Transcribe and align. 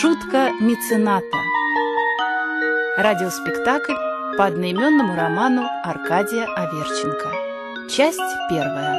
Шутка 0.00 0.50
мецената. 0.58 1.40
Радиоспектакль 2.96 3.92
по 4.38 4.46
одноименному 4.46 5.14
роману 5.14 5.64
Аркадия 5.84 6.46
Аверченко. 6.56 7.30
Часть 7.90 8.18
первая. 8.48 8.96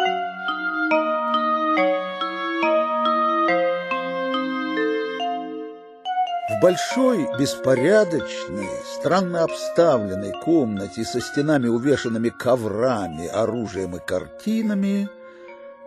В 6.49 6.61
большой, 6.61 7.27
беспорядочной, 7.39 8.69
странно 8.85 9.45
обставленной 9.45 10.33
комнате 10.43 11.03
со 11.05 11.21
стенами, 11.21 11.69
увешанными 11.69 12.29
коврами, 12.29 13.25
оружием 13.25 13.95
и 13.95 13.99
картинами, 13.99 15.09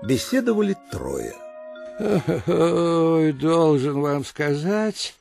беседовали 0.02 0.76
трое. 0.90 1.45
Ой, 1.98 3.32
должен 3.32 4.00
вам 4.00 4.24
сказать, 4.24 5.14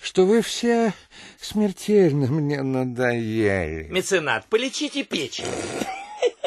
что 0.00 0.24
вы 0.24 0.40
все 0.42 0.92
смертельно 1.40 2.26
мне 2.28 2.62
надоели. 2.62 3.88
Меценат, 3.90 4.46
полечите 4.46 5.02
печень. 5.02 5.46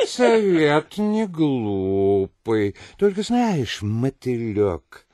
Совет 0.08 0.98
не 0.98 1.28
глупый. 1.28 2.76
Только 2.98 3.24
знаешь, 3.24 3.82
мотылек, 3.82 5.06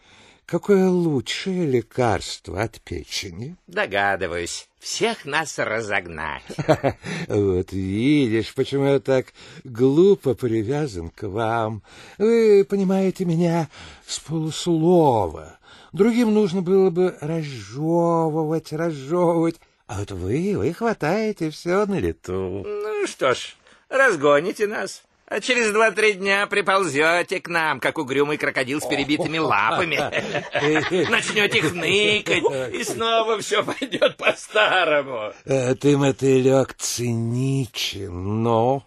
какое 0.45 0.87
лучшее 0.87 1.65
лекарство 1.65 2.61
от 2.61 2.81
печени? 2.81 3.55
Догадываюсь. 3.67 4.70
Всех 4.81 5.25
нас 5.25 5.59
разогнать. 5.59 6.41
Вот 7.27 7.71
видишь, 7.71 8.51
почему 8.55 8.85
я 8.85 8.99
так 8.99 9.27
глупо 9.63 10.33
привязан 10.33 11.09
к 11.09 11.27
вам. 11.27 11.83
Вы 12.17 12.65
понимаете 12.67 13.25
меня 13.25 13.69
с 14.07 14.19
полуслова. 14.19 15.59
Другим 15.93 16.33
нужно 16.33 16.63
было 16.63 16.89
бы 16.89 17.15
разжевывать, 17.21 18.73
разжевывать. 18.73 19.61
А 19.85 19.99
вот 19.99 20.11
вы, 20.11 20.53
вы 20.57 20.73
хватаете 20.73 21.51
все 21.51 21.85
на 21.85 21.99
лету. 21.99 22.65
Ну 22.65 23.05
что 23.05 23.35
ж, 23.35 23.55
разгоните 23.87 24.65
нас. 24.65 25.03
А 25.31 25.39
через 25.39 25.71
два-три 25.71 26.15
дня 26.15 26.45
приползете 26.45 27.39
к 27.39 27.47
нам, 27.47 27.79
как 27.79 27.97
угрюмый 27.97 28.37
крокодил 28.37 28.81
с 28.81 28.85
перебитыми 28.85 29.37
лапами. 29.37 29.95
Начнете 31.09 31.61
хныкать, 31.61 32.73
и 32.73 32.83
снова 32.83 33.39
все 33.39 33.63
пойдет 33.63 34.17
по-старому. 34.17 35.31
Э, 35.45 35.73
Ты, 35.75 35.95
мотылек, 35.95 36.73
циничен, 36.73 38.43
но 38.43 38.83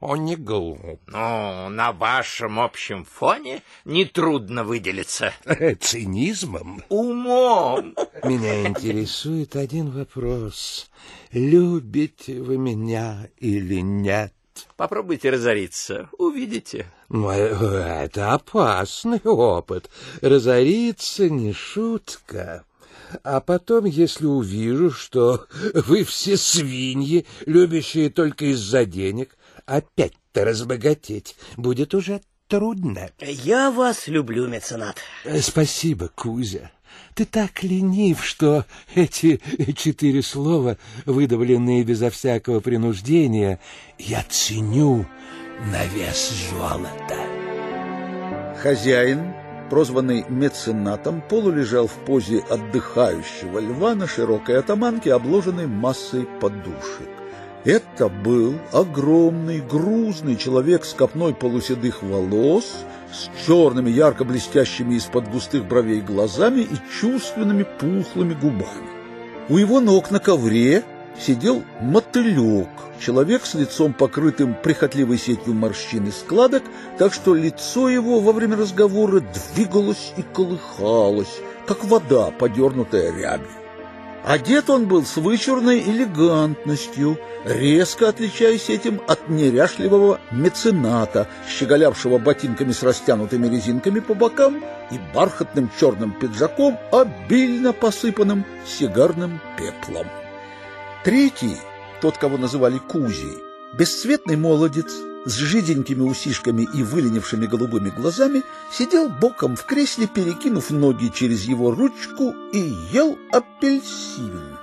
не 0.16 0.36
глуп. 0.36 1.00
Ну, 1.08 1.68
на 1.68 1.90
вашем 1.90 2.60
общем 2.60 3.04
фоне 3.04 3.62
нетрудно 3.84 4.62
выделиться. 4.62 5.32
Цинизмом? 5.80 6.84
Умом. 6.90 7.96
Меня 8.22 8.68
интересует 8.68 9.56
один 9.56 9.90
вопрос. 9.90 10.92
Любите 11.32 12.40
вы 12.40 12.56
меня 12.56 13.28
или 13.38 13.80
нет? 13.80 14.32
Попробуйте 14.76 15.30
разориться, 15.30 16.08
увидите. 16.18 16.86
Ну, 17.08 17.30
э, 17.30 18.04
это 18.04 18.32
опасный 18.32 19.20
опыт. 19.24 19.90
Разориться 20.20 21.28
не 21.28 21.52
шутка. 21.52 22.64
А 23.24 23.40
потом, 23.40 23.86
если 23.86 24.26
увижу, 24.26 24.90
что 24.90 25.46
вы 25.74 26.04
все 26.04 26.36
свиньи, 26.36 27.26
любящие 27.46 28.10
только 28.10 28.46
из-за 28.46 28.84
денег, 28.84 29.36
опять-то 29.66 30.44
разбогатеть 30.44 31.36
будет 31.56 31.94
уже 31.94 32.20
трудно. 32.48 33.10
Я 33.20 33.70
вас 33.70 34.08
люблю, 34.08 34.48
меценат. 34.48 34.96
Э, 35.24 35.40
Спасибо, 35.40 36.08
Кузя. 36.14 36.70
Ты 37.14 37.24
так 37.24 37.62
ленив, 37.62 38.24
что 38.24 38.64
эти 38.94 39.40
четыре 39.76 40.22
слова, 40.22 40.78
выдавленные 41.04 41.82
безо 41.82 42.10
всякого 42.10 42.60
принуждения, 42.60 43.58
я 43.98 44.24
ценю 44.28 45.06
на 45.72 45.84
вес 45.86 46.50
золота. 46.50 47.18
Хозяин, 48.62 49.32
прозванный 49.70 50.24
меценатом, 50.28 51.20
полулежал 51.20 51.86
в 51.86 51.94
позе 52.04 52.38
отдыхающего 52.38 53.58
льва 53.58 53.94
на 53.94 54.06
широкой 54.06 54.58
атаманке, 54.58 55.12
обложенной 55.12 55.66
массой 55.66 56.26
подушек. 56.40 57.17
Это 57.64 58.08
был 58.08 58.54
огромный, 58.72 59.60
грузный 59.60 60.36
человек 60.36 60.84
с 60.84 60.94
копной 60.94 61.34
полуседых 61.34 62.02
волос, 62.02 62.84
с 63.12 63.46
черными, 63.46 63.90
ярко 63.90 64.24
блестящими 64.24 64.94
из-под 64.94 65.28
густых 65.28 65.66
бровей 65.66 66.00
глазами 66.00 66.60
и 66.60 67.00
чувственными 67.00 67.64
пухлыми 67.64 68.34
губами. 68.34 68.88
У 69.48 69.56
его 69.56 69.80
ног 69.80 70.10
на 70.10 70.20
ковре 70.20 70.84
сидел 71.20 71.64
мотылек, 71.80 72.68
человек 73.00 73.44
с 73.44 73.54
лицом 73.54 73.92
покрытым 73.92 74.54
прихотливой 74.54 75.18
сетью 75.18 75.54
морщин 75.54 76.06
и 76.06 76.10
складок, 76.12 76.62
так 76.96 77.12
что 77.12 77.34
лицо 77.34 77.88
его 77.88 78.20
во 78.20 78.32
время 78.32 78.56
разговора 78.56 79.20
двигалось 79.54 80.12
и 80.16 80.22
колыхалось, 80.22 81.40
как 81.66 81.84
вода, 81.84 82.30
подернутая 82.30 83.10
рябью. 83.10 83.67
Одет 84.28 84.68
он 84.68 84.88
был 84.88 85.06
с 85.06 85.16
вычурной 85.16 85.80
элегантностью, 85.80 87.18
резко 87.46 88.10
отличаясь 88.10 88.68
этим 88.68 89.00
от 89.08 89.30
неряшливого 89.30 90.20
мецената, 90.30 91.26
щеголявшего 91.48 92.18
ботинками 92.18 92.72
с 92.72 92.82
растянутыми 92.82 93.48
резинками 93.48 94.00
по 94.00 94.12
бокам 94.12 94.62
и 94.90 95.00
бархатным 95.14 95.70
черным 95.80 96.12
пиджаком, 96.12 96.78
обильно 96.92 97.72
посыпанным 97.72 98.44
сигарным 98.66 99.40
пеплом. 99.56 100.06
Третий, 101.04 101.56
тот, 102.02 102.18
кого 102.18 102.36
называли 102.36 102.76
Кузей, 102.76 103.38
бесцветный 103.72 104.36
молодец 104.36 104.92
с 105.28 105.36
жиденькими 105.36 106.02
усишками 106.02 106.62
и 106.74 106.82
выленившими 106.82 107.46
голубыми 107.46 107.90
глазами, 107.90 108.42
сидел 108.72 109.08
боком 109.08 109.56
в 109.56 109.64
кресле, 109.64 110.06
перекинув 110.06 110.70
ноги 110.70 111.08
через 111.14 111.44
его 111.44 111.70
ручку 111.70 112.34
и 112.52 112.58
ел 112.92 113.18
апельсин, 113.30 114.56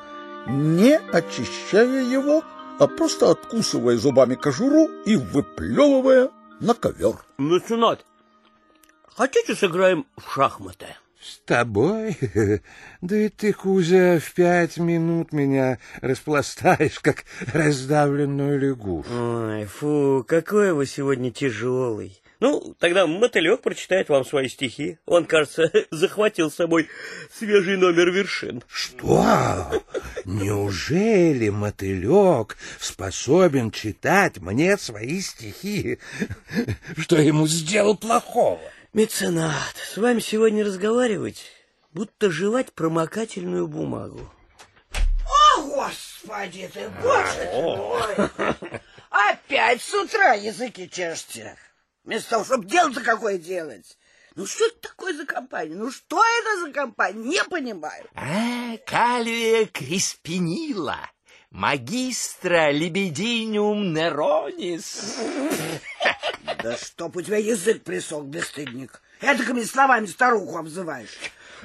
не 0.47 0.97
очищая 0.97 2.03
его, 2.03 2.43
а 2.79 2.87
просто 2.87 3.31
откусывая 3.31 3.97
зубами 3.97 4.35
кожуру 4.35 4.89
и 5.05 5.15
выплевывая 5.15 6.29
на 6.59 6.73
ковер. 6.73 7.23
Меценат, 7.37 8.05
хотите 9.15 9.55
сыграем 9.55 10.05
в 10.17 10.33
шахматы? 10.33 10.87
С 11.25 11.39
тобой? 11.45 12.17
Да 13.01 13.15
и 13.17 13.29
ты, 13.29 13.53
Кузя, 13.53 14.19
в 14.19 14.33
пять 14.33 14.77
минут 14.77 15.31
меня 15.31 15.77
распластаешь, 16.01 16.99
как 16.99 17.23
раздавленную 17.53 18.59
лягушку. 18.59 19.13
Ой, 19.13 19.65
фу, 19.65 20.25
какой 20.27 20.73
вы 20.73 20.85
сегодня 20.87 21.31
тяжелый. 21.31 22.19
Ну, 22.39 22.75
тогда 22.79 23.07
мотылек 23.07 23.61
прочитает 23.61 24.09
вам 24.09 24.25
свои 24.25 24.49
стихи. 24.49 24.97
Он, 25.05 25.25
кажется, 25.25 25.71
захватил 25.91 26.51
с 26.51 26.55
собой 26.55 26.89
свежий 27.31 27.77
номер 27.77 28.11
вершин. 28.11 28.63
Что? 28.67 29.83
Неужели 30.25 31.49
мотылек 31.49 32.57
способен 32.79 33.71
читать 33.71 34.37
мне 34.39 34.77
свои 34.77 35.21
стихи? 35.21 35.99
Что 36.97 37.17
ему 37.17 37.47
сделал 37.47 37.97
плохого? 37.97 38.59
Меценат, 38.95 39.75
с 39.75 39.97
вами 39.97 40.21
сегодня 40.21 40.63
разговаривать, 40.63 41.51
будто 41.91 42.31
жевать 42.31 42.71
промокательную 42.71 43.67
бумагу. 43.67 44.31
О, 45.57 45.63
господи 45.63 46.71
ты, 46.73 46.87
боже 47.03 47.33
ты 47.35 47.61
мой! 47.61 48.61
Опять 49.09 49.81
с 49.81 49.93
утра 49.93 50.35
языки 50.35 50.89
чешете. 50.89 51.57
Вместо 52.05 52.29
того, 52.29 52.45
чтобы 52.45 52.67
дело-то 52.67 53.01
какое 53.01 53.37
делать. 53.37 53.97
Ну 54.35 54.45
что 54.45 54.65
это 54.65 54.87
такое 54.87 55.13
за 55.13 55.25
компания? 55.25 55.75
Ну 55.75 55.91
что 55.91 56.23
это 56.23 56.61
за 56.61 56.71
компания? 56.71 57.21
Не 57.21 57.43
понимаю. 57.43 58.05
А, 58.15 58.77
кальвия 58.85 59.65
криспинила, 59.65 60.99
магистра 61.55 62.69
лебединиум 62.71 63.93
неронис. 63.93 65.17
Да 66.61 66.75
чтоб 66.77 67.15
у 67.15 67.21
тебя 67.21 67.37
язык 67.37 67.83
присох, 67.83 68.25
бесстыдник. 68.25 69.01
Этакими 69.21 69.63
словами 69.63 70.05
старуху 70.05 70.57
обзываешь. 70.57 71.17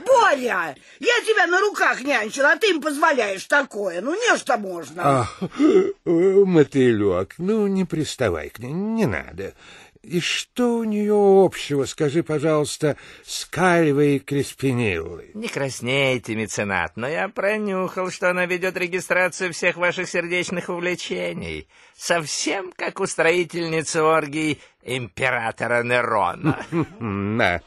Боря, 0.06 0.76
я 1.00 1.20
тебя 1.26 1.48
на 1.48 1.60
руках 1.60 2.02
нянчил, 2.02 2.46
а 2.46 2.56
ты 2.56 2.70
им 2.70 2.80
позволяешь 2.80 3.44
такое. 3.46 4.00
Ну, 4.00 4.14
нечто 4.14 4.56
можно. 4.56 5.02
Ах, 5.04 5.40
э, 5.58 5.90
мотылек, 6.04 7.34
ну 7.38 7.66
не 7.66 7.84
приставай 7.84 8.50
к 8.50 8.60
ней, 8.60 8.72
не 8.72 9.06
надо. 9.06 9.54
И 10.02 10.18
что 10.20 10.78
у 10.78 10.84
нее 10.84 11.14
общего, 11.14 11.84
скажи, 11.84 12.22
пожалуйста, 12.22 12.96
с 13.22 13.44
кальвой 13.44 14.18
Креспиниллой? 14.18 15.30
Не 15.34 15.48
краснейте, 15.48 16.34
меценат, 16.34 16.96
но 16.96 17.06
я 17.06 17.28
пронюхал, 17.28 18.10
что 18.10 18.30
она 18.30 18.46
ведет 18.46 18.78
регистрацию 18.78 19.52
всех 19.52 19.76
ваших 19.76 20.08
сердечных 20.08 20.70
увлечений. 20.70 21.68
Совсем 21.94 22.72
как 22.74 22.98
устроительница 22.98 24.02
оргий 24.02 24.58
императора 24.82 25.82
Нерона. 25.82 26.64
Да. 27.00 27.60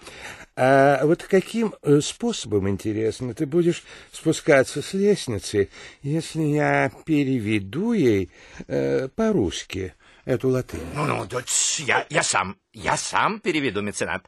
А 0.55 1.05
вот 1.05 1.23
каким 1.23 1.73
э, 1.81 1.99
способом, 2.01 2.69
интересно, 2.69 3.33
ты 3.33 3.47
будешь 3.47 3.83
спускаться 4.11 4.83
с 4.83 4.93
лестницы, 4.93 5.69
если 6.03 6.41
я 6.43 6.91
переведу 7.05 7.93
ей 7.93 8.29
э, 8.67 9.07
по-русски 9.15 9.93
эту 10.25 10.49
латынь? 10.49 10.85
Ну, 10.95 11.05
ну, 11.05 11.25
да, 11.25 11.41
я, 11.79 12.05
я 12.09 12.23
сам, 12.23 12.57
я 12.73 12.97
сам 12.97 13.39
переведу, 13.39 13.81
меценат. 13.81 14.25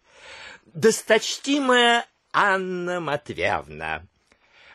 Досточтимая 0.66 2.06
Анна 2.34 3.00
Матвеевна, 3.00 4.06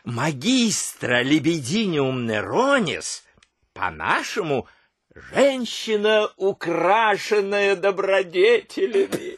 магистра 0.03 1.21
лебединиум 1.21 2.25
неронис, 2.25 3.23
по-нашему, 3.73 4.67
женщина, 5.13 6.29
украшенная 6.37 7.75
добродетелями. 7.75 9.37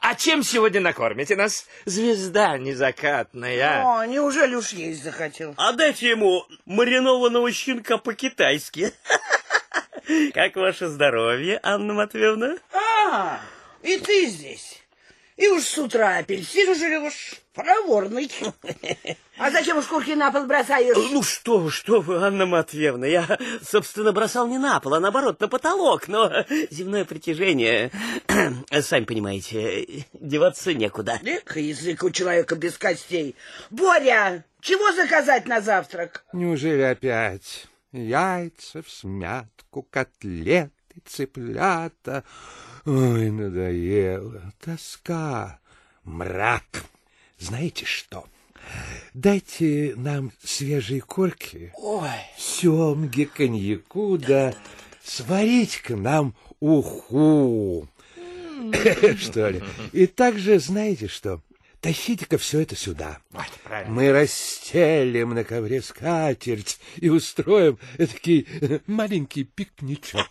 А 0.00 0.14
чем 0.14 0.44
сегодня 0.44 0.80
накормите 0.80 1.34
нас, 1.34 1.66
звезда 1.84 2.58
незакатная? 2.58 3.82
О, 3.84 4.04
неужели 4.06 4.54
уж 4.54 4.70
есть 4.70 5.02
захотел? 5.02 5.54
А 5.56 5.72
дайте 5.72 6.10
ему 6.10 6.46
маринованного 6.64 7.50
щенка 7.50 7.98
по-китайски. 7.98 8.92
Как 10.34 10.56
ваше 10.56 10.88
здоровье, 10.88 11.58
Анна 11.62 11.94
Матвеевна? 11.94 12.56
А, 12.72 13.40
и 13.82 13.98
ты 13.98 14.26
здесь. 14.26 14.82
И 15.36 15.48
уж 15.48 15.64
с 15.64 15.76
утра 15.78 16.18
апельсин 16.18 16.74
жрешь. 16.74 17.34
Проворный. 17.52 18.30
А 19.38 19.50
зачем 19.50 19.82
шкурки 19.82 20.14
на 20.14 20.30
пол 20.30 20.44
бросаешь? 20.44 20.96
Ну 20.96 21.22
что 21.22 21.58
вы, 21.58 21.70
что 21.70 22.00
вы, 22.00 22.16
Анна 22.16 22.46
Матвеевна, 22.46 23.06
я, 23.06 23.38
собственно, 23.62 24.12
бросал 24.12 24.46
не 24.46 24.58
на 24.58 24.80
пол, 24.80 24.94
а 24.94 25.00
наоборот, 25.00 25.40
на 25.40 25.48
потолок, 25.48 26.08
но 26.08 26.32
земное 26.70 27.04
притяжение, 27.04 27.90
сами 28.80 29.04
понимаете, 29.04 30.06
деваться 30.14 30.72
некуда. 30.72 31.20
Эх, 31.22 31.56
язык 31.56 32.02
у 32.02 32.10
человека 32.10 32.54
без 32.56 32.78
костей. 32.78 33.36
Боря, 33.70 34.44
чего 34.60 34.92
заказать 34.92 35.46
на 35.46 35.60
завтрак? 35.60 36.24
Неужели 36.32 36.82
опять 36.82 37.66
яйца 37.92 38.82
в 38.82 38.90
смятку, 38.90 39.82
котлеты, 39.82 40.72
цыплята? 41.04 42.24
Ой, 42.84 43.30
надоело, 43.30 44.52
тоска, 44.60 45.58
мрак. 46.04 46.84
Знаете 47.38 47.84
что? 47.84 48.26
Дайте 49.14 49.94
нам 49.96 50.32
свежей 50.42 51.00
корки, 51.00 51.72
Ой, 51.76 52.10
семги, 52.36 53.24
коньяку, 53.24 54.18
да 54.18 54.54
сварить-ка 55.06 55.96
нам 55.96 56.34
уху. 56.60 57.88
Что 59.18 59.48
ли? 59.48 59.62
И 59.92 60.06
также, 60.06 60.58
знаете 60.58 61.08
что, 61.08 61.40
тащите-ка 61.86 62.36
все 62.36 62.62
это 62.62 62.74
сюда. 62.74 63.20
Вот, 63.30 63.46
правильно. 63.62 63.94
Мы 63.94 64.10
расстелим 64.10 65.34
на 65.34 65.44
ковре 65.44 65.80
скатерть 65.80 66.80
и 66.96 67.08
устроим 67.08 67.78
такой 67.96 68.48
маленький 68.88 69.44
пикничок. 69.44 70.26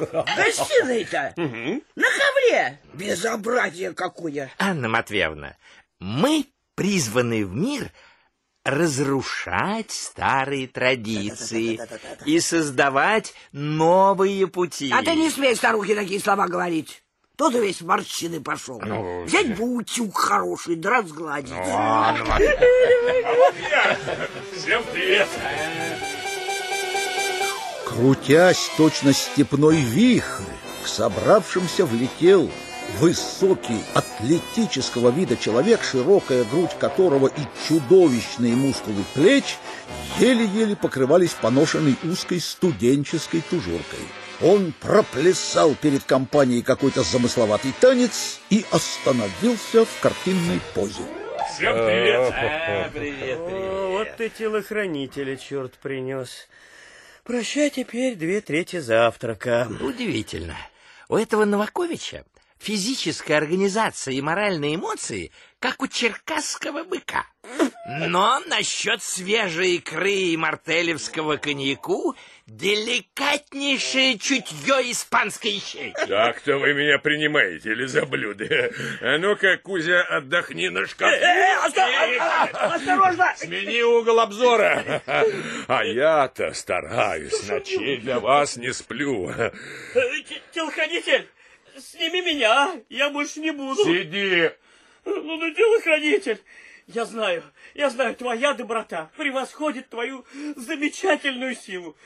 гостиной-то 0.00 1.34
на 1.36 2.06
ковре. 2.06 2.80
Безобразие 2.94 3.92
какое. 3.92 4.50
Анна 4.58 4.88
Матвеевна, 4.88 5.58
мы 6.00 6.46
призваны 6.74 7.44
в 7.44 7.54
мир 7.54 7.92
разрушать 8.64 9.90
старые 9.90 10.68
традиции 10.68 11.78
и 12.24 12.40
создавать 12.40 13.34
новые 13.52 14.46
пути. 14.46 14.90
А 14.90 15.02
ты 15.02 15.14
не 15.16 15.28
смей 15.28 15.54
старухе 15.54 15.94
такие 15.94 16.18
слова 16.18 16.48
говорить. 16.48 17.03
Тот 17.36 17.54
весь 17.54 17.80
морщины 17.80 18.40
пошел. 18.40 18.80
Взять 19.24 19.56
бы 19.56 19.76
утюг 19.76 20.16
хороший, 20.16 20.76
да 20.76 20.90
разгладить. 20.90 21.52
Крутясь 27.86 28.70
точно 28.76 29.12
степной 29.12 29.76
вихрь, 29.76 30.42
к 30.84 30.86
собравшимся 30.86 31.86
влетел 31.86 32.50
высокий, 32.98 33.82
атлетического 33.94 35.10
вида 35.10 35.36
человек, 35.36 35.82
широкая 35.82 36.44
грудь 36.44 36.76
которого 36.78 37.26
и 37.26 37.68
чудовищные 37.68 38.54
мускулы 38.54 39.04
плеч 39.14 39.56
еле-еле 40.18 40.76
покрывались 40.76 41.32
поношенной 41.32 41.96
узкой 42.04 42.40
студенческой 42.40 43.40
тужуркой. 43.40 44.00
Он 44.44 44.74
проплясал 44.78 45.74
перед 45.74 46.04
компанией 46.04 46.60
какой-то 46.60 47.02
замысловатый 47.02 47.72
танец 47.80 48.40
и 48.50 48.66
остановился 48.70 49.86
в 49.86 50.00
картинной 50.00 50.60
позе. 50.74 51.00
А, 51.62 52.90
привет, 52.92 53.38
О, 53.38 53.88
вот 53.92 54.16
ты 54.18 54.28
телохранителя, 54.28 55.38
черт 55.38 55.72
принес. 55.78 56.46
Прощай 57.22 57.70
теперь 57.70 58.16
две 58.16 58.42
трети 58.42 58.80
завтрака. 58.80 59.66
Удивительно. 59.80 60.56
У 61.08 61.16
этого 61.16 61.46
Новаковича 61.46 62.24
физическая 62.64 63.36
организация 63.36 64.14
и 64.14 64.22
моральные 64.22 64.76
эмоции, 64.76 65.30
как 65.58 65.82
у 65.82 65.86
черкасского 65.86 66.84
быка. 66.84 67.26
Но 67.86 68.40
насчет 68.46 69.02
свежей 69.02 69.76
икры 69.76 70.12
и 70.12 70.36
мартелевского 70.36 71.36
коньяку 71.36 72.16
деликатнейшее 72.46 74.18
чутье 74.18 74.90
испанской 74.90 75.60
щейки. 75.60 76.06
Так-то 76.06 76.56
вы 76.56 76.72
меня 76.72 76.98
принимаете 76.98 77.72
или 77.72 77.84
за 77.84 78.06
блюдо? 78.06 78.70
А 79.02 79.18
ну-ка, 79.18 79.58
Кузя, 79.58 80.02
отдохни 80.02 80.68
на 80.68 80.86
шкафу. 80.86 81.14
Осторожно! 82.54 83.34
Смени 83.36 83.82
угол 83.82 84.20
обзора. 84.20 85.02
А 85.68 85.84
я-то 85.84 86.54
стараюсь, 86.54 87.46
ночей 87.46 87.98
для 87.98 88.20
вас 88.20 88.56
не 88.56 88.72
сплю. 88.72 89.30
Телохранитель, 90.54 91.28
сними 91.78 92.20
меня, 92.22 92.80
я 92.88 93.10
больше 93.10 93.40
не 93.40 93.50
буду. 93.50 93.82
Сиди. 93.84 94.50
Ну, 95.04 95.36
ну, 95.36 95.54
телохранитель, 95.54 96.40
я 96.86 97.04
знаю, 97.04 97.42
я 97.74 97.90
знаю, 97.90 98.14
твоя 98.14 98.54
доброта 98.54 99.10
превосходит 99.16 99.88
твою 99.88 100.24
замечательную 100.56 101.54
силу. 101.54 101.96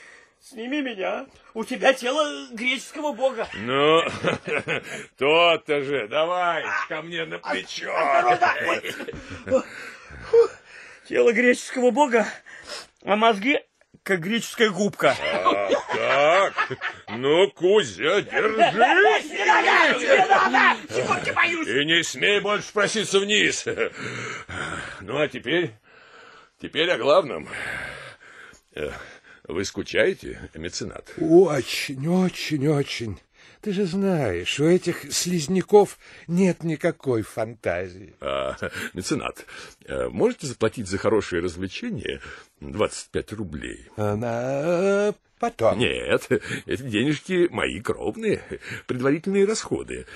Сними 0.40 0.80
меня, 0.82 1.26
у 1.54 1.64
тебя 1.64 1.92
тело 1.92 2.46
греческого 2.52 3.12
бога. 3.12 3.48
Ну, 3.54 4.02
то-то 5.18 5.82
же, 5.82 6.06
давай 6.08 6.64
ко 6.88 7.02
мне 7.02 7.24
на 7.24 7.38
плечо. 7.38 7.92
Тело 11.08 11.32
греческого 11.32 11.90
бога, 11.90 12.26
а 13.02 13.16
мозги 13.16 13.58
как 14.02 14.20
греческая 14.20 14.70
губка. 14.70 15.16
Так, 15.18 16.54
так, 16.68 16.78
ну, 17.08 17.50
Кузя, 17.50 18.22
держись. 18.22 19.30
И 21.68 21.84
не 21.84 22.02
смей 22.02 22.40
больше 22.40 22.72
проситься 22.72 23.20
вниз. 23.20 23.64
Ну, 25.00 25.18
а 25.18 25.28
теперь, 25.28 25.72
теперь 26.60 26.90
о 26.90 26.98
главном. 26.98 27.48
Вы 29.44 29.64
скучаете, 29.64 30.50
меценат? 30.54 31.10
Очень, 31.18 32.06
очень, 32.06 32.68
очень. 32.68 33.18
Ты 33.60 33.72
же 33.72 33.86
знаешь, 33.86 34.60
у 34.60 34.64
этих 34.66 35.12
слизняков 35.12 35.98
нет 36.28 36.62
никакой 36.62 37.22
фантазии. 37.22 38.14
А, 38.20 38.56
меценат, 38.94 39.46
э, 39.84 40.08
можете 40.08 40.46
заплатить 40.46 40.86
за 40.86 40.98
хорошее 40.98 41.42
развлечение 41.42 42.20
25 42.60 43.32
рублей? 43.34 43.86
Она 43.96 45.14
потом. 45.38 45.78
Нет, 45.78 46.26
эти 46.66 46.82
денежки 46.82 47.46
мои 47.52 47.80
кровные, 47.80 48.42
предварительные 48.86 49.44
расходы. 49.46 50.06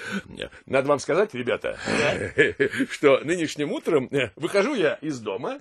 Надо 0.67 0.89
вам 0.89 0.99
сказать, 0.99 1.33
ребята, 1.35 1.79
что 2.91 3.21
нынешним 3.21 3.71
утром 3.71 4.11
выхожу 4.35 4.75
я 4.75 4.95
из 4.95 5.21
дома, 5.21 5.61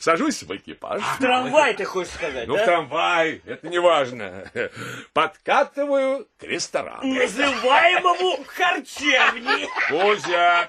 сажусь 0.00 0.42
в 0.42 0.54
экипаж. 0.54 1.02
Трамвай, 1.18 1.74
ты 1.74 1.84
хочешь 1.86 2.12
сказать, 2.12 2.46
Ну, 2.46 2.54
в 2.54 2.58
да? 2.58 2.66
трамвай, 2.66 3.40
это 3.46 3.66
не 3.68 3.80
важно. 3.80 4.50
Подкатываю 5.14 6.28
к 6.38 6.42
ресторану. 6.44 7.14
Называемому 7.14 8.44
харчевни. 8.46 9.66
Кузя, 9.88 10.68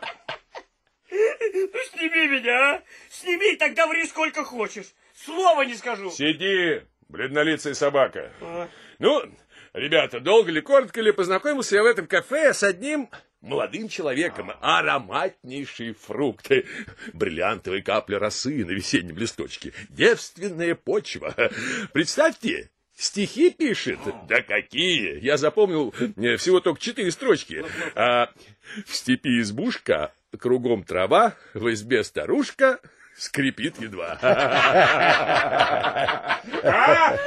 Ну, 1.11 1.79
сними 1.91 2.27
меня, 2.27 2.75
а. 2.75 2.81
Сними, 3.09 3.57
тогда 3.57 3.85
ври 3.87 4.05
сколько 4.05 4.45
хочешь. 4.45 4.85
Слова 5.25 5.65
не 5.65 5.75
скажу. 5.75 6.09
сиди, 6.11 6.81
бледнолицая 7.09 7.73
собака. 7.73 8.31
Ну, 8.99 9.23
ребята, 9.73 10.19
долго 10.19 10.51
ли, 10.51 10.61
коротко 10.61 11.01
ли, 11.01 11.11
познакомился 11.11 11.75
я 11.75 11.83
в 11.83 11.85
этом 11.85 12.07
кафе 12.07 12.53
с 12.53 12.63
одним 12.63 13.09
молодым 13.41 13.87
человеком. 13.89 14.51
Ароматнейшие 14.61 15.93
фрукты, 15.93 16.65
бриллиантовые 17.13 17.83
капли 17.83 18.15
росы 18.15 18.65
на 18.65 18.71
весеннем 18.71 19.17
листочке, 19.17 19.73
девственная 19.89 20.75
почва. 20.75 21.35
Представьте 21.93 22.69
Стихи 23.01 23.49
пишет? 23.49 23.97
Да 24.27 24.43
какие? 24.43 25.19
Я 25.21 25.37
запомнил 25.37 25.91
э, 26.17 26.37
всего 26.37 26.59
только 26.59 26.79
четыре 26.79 27.09
строчки. 27.09 27.65
А, 27.95 28.29
в 28.85 28.95
степи 28.95 29.39
избушка, 29.39 30.13
кругом 30.37 30.83
трава, 30.83 31.35
в 31.55 31.73
избе 31.73 32.03
старушка, 32.03 32.79
скрипит 33.21 33.79
едва. 33.79 34.17
А? 36.63 37.17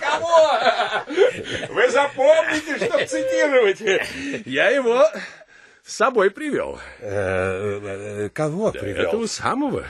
Кого? 0.00 0.50
Вы 1.70 1.90
запомните, 1.90 2.76
что 2.76 3.06
цитировать. 3.06 3.80
Я 4.46 4.68
его 4.68 5.02
с 5.82 5.96
собой 5.96 6.30
привел. 6.30 6.78
Э, 7.00 8.26
э, 8.26 8.28
Кого 8.30 8.70
привел? 8.70 9.08
Этого 9.08 9.26
самого. 9.26 9.86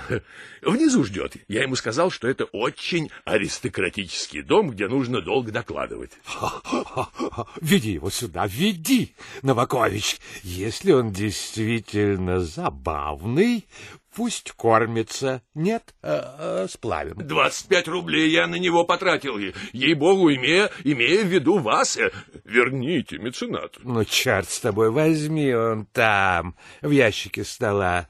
Внизу 0.62 1.04
ждет. 1.04 1.34
Я 1.48 1.62
ему 1.62 1.74
сказал, 1.76 2.10
что 2.10 2.28
это 2.28 2.44
очень 2.44 3.10
аристократический 3.24 4.42
дом, 4.42 4.70
где 4.70 4.88
нужно 4.88 5.20
долго 5.20 5.50
докладывать. 5.52 6.12
Веди 7.60 7.92
его 7.92 8.08
сюда, 8.10 8.46
веди, 8.46 9.14
Новакович. 9.42 10.18
Если 10.42 10.92
он 10.92 11.12
действительно 11.12 12.40
забавный, 12.40 13.66
пусть 14.14 14.52
кормится. 14.52 15.42
Нет, 15.54 15.94
э, 16.02 16.20
э, 16.38 16.66
сплавим. 16.70 17.16
25 17.16 17.88
рублей 17.88 18.30
я 18.30 18.46
на 18.46 18.56
него 18.56 18.84
потратил. 18.84 19.38
Ей-богу, 19.72 20.32
имея, 20.32 20.70
имея 20.84 21.24
в 21.24 21.28
виду 21.28 21.58
вас, 21.58 21.96
э, 21.96 22.10
верните 22.44 23.18
меценату. 23.18 23.80
Ну, 23.82 24.04
черт 24.04 24.48
с 24.48 24.60
тобой, 24.60 24.90
возьми 24.90 25.54
он 25.54 25.86
там, 25.86 26.54
в 26.82 26.90
ящике 26.90 27.44
стола. 27.44 28.08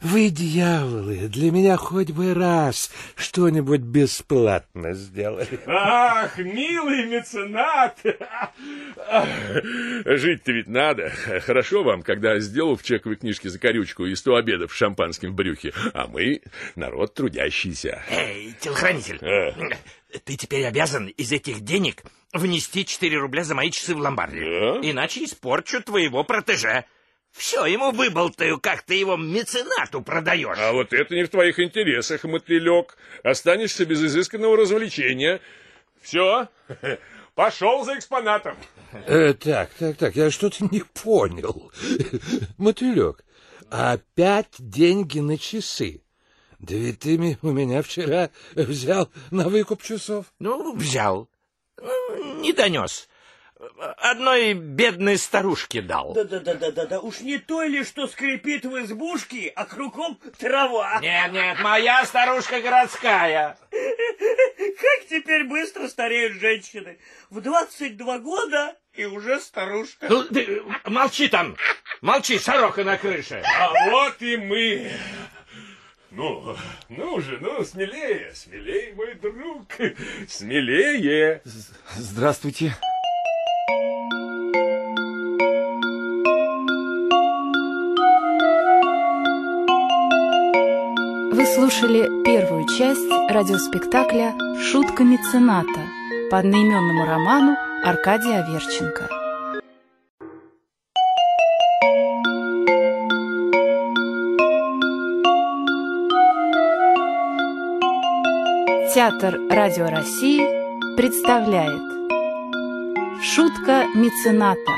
Вы, 0.00 0.30
дьяволы, 0.30 1.28
для 1.28 1.50
меня 1.50 1.76
хоть 1.76 2.12
бы 2.12 2.32
раз 2.32 2.90
что-нибудь 3.16 3.80
бесплатно 3.80 4.92
сделали. 4.94 5.58
Ах, 5.66 6.38
милый 6.38 7.06
меценат! 7.06 7.98
Жить-то 10.04 10.52
ведь 10.52 10.68
надо. 10.68 11.10
Хорошо 11.44 11.82
вам, 11.82 12.02
когда 12.02 12.38
сделал 12.38 12.76
в 12.76 12.82
чековой 12.84 13.16
книжке 13.16 13.48
за 13.48 13.58
корючку 13.58 14.06
и 14.06 14.14
сто 14.14 14.36
обедов 14.36 14.72
с 14.72 14.76
шампанским 14.76 15.32
в 15.32 15.34
брюхе, 15.34 15.72
а 15.94 16.06
мы 16.06 16.42
народ 16.76 17.14
трудящийся. 17.14 18.02
Эй, 18.08 18.54
телохранитель, 18.60 19.18
А. 19.22 19.52
ты 20.24 20.36
теперь 20.36 20.64
обязан 20.66 21.06
из 21.08 21.32
этих 21.32 21.60
денег 21.62 22.02
внести 22.32 22.84
4 22.84 23.18
рубля 23.18 23.42
за 23.42 23.54
мои 23.54 23.70
часы 23.70 23.94
в 23.94 23.98
ломбарде. 23.98 24.40
Да? 24.40 24.88
Иначе 24.88 25.24
испорчу 25.24 25.82
твоего 25.82 26.22
протеже. 26.24 26.84
Все 27.38 27.66
ему 27.66 27.92
выболтаю, 27.92 28.58
как 28.58 28.82
ты 28.82 28.96
его 28.96 29.16
меценату 29.16 30.02
продаешь. 30.02 30.58
А 30.58 30.72
вот 30.72 30.92
это 30.92 31.14
не 31.14 31.22
в 31.22 31.28
твоих 31.28 31.60
интересах, 31.60 32.24
мотылек. 32.24 32.96
Останешься 33.22 33.84
без 33.86 34.02
изысканного 34.02 34.56
развлечения. 34.56 35.40
Все, 36.02 36.48
пошел 37.36 37.84
за 37.84 37.96
экспонатом. 37.96 38.56
Э, 39.06 39.34
так, 39.34 39.70
так, 39.78 39.96
так, 39.96 40.16
я 40.16 40.32
что-то 40.32 40.64
не 40.64 40.80
понял. 40.80 41.70
Мотылек, 42.58 43.24
опять 43.70 44.56
деньги 44.58 45.20
на 45.20 45.38
часы. 45.38 46.02
Да 46.58 46.74
ведь 46.74 46.98
ты 46.98 47.38
у 47.40 47.50
меня 47.52 47.82
вчера 47.82 48.30
взял 48.56 49.10
на 49.30 49.48
выкуп 49.48 49.84
часов. 49.84 50.26
Ну, 50.40 50.74
взял. 50.74 51.28
Ну, 51.80 52.40
Не 52.40 52.52
донес. 52.52 53.08
Одной 53.96 54.54
бедной 54.54 55.18
старушке 55.18 55.82
дал. 55.82 56.12
Да-да-да-да-да, 56.14 57.00
уж 57.00 57.20
не 57.20 57.38
то 57.38 57.62
ли, 57.62 57.82
что 57.82 58.06
скрипит 58.06 58.64
в 58.64 58.84
избушке, 58.84 59.48
а 59.48 59.64
кругом 59.64 60.18
трава. 60.38 61.00
Нет, 61.00 61.32
нет, 61.32 61.58
моя 61.60 62.04
старушка 62.06 62.60
городская. 62.60 63.58
Как 63.70 65.08
теперь 65.10 65.44
быстро 65.44 65.88
стареют 65.88 66.34
женщины. 66.34 66.98
В 67.30 67.40
22 67.40 68.18
года 68.20 68.76
и 68.94 69.06
уже 69.06 69.40
старушка. 69.40 70.06
Ну, 70.08 70.22
ты 70.22 70.62
молчи 70.84 71.28
там. 71.28 71.56
Молчи, 72.00 72.38
сорока 72.38 72.84
на 72.84 72.96
крыше. 72.96 73.42
А 73.44 73.90
вот 73.90 74.22
и 74.22 74.36
мы. 74.36 74.92
Ну, 76.10 76.56
ну 76.88 77.20
же, 77.20 77.38
ну, 77.40 77.64
смелее, 77.64 78.32
смелее, 78.34 78.94
мой 78.94 79.14
друг, 79.14 79.66
смелее. 80.28 81.42
Здравствуйте. 81.96 82.74
Вы 91.30 91.46
слушали 91.46 92.24
первую 92.24 92.66
часть 92.66 93.10
радиоспектакля 93.28 94.34
«Шутка 94.58 95.04
мецената» 95.04 95.80
по 96.30 96.38
одноименному 96.38 97.04
роману 97.04 97.56
Аркадия 97.84 98.42
Аверченко. 98.42 99.08
Театр 108.94 109.38
Радио 109.50 109.90
России 109.90 110.96
представляет 110.96 111.97
Шутка 113.20 113.84
мецената 113.96 114.72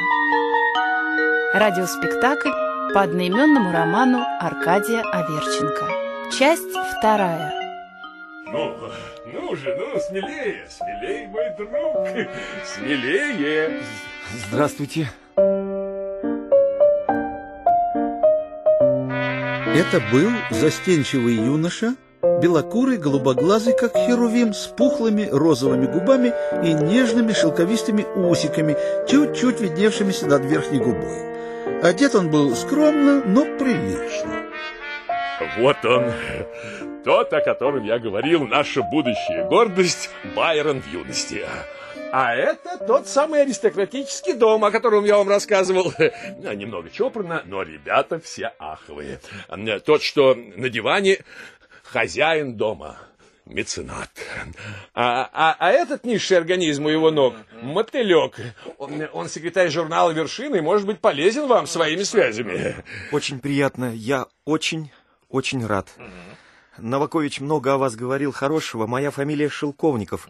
Радиоспектакль 1.52 2.48
по 2.94 3.02
одноименному 3.02 3.70
роману 3.70 4.24
Аркадия 4.40 5.02
Аверченко 5.02 5.86
Часть 6.38 6.74
вторая 6.98 7.52
Ну, 8.46 8.76
ну 9.26 9.54
же, 9.56 9.76
ну, 9.76 10.00
смелее, 10.00 10.66
смелее, 10.70 11.28
мой 11.28 11.54
друг, 11.58 11.70
смелее. 12.64 13.82
Здравствуйте. 14.46 15.10
Это 19.66 20.00
был 20.10 20.30
застенчивый 20.50 21.34
юноша, 21.34 21.94
белокурый, 22.22 22.98
голубоглазый, 22.98 23.74
как 23.74 23.96
херувим, 23.96 24.52
с 24.52 24.66
пухлыми 24.66 25.28
розовыми 25.30 25.86
губами 25.86 26.32
и 26.64 26.72
нежными 26.72 27.32
шелковистыми 27.32 28.06
усиками, 28.16 28.76
чуть-чуть 29.08 29.60
видневшимися 29.60 30.26
над 30.26 30.44
верхней 30.44 30.78
губой. 30.78 31.30
Одет 31.82 32.14
он 32.14 32.30
был 32.30 32.54
скромно, 32.54 33.22
но 33.24 33.44
прилично. 33.58 34.44
Вот 35.58 35.84
он, 35.84 36.12
тот, 37.04 37.32
о 37.32 37.40
котором 37.40 37.84
я 37.84 37.98
говорил, 37.98 38.46
наша 38.46 38.82
будущая 38.82 39.46
гордость, 39.48 40.10
Байрон 40.36 40.82
в 40.82 40.92
юности. 40.92 41.44
А 42.12 42.34
это 42.34 42.76
тот 42.86 43.06
самый 43.06 43.42
аристократический 43.42 44.34
дом, 44.34 44.64
о 44.64 44.70
котором 44.70 45.04
я 45.04 45.16
вам 45.16 45.28
рассказывал. 45.28 45.92
Немного 46.38 46.90
чопорно, 46.90 47.42
но 47.46 47.62
ребята 47.62 48.18
все 48.20 48.52
аховые. 48.58 49.20
Тот, 49.84 50.02
что 50.02 50.34
на 50.34 50.68
диване, 50.68 51.18
хозяин 51.92 52.56
дома, 52.56 52.96
меценат. 53.46 54.10
А, 54.94 55.28
а- 55.32 55.56
а 55.58 55.70
этот 55.70 56.04
низший 56.04 56.38
организм 56.38 56.86
у 56.86 56.88
его 56.88 57.10
ног, 57.10 57.34
мотылек. 57.62 58.36
Он, 58.78 59.08
он 59.12 59.28
секретарь 59.28 59.70
журнала 59.70 60.12
«Вершины» 60.12 60.56
и 60.58 60.60
может 60.60 60.86
быть 60.86 61.00
полезен 61.00 61.46
вам 61.46 61.66
своими 61.66 62.02
связями. 62.04 62.76
Очень 63.12 63.40
приятно. 63.40 63.92
Я 63.94 64.26
очень, 64.44 64.90
очень 65.28 65.66
рад. 65.66 65.88
Новакович 66.78 67.40
много 67.40 67.74
о 67.74 67.78
вас 67.78 67.96
говорил 67.96 68.32
хорошего. 68.32 68.86
Моя 68.86 69.10
фамилия 69.10 69.48
Шелковников. 69.48 70.28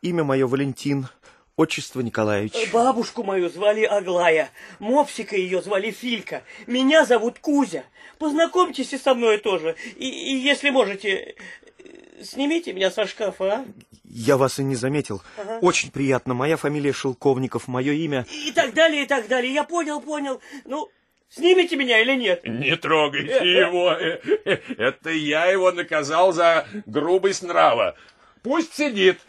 Имя 0.00 0.24
мое 0.24 0.46
Валентин. 0.46 1.08
Отчество 1.56 2.00
Николаевич. 2.00 2.70
Бабушку 2.72 3.24
мою 3.24 3.50
звали 3.50 3.84
Аглая, 3.84 4.50
мопсика 4.78 5.36
ее 5.36 5.60
звали 5.60 5.90
Филька, 5.90 6.42
меня 6.66 7.04
зовут 7.04 7.38
Кузя. 7.40 7.84
Познакомьтесь 8.18 8.92
и 8.94 8.98
со 8.98 9.14
мной 9.14 9.36
тоже. 9.38 9.76
И, 9.96 10.08
и 10.08 10.36
если 10.36 10.70
можете, 10.70 11.34
э, 11.78 12.24
снимите 12.24 12.72
меня 12.72 12.90
со 12.90 13.06
шкафа, 13.06 13.52
а? 13.52 13.64
Я 14.04 14.36
вас 14.36 14.58
и 14.58 14.64
не 14.64 14.76
заметил. 14.76 15.22
Ага. 15.36 15.58
Очень 15.60 15.90
приятно. 15.90 16.32
Моя 16.32 16.56
фамилия 16.56 16.92
Шелковников. 16.92 17.68
Мое 17.68 17.92
имя... 17.92 18.26
И 18.30 18.52
так 18.52 18.74
далее, 18.74 19.04
и 19.04 19.06
так 19.06 19.26
далее. 19.26 19.52
Я 19.52 19.64
понял, 19.64 20.00
понял. 20.00 20.40
Ну, 20.64 20.88
снимите 21.30 21.76
меня 21.76 22.00
или 22.00 22.14
нет? 22.14 22.44
Не 22.44 22.76
трогайте 22.76 23.50
его. 23.50 23.90
Это 24.78 25.10
я 25.10 25.46
его 25.46 25.72
наказал 25.72 26.32
за 26.32 26.66
грубость 26.86 27.42
нрава. 27.42 27.96
Пусть 28.42 28.74
сидит. 28.74 29.20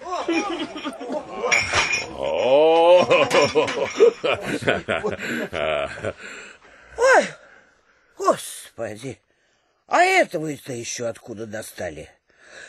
О, 2.18 3.06
Ой, 6.98 7.26
господи, 8.18 9.20
а 9.88 10.02
этого-то 10.02 10.74
еще 10.74 11.08
откуда 11.08 11.46
достали? 11.46 12.10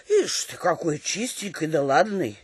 Ишь 0.08 0.44
ты, 0.44 0.56
какой 0.56 0.98
чистенький 0.98 1.66
да 1.66 1.82
ладный. 1.82 2.38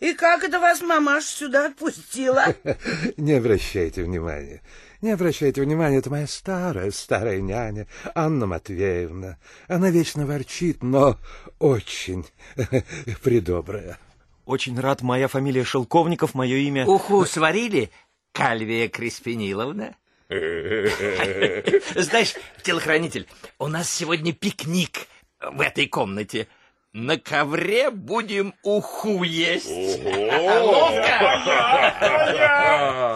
И 0.00 0.12
как 0.14 0.44
это 0.44 0.58
вас 0.58 0.80
мамаша 0.80 1.26
сюда 1.26 1.66
отпустила? 1.66 2.54
Не 3.16 3.34
обращайте 3.34 4.02
внимания. 4.02 4.62
Не 5.04 5.10
обращайте 5.10 5.60
внимания, 5.60 5.98
это 5.98 6.08
моя 6.08 6.26
старая, 6.26 6.90
старая 6.90 7.38
няня, 7.42 7.86
Анна 8.14 8.46
Матвеевна. 8.46 9.36
Она 9.68 9.90
вечно 9.90 10.24
ворчит, 10.24 10.82
но 10.82 11.18
очень 11.58 12.24
придобрая. 13.22 13.98
очень 14.46 14.80
рад. 14.80 15.02
Моя 15.02 15.28
фамилия 15.28 15.62
Шелковников, 15.62 16.32
мое 16.32 16.56
имя... 16.56 16.86
Уху 16.86 17.26
сварили, 17.26 17.90
Кальвия 18.32 18.88
Креспениловна? 18.88 19.94
Знаешь, 20.30 22.34
телохранитель, 22.62 23.28
у 23.58 23.66
нас 23.66 23.90
сегодня 23.90 24.32
пикник 24.32 25.06
в 25.38 25.60
этой 25.60 25.86
комнате. 25.86 26.48
На 26.94 27.18
ковре 27.18 27.90
будем 27.90 28.54
уху 28.62 29.24
есть. 29.24 29.66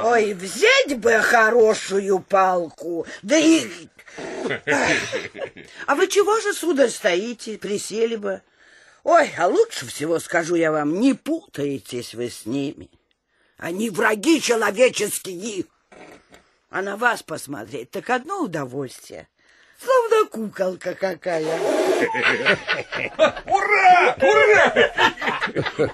Ой, 0.04 0.34
взять 0.34 0.98
бы 0.98 1.12
хорошую 1.22 2.18
палку, 2.18 3.06
да 3.22 3.38
и... 3.38 3.68
А 5.86 5.94
вы 5.94 6.08
чего 6.08 6.40
же, 6.40 6.54
сударь, 6.54 6.90
стоите, 6.90 7.56
присели 7.56 8.16
бы? 8.16 8.42
Ой, 9.04 9.32
а 9.38 9.46
лучше 9.46 9.86
всего, 9.86 10.18
скажу 10.18 10.56
я 10.56 10.72
вам, 10.72 10.98
не 10.98 11.14
путаетесь 11.14 12.14
вы 12.14 12.30
с 12.30 12.46
ними. 12.46 12.90
Они 13.58 13.90
враги 13.90 14.42
человеческие. 14.42 15.66
А 16.68 16.82
на 16.82 16.96
вас 16.96 17.22
посмотреть 17.22 17.92
так 17.92 18.10
одно 18.10 18.42
удовольствие. 18.42 19.28
Словно 19.78 20.28
куколка 20.30 20.94
какая. 20.94 21.58
Ура! 23.46 24.16
Ура! 24.20 24.90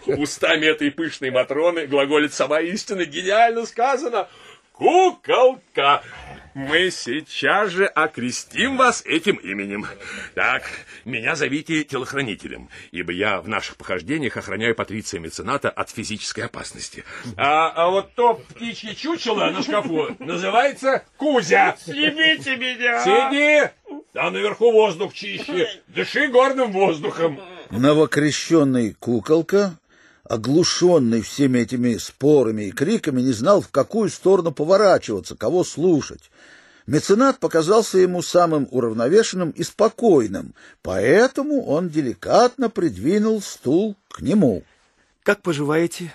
Устами 0.06 0.66
этой 0.66 0.90
пышной 0.90 1.30
Матроны 1.30 1.86
глаголит 1.86 2.32
сама 2.32 2.60
истина. 2.60 3.04
Гениально 3.04 3.66
сказано. 3.66 4.28
Куколка. 4.72 6.02
Мы 6.54 6.90
сейчас 6.92 7.70
же 7.70 7.86
окрестим 7.86 8.76
вас 8.76 9.02
этим 9.04 9.36
именем. 9.36 9.86
Так, 10.34 10.62
меня 11.04 11.34
зовите 11.34 11.82
телохранителем, 11.82 12.68
ибо 12.92 13.10
я 13.10 13.40
в 13.40 13.48
наших 13.48 13.76
похождениях 13.76 14.36
охраняю 14.36 14.76
Патриция 14.76 15.18
Мецената 15.18 15.68
от 15.68 15.90
физической 15.90 16.42
опасности. 16.42 17.04
А, 17.36 17.70
а 17.70 17.90
вот 17.90 18.14
то 18.14 18.34
птичье 18.34 18.94
чучело 18.94 19.50
на 19.50 19.62
шкафу 19.62 20.14
называется 20.20 21.04
Кузя. 21.16 21.76
Снимите 21.84 22.56
меня! 22.56 23.02
Сиди! 23.02 23.70
Там 24.12 24.32
наверху 24.32 24.70
воздух 24.70 25.12
чище. 25.12 25.68
Дыши 25.88 26.28
горным 26.28 26.70
воздухом. 26.70 27.40
Новокрещенный 27.70 28.94
куколка, 28.94 29.76
оглушенный 30.22 31.22
всеми 31.22 31.58
этими 31.58 31.96
спорами 31.96 32.64
и 32.64 32.70
криками, 32.70 33.20
не 33.20 33.32
знал, 33.32 33.60
в 33.60 33.70
какую 33.70 34.08
сторону 34.10 34.52
поворачиваться, 34.52 35.34
кого 35.36 35.64
слушать. 35.64 36.30
Меценат 36.86 37.38
показался 37.40 37.98
ему 37.98 38.20
самым 38.20 38.68
уравновешенным 38.70 39.50
и 39.50 39.62
спокойным, 39.62 40.54
поэтому 40.82 41.64
он 41.64 41.88
деликатно 41.88 42.68
придвинул 42.68 43.40
стул 43.40 43.96
к 44.10 44.20
нему. 44.20 44.64
Как 45.22 45.40
поживаете? 45.40 46.12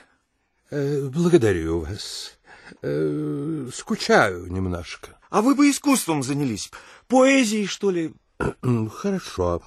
Э, 0.69 1.07
благодарю 1.07 1.79
вас. 1.79 2.37
Э, 2.83 3.67
скучаю 3.73 4.45
немножко. 4.51 5.17
А 5.31 5.41
вы 5.41 5.55
бы 5.55 5.71
искусством 5.71 6.21
занялись. 6.21 6.69
Поэзией, 7.07 7.65
что 7.65 7.89
ли? 7.89 8.13
Хорошо. 8.93 9.63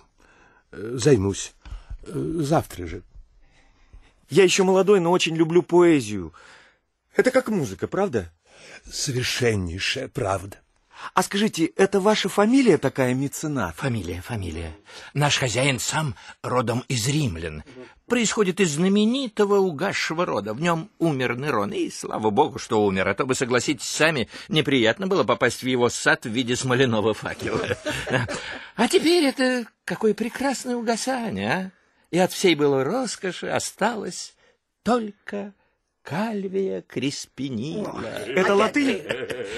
Э, 0.71 0.93
Займусь. 0.95 1.55
Завтра 2.07 2.87
же. 2.87 3.03
Я 4.31 4.45
еще 4.45 4.63
молодой, 4.63 5.01
но 5.01 5.11
очень 5.11 5.37
люблю 5.37 5.63
поэзию. 5.63 6.33
Это 7.17 7.33
как 7.33 7.49
музыка, 7.49 7.89
правда? 7.89 8.33
Совершеннейшая 8.89 10.09
правда. 10.09 10.59
А 11.15 11.23
скажите, 11.23 11.67
это 11.77 12.01
ваша 12.01 12.29
фамилия 12.29 12.79
такая, 12.79 13.15
меценат? 13.15 13.77
Фамилия, 13.77 14.23
фамилия. 14.23 14.77
Наш 15.15 15.39
хозяин 15.39 15.79
сам 15.79 16.15
родом 16.43 16.85
из 16.89 17.07
римлян. 17.09 17.65
Происходит 18.07 18.61
из 18.61 18.73
знаменитого 18.73 19.57
угасшего 19.57 20.27
рода. 20.27 20.55
В 20.55 20.61
нем 20.61 20.91
умер 20.99 21.37
Нерон, 21.37 21.73
и 21.73 21.91
слава 21.91 22.31
богу, 22.31 22.59
что 22.59 22.85
умер, 22.85 23.09
а 23.09 23.15
то 23.15 23.25
бы, 23.25 23.35
согласитесь 23.35 23.89
сами, 23.89 24.29
неприятно 24.49 25.07
было 25.07 25.25
попасть 25.25 25.63
в 25.63 25.67
его 25.67 25.89
сад 25.89 26.25
в 26.25 26.31
виде 26.31 26.57
смоляного 26.57 27.15
факела. 27.15 27.77
А 28.77 28.89
теперь 28.89 29.25
это 29.25 29.67
какое 29.85 30.15
прекрасное 30.15 30.77
угасание, 30.77 31.53
а? 31.53 31.71
И 32.11 32.19
от 32.19 32.33
всей 32.33 32.55
былой 32.55 32.83
роскоши 32.83 33.47
осталось 33.47 34.35
только 34.83 35.55
Кальвия 36.03 36.83
Креспинила. 36.83 38.01
Это 38.27 38.55
латынь? 38.55 39.03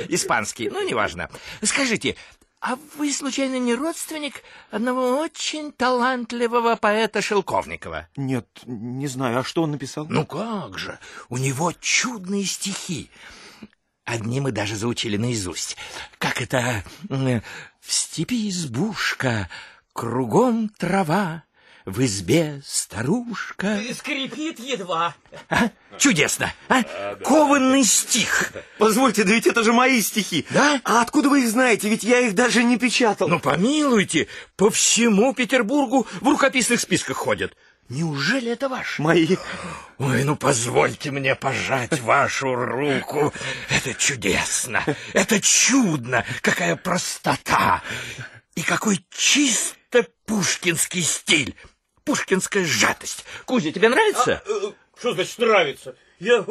Испанский, 0.08 0.68
ну, 0.68 0.86
неважно. 0.86 1.30
Скажите, 1.62 2.16
а 2.60 2.78
вы, 2.96 3.12
случайно, 3.12 3.58
не 3.58 3.74
родственник 3.74 4.42
одного 4.70 5.18
очень 5.18 5.72
талантливого 5.72 6.76
поэта 6.76 7.20
Шелковникова? 7.20 8.08
Нет, 8.16 8.46
не 8.64 9.06
знаю. 9.06 9.40
А 9.40 9.44
что 9.44 9.62
он 9.62 9.72
написал? 9.72 10.06
Ну 10.08 10.24
как 10.24 10.78
же, 10.78 10.98
у 11.28 11.36
него 11.36 11.72
чудные 11.78 12.44
стихи. 12.44 13.10
Одни 14.04 14.40
мы 14.40 14.52
даже 14.52 14.76
заучили 14.76 15.16
наизусть. 15.16 15.76
Как 16.18 16.40
это? 16.40 16.84
В 17.08 17.92
степи 17.92 18.48
избушка, 18.48 19.50
кругом 19.92 20.70
трава, 20.70 21.44
в 21.84 22.02
избе 22.04 22.62
старушка. 22.64 23.78
Скрипит 23.92 24.58
едва. 24.58 25.14
А? 25.50 25.70
Чудесно, 25.98 26.52
а? 26.68 26.82
Кованный 27.22 27.84
стих. 27.84 28.52
Позвольте, 28.78 29.24
да 29.24 29.32
ведь 29.32 29.46
это 29.46 29.62
же 29.62 29.72
мои 29.72 30.00
стихи. 30.00 30.46
Да? 30.50 30.80
А 30.84 31.02
откуда 31.02 31.28
вы 31.28 31.42
их 31.42 31.48
знаете? 31.48 31.88
Ведь 31.88 32.02
я 32.02 32.20
их 32.20 32.34
даже 32.34 32.62
не 32.64 32.78
печатал. 32.78 33.28
Ну, 33.28 33.38
помилуйте, 33.38 34.28
по 34.56 34.70
всему 34.70 35.34
Петербургу 35.34 36.06
в 36.20 36.28
рукописных 36.28 36.80
списках 36.80 37.18
ходят. 37.18 37.54
Неужели 37.90 38.50
это 38.50 38.70
ваш? 38.70 38.98
Мои. 38.98 39.36
Ой, 39.98 40.24
ну 40.24 40.36
позвольте 40.36 41.10
мне 41.10 41.34
пожать 41.34 42.00
вашу 42.00 42.54
руку. 42.54 43.32
Это 43.68 43.92
чудесно, 43.92 44.82
это 45.12 45.38
чудно, 45.38 46.24
какая 46.40 46.76
простота 46.76 47.82
и 48.54 48.62
какой 48.62 49.04
чисто 49.14 50.06
пушкинский 50.26 51.02
стиль, 51.02 51.54
пушкинская 52.04 52.64
сжатость. 52.64 53.24
Кузя, 53.46 53.72
тебе 53.72 53.88
нравится? 53.88 54.42
Э, 54.46 54.72
Что 54.98 55.14
значит 55.14 55.38
нравится? 55.38 55.96
Я, 56.20 56.44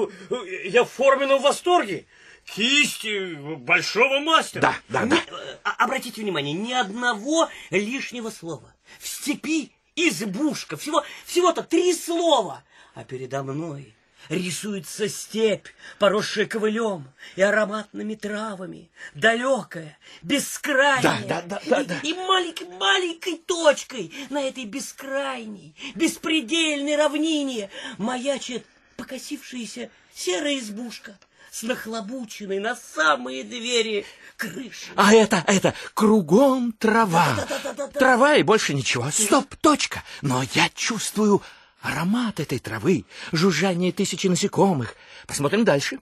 я 0.66 0.84
в 0.84 0.90
форменном 0.90 1.42
восторге. 1.42 2.06
Кисти 2.46 3.36
большого 3.36 4.20
мастера. 4.20 4.62
Да, 4.62 4.76
да, 4.90 5.06
да. 5.06 5.18
А- 5.64 5.86
Обратите 5.86 6.22
внимание, 6.22 6.54
ни 6.54 6.74
одного 6.74 7.50
лишнего 7.70 8.30
слова. 8.30 8.76
В 9.00 9.08
степи 9.08 9.72
избушка. 9.96 10.76
Всего, 10.76 11.04
всего-то 11.26 11.64
три 11.64 11.94
слова. 11.94 12.64
А 12.96 13.06
передо 13.06 13.44
мной 13.44 13.96
рисуется 14.30 15.08
степь, 15.10 15.68
поросшая 16.00 16.46
ковылем 16.46 17.08
и 17.36 17.42
ароматными 17.42 18.16
травами, 18.16 18.90
далекая, 19.14 19.98
бескрайняя. 20.22 21.26
Да, 21.28 21.42
да, 21.42 21.42
да, 21.48 21.58
и, 21.58 21.70
да, 21.70 21.84
да. 21.84 22.00
и 22.04 22.14
маленькой, 22.14 22.68
маленькой 22.78 23.38
точкой 23.38 24.14
на 24.30 24.42
этой 24.42 24.66
бескрайней, 24.66 25.76
беспредельной 25.96 26.96
равнине 26.96 27.70
маячит 27.98 28.66
покосившаяся 28.96 29.90
серая 30.14 30.60
избушка 30.60 31.18
с 31.52 31.62
нахлобученной 31.62 32.60
на 32.60 32.76
самые 32.76 33.44
двери 33.44 34.06
крышей. 34.38 34.92
А 34.96 35.14
это, 35.14 35.44
это, 35.46 35.76
кругом 35.94 36.72
трава. 36.72 37.36
Да-да-да-да-да. 37.36 38.00
Трава 38.00 38.36
и 38.36 38.44
больше 38.44 38.74
ничего. 38.74 39.12
Стоп, 39.12 39.56
точка. 39.58 40.04
Но 40.22 40.44
я 40.54 40.70
чувствую 40.74 41.44
аромат 41.84 42.40
этой 42.40 42.60
травы, 42.60 43.06
жужжание 43.32 43.92
тысячи 43.92 44.28
насекомых. 44.28 44.96
Посмотрим 45.28 45.66
дальше. 45.66 46.00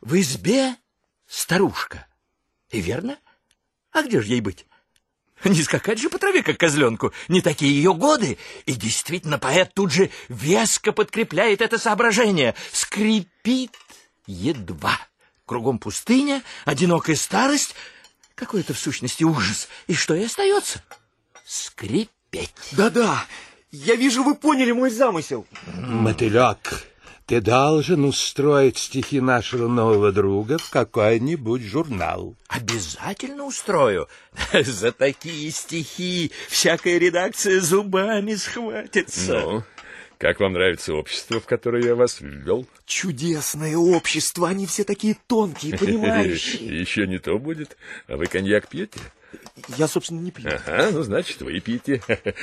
В 0.00 0.20
избе 0.20 0.76
старушка. 1.26 2.06
И 2.70 2.80
верно? 2.80 3.18
А 3.90 4.02
где 4.02 4.20
же 4.20 4.28
ей 4.28 4.40
быть? 4.40 4.66
Не 5.44 5.62
скакать 5.62 5.98
же 5.98 6.10
по 6.10 6.18
траве, 6.18 6.42
как 6.42 6.58
козленку. 6.58 7.12
Не 7.28 7.40
такие 7.40 7.74
ее 7.74 7.94
годы. 7.94 8.38
И 8.66 8.74
действительно, 8.74 9.38
поэт 9.38 9.72
тут 9.72 9.92
же 9.92 10.10
веско 10.28 10.92
подкрепляет 10.92 11.62
это 11.62 11.78
соображение. 11.78 12.54
Скрипит 12.72 13.74
едва. 14.26 14.98
Кругом 15.46 15.78
пустыня, 15.78 16.42
одинокая 16.66 17.16
старость. 17.16 17.74
Какой 18.34 18.60
это 18.60 18.74
в 18.74 18.78
сущности 18.78 19.24
ужас. 19.24 19.68
И 19.86 19.94
что 19.94 20.14
и 20.14 20.24
остается? 20.24 20.82
Скрипеть. 21.46 22.52
Да-да. 22.72 23.24
Я 23.70 23.96
вижу, 23.96 24.22
вы 24.22 24.34
поняли 24.34 24.72
мой 24.72 24.90
замысел. 24.90 25.46
Мотылек, 25.76 26.86
ты 27.26 27.42
должен 27.42 28.06
устроить 28.06 28.78
стихи 28.78 29.20
нашего 29.20 29.68
нового 29.68 30.10
друга 30.10 30.56
в 30.56 30.70
какой-нибудь 30.70 31.60
журнал. 31.62 32.34
Обязательно 32.48 33.44
устрою. 33.44 34.08
За 34.52 34.92
такие 34.92 35.50
стихи 35.50 36.32
всякая 36.48 36.96
редакция 36.96 37.60
зубами 37.60 38.34
схватится. 38.36 39.32
Ну, 39.34 39.64
как 40.16 40.40
вам 40.40 40.54
нравится 40.54 40.94
общество, 40.94 41.38
в 41.38 41.44
которое 41.44 41.84
я 41.84 41.94
вас 41.94 42.22
ввел? 42.22 42.66
Чудесное 42.86 43.76
общество. 43.76 44.48
Они 44.48 44.66
все 44.66 44.84
такие 44.84 45.18
тонкие, 45.26 45.76
понимающие. 45.78 46.80
Еще 46.80 47.06
не 47.06 47.18
то 47.18 47.38
будет. 47.38 47.76
А 48.06 48.16
вы 48.16 48.24
коньяк 48.24 48.68
пьете? 48.68 49.00
Я, 49.76 49.86
собственно, 49.86 50.20
не 50.20 50.30
пью. 50.30 50.48
Ага, 50.48 50.88
ну, 50.92 51.02
значит, 51.02 51.42
вы 51.42 51.58
и 51.58 51.60
пьете. 51.60 52.02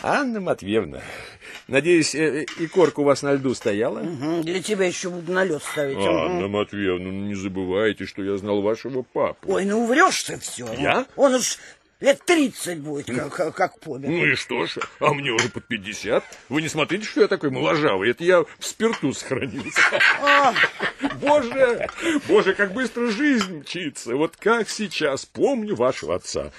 Анна 0.00 0.40
Матвеевна, 0.40 1.00
надеюсь, 1.66 2.14
э, 2.14 2.44
и 2.58 2.66
корка 2.68 3.00
у 3.00 3.04
вас 3.04 3.22
на 3.22 3.32
льду 3.34 3.52
стояла? 3.54 3.98
Угу, 4.00 4.42
Для 4.44 4.62
тебя 4.62 4.86
еще 4.86 5.10
буду 5.10 5.32
на 5.32 5.42
лед 5.44 5.62
ставить. 5.62 5.96
угу. 5.96 6.06
Анна 6.06 6.46
Матвеевна, 6.46 7.04
ну 7.10 7.26
не 7.26 7.34
забывайте, 7.34 8.06
что 8.06 8.22
я 8.22 8.36
знал 8.36 8.62
вашего 8.62 9.02
папу. 9.02 9.52
Ой, 9.52 9.64
ну 9.64 9.86
врешь 9.86 10.22
ты 10.22 10.38
все. 10.38 10.72
Я? 10.74 11.04
Он 11.16 11.34
уж 11.34 11.58
лет 12.00 12.20
тридцать 12.24 12.78
будет, 12.78 13.06
как, 13.06 13.34
как, 13.34 13.54
как 13.56 13.80
помер. 13.80 14.08
Ну 14.08 14.24
и 14.24 14.34
что 14.36 14.66
ж, 14.66 14.76
а 15.00 15.12
мне 15.12 15.32
уже 15.32 15.48
под 15.48 15.66
50. 15.66 16.22
Вы 16.48 16.62
не 16.62 16.68
смотрите, 16.68 17.04
что 17.04 17.22
я 17.22 17.26
такой 17.26 17.50
моложавый. 17.50 18.10
Это 18.10 18.22
я 18.22 18.42
в 18.42 18.46
спирту 18.60 19.12
сохранился. 19.12 19.80
А, 20.22 20.54
Боже, 21.20 21.88
боже, 22.28 22.54
как 22.54 22.72
быстро 22.72 23.10
жизнь 23.10 23.58
мчится. 23.58 24.14
Вот 24.14 24.36
как 24.36 24.68
сейчас 24.68 25.26
помню 25.26 25.74
вашего 25.74 26.14
отца. 26.14 26.52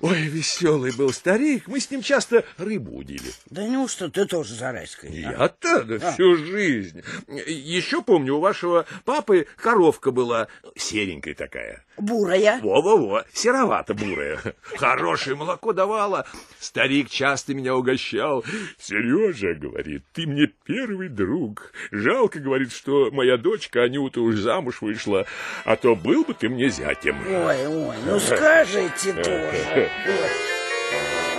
Ой, 0.00 0.22
веселый 0.22 0.92
был 0.96 1.12
старик. 1.12 1.68
Мы 1.68 1.78
с 1.78 1.90
ним 1.90 2.02
часто 2.02 2.44
рыбу 2.56 2.96
удили. 2.96 3.30
да 3.50 3.66
неужто 3.66 4.10
ты 4.10 4.24
тоже 4.26 4.54
зарайская? 4.54 5.10
Я-то 5.10 5.82
да, 5.84 6.12
всю 6.12 6.36
жизнь. 6.36 7.02
Еще 7.28 8.02
помню, 8.02 8.36
у 8.36 8.40
вашего 8.40 8.86
папы 9.04 9.46
коровка 9.56 10.10
была 10.10 10.48
серенькая 10.74 11.34
такая. 11.34 11.84
Бурая. 12.00 12.60
Во-во-во, 12.62 13.24
серовато-бурая. 13.32 14.38
Хорошее 14.76 15.36
молоко 15.36 15.72
давала. 15.72 16.26
Старик 16.58 17.10
часто 17.10 17.54
меня 17.54 17.74
угощал. 17.74 18.44
Сережа, 18.78 19.54
говорит, 19.54 20.04
ты 20.12 20.26
мне 20.26 20.46
первый 20.64 21.08
друг. 21.08 21.72
Жалко, 21.90 22.38
говорит, 22.40 22.72
что 22.72 23.10
моя 23.10 23.36
дочка 23.36 23.82
Анюта 23.82 24.20
уж 24.20 24.36
замуж 24.36 24.80
вышла, 24.80 25.26
а 25.64 25.76
то 25.76 25.94
был 25.94 26.24
бы 26.24 26.34
ты 26.34 26.48
мне 26.48 26.68
зятем. 26.68 27.18
Ой, 27.28 27.66
ой, 27.66 27.96
ну 28.06 28.18
скажите 28.18 29.12
тоже. 29.22 29.90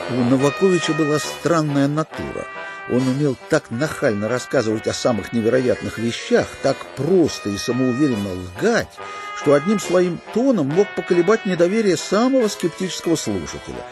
У 0.09 0.13
Новаковича 0.13 0.93
была 0.93 1.19
странная 1.19 1.87
натура. 1.87 2.45
Он 2.91 3.07
умел 3.07 3.37
так 3.49 3.71
нахально 3.71 4.27
рассказывать 4.27 4.85
о 4.87 4.93
самых 4.93 5.31
невероятных 5.31 5.97
вещах, 5.97 6.47
так 6.61 6.75
просто 6.97 7.49
и 7.49 7.57
самоуверенно 7.57 8.33
лгать, 8.33 8.89
что 9.37 9.53
одним 9.53 9.79
своим 9.79 10.19
тоном 10.33 10.67
мог 10.67 10.93
поколебать 10.95 11.45
недоверие 11.45 11.95
самого 11.95 12.49
скептического 12.49 13.15
слушателя. 13.15 13.85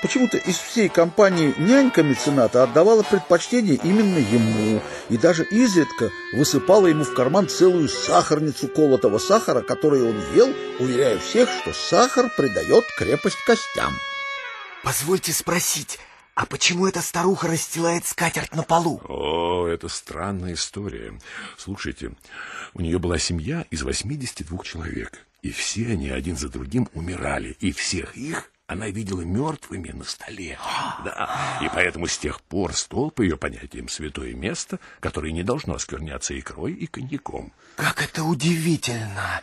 Почему-то 0.00 0.36
из 0.36 0.56
всей 0.56 0.88
компании 0.88 1.52
нянька 1.58 2.04
мецената 2.04 2.62
отдавала 2.62 3.02
предпочтение 3.02 3.74
именно 3.82 4.18
ему 4.18 4.80
и 5.08 5.16
даже 5.16 5.42
изредка 5.42 6.12
высыпала 6.34 6.86
ему 6.86 7.02
в 7.02 7.14
карман 7.14 7.48
целую 7.48 7.88
сахарницу 7.88 8.68
колотого 8.68 9.18
сахара, 9.18 9.60
который 9.60 10.08
он 10.08 10.14
ел, 10.36 10.54
уверяя 10.78 11.18
всех, 11.18 11.48
что 11.50 11.72
сахар 11.72 12.30
придает 12.36 12.84
крепость 12.96 13.42
костям. 13.44 13.92
Позвольте 14.84 15.32
спросить, 15.32 15.98
а 16.38 16.46
почему 16.46 16.86
эта 16.86 17.02
старуха 17.02 17.48
расстилает 17.48 18.06
скатерть 18.06 18.54
на 18.54 18.62
полу? 18.62 19.00
О, 19.08 19.66
это 19.66 19.88
странная 19.88 20.54
история. 20.54 21.18
Слушайте, 21.56 22.12
у 22.74 22.80
нее 22.80 23.00
была 23.00 23.18
семья 23.18 23.66
из 23.72 23.82
82 23.82 24.62
человек, 24.62 25.26
и 25.42 25.50
все 25.50 25.88
они 25.88 26.10
один 26.10 26.36
за 26.36 26.48
другим 26.48 26.88
умирали, 26.94 27.56
и 27.58 27.72
всех 27.72 28.16
их 28.16 28.52
она 28.68 28.86
видела 28.86 29.22
мертвыми 29.22 29.90
на 29.90 30.04
столе. 30.04 30.60
Да, 31.04 31.58
и 31.60 31.68
поэтому 31.74 32.06
с 32.06 32.16
тех 32.16 32.40
пор 32.42 32.72
стол, 32.72 33.10
по 33.10 33.22
ее 33.22 33.36
понятиям, 33.36 33.88
святое 33.88 34.32
место, 34.34 34.78
которое 35.00 35.32
не 35.32 35.42
должно 35.42 35.74
оскверняться 35.74 36.38
икрой 36.38 36.72
и 36.72 36.86
коньяком. 36.86 37.52
Как 37.74 38.00
это 38.00 38.22
удивительно! 38.22 39.40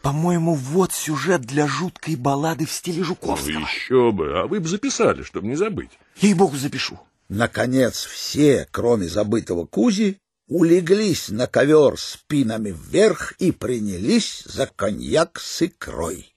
По-моему, 0.00 0.54
вот 0.54 0.92
сюжет 0.92 1.40
для 1.40 1.66
жуткой 1.66 2.14
баллады 2.14 2.66
в 2.66 2.70
стиле 2.70 3.00
Ну, 3.00 3.04
Жуковского. 3.06 3.48
еще 3.48 4.12
бы, 4.12 4.38
а 4.38 4.46
вы 4.46 4.60
бы 4.60 4.68
записали, 4.68 5.24
чтобы 5.24 5.48
не 5.48 5.56
забыть. 5.56 5.90
Ей-богу, 6.16 6.56
запишу. 6.56 6.98
Наконец 7.28 8.04
все, 8.04 8.66
кроме 8.70 9.08
забытого 9.08 9.66
Кузи, 9.66 10.18
улеглись 10.48 11.28
на 11.28 11.46
ковер 11.46 11.98
спинами 11.98 12.70
вверх 12.70 13.32
и 13.32 13.52
принялись 13.52 14.42
за 14.44 14.66
коньяк 14.66 15.40
с 15.40 15.62
икрой. 15.62 16.32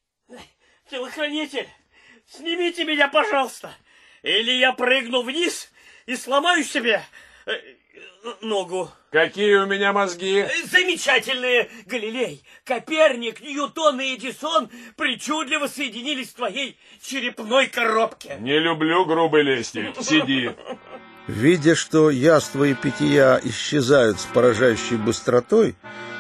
Телохранитель, 0.90 1.70
снимите 2.28 2.84
меня, 2.84 3.08
пожалуйста, 3.08 3.72
или 4.24 4.52
я 4.52 4.74
прыгну 4.74 5.22
вниз 5.22 5.70
и 6.08 6.16
сломаю 6.16 6.64
себе 6.64 7.04
э, 7.46 7.52
ногу. 8.42 8.90
Какие 9.12 9.56
у 9.56 9.66
меня 9.66 9.92
мозги? 9.92 10.40
Э, 10.40 10.50
Замечательные 10.72 11.70
Галилей, 11.88 12.44
Коперник, 12.64 13.42
Ньютон 13.42 14.00
и 14.00 14.16
Эдисон 14.16 14.70
причудливо 14.96 15.68
соединились 15.68 16.30
в 16.30 16.36
твоей 16.36 16.78
черепной 17.02 17.68
коробке. 17.68 18.38
Не 18.40 18.60
люблю 18.60 19.06
грубой 19.06 19.44
лести. 19.44 19.94
Сиди. 20.00 20.52
Видя, 21.28 21.76
что 21.76 22.10
яства 22.10 22.64
и 22.64 22.74
питья 22.74 23.40
исчезают 23.44 24.20
с 24.20 24.26
поражающей 24.26 24.98
быстротой, 24.98 25.76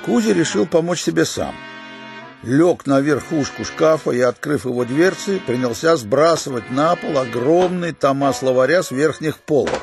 Кузя 0.05 0.33
решил 0.33 0.65
помочь 0.65 1.01
себе 1.01 1.25
сам. 1.25 1.55
Лег 2.43 2.85
на 2.85 3.01
верхушку 3.01 3.65
шкафа 3.65 4.11
и, 4.11 4.21
открыв 4.21 4.65
его 4.65 4.85
дверцы, 4.85 5.41
принялся 5.45 5.95
сбрасывать 5.97 6.69
на 6.71 6.95
пол 6.95 7.17
огромный 7.17 7.91
тома 7.91 8.31
словаря 8.33 8.81
с 8.81 8.91
верхних 8.91 9.39
полок. 9.39 9.81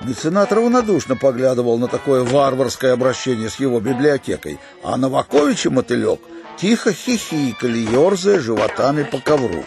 Меценат 0.00 0.52
равнодушно 0.52 1.16
поглядывал 1.16 1.76
на 1.78 1.88
такое 1.88 2.22
варварское 2.22 2.92
обращение 2.92 3.50
с 3.50 3.56
его 3.56 3.80
библиотекой, 3.80 4.58
а 4.84 4.96
Новакович 4.96 5.66
и 5.66 5.68
мотылек 5.70 6.20
тихо 6.56 6.92
хихикали, 6.92 7.78
ерзая 7.78 8.38
животами 8.38 9.02
по 9.02 9.18
ковру. 9.18 9.64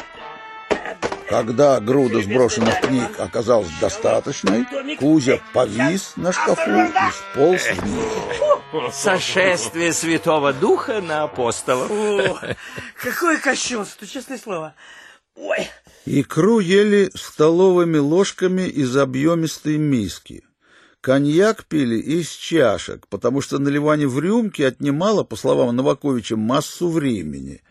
Когда 1.30 1.80
груда 1.80 2.22
сброшенных 2.22 2.82
книг 2.82 3.10
оказалась 3.18 3.70
достаточной, 3.80 4.66
Кузя 4.98 5.40
повис 5.54 6.14
на 6.18 6.34
шкафу 6.34 6.70
и 6.70 6.92
сполз 7.12 7.62
вниз. 7.78 8.94
Сошествие 8.94 9.94
Святого 9.94 10.52
Духа 10.54 11.02
на 11.02 11.24
апостолов. 11.24 11.90
О, 11.90 12.56
какое 13.02 13.38
кощунство, 13.38 14.06
честное 14.08 14.38
слово. 14.38 14.74
Ой, 15.42 15.68
Икру 16.06 16.60
ели 16.60 17.10
столовыми 17.16 17.98
ложками 17.98 18.68
из 18.68 18.96
объемистой 18.96 19.78
миски. 19.78 20.44
Коньяк 21.02 21.66
пили 21.66 21.96
из 21.96 22.30
чашек, 22.30 23.08
потому 23.08 23.42
что 23.42 23.58
наливание 23.58 24.08
в 24.08 24.20
рюмки 24.20 24.62
отнимало, 24.62 25.24
по 25.24 25.36
словам 25.36 25.76
Новаковича, 25.76 26.36
массу 26.38 26.90
времени. 26.90 27.64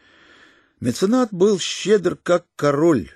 Меценат 0.80 1.28
был 1.30 1.60
щедр, 1.60 2.16
как 2.16 2.44
король, 2.56 3.08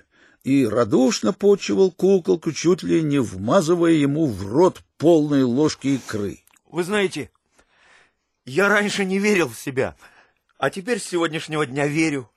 и 0.45 0.65
радушно 0.65 1.33
почивал 1.33 1.91
куколку, 1.91 2.53
чуть 2.53 2.81
ли 2.81 3.01
не 3.01 3.19
вмазывая 3.19 3.91
ему 3.91 4.25
в 4.27 4.47
рот 4.47 4.79
полные 4.97 5.43
ложки 5.43 5.87
икры. 5.87 6.39
Вы 6.71 6.85
знаете, 6.85 7.29
я 8.45 8.69
раньше 8.69 9.03
не 9.03 9.19
верил 9.19 9.49
в 9.49 9.59
себя, 9.59 9.97
а 10.57 10.69
теперь 10.69 11.01
с 11.01 11.09
сегодняшнего 11.09 11.65
дня 11.65 11.87
верю. 11.87 12.29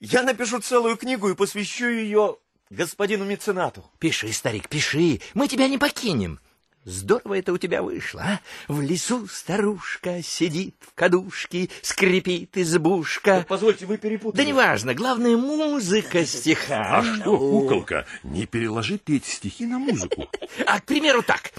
Я 0.00 0.22
напишу 0.22 0.60
целую 0.60 0.96
книгу 0.96 1.28
и 1.28 1.34
посвящу 1.34 1.86
ее 1.88 2.36
господину 2.70 3.24
меценату. 3.24 3.84
Пиши, 3.98 4.32
старик, 4.32 4.68
пиши, 4.68 5.20
мы 5.34 5.48
тебя 5.48 5.66
не 5.66 5.76
покинем. 5.76 6.38
Здорово 6.84 7.38
это 7.38 7.52
у 7.52 7.58
тебя 7.58 7.82
вышло, 7.82 8.22
а? 8.22 8.40
В 8.68 8.80
лесу 8.80 9.26
старушка 9.26 10.22
сидит 10.22 10.76
в 10.80 10.94
кадушке, 10.94 11.68
скрипит 11.82 12.56
избушка. 12.56 13.44
Позвольте, 13.48 13.86
вы 13.86 13.98
перепутали. 13.98 14.40
Да 14.42 14.48
неважно, 14.48 14.94
главное 14.94 15.36
музыка 15.36 16.24
стиха. 16.24 16.98
А 16.98 17.02
что, 17.02 17.36
куколка, 17.36 18.06
не 18.22 18.46
переложить 18.46 19.08
ли 19.08 19.16
эти 19.16 19.28
стихи 19.28 19.66
на 19.66 19.78
музыку? 19.78 20.30
А, 20.64 20.80
к 20.80 20.84
примеру, 20.84 21.22
так. 21.22 21.52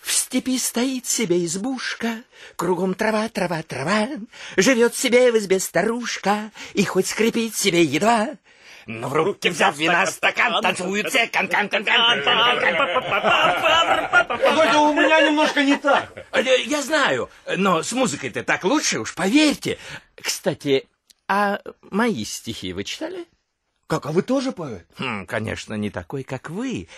В 0.00 0.12
степи 0.12 0.58
стоит 0.58 1.06
себе 1.06 1.44
избушка, 1.44 2.22
Кругом 2.56 2.94
трава, 2.94 3.28
трава, 3.28 3.62
трава, 3.62 4.08
Живет 4.56 4.94
себе 4.94 5.30
в 5.30 5.38
избе 5.38 5.60
старушка, 5.60 6.50
И 6.74 6.84
хоть 6.84 7.06
скрипит 7.06 7.54
себе 7.54 7.82
едва, 7.82 8.30
но 8.86 9.08
в 9.08 9.12
руки 9.12 9.48
взяв 9.50 9.76
вина 9.76 10.06
стакан, 10.06 10.60
танцуют 10.62 11.08
все 11.10 11.28
кан 11.28 11.48
кан 11.48 11.68
кан 11.68 11.84
кан 11.84 12.22
Позвольте, 14.26 14.76
у 14.78 14.92
меня 14.94 15.20
немножко 15.20 15.62
не 15.62 15.76
так. 15.76 16.12
Я 16.66 16.82
знаю, 16.82 17.30
но 17.56 17.82
с 17.82 17.92
музыкой-то 17.92 18.42
так 18.42 18.64
лучше, 18.64 18.98
уж 18.98 19.14
поверьте. 19.14 19.78
Кстати, 20.20 20.88
а 21.28 21.60
мои 21.90 22.24
стихи 22.24 22.72
вы 22.72 22.84
читали? 22.84 23.26
Как, 23.86 24.06
а 24.06 24.12
вы 24.12 24.22
тоже 24.22 24.52
поэт? 24.52 24.86
Хм, 24.98 25.26
конечно, 25.26 25.74
не 25.74 25.90
такой, 25.90 26.22
как 26.22 26.50
вы. 26.50 26.88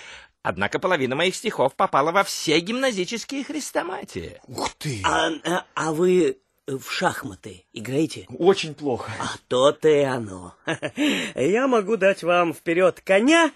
Однако 0.42 0.78
половина 0.78 1.14
моих 1.14 1.34
стихов 1.36 1.74
попала 1.76 2.10
во 2.10 2.24
все 2.24 2.58
гимназические 2.60 3.44
хрестоматии. 3.44 4.40
Ух 4.48 4.70
ты! 4.74 5.00
а, 5.04 5.30
а- 5.44 5.64
а 5.74 5.92
вы 5.92 6.38
в 6.66 6.90
шахматы 6.90 7.64
играете? 7.72 8.26
Очень 8.28 8.74
плохо. 8.74 9.10
А 9.20 9.36
то-то 9.48 9.88
и 9.88 10.02
оно. 10.02 10.54
Я 11.36 11.68
могу 11.68 11.96
дать 11.96 12.22
вам 12.24 12.54
вперед 12.54 13.00
коня 13.04 13.52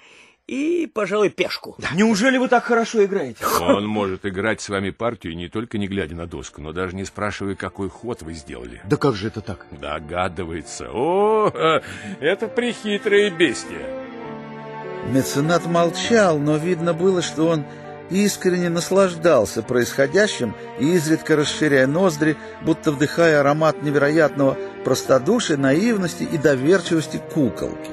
и, 0.46 0.86
пожалуй, 0.92 1.30
пешку. 1.30 1.76
Неужели 1.94 2.38
вы 2.38 2.46
так 2.46 2.62
хорошо 2.64 3.04
играете? 3.04 3.44
Он 3.60 3.84
может 3.84 4.24
играть 4.24 4.60
с 4.60 4.68
вами 4.68 4.90
партию, 4.90 5.34
не 5.36 5.48
только 5.48 5.78
не 5.78 5.88
глядя 5.88 6.14
на 6.14 6.26
доску, 6.28 6.60
но 6.60 6.72
даже 6.72 6.94
не 6.94 7.04
спрашивая, 7.04 7.56
какой 7.56 7.88
ход 7.88 8.22
вы 8.22 8.34
сделали. 8.34 8.80
Да 8.84 8.96
как 8.96 9.16
же 9.16 9.26
это 9.26 9.40
так? 9.40 9.66
Догадывается. 9.72 10.88
О, 10.92 11.50
это 12.20 12.46
прихитрое 12.46 13.30
бестия. 13.30 14.06
Меценат 15.12 15.66
молчал, 15.66 16.38
но 16.38 16.56
видно 16.56 16.92
было, 16.92 17.22
что 17.22 17.48
он 17.48 17.64
искренне 18.10 18.68
наслаждался 18.68 19.62
происходящим 19.62 20.54
и 20.78 20.92
изредка 20.92 21.36
расширяя 21.36 21.86
ноздри, 21.86 22.36
будто 22.62 22.92
вдыхая 22.92 23.40
аромат 23.40 23.82
невероятного 23.82 24.56
простодушия, 24.84 25.56
наивности 25.56 26.24
и 26.24 26.38
доверчивости 26.38 27.20
куколки. 27.32 27.90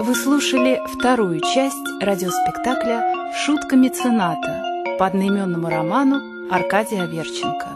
Вы 0.00 0.14
слушали 0.14 0.80
вторую 0.96 1.40
часть 1.40 1.76
радиоспектакля 2.00 3.02
«Шутка 3.44 3.76
мецената» 3.76 4.62
по 4.98 5.06
одноименному 5.06 5.68
роману 5.68 6.48
Аркадия 6.50 7.02
Аверченко. 7.02 7.75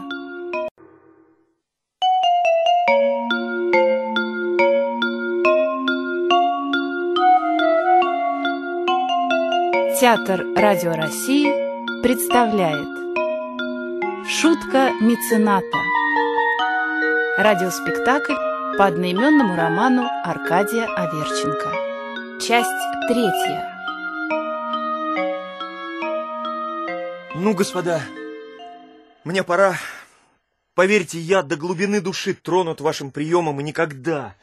Театр 10.01 10.43
Радио 10.55 10.95
России 10.95 12.01
представляет 12.01 12.87
Шутка 14.27 14.89
мецената 14.99 15.77
Радиоспектакль 17.37 18.33
по 18.79 18.87
одноименному 18.87 19.55
роману 19.55 20.09
Аркадия 20.23 20.87
Аверченко 20.87 22.39
Часть 22.41 22.67
третья 23.07 23.69
Ну, 27.35 27.53
господа, 27.53 28.01
мне 29.23 29.43
пора. 29.43 29.77
Поверьте, 30.73 31.19
я 31.19 31.43
до 31.43 31.57
глубины 31.57 32.01
души 32.01 32.33
тронут 32.33 32.81
вашим 32.81 33.11
приемом 33.11 33.61
и 33.61 33.63
никогда, 33.63 34.35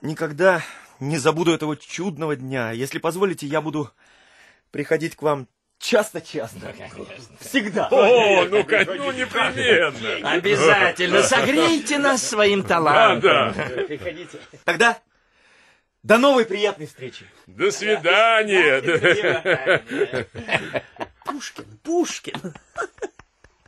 никогда 0.00 0.62
не 1.00 1.18
забуду 1.18 1.52
этого 1.52 1.76
чудного 1.76 2.34
дня. 2.34 2.70
Если 2.70 2.98
позволите, 2.98 3.46
я 3.46 3.60
буду 3.60 3.90
приходить 4.70 5.16
к 5.16 5.22
вам 5.22 5.48
часто-часто. 5.78 6.74
Всегда. 7.40 7.88
О, 7.90 8.44
ну, 8.44 8.64
как, 8.64 8.86
ну 8.88 9.10
непременно. 9.12 10.30
Обязательно 10.30 11.22
согрейте 11.22 11.98
нас 11.98 12.22
своим 12.22 12.62
Да, 12.62 12.68
талантом. 12.68 13.54
да. 13.56 13.82
Приходите. 13.84 14.38
Тогда 14.64 14.98
до 16.02 16.18
новой 16.18 16.44
приятной 16.44 16.86
встречи. 16.86 17.24
До 17.46 17.70
свидания. 17.70 18.80
Пушкин, 21.24 21.64
Пушкин. 21.82 22.54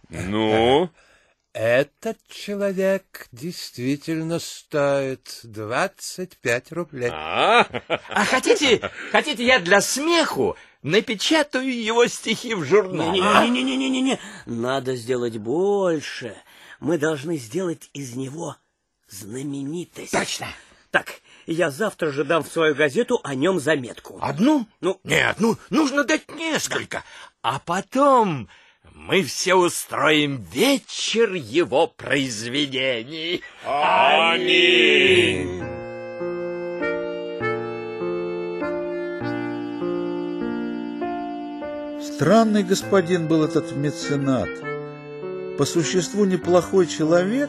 Ну, 0.09 0.91
Этот 1.55 2.19
человек 2.29 3.27
действительно 3.33 4.39
стоит 4.39 5.41
25 5.43 6.73
рублей. 6.73 7.11
а? 7.13 7.67
А 8.09 8.25
хотите, 8.25 8.91
хотите 9.11 9.45
я 9.45 9.59
для 9.59 9.81
смеху 9.81 10.57
напечатаю 10.83 11.73
его 11.73 12.07
стихи 12.07 12.55
в 12.55 12.65
журнале? 12.65 13.21
Не-не-не-не-не-не. 13.21 14.19
Надо 14.47 14.97
сделать 14.97 15.39
больше. 15.39 16.37
Мы 16.81 16.99
должны 16.99 17.37
сделать 17.37 17.91
из 17.93 18.15
него 18.15 18.57
знаменитость. 19.09 20.13
Точно. 20.13 20.49
Так, 20.91 21.21
я 21.47 21.71
завтра 21.71 22.11
же 22.11 22.25
дам 22.25 22.43
в 22.43 22.49
свою 22.49 22.75
газету 22.75 23.21
о 23.25 23.35
нем 23.35 23.61
заметку. 23.61 24.19
Одну? 24.21 24.67
Ну, 24.81 25.01
Нет, 25.05 25.37
ну, 25.39 25.57
нужно 25.71 26.05
дать 26.05 26.31
несколько. 26.35 27.05
А 27.43 27.59
потом 27.59 28.49
мы 28.95 29.23
все 29.23 29.55
устроим 29.55 30.43
вечер 30.53 31.33
его 31.33 31.87
произведений. 31.87 33.43
Аминь. 33.65 35.72
Странный 42.15 42.63
господин 42.63 43.27
был 43.27 43.43
этот 43.43 43.75
меценат. 43.75 44.51
По 45.57 45.65
существу 45.65 46.27
неплохой 46.27 46.87
человек, 46.87 47.49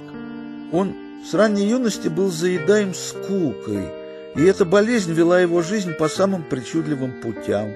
он 0.71 0.95
с 1.30 1.34
ранней 1.34 1.67
юности 1.67 2.08
был 2.08 2.32
заедаем 2.32 2.93
скукой, 2.93 3.89
и 4.36 4.43
эта 4.43 4.63
болезнь 4.63 5.12
вела 5.12 5.41
его 5.41 5.62
жизнь 5.62 5.91
по 5.93 6.08
самым 6.08 6.43
причудливым 6.43 7.12
путям. 7.21 7.71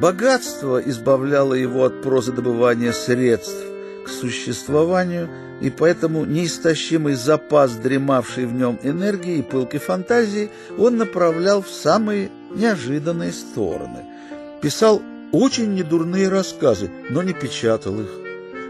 Богатство 0.00 0.78
избавляло 0.78 1.52
его 1.52 1.84
от 1.84 2.00
прозодобывания 2.02 2.92
средств 2.92 3.62
к 4.06 4.08
существованию, 4.08 5.28
и 5.60 5.68
поэтому 5.68 6.24
неистощимый 6.24 7.14
запас 7.14 7.72
дремавшей 7.72 8.46
в 8.46 8.54
нем 8.54 8.78
энергии 8.82 9.38
и 9.38 9.42
пылкой 9.42 9.78
фантазии 9.80 10.50
он 10.78 10.96
направлял 10.96 11.62
в 11.62 11.68
самые 11.68 12.30
неожиданные 12.54 13.32
стороны. 13.32 14.04
Писал 14.62 15.02
очень 15.32 15.74
недурные 15.74 16.28
рассказы, 16.28 16.90
но 17.10 17.22
не 17.22 17.32
печатал 17.32 18.00
их. 18.00 18.10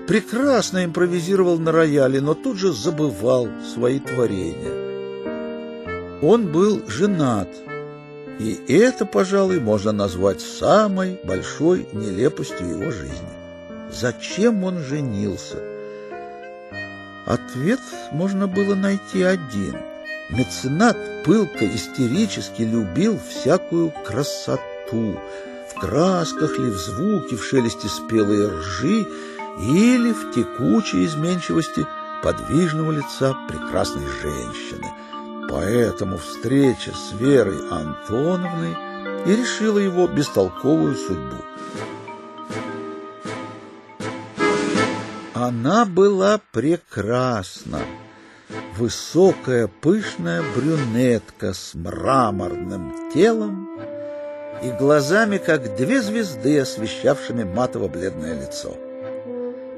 Прекрасно 0.06 0.84
импровизировал 0.84 1.58
на 1.58 1.72
рояле, 1.72 2.20
но 2.20 2.34
тут 2.34 2.56
же 2.56 2.72
забывал 2.72 3.48
свои 3.74 3.98
творения. 3.98 4.82
Он 6.22 6.50
был 6.50 6.82
женат, 6.88 7.48
и 8.38 8.58
это, 8.68 9.06
пожалуй, 9.06 9.60
можно 9.60 9.92
назвать 9.92 10.40
самой 10.40 11.20
большой 11.24 11.86
нелепостью 11.92 12.68
его 12.68 12.90
жизни. 12.90 13.28
Зачем 13.92 14.64
он 14.64 14.78
женился? 14.80 15.58
Ответ 17.26 17.80
можно 18.10 18.48
было 18.48 18.74
найти 18.74 19.22
один. 19.22 19.76
Меценат 20.30 20.96
пылко, 21.24 21.66
истерически 21.66 22.62
любил 22.62 23.18
всякую 23.28 23.92
красоту, 24.04 25.20
красках 25.82 26.58
ли, 26.58 26.70
в 26.70 26.76
звуке, 26.76 27.36
в 27.36 27.44
шелесте 27.44 27.88
спелой 27.88 28.46
ржи 28.46 29.08
или 29.58 30.12
в 30.12 30.32
текучей 30.32 31.04
изменчивости 31.04 31.84
подвижного 32.22 32.92
лица 32.92 33.36
прекрасной 33.48 34.06
женщины. 34.22 34.86
Поэтому 35.50 36.18
встреча 36.18 36.92
с 36.92 37.18
Верой 37.18 37.58
Антоновной 37.68 38.76
и 39.26 39.36
решила 39.36 39.78
его 39.78 40.06
бестолковую 40.06 40.94
судьбу. 40.94 41.42
Она 45.34 45.84
была 45.84 46.40
прекрасна. 46.52 47.80
Высокая, 48.78 49.66
пышная 49.66 50.44
брюнетка 50.54 51.52
с 51.52 51.74
мраморным 51.74 53.10
телом 53.12 53.71
и 54.62 54.70
глазами, 54.70 55.38
как 55.38 55.74
две 55.76 56.00
звезды, 56.00 56.58
освещавшими 56.60 57.44
матово-бледное 57.44 58.40
лицо. 58.40 58.74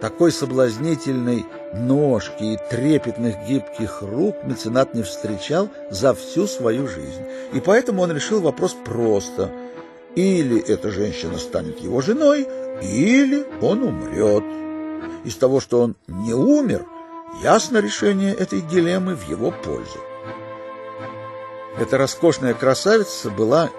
Такой 0.01 0.33
соблазнительной 0.33 1.47
ножки 1.73 2.42
и 2.42 2.59
трепетных 2.70 3.37
гибких 3.49 4.03
рук 4.03 4.37
меценат 4.44 4.94
не 4.94 5.03
встречал 5.03 5.70
за 5.90 6.12
всю 6.12 6.47
свою 6.47 6.87
жизнь. 6.87 7.23
И 7.55 7.61
поэтому 7.61 8.03
он 8.03 8.12
решил 8.12 8.40
вопрос 8.40 8.77
просто. 8.85 9.51
Или 10.14 10.61
эта 10.61 10.90
женщина 10.90 11.38
станет 11.38 11.81
его 11.81 12.03
женой, 12.03 12.47
или 12.83 13.47
он 13.62 13.83
умрет. 13.83 14.44
Из 15.25 15.37
того, 15.37 15.61
что 15.61 15.81
он 15.81 15.97
не 16.07 16.35
умер, 16.35 16.85
ясно 17.42 17.79
решение 17.79 18.35
этой 18.35 18.61
дилеммы 18.61 19.16
в 19.16 19.27
его 19.29 19.51
пользу. 19.51 19.99
Эта 21.79 21.97
роскошная 21.97 22.53
красавица 22.53 23.31
была 23.31 23.70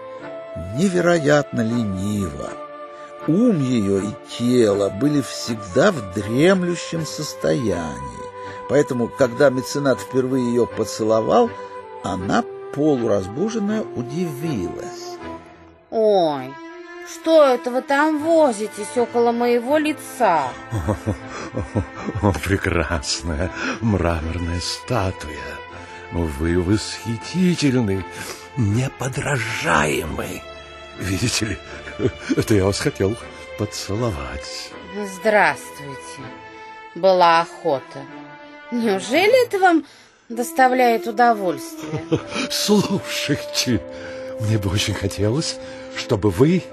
невероятно 0.75 1.61
ленива. 1.61 2.49
Ум 3.27 3.59
ее 3.59 4.03
и 4.05 4.15
тело 4.37 4.89
были 4.89 5.21
всегда 5.21 5.91
в 5.91 6.13
дремлющем 6.13 7.05
состоянии. 7.05 8.25
Поэтому, 8.69 9.07
когда 9.07 9.49
меценат 9.49 9.99
впервые 9.99 10.45
ее 10.45 10.67
поцеловал, 10.67 11.49
она, 12.03 12.43
полуразбуженная, 12.73 13.81
удивилась. 13.81 15.17
Ой, 15.89 16.53
что 17.07 17.45
это 17.45 17.71
вы 17.71 17.81
там 17.81 18.21
возитесь 18.23 18.97
около 18.97 19.31
моего 19.31 19.77
лица? 19.77 20.49
О, 22.21 22.31
прекрасная 22.43 23.51
мраморная 23.81 24.59
статуя. 24.59 25.55
Вы 26.11 26.61
восхитительны, 26.61 28.05
неподражаемы. 28.57 30.41
Видите 30.99 31.45
ли, 31.45 31.57
это 32.35 32.53
я 32.53 32.65
вас 32.65 32.79
хотел 32.79 33.15
поцеловать. 33.57 34.71
Здравствуйте. 35.19 36.21
Была 36.95 37.41
охота. 37.41 38.01
Неужели 38.71 39.45
это 39.45 39.59
вам 39.59 39.85
доставляет 40.29 41.07
удовольствие? 41.07 42.03
Слушайте, 42.49 43.81
мне 44.39 44.57
бы 44.57 44.69
очень 44.69 44.93
хотелось, 44.93 45.57
чтобы 45.97 46.29
вы 46.29 46.63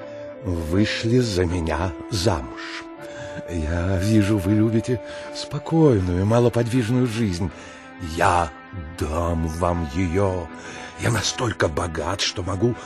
вышли 0.44 1.18
за 1.18 1.44
меня 1.44 1.92
замуж. 2.10 2.60
Я 3.50 3.96
вижу, 3.98 4.38
вы 4.38 4.52
любите 4.52 5.00
спокойную, 5.34 6.24
малоподвижную 6.26 7.06
жизнь. 7.06 7.50
Я 8.16 8.50
дам 8.98 9.46
вам 9.48 9.88
ее. 9.94 10.48
Я 11.02 11.10
настолько 11.10 11.66
богат, 11.66 12.20
что 12.20 12.44
могу, 12.44 12.76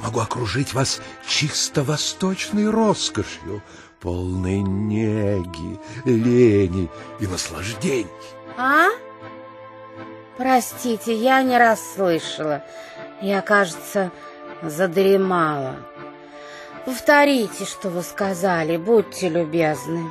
могу 0.00 0.20
окружить 0.20 0.72
вас 0.72 1.02
чисто 1.28 1.82
восточной 1.82 2.70
роскошью, 2.70 3.62
полной 4.00 4.60
неги, 4.62 5.78
лени 6.06 6.88
и 7.20 7.26
наслаждений. 7.26 8.06
А? 8.56 8.86
Простите, 10.38 11.14
я 11.14 11.42
не 11.42 11.58
расслышала. 11.58 12.64
Я, 13.20 13.42
кажется, 13.42 14.10
задремала. 14.62 15.76
Повторите, 16.86 17.66
что 17.66 17.90
вы 17.90 18.02
сказали, 18.02 18.78
будьте 18.78 19.28
любезны. 19.28 20.10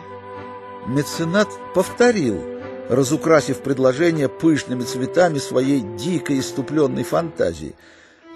Меценат 0.86 1.49
повторил, 1.73 2.54
разукрасив 2.89 3.61
предложение 3.61 4.29
пышными 4.29 4.83
цветами 4.83 5.37
своей 5.39 5.81
дикой 5.81 6.39
иступленной 6.39 7.03
фантазии. 7.03 7.75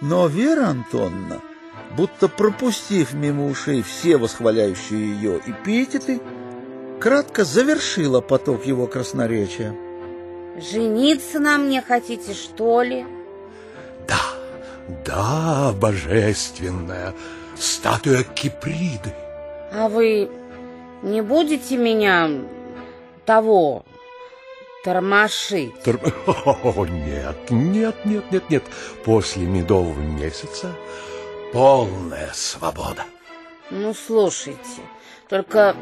Но 0.02 0.28
Вера 0.28 0.68
Антонна, 0.68 1.42
будто 1.96 2.28
пропустив 2.28 3.14
мимо 3.14 3.48
ушей 3.48 3.82
все 3.82 4.18
восхваляющие 4.18 5.00
ее 5.00 5.42
эпитеты, 5.46 6.22
кратко 7.00 7.44
завершила 7.44 8.22
поток 8.22 8.66
его 8.66 8.88
красноречия. 8.88 9.76
Жениться 10.72 11.40
на 11.40 11.58
мне 11.58 11.82
хотите, 11.82 12.34
что 12.34 12.82
ли? 12.82 13.06
Да, 14.08 14.20
да, 15.06 15.74
божественная 15.80 17.14
статуя 17.58 18.24
Киприды. 18.24 19.14
А 19.72 19.88
вы 19.88 20.30
не 21.04 21.22
будете 21.22 21.78
меня 21.78 22.30
того 23.26 23.86
тормошить? 24.90 25.80
Тор... 25.84 26.00
О, 26.26 26.86
нет, 26.86 27.52
нет, 27.52 27.96
нет, 28.06 28.32
нет, 28.32 28.50
нет. 28.50 28.64
После 29.06 29.46
медового 29.46 30.00
месяца 30.00 30.76
полная 31.54 32.32
свобода. 32.34 33.04
Ну, 33.70 33.94
слушайте, 33.94 34.82
только, 35.28 35.76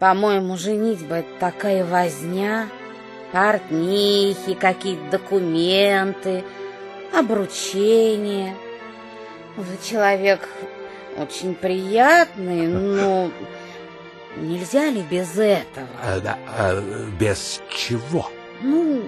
по-моему, 0.00 0.56
женитьба— 0.56 1.14
это 1.18 1.28
такая 1.38 1.84
возня, 1.84 2.68
портнихи, 3.32 4.54
какие-то 4.54 5.18
документы, 5.18 6.42
обручение. 7.12 8.56
Вы 9.56 9.78
человек 9.88 10.48
очень 11.16 11.54
приятный, 11.54 12.66
но 12.66 13.30
нельзя 14.36 14.90
ли 14.90 15.02
без 15.02 15.38
этого? 15.38 15.88
А, 16.02 16.38
а 16.48 16.80
без 17.18 17.60
чего? 17.70 18.30
Ну, 18.60 19.02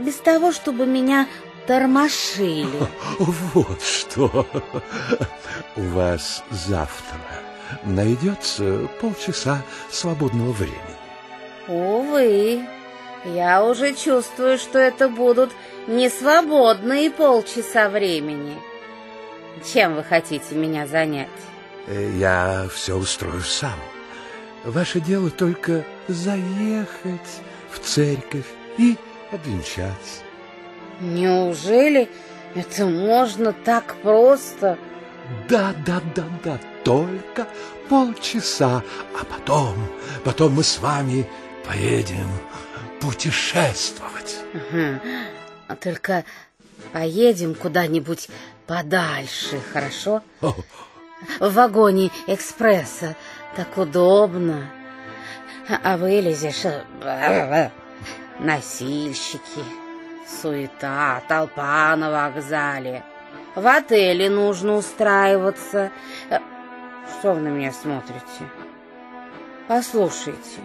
без 0.00 0.16
того, 0.16 0.52
чтобы 0.52 0.86
меня 0.86 1.26
тормошили. 1.66 2.68
Вот 3.18 3.82
что. 3.82 4.46
У 5.76 5.80
вас 5.80 6.42
завтра 6.50 7.18
найдется 7.84 8.88
полчаса 9.00 9.62
свободного 9.90 10.52
времени. 10.52 10.76
Увы, 11.68 12.64
я 13.24 13.64
уже 13.64 13.94
чувствую, 13.94 14.58
что 14.58 14.78
это 14.78 15.08
будут 15.08 15.50
несвободные 15.86 17.10
полчаса 17.10 17.88
времени. 17.88 18.56
Чем 19.72 19.96
вы 19.96 20.04
хотите 20.04 20.54
меня 20.54 20.86
занять? 20.86 21.28
Я 21.88 22.66
все 22.72 22.96
устрою 22.96 23.40
сам. 23.40 23.78
Ваше 24.66 24.98
дело 24.98 25.30
только 25.30 25.84
заехать 26.08 27.40
в 27.70 27.78
церковь 27.78 28.46
и 28.78 28.96
обвенчаться. 29.30 30.22
Неужели 31.00 32.10
это 32.56 32.84
можно 32.86 33.52
так 33.52 33.94
просто? 34.02 34.76
Да, 35.48 35.72
да, 35.86 36.02
да, 36.16 36.24
да, 36.42 36.60
только 36.82 37.46
полчаса, 37.88 38.82
а 39.14 39.24
потом, 39.24 39.76
потом 40.24 40.54
мы 40.54 40.64
с 40.64 40.78
вами 40.80 41.28
поедем 41.64 42.28
путешествовать. 43.00 44.38
Угу. 44.52 45.76
Только 45.80 46.24
поедем 46.92 47.54
куда-нибудь 47.54 48.28
подальше, 48.66 49.60
хорошо? 49.72 50.22
О. 50.40 50.56
В 51.38 51.54
вагоне 51.54 52.10
экспресса 52.26 53.16
так 53.56 53.76
удобно. 53.76 54.70
А 55.82 55.96
вылезешь... 55.96 56.66
Носильщики, 58.38 59.64
суета, 60.28 61.22
толпа 61.26 61.96
на 61.96 62.10
вокзале. 62.10 63.02
В 63.54 63.66
отеле 63.66 64.28
нужно 64.28 64.74
устраиваться. 64.74 65.90
Что 67.18 67.32
вы 67.32 67.40
на 67.40 67.48
меня 67.48 67.72
смотрите? 67.72 68.44
Послушайте, 69.68 70.60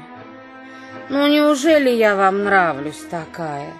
ну 1.07 1.25
неужели 1.27 1.89
я 1.89 2.17
вам 2.17 2.43
нравлюсь 2.43 3.03
такая? 3.09 3.71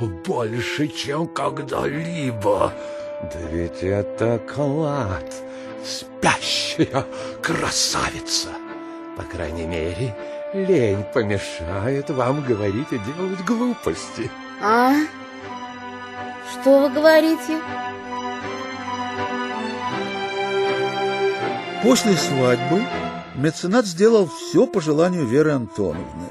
Больше, 0.00 0.88
чем 0.88 1.28
когда-либо. 1.28 2.72
Да 3.22 3.38
ведь 3.48 3.84
это 3.84 4.40
клад, 4.40 5.32
спящая 5.86 7.06
красавица. 7.42 8.48
По 9.16 9.22
крайней 9.22 9.66
мере, 9.66 10.14
лень 10.52 11.04
помешает 11.14 12.10
вам 12.10 12.42
говорить 12.42 12.88
и 12.90 12.98
делать 12.98 13.44
глупости. 13.44 14.30
А? 14.60 14.92
Что 16.52 16.80
вы 16.80 16.90
говорите? 16.90 17.58
После 21.82 22.16
свадьбы 22.16 22.82
меценат 23.36 23.86
сделал 23.86 24.28
все 24.28 24.66
по 24.66 24.80
желанию 24.80 25.24
Веры 25.24 25.52
Антоновны. 25.52 26.28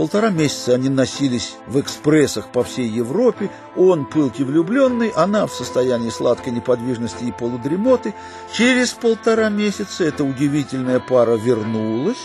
Полтора 0.00 0.30
месяца 0.30 0.72
они 0.72 0.88
носились 0.88 1.56
в 1.66 1.78
экспрессах 1.78 2.50
по 2.50 2.64
всей 2.64 2.88
Европе, 2.88 3.50
он 3.76 4.06
пылкий 4.06 4.44
влюбленный, 4.44 5.10
она 5.10 5.46
в 5.46 5.52
состоянии 5.52 6.08
сладкой 6.08 6.54
неподвижности 6.54 7.24
и 7.24 7.32
полудремоты. 7.32 8.14
Через 8.50 8.94
полтора 8.94 9.50
месяца 9.50 10.04
эта 10.04 10.24
удивительная 10.24 11.00
пара 11.00 11.36
вернулась, 11.36 12.16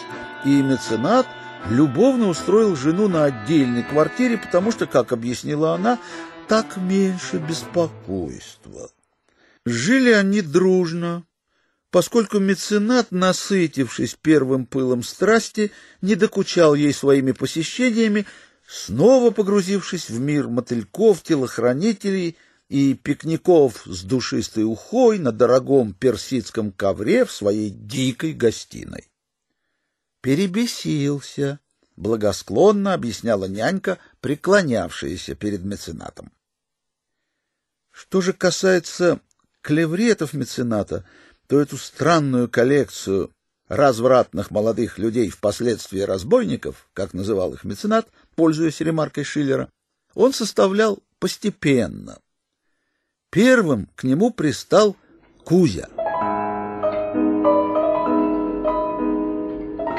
и 0.45 0.61
меценат 0.61 1.27
любовно 1.69 2.29
устроил 2.29 2.77
жену 2.77 3.09
на 3.09 3.25
отдельной 3.25 3.83
квартире, 3.83 4.37
потому 4.37 4.71
что, 4.71 4.87
как 4.87 5.11
объяснила 5.11 5.73
она, 5.73 5.99
так 6.47 6.77
меньше 6.77 7.39
беспокойства. 7.45 8.89
Жили 9.65 10.11
они 10.11 10.39
дружно, 10.41 11.23
поскольку 11.95 12.39
меценат, 12.39 13.11
насытившись 13.11 14.17
первым 14.21 14.65
пылом 14.65 15.01
страсти, 15.01 15.71
не 16.01 16.15
докучал 16.15 16.75
ей 16.75 16.93
своими 16.93 17.31
посещениями, 17.31 18.25
снова 18.67 19.31
погрузившись 19.31 20.09
в 20.09 20.19
мир 20.19 20.49
мотыльков, 20.49 21.23
телохранителей 21.23 22.35
и 22.67 22.95
пикников 22.95 23.83
с 23.85 24.03
душистой 24.03 24.65
ухой 24.65 25.19
на 25.19 25.31
дорогом 25.31 25.93
персидском 25.93 26.73
ковре 26.73 27.23
в 27.23 27.31
своей 27.31 27.69
дикой 27.69 28.33
гостиной. 28.33 29.09
Перебесился, 30.19 31.61
благосклонно 31.95 32.93
объясняла 32.93 33.45
нянька, 33.45 33.99
преклонявшаяся 34.19 35.33
перед 35.33 35.63
меценатом. 35.63 36.33
Что 37.89 38.19
же 38.19 38.33
касается 38.33 39.21
клевретов 39.61 40.33
мецената, 40.33 41.05
то 41.47 41.59
эту 41.59 41.77
странную 41.77 42.49
коллекцию 42.49 43.31
развратных 43.67 44.51
молодых 44.51 44.97
людей, 44.97 45.29
впоследствии 45.29 45.99
разбойников, 45.99 46.87
как 46.93 47.13
называл 47.13 47.53
их 47.53 47.63
меценат, 47.63 48.07
пользуясь 48.35 48.79
ремаркой 48.81 49.23
Шиллера, 49.23 49.69
он 50.13 50.33
составлял 50.33 50.99
постепенно. 51.19 52.19
Первым 53.31 53.89
к 53.95 54.03
нему 54.03 54.31
пристал 54.31 54.95
Кузя. 55.43 55.89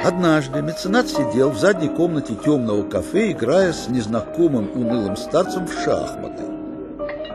Однажды 0.04 0.62
меценат 0.62 1.08
сидел 1.08 1.50
в 1.50 1.58
задней 1.58 1.88
комнате 1.88 2.36
темного 2.44 2.88
кафе, 2.88 3.32
играя 3.32 3.72
с 3.72 3.88
незнакомым 3.88 4.70
унылым 4.70 5.16
старцем 5.16 5.66
в 5.66 5.72
шахматы. 5.72 6.44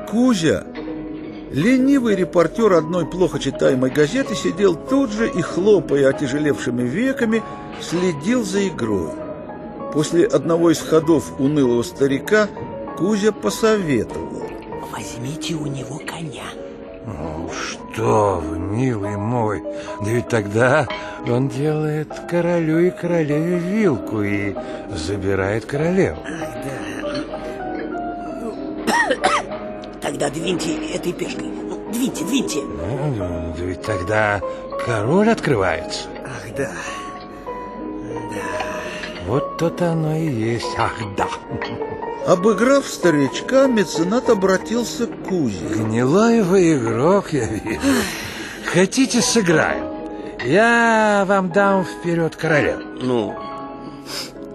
Кузя 0.09 0.65
Ленивый 1.53 2.15
репортер 2.15 2.71
одной 2.73 3.05
плохо 3.05 3.37
читаемой 3.37 3.91
газеты 3.91 4.35
сидел 4.35 4.73
тут 4.73 5.11
же 5.11 5.29
и, 5.29 5.41
хлопая 5.41 6.07
отяжелевшими 6.07 6.83
веками, 6.83 7.43
следил 7.81 8.45
за 8.45 8.69
игрой. 8.69 9.11
После 9.93 10.25
одного 10.25 10.71
из 10.71 10.79
ходов 10.79 11.39
унылого 11.39 11.83
старика 11.83 12.47
Кузя 12.97 13.33
посоветовал. 13.33 14.43
«Возьмите 14.93 15.55
у 15.55 15.65
него 15.65 15.99
коня». 16.07 16.45
Ну, 17.05 17.49
что 17.51 18.41
вы, 18.45 18.57
милый 18.57 19.17
мой, 19.17 19.61
да 20.05 20.09
ведь 20.09 20.29
тогда 20.29 20.87
он 21.27 21.49
делает 21.49 22.13
королю 22.29 22.79
и 22.79 22.91
королеве 22.91 23.57
вилку 23.57 24.21
и 24.21 24.55
забирает 24.95 25.65
королеву. 25.65 26.19
Тогда 30.01 30.29
двиньте 30.29 30.75
этой 30.93 31.13
пешкой. 31.13 31.47
Ну, 31.47 31.91
Двиньте, 31.91 32.23
двиньте. 32.25 32.61
Ну, 32.61 33.53
да 33.57 33.63
ведь 33.63 33.81
тогда 33.81 34.41
король 34.85 35.29
открывается. 35.29 36.07
Ах, 36.25 36.55
да. 36.55 36.71
Вот 39.27 39.57
то-то 39.57 39.91
оно 39.91 40.15
и 40.15 40.27
есть. 40.27 40.73
Ах, 40.77 40.93
да. 41.17 41.27
Обыграв 42.25 42.85
старичка, 42.87 43.67
меценат 43.67 44.29
обратился 44.29 45.07
к 45.07 45.27
Кузе. 45.27 45.65
Гнилой 45.65 46.41
вы 46.41 46.73
игрок, 46.73 47.33
я 47.33 47.45
вижу. 47.45 47.79
Хотите, 48.65 49.21
сыграем? 49.21 49.85
Я 50.45 51.25
вам 51.27 51.51
дам 51.51 51.83
вперед 51.85 52.35
королеву. 52.35 52.81
Ну, 53.01 53.35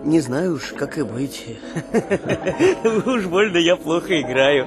не 0.05 0.21
знаю 0.21 0.55
уж, 0.55 0.73
как 0.77 0.99
и 0.99 1.03
быть. 1.03 1.45
Уж 3.07 3.25
больно 3.27 3.59
я 3.59 3.77
плохо 3.77 4.21
играю. 4.21 4.67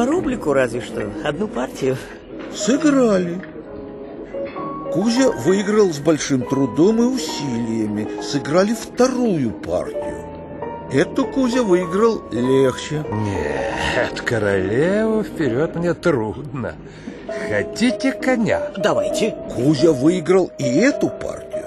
По 0.00 0.06
рублику 0.06 0.54
разве 0.54 0.80
что. 0.80 1.12
Одну 1.26 1.46
партию. 1.46 1.94
Сыграли. 2.54 3.38
Кузя 4.94 5.30
выиграл 5.30 5.92
с 5.92 5.98
большим 5.98 6.40
трудом 6.40 7.02
и 7.02 7.04
усилиями. 7.04 8.08
Сыграли 8.22 8.72
вторую 8.72 9.50
партию. 9.50 10.24
Эту 10.90 11.26
Кузя 11.26 11.62
выиграл 11.62 12.22
легче. 12.32 13.04
Нет, 13.12 14.22
королеву 14.22 15.22
вперед 15.22 15.76
мне 15.76 15.92
трудно. 15.92 16.76
Хотите 17.50 18.12
коня? 18.12 18.72
Давайте. 18.78 19.36
Кузя 19.54 19.92
выиграл 19.92 20.50
и 20.56 20.64
эту 20.64 21.10
партию. 21.10 21.66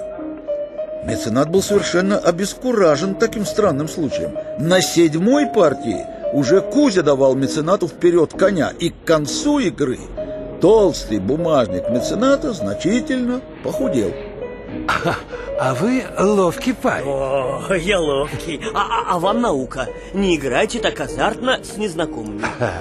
Меценат 1.04 1.50
был 1.50 1.62
совершенно 1.62 2.18
обескуражен 2.18 3.14
таким 3.14 3.46
странным 3.46 3.86
случаем. 3.86 4.36
На 4.58 4.80
седьмой 4.80 5.46
партии 5.46 6.04
уже 6.34 6.60
Кузя 6.60 7.02
давал 7.02 7.34
меценату 7.34 7.86
вперед 7.88 8.32
коня, 8.34 8.72
и 8.78 8.90
к 8.90 9.04
концу 9.04 9.58
игры 9.60 9.98
толстый 10.60 11.18
бумажник 11.20 11.88
мецената 11.90 12.52
значительно 12.52 13.40
похудел. 13.62 14.10
А, 14.88 15.14
а 15.60 15.74
вы 15.74 16.02
ловкий 16.18 16.74
парень. 16.74 17.06
О, 17.06 17.72
я 17.74 18.00
ловкий. 18.00 18.60
А, 18.74 18.80
а- 18.80 19.14
а 19.14 19.18
вам 19.20 19.40
наука. 19.40 19.88
Не 20.12 20.34
играйте 20.36 20.80
так 20.80 21.00
азартно 21.00 21.60
с 21.62 21.76
незнакомыми. 21.76 22.42
Ха, 22.58 22.72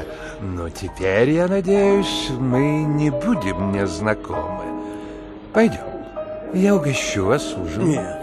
Ну, 0.42 0.70
теперь, 0.70 1.30
я 1.30 1.48
надеюсь, 1.48 2.30
мы 2.38 2.84
не 2.84 3.12
будем 3.12 3.72
незнакомы. 3.72 4.64
Пойдем. 5.54 5.80
Я 6.54 6.76
угощу 6.76 7.26
вас 7.26 7.54
ужином. 7.56 7.90
Нет, 7.90 8.23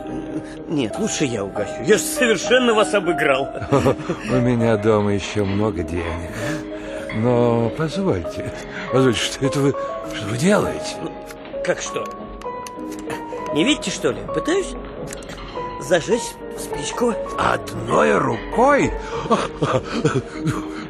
нет, 0.68 0.98
лучше 0.98 1.24
я 1.24 1.44
угощу. 1.44 1.82
Я 1.84 1.98
же 1.98 2.04
совершенно 2.04 2.74
вас 2.74 2.94
обыграл. 2.94 3.48
У 4.30 4.36
меня 4.36 4.76
дома 4.76 5.12
еще 5.14 5.44
много 5.44 5.82
денег. 5.82 6.30
Но 7.16 7.70
позвольте, 7.76 8.52
позвольте, 8.92 9.18
что 9.18 9.44
это 9.46 9.58
вы, 9.58 9.74
что 10.14 10.26
вы 10.28 10.36
делаете? 10.36 10.96
Как 11.64 11.80
что? 11.80 12.04
Не 13.52 13.64
видите, 13.64 13.90
что 13.90 14.12
ли? 14.12 14.20
Пытаюсь 14.32 14.74
зажечь 15.80 16.22
спичку. 16.56 17.14
Одной 17.36 18.16
рукой? 18.16 18.92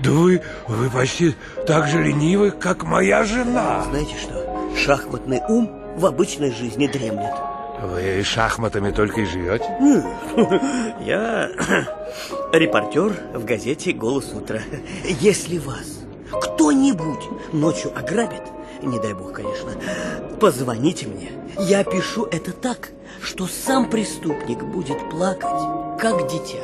Да 0.00 0.10
вы, 0.10 0.42
вы 0.68 0.90
почти 0.90 1.34
так 1.66 1.88
же 1.88 2.02
ленивы, 2.02 2.50
как 2.50 2.84
моя 2.84 3.24
жена. 3.24 3.82
Знаете 3.84 4.14
что? 4.18 4.70
Шахматный 4.76 5.40
ум 5.48 5.70
в 5.96 6.06
обычной 6.06 6.52
жизни 6.52 6.86
дремлет. 6.86 7.34
Вы 7.82 8.22
шахматами 8.24 8.90
только 8.90 9.22
и 9.22 9.24
живете? 9.24 9.64
Я 11.00 11.48
репортер 12.52 13.14
в 13.32 13.44
газете 13.44 13.92
«Голос 13.92 14.32
утра». 14.34 14.60
Если 15.20 15.56
вас 15.56 16.00
кто-нибудь 16.30 17.54
ночью 17.54 17.90
ограбит, 17.96 18.42
не 18.82 19.00
дай 19.00 19.14
бог, 19.14 19.32
конечно, 19.32 19.72
позвоните 20.38 21.06
мне. 21.06 21.32
Я 21.58 21.82
пишу 21.84 22.24
это 22.24 22.52
так, 22.52 22.90
что 23.22 23.46
сам 23.46 23.88
преступник 23.88 24.62
будет 24.62 24.98
плакать, 25.08 25.98
как 25.98 26.28
дитя. 26.28 26.62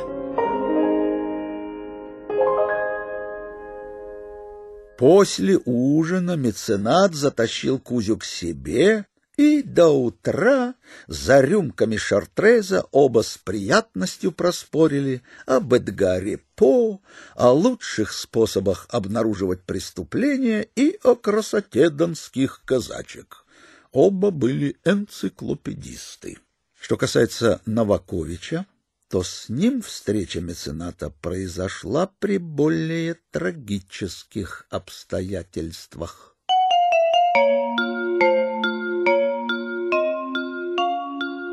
После 4.98 5.58
ужина 5.64 6.36
меценат 6.36 7.14
затащил 7.14 7.78
Кузю 7.78 8.18
к 8.18 8.24
себе, 8.24 9.06
и 9.36 9.62
до 9.62 9.88
утра 9.88 10.74
за 11.06 11.40
рюмками 11.40 11.96
шартреза 11.96 12.86
оба 12.90 13.22
с 13.22 13.38
приятностью 13.38 14.32
проспорили 14.32 15.22
об 15.44 15.74
Эдгаре 15.74 16.38
По, 16.54 17.00
о 17.34 17.52
лучших 17.52 18.12
способах 18.12 18.86
обнаруживать 18.90 19.62
преступления 19.62 20.62
и 20.74 20.98
о 21.02 21.14
красоте 21.14 21.90
донских 21.90 22.62
казачек. 22.64 23.44
Оба 23.92 24.30
были 24.30 24.78
энциклопедисты. 24.84 26.38
Что 26.80 26.96
касается 26.96 27.60
Новаковича, 27.66 28.66
то 29.08 29.22
с 29.22 29.48
ним 29.48 29.82
встреча 29.82 30.40
мецената 30.40 31.10
произошла 31.10 32.10
при 32.18 32.38
более 32.38 33.16
трагических 33.30 34.66
обстоятельствах. 34.70 36.35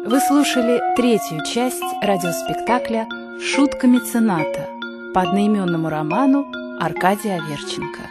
Вы 0.06 0.20
слушали 0.20 0.82
третью 0.98 1.46
часть 1.46 1.82
радиоспектакля 2.02 3.08
«Шутка 3.40 3.88
мецената» 3.88 4.68
по 5.14 5.22
одноименному 5.22 5.88
роману 5.88 6.46
Аркадия 6.78 7.42
Аверченко. 7.42 8.02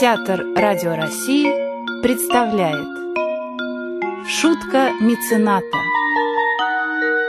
Театр 0.00 0.44
Радио 0.56 0.96
России 0.96 2.02
представляет 2.02 2.88
Шутка 4.28 4.90
мецената 5.00 5.78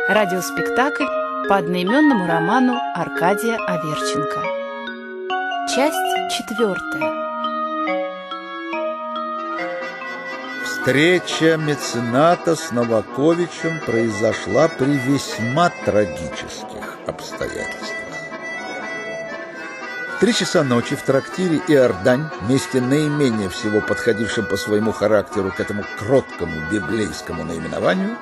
Радиоспектакль 0.10 1.06
по 1.48 1.58
одноименному 1.58 2.26
роману 2.26 2.80
Аркадия 2.96 3.58
Аверченко 3.58 4.57
Часть 5.76 5.96
четвертая 6.32 7.14
Встреча 10.64 11.58
мецената 11.58 12.56
с 12.56 12.72
Новаковичем 12.72 13.82
произошла 13.86 14.70
при 14.70 14.94
весьма 14.98 15.70
трагических 15.84 16.98
обстоятельствах. 17.06 17.92
В 20.16 20.20
три 20.22 20.34
часа 20.34 20.64
ночи 20.64 20.96
в 20.96 21.02
трактире 21.02 21.62
Иордань, 21.68 22.30
месте 22.48 22.80
наименее 22.80 23.50
всего 23.50 23.82
подходившем 23.82 24.46
по 24.46 24.56
своему 24.56 24.94
характеру 24.94 25.52
к 25.52 25.60
этому 25.60 25.84
кроткому 26.00 26.54
библейскому 26.72 27.44
наименованию, 27.44 28.18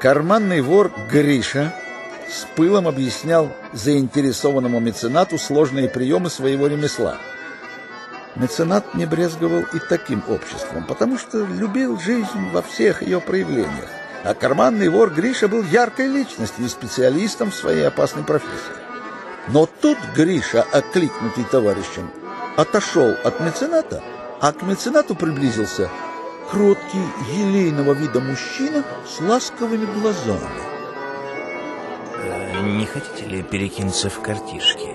карманный 0.00 0.62
вор 0.62 0.90
Гриша 1.10 1.74
с 2.28 2.46
пылом 2.56 2.86
объяснял 2.86 3.50
заинтересованному 3.72 4.80
меценату 4.80 5.38
сложные 5.38 5.88
приемы 5.88 6.30
своего 6.30 6.66
ремесла. 6.66 7.16
Меценат 8.36 8.94
не 8.94 9.06
брезговал 9.06 9.62
и 9.72 9.78
таким 9.88 10.22
обществом, 10.28 10.84
потому 10.84 11.18
что 11.18 11.44
любил 11.44 11.98
жизнь 11.98 12.50
во 12.52 12.62
всех 12.62 13.02
ее 13.02 13.20
проявлениях. 13.20 13.88
А 14.24 14.34
карманный 14.34 14.88
вор 14.88 15.10
Гриша 15.10 15.48
был 15.48 15.62
яркой 15.62 16.08
личностью 16.08 16.66
и 16.66 16.68
специалистом 16.68 17.50
в 17.50 17.54
своей 17.54 17.86
опасной 17.86 18.24
профессии. 18.24 18.78
Но 19.48 19.66
тут 19.66 19.96
Гриша, 20.14 20.66
окликнутый 20.72 21.44
товарищем, 21.44 22.10
отошел 22.56 23.14
от 23.24 23.40
мецената, 23.40 24.02
а 24.40 24.52
к 24.52 24.62
меценату 24.62 25.14
приблизился 25.14 25.88
кроткий, 26.50 27.02
елейного 27.32 27.92
вида 27.92 28.20
мужчина 28.20 28.84
с 29.06 29.20
ласковыми 29.20 29.86
глазами. 30.00 30.77
Э, 32.22 32.60
Не 32.62 32.86
хотите 32.86 33.26
ли 33.26 33.42
перекинуться 33.42 34.10
в 34.10 34.20
картишки? 34.20 34.88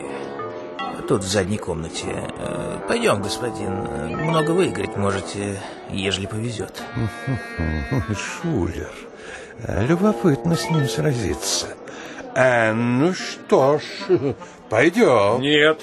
Тут 1.08 1.24
в 1.24 1.28
задней 1.28 1.58
комнате. 1.58 2.06
Э, 2.38 2.80
Пойдем, 2.88 3.22
господин. 3.22 3.86
Э, 3.88 4.08
Много 4.16 4.52
выиграть 4.52 4.96
можете, 4.96 5.60
ежели 5.90 6.26
повезет. 6.26 6.82
Шулер, 8.42 8.92
любопытно 9.68 10.56
с 10.56 10.70
ним 10.70 10.88
сразиться. 10.88 11.68
А, 12.36 12.74
ну 12.74 13.14
что 13.14 13.80
ж, 13.80 13.84
пойдем. 14.70 15.42
Нет, 15.42 15.82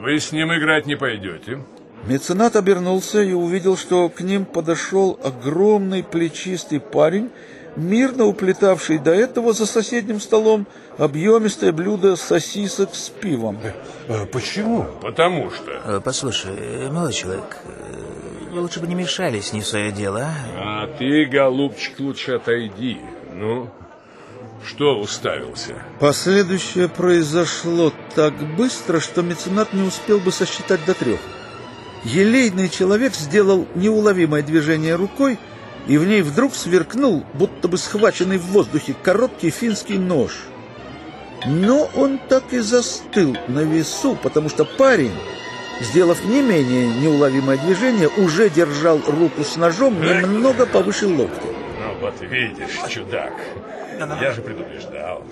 вы 0.00 0.18
с 0.18 0.32
ним 0.32 0.52
играть 0.54 0.86
не 0.86 0.96
пойдете. 0.96 1.62
Меценат 2.04 2.56
обернулся 2.56 3.20
и 3.20 3.32
увидел, 3.32 3.76
что 3.76 4.08
к 4.08 4.20
ним 4.20 4.44
подошел 4.44 5.18
огромный 5.22 6.02
плечистый 6.04 6.80
парень 6.80 7.30
мирно 7.76 8.24
уплетавший 8.24 8.98
до 8.98 9.12
этого 9.12 9.52
за 9.52 9.66
соседним 9.66 10.20
столом 10.20 10.66
объемистое 10.96 11.72
блюдо 11.72 12.16
сосисок 12.16 12.94
с 12.94 13.08
пивом. 13.08 13.58
А 14.08 14.26
почему? 14.26 14.86
Потому 15.00 15.50
что... 15.50 15.70
Э, 15.84 16.00
Послушай, 16.04 16.52
э, 16.56 16.90
молодой 16.90 17.12
человек, 17.12 17.58
э, 17.64 18.50
вы 18.52 18.60
лучше 18.60 18.80
бы 18.80 18.86
не 18.86 18.94
мешались 18.94 19.52
не 19.52 19.60
в 19.60 19.66
свое 19.66 19.92
дело, 19.92 20.22
а? 20.56 20.82
А 20.82 20.86
ты, 20.98 21.26
голубчик, 21.26 22.00
лучше 22.00 22.32
отойди. 22.32 22.98
Ну, 23.34 23.70
что 24.66 24.98
уставился? 24.98 25.74
Последующее 26.00 26.88
произошло 26.88 27.92
так 28.14 28.34
быстро, 28.56 29.00
что 29.00 29.22
меценат 29.22 29.72
не 29.72 29.82
успел 29.82 30.18
бы 30.18 30.32
сосчитать 30.32 30.84
до 30.84 30.94
трех. 30.94 31.20
Елейный 32.04 32.68
человек 32.68 33.14
сделал 33.14 33.66
неуловимое 33.74 34.42
движение 34.42 34.94
рукой, 34.94 35.38
и 35.88 35.96
в 35.96 36.06
ней 36.06 36.22
вдруг 36.22 36.54
сверкнул, 36.54 37.24
будто 37.34 37.66
бы 37.66 37.78
схваченный 37.78 38.36
в 38.36 38.46
воздухе, 38.52 38.94
короткий 39.02 39.50
финский 39.50 39.98
нож. 39.98 40.32
Но 41.46 41.88
он 41.96 42.18
так 42.18 42.52
и 42.52 42.58
застыл 42.58 43.36
на 43.48 43.60
весу, 43.60 44.16
потому 44.22 44.50
что 44.50 44.64
парень, 44.64 45.14
сделав 45.80 46.22
не 46.24 46.42
менее 46.42 46.86
неуловимое 47.00 47.56
движение, 47.56 48.08
уже 48.08 48.50
держал 48.50 49.00
руку 49.06 49.42
с 49.42 49.56
ножом 49.56 50.00
немного 50.00 50.66
повыше 50.66 51.06
локтя. 51.06 51.40
Ну, 51.42 51.94
вот 52.00 52.20
видишь, 52.20 52.78
чудак. 52.90 53.32
Я 54.20 54.32
же 54.32 54.42
предупреждал. 54.42 55.22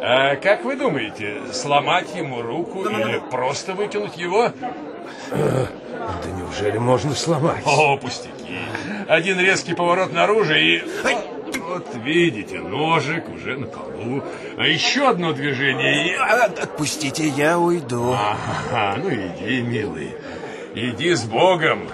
А 0.00 0.36
как 0.36 0.64
вы 0.64 0.76
думаете, 0.76 1.40
сломать 1.52 2.14
ему 2.14 2.40
руку 2.40 2.84
или 2.84 3.20
просто 3.30 3.74
вытянуть 3.74 4.16
его? 4.16 4.52
Да 5.30 5.68
неужели 6.36 6.78
можно 6.78 7.14
сломать? 7.14 7.62
О, 7.66 7.96
пустяки. 7.96 8.37
Один 9.08 9.38
резкий 9.40 9.74
поворот 9.74 10.12
наружу 10.12 10.54
и... 10.54 10.82
Вот 11.68 11.86
видите, 12.02 12.60
ножик 12.60 13.28
уже 13.28 13.56
на 13.56 13.66
полу. 13.66 14.22
А 14.56 14.66
еще 14.66 15.08
одно 15.08 15.32
движение 15.32 16.08
и... 16.08 16.14
А, 16.14 16.44
Отпустите, 16.44 17.28
я 17.28 17.58
уйду. 17.58 18.12
Ага, 18.12 18.98
ну 19.02 19.10
иди, 19.10 19.60
милый. 19.60 20.14
Иди 20.74 21.14
с 21.14 21.24
Богом. 21.24 21.88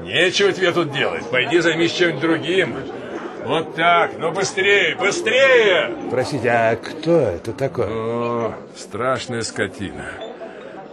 Нечего 0.00 0.52
тебе 0.52 0.72
тут 0.72 0.92
делать. 0.92 1.28
Пойди 1.30 1.60
займись 1.60 1.92
чем-нибудь 1.92 2.20
другим. 2.20 2.76
Вот 3.44 3.74
так. 3.74 4.12
Ну 4.18 4.32
быстрее, 4.32 4.96
быстрее! 4.96 5.94
Простите, 6.10 6.50
а 6.50 6.76
кто 6.76 7.20
это 7.20 7.52
такой? 7.52 7.86
О, 7.88 8.54
страшная 8.76 9.42
скотина. 9.42 10.06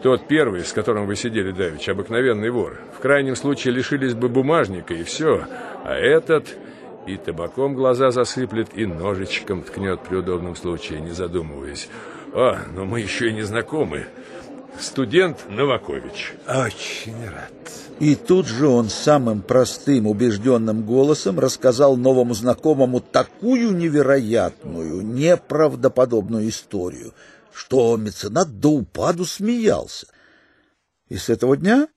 Тот 0.02 0.28
первый, 0.28 0.64
с 0.64 0.74
которым 0.74 1.08
вы 1.08 1.16
сидели 1.16 1.52
давеча, 1.52 1.92
обыкновенный 1.92 2.50
вор. 2.50 2.80
В 2.96 3.00
крайнем 3.00 3.36
случае 3.36 3.74
лишились 3.74 4.14
бы 4.14 4.30
бумажника 4.30 4.94
и 4.94 5.04
все. 5.04 5.46
А 5.84 5.96
этот 5.96 6.56
и 7.08 7.18
табаком 7.18 7.74
глаза 7.74 8.12
засыплет, 8.12 8.70
и 8.76 8.86
ножичком 8.86 9.64
ткнет 9.64 10.02
при 10.02 10.18
удобном 10.18 10.56
случае, 10.56 11.02
не 11.02 11.12
задумываясь. 11.12 11.88
А, 12.34 12.60
но 12.76 12.86
мы 12.86 13.00
еще 13.00 13.30
и 13.30 13.34
не 13.34 13.44
знакомы. 13.44 14.06
Студент 14.80 15.50
Новакович. 15.50 16.34
Очень 16.48 17.26
рад. 17.26 17.52
И 18.00 18.14
тут 18.14 18.46
же 18.46 18.68
он 18.68 18.90
самым 18.90 19.42
простым, 19.42 20.06
убежденным 20.06 20.84
голосом 20.84 21.40
рассказал 21.40 21.98
новому 21.98 22.36
знакомому 22.36 23.00
такую 23.00 23.76
невероятную, 23.76 25.02
неправдоподобную 25.02 26.48
историю, 26.48 27.14
что 27.58 27.98
меценат 27.98 28.60
до 28.60 28.70
упаду 28.70 29.26
смеялся. 29.26 30.08
И 31.10 31.18
с 31.18 31.30
этого 31.30 31.58
дня 31.58 31.88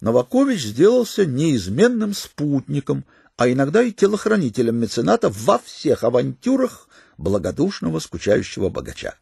Новакович 0.00 0.62
сделался 0.62 1.26
неизменным 1.26 2.14
спутником, 2.14 3.04
а 3.36 3.50
иногда 3.50 3.82
и 3.82 3.92
телохранителем 3.92 4.76
мецената 4.76 5.28
во 5.28 5.58
всех 5.58 6.04
авантюрах 6.04 6.88
благодушного 7.18 7.98
скучающего 7.98 8.68
богача. 8.68 9.16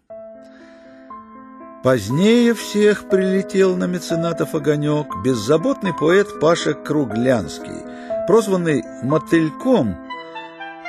Позднее 1.83 2.55
всех 2.55 3.09
прилетел 3.09 3.77
на 3.77 3.85
меценатов 3.85 4.55
огонек 4.55 5.07
беззаботный 5.25 5.95
поэт 5.95 6.41
Паша 6.41 6.75
Круглянский, 6.75 8.27
прозванный 8.27 8.83
«Мотыльком», 9.03 10.04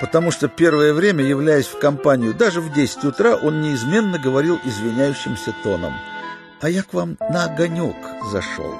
потому 0.02 0.32
что 0.32 0.48
первое 0.48 0.94
время, 0.94 1.24
являясь 1.24 1.68
в 1.68 1.80
компанию 1.80 2.34
даже 2.34 2.62
в 2.62 2.74
10 2.74 3.04
утра, 3.06 3.36
он 3.36 3.62
неизменно 3.62 4.20
говорил 4.20 4.60
извиняющимся 4.64 5.54
тоном 5.64 5.94
«А 6.62 6.70
я 6.70 6.84
к 6.84 6.94
вам 6.94 7.18
на 7.30 7.46
огонек 7.46 7.96
зашел». 8.32 8.76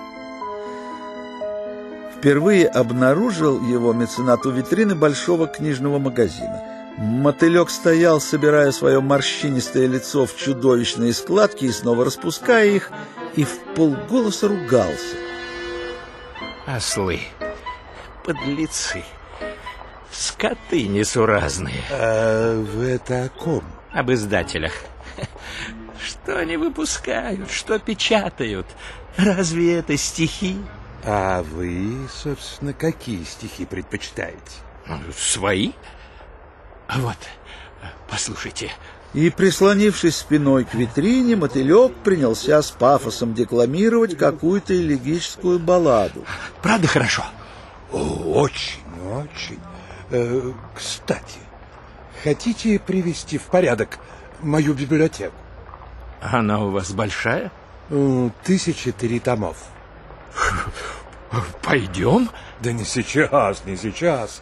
Впервые 2.18 2.68
обнаружил 2.68 3.62
его 3.62 3.94
меценат 3.94 4.46
у 4.46 4.52
витрины 4.52 4.96
большого 4.96 5.48
книжного 5.48 6.00
магазина– 6.00 6.62
Мотылек 6.98 7.70
стоял, 7.70 8.22
собирая 8.22 8.72
свое 8.72 9.02
морщинистое 9.02 9.86
лицо 9.86 10.26
в 10.26 10.36
чудовищные 10.38 11.14
складки 11.14 11.66
и 11.66 11.72
снова 11.72 12.06
распуская 12.06 12.68
их, 12.68 12.90
и 13.36 13.44
в 13.44 13.60
полголоса 13.76 14.48
ругался. 14.48 15.18
Ослы, 16.66 17.20
подлецы, 18.24 19.04
скоты 20.16 20.88
несуразные. 20.88 21.84
А 21.92 22.62
вы 22.62 22.86
это 22.86 23.26
о 23.26 23.30
ком? 23.30 23.64
Об 23.92 24.12
издателях. 24.12 24.74
Что 26.06 26.38
они 26.38 26.58
выпускают, 26.58 27.50
что 27.50 27.80
печатают? 27.80 28.68
Разве 29.18 29.78
это 29.78 29.98
стихи? 29.98 30.58
А 31.04 31.42
вы, 31.42 32.08
собственно, 32.12 32.74
какие 32.74 33.24
стихи 33.24 33.66
предпочитаете? 33.66 34.38
Ну, 34.88 35.00
Свои? 35.18 35.72
Вот, 36.94 37.18
послушайте. 38.10 38.72
И, 39.14 39.30
прислонившись 39.30 40.18
спиной 40.18 40.66
к 40.66 40.74
витрине, 40.74 41.36
мотылек 41.36 41.96
принялся 42.04 42.62
с 42.62 42.70
пафосом 42.72 43.34
декламировать 43.34 44.18
какую-то 44.18 44.76
элегическую 44.76 45.58
балладу. 45.58 46.26
Правда 46.62 46.88
хорошо? 46.88 47.24
О, 47.94 48.42
очень, 48.42 48.82
очень. 49.10 49.60
Э, 50.12 50.52
кстати, 50.76 51.40
хотите 52.24 52.80
привести 52.80 53.38
в 53.38 53.44
порядок 53.44 54.00
мою 54.42 54.74
библиотеку? 54.74 55.36
Она 56.22 56.60
у 56.64 56.72
вас 56.72 56.92
большая? 56.92 57.52
М, 57.90 58.32
Тысячи 58.44 58.92
три 58.92 59.20
томов. 59.20 59.58
Пойдем? 61.62 62.30
Да 62.62 62.72
не 62.72 62.84
сейчас, 62.86 63.64
не 63.66 63.76
сейчас, 63.76 64.42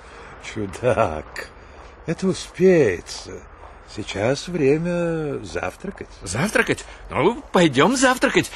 чудак. 0.53 1.47
Это 2.05 2.27
успеется. 2.27 3.31
Сейчас 3.95 4.47
время 4.47 5.43
завтракать. 5.43 6.09
Завтракать? 6.23 6.83
Ну, 7.09 7.41
пойдем 7.51 7.95
завтракать. 7.95 8.51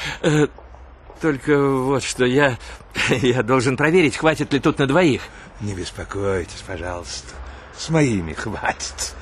Только 1.22 1.60
вот 1.60 2.04
что 2.04 2.26
я... 2.26 2.58
Я 3.10 3.44
должен 3.44 3.78
проверить, 3.78 4.18
хватит 4.18 4.54
ли 4.54 4.60
тут 4.60 4.80
на 4.80 4.88
двоих. 4.88 5.22
Не 5.62 5.74
беспокойтесь, 5.74 6.64
пожалуйста. 6.66 7.30
С 7.78 7.90
моими 7.90 8.34
хватит. 8.34 9.16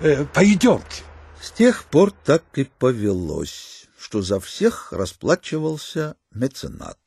Э, 0.00 0.24
Пойдемте. 0.32 1.02
С 1.40 1.50
тех 1.52 1.84
пор 1.84 2.12
так 2.24 2.42
и 2.54 2.64
повелось, 2.64 3.86
что 3.98 4.22
за 4.22 4.40
всех 4.40 4.92
расплачивался 4.92 6.16
меценат. 6.32 6.98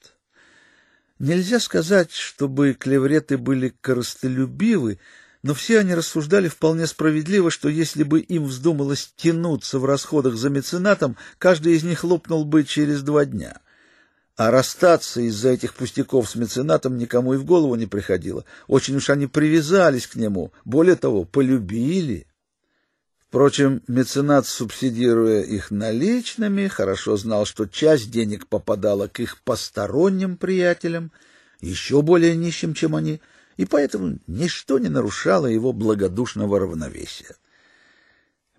Нельзя 1.19 1.59
сказать, 1.59 2.13
чтобы 2.13 2.73
клевреты 2.73 3.37
были 3.37 3.73
коростолюбивы, 3.81 4.99
но 5.43 5.53
все 5.53 5.79
они 5.79 5.93
рассуждали 5.93 6.47
вполне 6.47 6.87
справедливо, 6.87 7.51
что 7.51 7.67
если 7.67 8.03
бы 8.03 8.21
им 8.21 8.45
вздумалось 8.45 9.13
тянуться 9.17 9.79
в 9.79 9.85
расходах 9.85 10.35
за 10.35 10.49
меценатом, 10.49 11.17
каждый 11.37 11.73
из 11.73 11.83
них 11.83 12.03
лопнул 12.05 12.45
бы 12.45 12.63
через 12.63 13.01
два 13.01 13.25
дня. 13.25 13.59
А 14.39 14.51
расстаться 14.51 15.19
из-за 15.19 15.49
этих 15.49 15.73
пустяков 15.73 16.29
с 16.29 16.35
меценатом 16.35 16.97
никому 16.97 17.33
и 17.33 17.37
в 17.37 17.43
голову 17.43 17.75
не 17.75 17.87
приходило. 17.87 18.45
Очень 18.67 18.95
уж 18.95 19.09
они 19.09 19.27
привязались 19.27 20.07
к 20.07 20.15
нему, 20.15 20.53
более 20.63 20.95
того, 20.95 21.25
полюбили. 21.25 22.25
Впрочем, 23.19 23.83
меценат, 23.89 24.47
субсидируя 24.47 25.41
их 25.41 25.71
наличными, 25.71 26.69
хорошо 26.69 27.17
знал, 27.17 27.43
что 27.43 27.65
часть 27.65 28.11
денег 28.11 28.47
попадала 28.47 29.09
к 29.09 29.19
их 29.19 29.41
посторонним 29.41 30.37
приятелям, 30.37 31.11
еще 31.59 32.01
более 32.01 32.37
нищим, 32.37 32.73
чем 32.73 32.95
они, 32.95 33.19
и 33.57 33.65
поэтому 33.65 34.19
ничто 34.25 34.79
не 34.79 34.87
нарушало 34.87 35.47
его 35.47 35.73
благодушного 35.73 36.61
равновесия. 36.61 37.35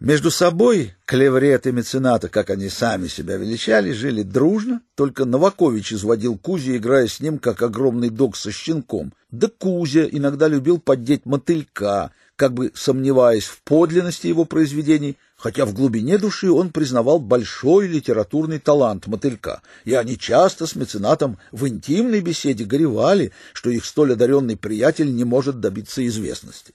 Между 0.01 0.31
собой 0.31 0.95
клеврет 1.05 1.67
и 1.67 1.73
мецената, 1.73 2.31
как 2.31 2.49
они 2.49 2.71
сами 2.71 3.07
себя 3.07 3.37
величали, 3.37 3.93
жили 3.93 4.23
дружно, 4.23 4.81
только 4.95 5.27
Новакович 5.27 5.93
изводил 5.93 6.39
Кузю, 6.39 6.79
играя 6.79 7.07
с 7.07 7.21
ним, 7.21 7.39
как 7.39 7.61
огромный 7.61 8.09
дог 8.09 8.35
со 8.35 8.51
щенком. 8.51 9.13
Да 9.31 9.49
Кузя 9.49 10.09
иногда 10.11 10.49
любил 10.49 10.79
поддеть 10.79 11.27
мотылька, 11.27 12.13
как 12.37 12.55
бы 12.55 12.73
сомневаясь 12.75 13.45
в 13.45 13.61
подлинности 13.63 14.27
его 14.27 14.47
произведений, 14.47 15.19
хотя 15.37 15.67
в 15.67 15.75
глубине 15.75 16.17
души 16.17 16.51
он 16.51 16.71
признавал 16.71 17.19
большой 17.19 17.87
литературный 17.87 18.59
талант 18.59 19.07
мотылька, 19.07 19.61
и 19.85 19.93
они 19.93 20.19
часто 20.19 20.67
с 20.67 20.77
меценатом 20.77 21.37
в 21.53 21.69
интимной 21.69 22.23
беседе 22.23 22.65
горевали, 22.65 23.33
что 23.53 23.69
их 23.69 23.85
столь 23.85 24.15
одаренный 24.15 24.57
приятель 24.57 25.15
не 25.15 25.25
может 25.25 25.61
добиться 25.61 26.07
известности. 26.07 26.73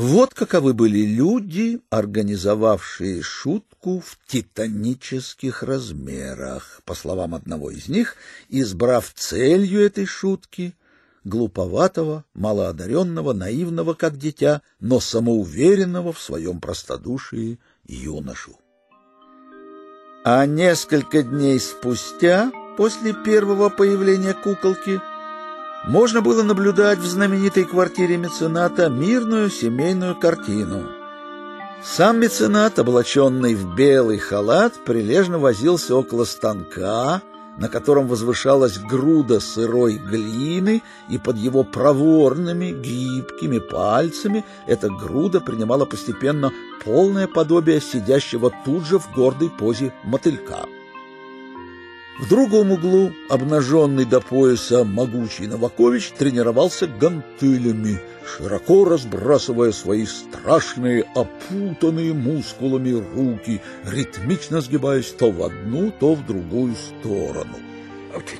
Вот 0.00 0.32
каковы 0.32 0.74
были 0.74 1.00
люди, 1.00 1.80
организовавшие 1.90 3.20
шутку 3.20 3.98
в 3.98 4.16
титанических 4.28 5.64
размерах. 5.64 6.82
По 6.84 6.94
словам 6.94 7.34
одного 7.34 7.72
из 7.72 7.88
них, 7.88 8.14
избрав 8.48 9.12
целью 9.12 9.80
этой 9.80 10.06
шутки 10.06 10.76
глуповатого, 11.24 12.24
малоодаренного, 12.34 13.32
наивного, 13.32 13.94
как 13.94 14.16
дитя, 14.16 14.62
но 14.78 15.00
самоуверенного 15.00 16.12
в 16.12 16.20
своем 16.20 16.60
простодушии 16.60 17.58
юношу. 17.84 18.56
А 20.24 20.46
несколько 20.46 21.24
дней 21.24 21.58
спустя, 21.58 22.52
после 22.76 23.14
первого 23.14 23.68
появления 23.68 24.34
куколки, 24.34 25.00
можно 25.86 26.20
было 26.20 26.42
наблюдать 26.42 26.98
в 26.98 27.06
знаменитой 27.06 27.64
квартире 27.64 28.16
мецената 28.16 28.88
мирную 28.88 29.50
семейную 29.50 30.14
картину. 30.16 30.88
Сам 31.82 32.20
меценат, 32.20 32.78
облаченный 32.78 33.54
в 33.54 33.74
белый 33.76 34.18
халат, 34.18 34.74
прилежно 34.84 35.38
возился 35.38 35.94
около 35.94 36.24
станка, 36.24 37.22
на 37.56 37.68
котором 37.68 38.08
возвышалась 38.08 38.78
груда 38.78 39.40
сырой 39.40 39.96
глины, 39.96 40.82
и 41.08 41.18
под 41.18 41.36
его 41.36 41.62
проворными, 41.62 42.72
гибкими 42.72 43.58
пальцами 43.58 44.44
эта 44.66 44.88
груда 44.88 45.40
принимала 45.40 45.84
постепенно 45.84 46.52
полное 46.84 47.28
подобие 47.28 47.80
сидящего 47.80 48.52
тут 48.64 48.84
же 48.84 48.98
в 48.98 49.12
гордой 49.12 49.50
позе 49.50 49.92
мотылька. 50.04 50.66
В 52.18 52.28
другом 52.28 52.72
углу, 52.72 53.12
обнаженный 53.28 54.04
до 54.04 54.20
пояса 54.20 54.82
могучий 54.82 55.46
Новакович 55.46 56.10
тренировался 56.10 56.88
гантелями, 56.88 58.00
широко 58.26 58.84
разбрасывая 58.84 59.70
свои 59.70 60.04
страшные, 60.04 61.04
опутанные 61.14 62.14
мускулами 62.14 62.90
руки, 62.90 63.60
ритмично 63.84 64.60
сгибаясь 64.60 65.12
то 65.12 65.30
в 65.30 65.44
одну, 65.44 65.92
то 65.92 66.14
в 66.14 66.26
другую 66.26 66.74
сторону. 66.74 67.56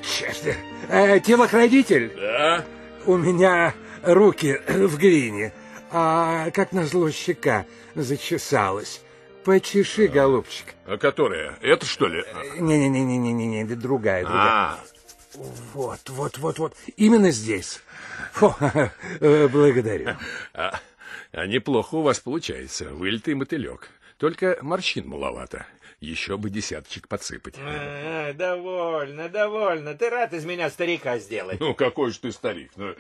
Черт! 0.03 0.57
Э, 0.89 1.21
телохранитель? 1.21 2.13
Да? 2.17 2.65
У 3.07 3.17
меня 3.17 3.75
руки 4.03 4.61
в 4.67 4.99
глине, 4.99 5.53
а 5.93 6.51
как 6.51 6.73
назло 6.73 7.13
щека 7.13 7.65
зачесалась. 7.95 9.03
Почеши, 9.45 10.09
голубчик. 10.09 10.75
А 10.87 10.99
которая? 10.99 11.57
Это 11.61 11.87
что 11.87 12.07
ли? 12.09 12.25
Не-не-не-не-не-не, 12.59 13.65
другая, 13.77 14.23
другая. 14.25 14.47
А, 14.47 14.81
Вот, 15.75 16.01
вот, 16.09 16.39
вот, 16.39 16.59
вот. 16.59 16.77
Именно 16.97 17.31
здесь. 17.31 17.81
Фу, 18.33 18.55
э, 19.21 19.49
благодарю. 19.49 20.17
а, 20.55 20.81
а 21.33 21.47
неплохо 21.47 21.95
у 21.97 22.03
вас 22.03 22.21
получается. 22.21 22.91
Вылитый 22.91 23.35
мотылек. 23.35 23.89
Только 24.19 24.59
морщин 24.63 25.09
маловато. 25.09 25.67
Еще 26.01 26.37
бы 26.37 26.49
десяточек 26.49 27.09
подсыпать. 27.09 27.57
А, 27.59 28.33
довольно, 28.33 29.29
довольно. 29.29 29.95
Ты 29.95 30.11
рад 30.11 30.33
из 30.33 30.45
меня 30.45 30.71
старика 30.71 31.19
сделать. 31.19 31.59
Ну, 31.59 31.75
какой 31.75 32.13
же 32.13 32.21
ты 32.21 32.31
старик. 32.31 32.71
Ну, 32.77 32.95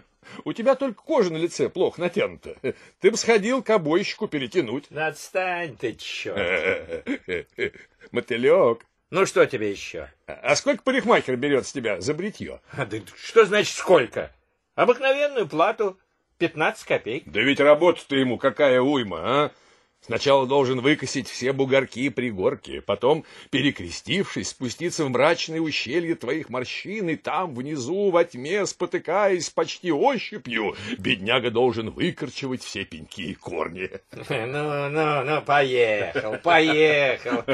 у 0.44 0.52
тебя 0.52 0.74
только 0.74 1.00
кожа 1.00 1.32
на 1.32 1.36
лице 1.36 1.68
плохо 1.68 2.00
натянута. 2.00 2.56
Ты 3.00 3.10
бы 3.12 3.16
сходил 3.16 3.62
к 3.62 3.70
обойщику 3.70 4.26
перетянуть. 4.26 4.86
Да 4.90 5.08
отстань 5.08 5.76
ты, 5.76 5.94
черт. 5.94 7.06
Мотылек. 8.10 8.84
Ну, 9.10 9.26
что 9.26 9.46
тебе 9.46 9.70
еще? 9.70 10.10
А 10.26 10.56
сколько 10.56 10.82
парикмахер 10.82 11.36
берет 11.36 11.66
с 11.66 11.72
тебя 11.72 12.00
за 12.00 12.14
бритье? 12.14 12.60
А, 12.72 12.84
да 12.84 12.98
что 13.16 13.46
значит 13.46 13.74
сколько? 13.76 14.32
Обыкновенную 14.74 15.46
плату 15.48 15.98
15 16.38 16.84
копеек. 16.84 17.22
Да 17.26 17.40
ведь 17.40 17.60
работа-то 17.60 18.16
ему 18.16 18.38
какая 18.38 18.80
уйма, 18.80 19.18
а? 19.22 19.52
Сначала 20.00 20.46
должен 20.46 20.80
выкосить 20.80 21.28
все 21.28 21.52
бугорки 21.52 22.00
и 22.00 22.08
пригорки, 22.08 22.80
потом, 22.80 23.24
перекрестившись, 23.50 24.48
спуститься 24.48 25.04
в 25.04 25.10
мрачное 25.10 25.60
ущелье 25.60 26.14
твоих 26.14 26.48
морщин, 26.48 27.10
и 27.10 27.16
там, 27.16 27.54
внизу, 27.54 28.10
во 28.10 28.24
тьме, 28.24 28.64
спотыкаясь 28.66 29.50
почти 29.50 29.92
ощупью, 29.92 30.76
бедняга 30.98 31.50
должен 31.50 31.90
выкорчевать 31.90 32.62
все 32.62 32.84
пеньки 32.84 33.22
и 33.22 33.34
корни. 33.34 33.90
Ну, 34.30 34.88
ну, 34.88 35.24
ну, 35.24 35.42
поехал, 35.42 36.36
поехал. 36.42 37.44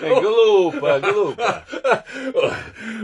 Глупо, 0.00 1.00
глупо. 1.00 1.66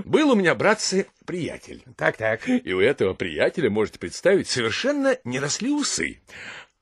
Был 0.04 0.30
у 0.30 0.34
меня, 0.34 0.54
братцы, 0.54 1.06
приятель. 1.26 1.82
Так-так. 1.96 2.48
И 2.48 2.72
у 2.72 2.80
этого 2.80 3.14
приятеля, 3.14 3.70
можете 3.70 3.98
представить, 3.98 4.48
совершенно 4.48 5.16
не 5.24 5.38
росли 5.38 5.70
усы. 5.70 6.20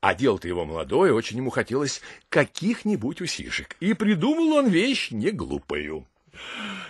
А 0.01 0.15
дело-то 0.15 0.47
его 0.47 0.65
молодое, 0.65 1.13
очень 1.13 1.39
ему 1.39 1.51
хотелось 1.51 2.01
каких-нибудь 2.29 3.21
усишек. 3.21 3.77
И 3.81 3.95
придумал 3.95 4.53
он 4.53 4.69
вещь 4.69 5.11
не 5.11 5.33
глупую. 5.33 6.07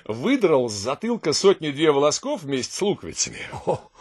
Выдрал 0.04 0.70
с 0.70 0.72
затылка 0.72 1.32
сотни-две 1.32 1.92
волосков 1.92 2.42
вместе 2.42 2.72
с 2.72 2.80
луковицами. 2.80 3.40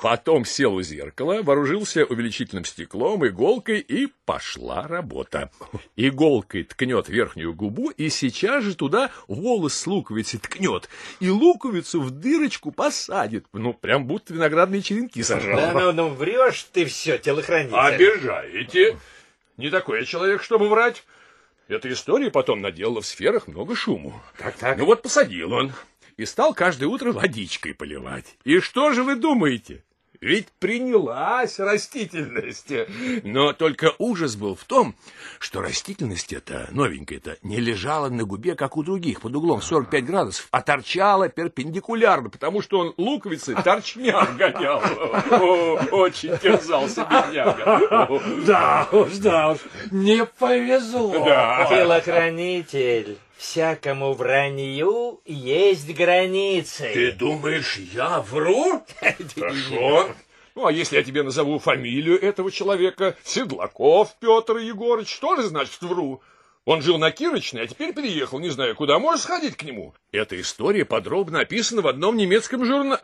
Потом 0.02 0.46
сел 0.46 0.76
у 0.76 0.82
зеркала, 0.82 1.42
вооружился 1.44 2.06
увеличительным 2.06 2.64
стеклом, 2.64 3.28
иголкой, 3.28 3.80
и 3.80 4.08
пошла 4.26 4.88
работа. 4.88 5.52
Иголкой 5.96 6.64
ткнет 6.64 7.10
верхнюю 7.10 7.54
губу, 7.54 7.90
и 7.90 8.10
сейчас 8.10 8.64
же 8.64 8.76
туда 8.76 9.12
волос 9.28 9.74
с 9.74 9.88
луковицей 9.88 10.40
ткнет, 10.40 10.88
и 11.20 11.30
луковицу 11.30 12.02
в 12.02 12.12
дырочку 12.12 12.72
посадит. 12.72 13.46
Ну, 13.52 13.74
прям 13.74 14.06
будто 14.06 14.34
виноградные 14.34 14.82
черенки 14.82 15.22
сажал. 15.24 15.58
Да 15.58 15.74
ну, 15.74 15.92
ну, 15.92 16.10
врешь 16.10 16.68
ты 16.72 16.86
все, 16.86 17.18
телохранитель. 17.18 17.76
Обижаете. 17.76 18.98
Не 19.58 19.70
такой 19.70 20.00
я 20.00 20.06
человек, 20.06 20.44
чтобы 20.44 20.70
врать. 20.70 21.04
Эта 21.68 21.92
история 21.92 22.32
потом 22.32 22.62
наделала 22.62 23.02
в 23.02 23.06
сферах 23.06 23.48
много 23.48 23.76
шуму. 23.76 24.14
Так-так. 24.38 24.78
Ну 24.78 24.86
вот 24.86 25.02
посадил 25.02 25.52
он 25.54 25.74
и 26.16 26.26
стал 26.26 26.54
каждое 26.54 26.88
утро 26.88 27.12
водичкой 27.12 27.74
поливать. 27.74 28.38
И 28.46 28.60
что 28.60 28.94
же 28.94 29.04
вы 29.04 29.16
думаете? 29.16 29.84
Ведь 30.22 30.48
принялась 30.60 31.60
растительность. 31.60 32.72
Но 33.24 33.54
только 33.54 33.94
ужас 34.00 34.36
был 34.36 34.56
в 34.56 34.64
том, 34.64 34.96
что 35.40 35.62
растительность 35.62 36.34
эта, 36.34 36.68
новенькая-то, 36.72 37.38
не 37.44 37.58
лежала 37.58 38.10
на 38.10 38.24
губе, 38.24 38.56
как 38.56 38.78
у 38.78 38.84
других, 38.84 39.22
под 39.22 39.36
углом 39.36 39.62
45 39.62 40.06
градусов, 40.06 40.48
а 40.52 40.62
торчала 40.62 41.30
перпендикулярно, 41.30 42.30
потому 42.30 42.62
что 42.62 42.80
он 42.80 42.94
луковицы 42.98 43.56
торчмя 43.56 44.26
гонял. 44.38 44.82
Очень 45.92 46.38
терзался 46.38 47.06
бедняга. 47.06 48.08
Да 48.48 48.88
уж, 48.92 49.18
да 49.18 49.52
уж, 49.52 49.60
не 49.92 50.26
повезло. 50.26 51.12
Телохранитель, 51.70 53.18
всякому 53.38 54.14
вранью 54.14 55.22
есть 55.26 55.94
границы. 55.96 56.92
Ты 56.94 57.12
думаешь, 57.12 57.78
я 57.94 58.22
вру? 58.22 58.84
Хорошо. 59.36 60.10
Ну, 60.56 60.66
а 60.66 60.72
если 60.72 60.98
я 60.98 61.04
тебе 61.04 61.22
назову 61.22 61.60
фамилию 61.60 62.20
этого 62.20 62.52
человека, 62.52 63.16
Седлаков 63.24 64.16
Петр 64.20 64.58
Егорыч, 64.58 65.14
что 65.14 65.36
же 65.36 65.44
значит 65.44 65.82
вру? 65.82 66.22
Он 66.68 66.82
жил 66.82 66.98
на 66.98 67.12
Кирочной, 67.12 67.62
а 67.62 67.68
теперь 67.68 67.94
переехал, 67.94 68.40
не 68.40 68.50
знаю 68.50 68.76
куда. 68.76 69.00
Можешь 69.00 69.24
сходить 69.24 69.56
к 69.56 69.64
нему? 69.64 69.94
Эта 70.12 70.40
история 70.40 70.84
подробно 70.84 71.40
описана 71.40 71.82
в 71.82 71.88
одном 71.88 72.18
немецком 72.18 72.66
журнале. 72.66 73.00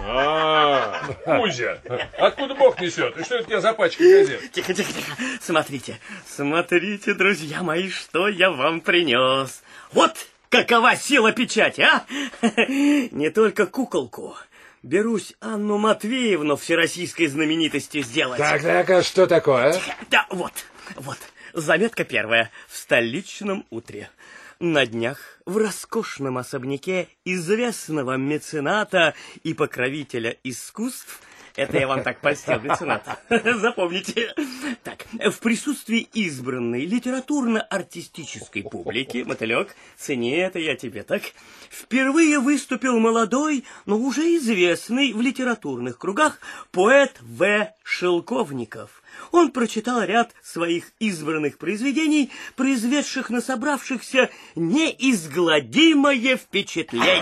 А, 0.00 1.02
Кузя, 1.24 1.78
откуда 2.18 2.54
Бог 2.54 2.78
несет? 2.82 3.16
И 3.16 3.24
что 3.24 3.36
это 3.36 3.44
у 3.44 3.46
тебя 3.46 3.60
за 3.62 3.72
пачка 3.72 4.04
газет? 4.04 4.52
Тихо, 4.52 4.74
тихо, 4.74 4.92
тихо. 4.92 5.16
Смотрите, 5.40 5.98
смотрите, 6.28 7.14
друзья 7.14 7.62
мои, 7.62 7.88
что 7.88 8.28
я 8.28 8.50
вам 8.50 8.82
принес. 8.82 9.62
Вот 9.92 10.12
какова 10.50 10.94
сила 10.94 11.32
печати, 11.32 11.80
а? 11.80 12.04
Не 12.68 13.30
только 13.30 13.64
куколку. 13.64 14.36
Берусь 14.82 15.32
Анну 15.40 15.78
Матвеевну 15.78 16.56
всероссийской 16.56 17.28
знаменитостью 17.28 18.02
сделать. 18.02 18.36
Так-так, 18.36 18.90
а 18.90 19.02
что 19.02 19.26
такое? 19.26 19.80
Да, 20.10 20.26
вот, 20.28 20.52
вот. 20.96 21.16
Заметка 21.54 22.02
первая. 22.02 22.50
В 22.66 22.76
столичном 22.76 23.64
утре. 23.70 24.10
На 24.58 24.86
днях 24.86 25.38
в 25.46 25.56
роскошном 25.56 26.38
особняке 26.38 27.06
известного 27.24 28.16
мецената 28.16 29.14
и 29.44 29.54
покровителя 29.54 30.36
искусств 30.42 31.20
это 31.56 31.78
я 31.78 31.86
вам 31.86 32.02
так 32.02 32.20
польстил, 32.20 32.58
меценат. 32.60 33.06
Запомните. 33.30 34.34
Так, 34.82 35.06
в 35.12 35.38
присутствии 35.38 36.08
избранной 36.12 36.84
литературно-артистической 36.84 38.64
публики, 38.64 39.18
мотылек, 39.18 39.76
цени 39.96 40.32
это 40.32 40.58
я 40.58 40.74
тебе 40.74 41.04
так, 41.04 41.22
впервые 41.70 42.40
выступил 42.40 42.98
молодой, 42.98 43.64
но 43.86 43.96
уже 43.96 44.22
известный 44.36 45.12
в 45.12 45.20
литературных 45.20 45.98
кругах 45.98 46.40
поэт 46.72 47.12
В. 47.20 47.72
Шелковников. 47.84 49.03
Он 49.34 49.50
прочитал 49.50 50.00
ряд 50.04 50.32
своих 50.44 50.92
избранных 51.00 51.58
произведений, 51.58 52.30
произведших 52.54 53.30
на 53.30 53.40
собравшихся 53.40 54.30
неизгладимое 54.54 56.36
впечатление. 56.36 57.18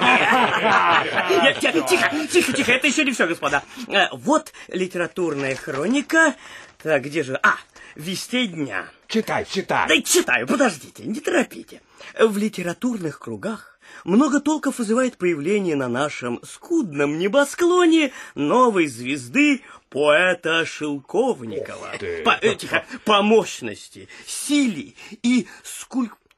Тихо, 1.58 1.80
тихо, 1.88 2.26
тихо, 2.30 2.52
тихо, 2.52 2.72
это 2.72 2.86
еще 2.86 3.06
не 3.06 3.12
все, 3.12 3.26
господа. 3.26 3.62
Э, 3.88 4.08
Вот 4.12 4.52
литературная 4.68 5.54
хроника. 5.56 6.34
Так, 6.82 7.02
где 7.04 7.22
же? 7.22 7.40
А, 7.42 7.54
вестей 7.94 8.46
дня. 8.46 8.90
Читай, 9.08 9.46
читай. 9.50 9.88
Да 9.88 10.02
читаю, 10.02 10.46
подождите, 10.46 11.04
не 11.04 11.18
торопите. 11.20 11.80
В 12.20 12.36
литературных 12.36 13.20
кругах 13.20 13.78
много 14.04 14.40
толков 14.40 14.78
вызывает 14.80 15.16
появление 15.16 15.76
на 15.76 15.88
нашем 15.88 16.40
скудном 16.44 17.18
небосклоне 17.18 18.12
новой 18.34 18.86
звезды 18.86 19.62
поэта 19.92 20.64
Шелковникова. 20.64 21.92
По, 22.24 22.38
э, 22.40 22.54
тихо, 22.54 22.84
по 23.04 23.22
мощности, 23.22 24.08
силе 24.26 24.94
и 25.22 25.46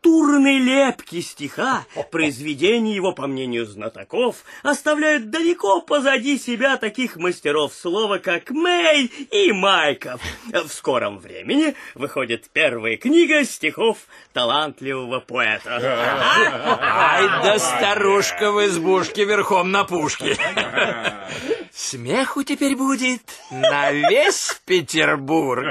скульптурной 0.05 0.59
лепки 0.59 1.21
стиха 1.21 1.85
произведения 2.11 2.95
его, 2.95 3.13
по 3.13 3.27
мнению 3.27 3.65
знатоков, 3.67 4.45
оставляют 4.63 5.31
далеко 5.31 5.81
позади 5.81 6.39
себя 6.39 6.77
таких 6.77 7.17
мастеров 7.17 7.73
слова, 7.73 8.19
как 8.19 8.51
Мэй 8.51 9.07
и 9.31 9.53
Майков. 9.53 10.21
В 10.53 10.69
скором 10.69 11.19
времени 11.19 11.75
выходит 11.95 12.51
первая 12.53 12.97
книга 12.97 13.45
стихов 13.45 13.99
талантливого 14.33 15.21
поэта. 15.21 15.81
Ай 16.81 17.43
да 17.43 17.59
старушка 17.59 18.53
в 18.53 18.65
избушке 18.67 19.25
верхом 19.25 19.71
на 19.71 19.85
пушке. 19.85 20.37
Смеху 21.73 22.45
теперь 22.45 22.77
будет 22.77 23.23
на 23.51 23.91
весь 23.91 24.61
Петербург. 24.67 25.65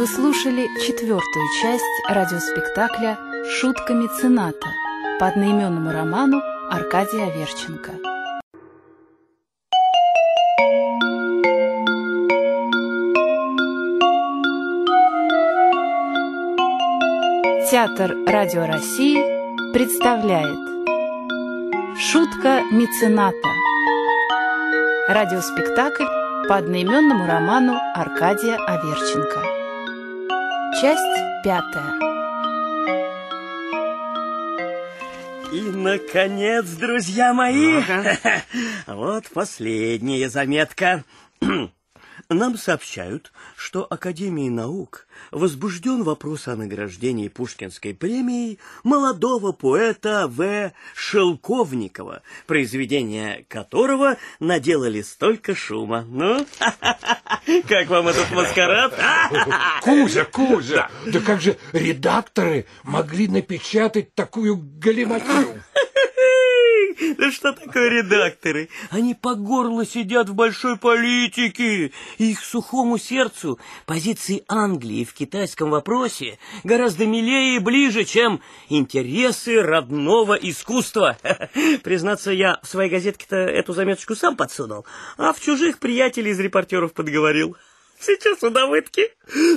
Вы 0.00 0.06
слушали 0.06 0.66
четвертую 0.86 1.44
часть 1.60 1.84
радиоспектакля 2.08 3.18
«Шутка 3.50 3.92
мецената» 3.92 4.66
по 5.18 5.26
одноименному 5.26 5.92
роману 5.92 6.40
Аркадия 6.70 7.26
Аверченко. 7.26 7.90
Театр 17.70 18.16
Радио 18.26 18.64
России 18.64 19.18
представляет 19.74 20.56
Шутка 21.98 22.62
мецената 22.70 23.48
Радиоспектакль 25.08 26.06
по 26.48 26.56
одноименному 26.56 27.26
роману 27.26 27.78
Аркадия 27.94 28.56
Аверченко 28.66 29.59
Часть 30.78 31.42
пятая. 31.42 31.98
И, 35.52 35.62
наконец, 35.62 36.66
друзья 36.74 37.34
мои, 37.34 37.82
вот 38.86 39.24
последняя 39.34 40.28
заметка. 40.28 41.04
Нам 42.32 42.56
сообщают, 42.56 43.32
что 43.56 43.84
Академией 43.90 44.50
наук 44.50 45.08
возбужден 45.32 46.04
вопрос 46.04 46.46
о 46.46 46.54
награждении 46.54 47.26
Пушкинской 47.26 47.92
премией 47.92 48.60
молодого 48.84 49.50
поэта 49.50 50.28
В. 50.28 50.70
Шелковникова, 50.94 52.22
произведения 52.46 53.44
которого 53.48 54.16
наделали 54.38 55.02
столько 55.02 55.56
шума. 55.56 56.06
Ну, 56.08 56.46
как 57.68 57.88
вам 57.88 58.06
этот 58.06 58.30
маскарад? 58.30 58.94
Кузя, 59.82 60.24
Кузя, 60.24 60.88
да 61.06 61.18
как 61.18 61.40
же 61.40 61.58
редакторы 61.72 62.66
могли 62.84 63.26
напечатать 63.26 64.14
такую 64.14 64.56
галиматью? 64.56 65.60
Да 67.20 67.30
что 67.30 67.52
такое 67.52 67.90
редакторы? 67.90 68.70
Они 68.88 69.14
по 69.14 69.34
горло 69.34 69.84
сидят 69.84 70.30
в 70.30 70.34
большой 70.34 70.78
политике. 70.78 71.92
Их 72.16 72.40
сухому 72.40 72.96
сердцу 72.96 73.58
позиции 73.84 74.42
Англии 74.48 75.04
в 75.04 75.12
китайском 75.12 75.68
вопросе 75.68 76.38
гораздо 76.64 77.04
милее 77.04 77.56
и 77.56 77.58
ближе, 77.58 78.04
чем 78.06 78.40
интересы 78.70 79.60
родного 79.60 80.32
искусства. 80.32 81.18
Признаться, 81.82 82.32
я 82.32 82.58
в 82.62 82.66
своей 82.66 82.88
газетке-то 82.88 83.36
эту 83.36 83.74
заметочку 83.74 84.14
сам 84.14 84.34
подсунул, 84.34 84.86
а 85.18 85.34
в 85.34 85.40
чужих 85.42 85.78
приятелей 85.78 86.30
из 86.30 86.40
репортеров 86.40 86.94
подговорил. 86.94 87.54
Сейчас 88.00 88.42
у 88.42 88.48
Давыдки 88.48 89.10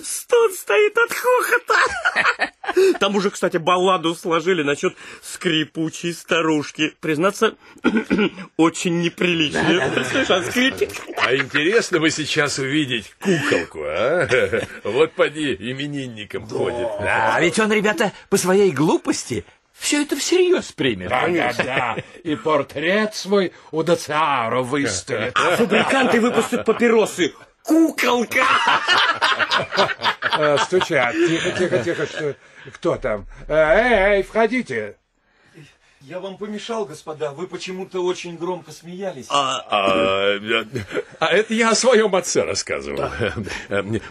стон 0.04 0.52
стоит 0.52 0.98
от 0.98 1.14
хохота. 1.14 2.94
Там 3.00 3.16
уже, 3.16 3.30
кстати, 3.30 3.56
балладу 3.56 4.16
сложили 4.16 4.64
насчет 4.64 4.96
скрипучей 5.22 6.14
старушки. 6.14 6.94
Признаться, 7.00 7.56
очень 8.58 9.00
неприлично. 9.02 10.04
Слышь, 10.12 10.30
а 10.30 10.44
скрипик? 10.44 10.90
А 11.18 11.34
интересно 11.36 12.00
бы 12.00 12.10
сейчас 12.10 12.60
увидеть 12.60 13.14
куколку, 13.22 13.84
а? 13.86 14.28
Вот 14.84 15.14
поди, 15.14 15.54
именинником 15.54 16.48
ходит. 16.48 16.88
А 17.00 17.40
ведь 17.40 17.58
он, 17.60 17.72
ребята, 17.72 18.12
по 18.30 18.36
своей 18.36 18.72
глупости 18.72 19.46
все 19.74 20.02
это 20.02 20.18
всерьез 20.18 20.72
примет. 20.74 21.10
Да-да-да, 21.10 21.98
и 22.24 22.36
портрет 22.36 23.16
свой 23.16 23.54
у 23.72 23.84
Доциаро 23.84 24.62
выставит. 24.62 25.34
А 25.36 25.56
фабриканты 25.56 26.20
выпустят 26.20 26.66
папиросы. 26.66 27.34
Куколка! 27.64 28.46
А, 30.36 30.58
Стучат. 30.58 31.14
Тихо, 31.14 31.52
тихо, 31.52 31.80
тихо. 31.80 32.06
Что... 32.06 32.36
Кто 32.74 32.98
там? 32.98 33.26
Эй, 33.48 34.18
эй, 34.18 34.24
входите. 34.24 34.98
Я 36.02 36.20
вам 36.20 36.38
помешал, 36.38 36.86
господа. 36.86 37.32
Вы 37.32 37.48
почему-то 37.48 38.04
очень 38.04 38.36
громко 38.36 38.74
смеялись. 38.74 39.28
А, 39.30 39.66
а 41.20 41.28
это 41.28 41.54
я 41.54 41.70
о 41.70 41.76
своем 41.76 42.14
отце 42.14 42.44
рассказывал. 42.44 43.10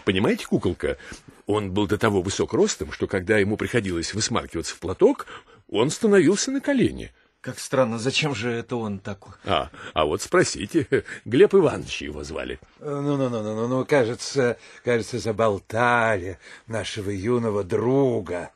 Понимаете, 0.03 0.47
куколка, 0.47 0.97
он 1.45 1.71
был 1.71 1.85
до 1.85 1.99
того 1.99 2.23
высок 2.23 2.53
ростом, 2.53 2.91
что 2.91 3.05
когда 3.05 3.37
ему 3.37 3.57
приходилось 3.57 4.15
высмаркиваться 4.15 4.73
в 4.73 4.79
платок, 4.79 5.27
он 5.69 5.91
становился 5.91 6.49
на 6.49 6.61
колени. 6.61 7.11
Как 7.43 7.59
странно, 7.59 7.99
зачем 7.99 8.33
же 8.33 8.49
это 8.51 8.77
он 8.77 8.99
так? 8.99 9.37
А, 9.43 9.69
а 9.93 10.05
вот 10.05 10.21
спросите, 10.21 11.03
Глеб 11.25 11.53
Иванович 11.53 12.03
его 12.03 12.23
звали. 12.23 12.57
Ну-ну-ну, 12.79 13.67
ну, 13.67 13.85
кажется, 13.85 14.57
кажется, 14.85 15.19
заболтали 15.19 16.39
нашего 16.67 17.09
юного 17.09 17.65
друга. 17.65 18.51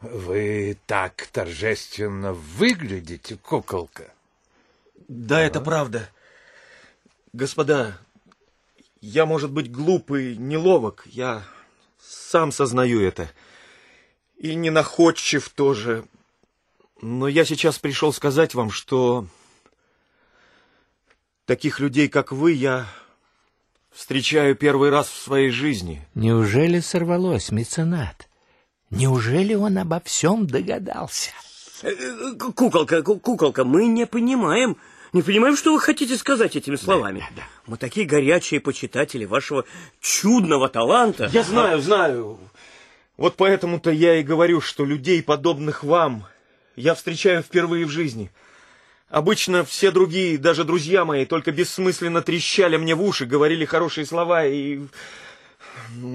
Вы 0.00 0.78
так 0.86 1.26
торжественно 1.32 2.32
выглядите, 2.32 3.36
куколка. 3.36 4.12
Да, 5.08 5.40
это 5.40 5.60
правда. 5.60 6.08
Господа, 7.32 7.98
я, 9.00 9.26
может 9.26 9.50
быть, 9.50 9.68
глупый, 9.72 10.36
неловок, 10.36 11.02
я 11.06 11.42
сам 12.00 12.52
сознаю 12.52 13.02
это. 13.02 13.28
И 14.36 14.54
не 14.54 14.70
находчив 14.70 15.48
тоже. 15.48 16.04
Но 17.00 17.28
я 17.28 17.44
сейчас 17.44 17.78
пришел 17.78 18.12
сказать 18.12 18.54
вам, 18.54 18.70
что 18.70 19.26
таких 21.44 21.80
людей, 21.80 22.08
как 22.08 22.32
вы, 22.32 22.52
я 22.52 22.86
встречаю 23.92 24.54
первый 24.56 24.90
раз 24.90 25.08
в 25.08 25.16
своей 25.22 25.50
жизни. 25.50 26.06
Неужели 26.14 26.80
сорвалось, 26.80 27.50
меценат? 27.50 28.28
Неужели 28.90 29.54
он 29.54 29.78
обо 29.78 30.00
всем 30.04 30.46
догадался? 30.46 31.30
Э, 31.82 31.92
Куколка, 32.38 33.02
ку- 33.02 33.18
куколка, 33.20 33.64
мы 33.64 33.86
не 33.86 34.06
понимаем, 34.06 34.76
не 35.12 35.22
понимаем, 35.22 35.56
что 35.56 35.72
вы 35.72 35.80
хотите 35.80 36.16
сказать 36.16 36.56
этими 36.56 36.76
словами. 36.76 37.24
Мы 37.66 37.76
такие 37.76 38.06
горячие 38.06 38.60
почитатели 38.60 39.24
вашего 39.24 39.64
чудного 40.00 40.68
таланта. 40.68 41.30
Я 41.32 41.42
знаю, 41.44 41.80
знаю. 41.80 42.38
Вот 43.16 43.36
поэтому-то 43.36 43.90
я 43.90 44.16
и 44.16 44.22
говорю, 44.22 44.60
что 44.60 44.84
людей, 44.84 45.22
подобных 45.22 45.84
вам, 45.84 46.24
я 46.78 46.94
встречаю 46.94 47.42
впервые 47.42 47.84
в 47.84 47.90
жизни. 47.90 48.30
Обычно 49.08 49.64
все 49.64 49.90
другие, 49.90 50.38
даже 50.38 50.64
друзья 50.64 51.04
мои, 51.04 51.24
только 51.24 51.50
бессмысленно 51.50 52.20
трещали 52.20 52.76
мне 52.76 52.94
в 52.94 53.02
уши, 53.02 53.26
говорили 53.26 53.64
хорошие 53.64 54.06
слова 54.06 54.44
и... 54.44 54.80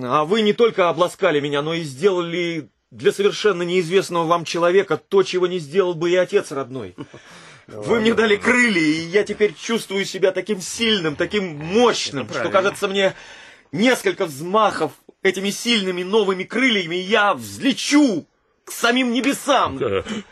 А 0.04 0.24
вы 0.26 0.42
не 0.42 0.54
только 0.54 0.90
обласкали 0.90 1.40
меня, 1.40 1.62
но 1.62 1.74
и 1.74 1.82
сделали 1.82 2.70
для 2.92 3.12
совершенно 3.12 3.64
неизвестного 3.64 4.26
вам 4.26 4.46
человека 4.46 4.98
то, 4.98 5.24
чего 5.24 5.48
не 5.48 5.58
сделал 5.58 5.96
бы 5.96 6.12
и 6.12 6.16
отец 6.16 6.52
родной. 6.52 6.96
Вы 7.66 8.02
мне 8.02 8.14
дали 8.14 8.36
крылья, 8.36 8.82
и 8.82 9.06
я 9.06 9.24
теперь 9.24 9.56
чувствую 9.56 10.06
себя 10.06 10.32
таким 10.32 10.62
сильным, 10.62 11.16
таким 11.16 11.58
мощным, 11.58 12.30
что, 12.30 12.50
кажется 12.50 12.88
мне, 12.88 13.16
несколько 13.72 14.26
взмахов 14.26 14.92
этими 15.24 15.50
сильными 15.50 16.04
новыми 16.04 16.44
крыльями, 16.44 16.98
и 16.98 17.02
я 17.02 17.34
взлечу 17.34 18.28
к 18.66 18.72
самим 18.72 19.12
небесам. 19.12 19.80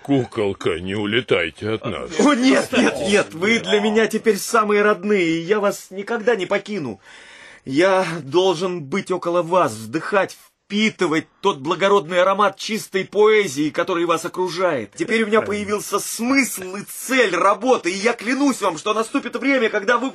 Куколка, 0.04 0.80
не 0.80 0.96
улетайте 0.96 1.72
от 1.72 1.86
нас. 1.86 2.20
О, 2.20 2.34
нет, 2.34 2.72
нет, 2.72 2.96
нет, 3.08 3.34
вы 3.34 3.60
для 3.60 3.80
меня 3.80 4.08
теперь 4.08 4.38
самые 4.38 4.82
родные, 4.82 5.38
и 5.38 5.42
я 5.42 5.60
вас 5.60 5.88
никогда 5.90 6.36
не 6.36 6.46
покину. 6.46 7.00
Я 7.66 8.06
должен 8.24 8.84
быть 8.84 9.12
около 9.12 9.42
вас, 9.42 9.74
вдыхать 9.74 10.38
впитывать 10.72 11.28
тот 11.42 11.58
благородный 11.58 12.22
аромат 12.22 12.56
чистой 12.56 13.04
поэзии, 13.04 13.72
который 13.72 14.06
вас 14.06 14.24
окружает. 14.24 14.94
Теперь 14.96 15.24
у 15.24 15.28
меня 15.28 15.42
появился 15.42 16.00
смысл 16.00 16.78
и 16.78 16.84
цель 16.84 17.36
работы, 17.36 17.92
и 17.92 17.98
я 17.98 18.14
клянусь 18.14 18.62
вам, 18.62 18.78
что 18.78 18.94
наступит 18.94 19.36
время, 19.36 19.70
когда 19.70 19.98
вы... 19.98 20.14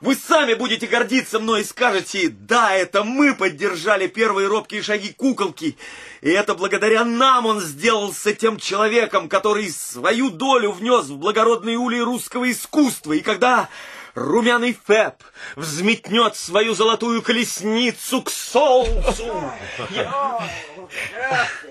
Вы 0.00 0.16
сами 0.16 0.54
будете 0.54 0.86
гордиться 0.86 1.38
мной 1.38 1.62
и 1.62 1.64
скажете, 1.64 2.28
да, 2.28 2.74
это 2.74 3.04
мы 3.04 3.34
поддержали 3.34 4.06
первые 4.06 4.48
робкие 4.48 4.82
шаги 4.82 5.12
куколки, 5.12 5.76
и 6.20 6.30
это 6.30 6.54
благодаря 6.54 7.04
нам 7.04 7.46
он 7.46 7.60
сделался 7.60 8.34
тем 8.34 8.58
человеком, 8.58 9.28
который 9.28 9.70
свою 9.70 10.30
долю 10.30 10.72
внес 10.72 11.06
в 11.06 11.18
благородные 11.18 11.78
улей 11.78 12.00
русского 12.00 12.50
искусства, 12.50 13.12
и 13.12 13.20
когда 13.20 13.68
румяный 14.14 14.78
Феб 14.86 15.14
взметнет 15.56 16.36
свою 16.36 16.74
золотую 16.74 17.22
колесницу 17.22 18.22
к 18.22 18.30
солнцу. 18.30 19.50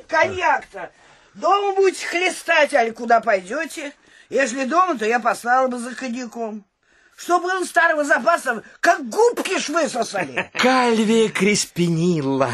Коньяк-то 0.08 0.92
дома 1.34 1.76
будете 1.76 2.06
хлестать, 2.06 2.74
али 2.74 2.92
куда 2.92 3.20
пойдете? 3.20 3.94
Если 4.30 4.66
дома, 4.66 4.98
то 4.98 5.06
я 5.06 5.20
послала 5.20 5.68
бы 5.68 5.78
за 5.78 5.96
коньяком. 5.96 6.66
Чтобы 7.16 7.50
он 7.50 7.66
старого 7.66 8.04
запаса, 8.04 8.64
как 8.80 9.08
губки 9.08 9.58
ж 9.60 9.70
высосали. 9.70 10.52
Кальвия 10.56 11.30
Креспинилла, 11.30 12.52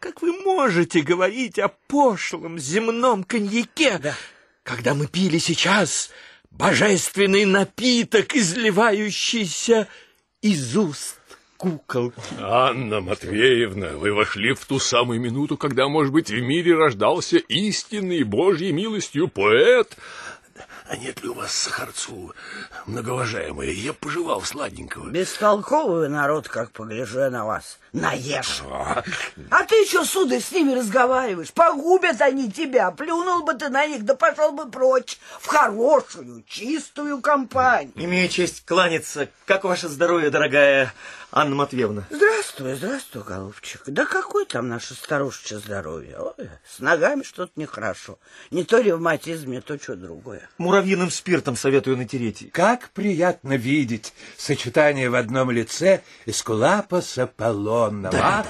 как 0.00 0.22
вы 0.22 0.32
можете 0.42 1.00
говорить 1.00 1.58
о 1.58 1.68
пошлом 1.68 2.58
земном 2.58 3.24
коньяке, 3.24 3.98
Да. 3.98 4.14
когда 4.64 4.94
мы 4.94 5.06
пили 5.06 5.38
сейчас 5.38 6.10
божественный 6.50 7.44
напиток, 7.44 8.34
изливающийся 8.34 9.88
из 10.42 10.76
уст 10.76 11.18
куколки? 11.56 12.20
Анна 12.40 13.00
Матвеевна, 13.00 13.90
вы 13.96 14.12
вошли 14.12 14.52
в 14.52 14.64
ту 14.66 14.78
самую 14.78 15.20
минуту, 15.20 15.56
когда, 15.56 15.88
может 15.88 16.12
быть, 16.12 16.28
в 16.30 16.40
мире 16.40 16.74
рождался 16.74 17.38
истинный 17.38 18.24
Божьей 18.24 18.72
милостью 18.72 19.28
поэт. 19.28 19.96
А 20.88 20.96
нет 20.96 21.20
ли 21.22 21.28
у 21.28 21.34
вас 21.34 21.52
сахарцу, 21.52 22.32
многоуважаемые? 22.86 23.72
Я 23.72 23.92
пожевал 23.92 24.42
сладенького. 24.42 25.10
Бестолковый 25.10 26.08
народ, 26.08 26.48
как 26.48 26.70
погляжу 26.70 27.18
я 27.18 27.30
на 27.30 27.44
вас. 27.44 27.78
Наешь. 27.92 28.62
А 29.50 29.64
ты 29.64 29.74
еще, 29.76 30.04
сударь, 30.04 30.40
с 30.40 30.52
ними 30.52 30.74
разговариваешь. 30.74 31.52
Погубят 31.52 32.20
они 32.20 32.52
тебя. 32.52 32.92
Плюнул 32.92 33.42
бы 33.42 33.54
ты 33.54 33.68
на 33.68 33.86
них, 33.86 34.04
да 34.04 34.14
пошел 34.14 34.52
бы 34.52 34.70
прочь. 34.70 35.18
В 35.40 35.46
хорошую, 35.48 36.44
чистую 36.46 37.20
компанию. 37.20 37.92
Имею 37.96 38.28
честь 38.28 38.64
кланяться. 38.64 39.28
Как 39.44 39.64
ваше 39.64 39.88
здоровье, 39.88 40.30
дорогая 40.30 40.92
Анна 41.38 41.54
Матвеевна? 41.54 42.06
Здравствуй, 42.08 42.76
здравствуй, 42.76 43.22
голубчик. 43.22 43.82
Да 43.88 44.06
какое 44.06 44.46
там 44.46 44.68
наше 44.68 44.94
старушечье 44.94 45.58
здоровье? 45.58 46.16
Ой, 46.18 46.48
с 46.66 46.78
ногами 46.78 47.24
что-то 47.24 47.52
нехорошо. 47.56 48.18
Не 48.50 48.64
то 48.64 48.80
ревматизм, 48.80 49.50
не 49.50 49.60
то 49.60 49.78
что 49.78 49.96
другое. 49.96 50.48
Муравьиным 50.56 51.10
спиртом 51.10 51.54
советую 51.54 51.98
натереть. 51.98 52.50
Как 52.52 52.88
приятно 52.88 53.58
видеть 53.58 54.14
сочетание 54.38 55.10
в 55.10 55.14
одном 55.14 55.50
лице 55.50 56.02
Эскулапа 56.24 57.02
с 57.02 57.18
Аполлоном. 57.18 58.14
а? 58.14 58.42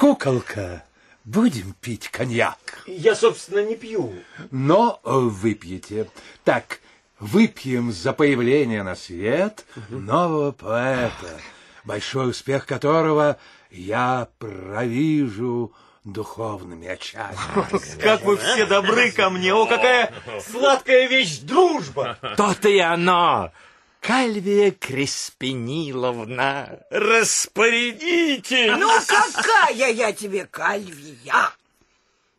Куколка, 0.00 0.84
будем 1.24 1.74
пить 1.82 2.08
коньяк. 2.08 2.56
Я, 2.86 3.14
собственно, 3.14 3.62
не 3.62 3.76
пью. 3.76 4.10
Но 4.50 5.00
выпьете. 5.04 6.08
Так, 6.44 6.80
выпьем 7.20 7.92
за 7.92 8.14
появление 8.14 8.82
на 8.84 8.96
свет 8.96 9.66
нового 9.90 10.52
поэта, 10.52 11.38
большой 11.84 12.30
успех 12.30 12.66
которого 12.66 13.38
я 13.70 14.28
провижу 14.38 15.72
духовными 16.04 16.88
очами. 16.88 17.36
Как 18.00 18.24
вы 18.24 18.36
все 18.36 18.66
добры 18.66 19.12
ко 19.12 19.30
мне. 19.30 19.54
О, 19.54 19.66
какая 19.66 20.12
сладкая 20.40 21.06
вещь 21.06 21.38
дружба. 21.38 22.18
То-то 22.36 22.68
и 22.68 22.78
оно! 22.78 23.52
Кальвия 24.00 24.72
Креспиниловна, 24.72 26.80
распорядитесь! 26.90 28.72
Ну, 28.76 28.90
какая 29.06 29.92
я 29.92 30.12
тебе 30.12 30.44
кальвия? 30.44 31.52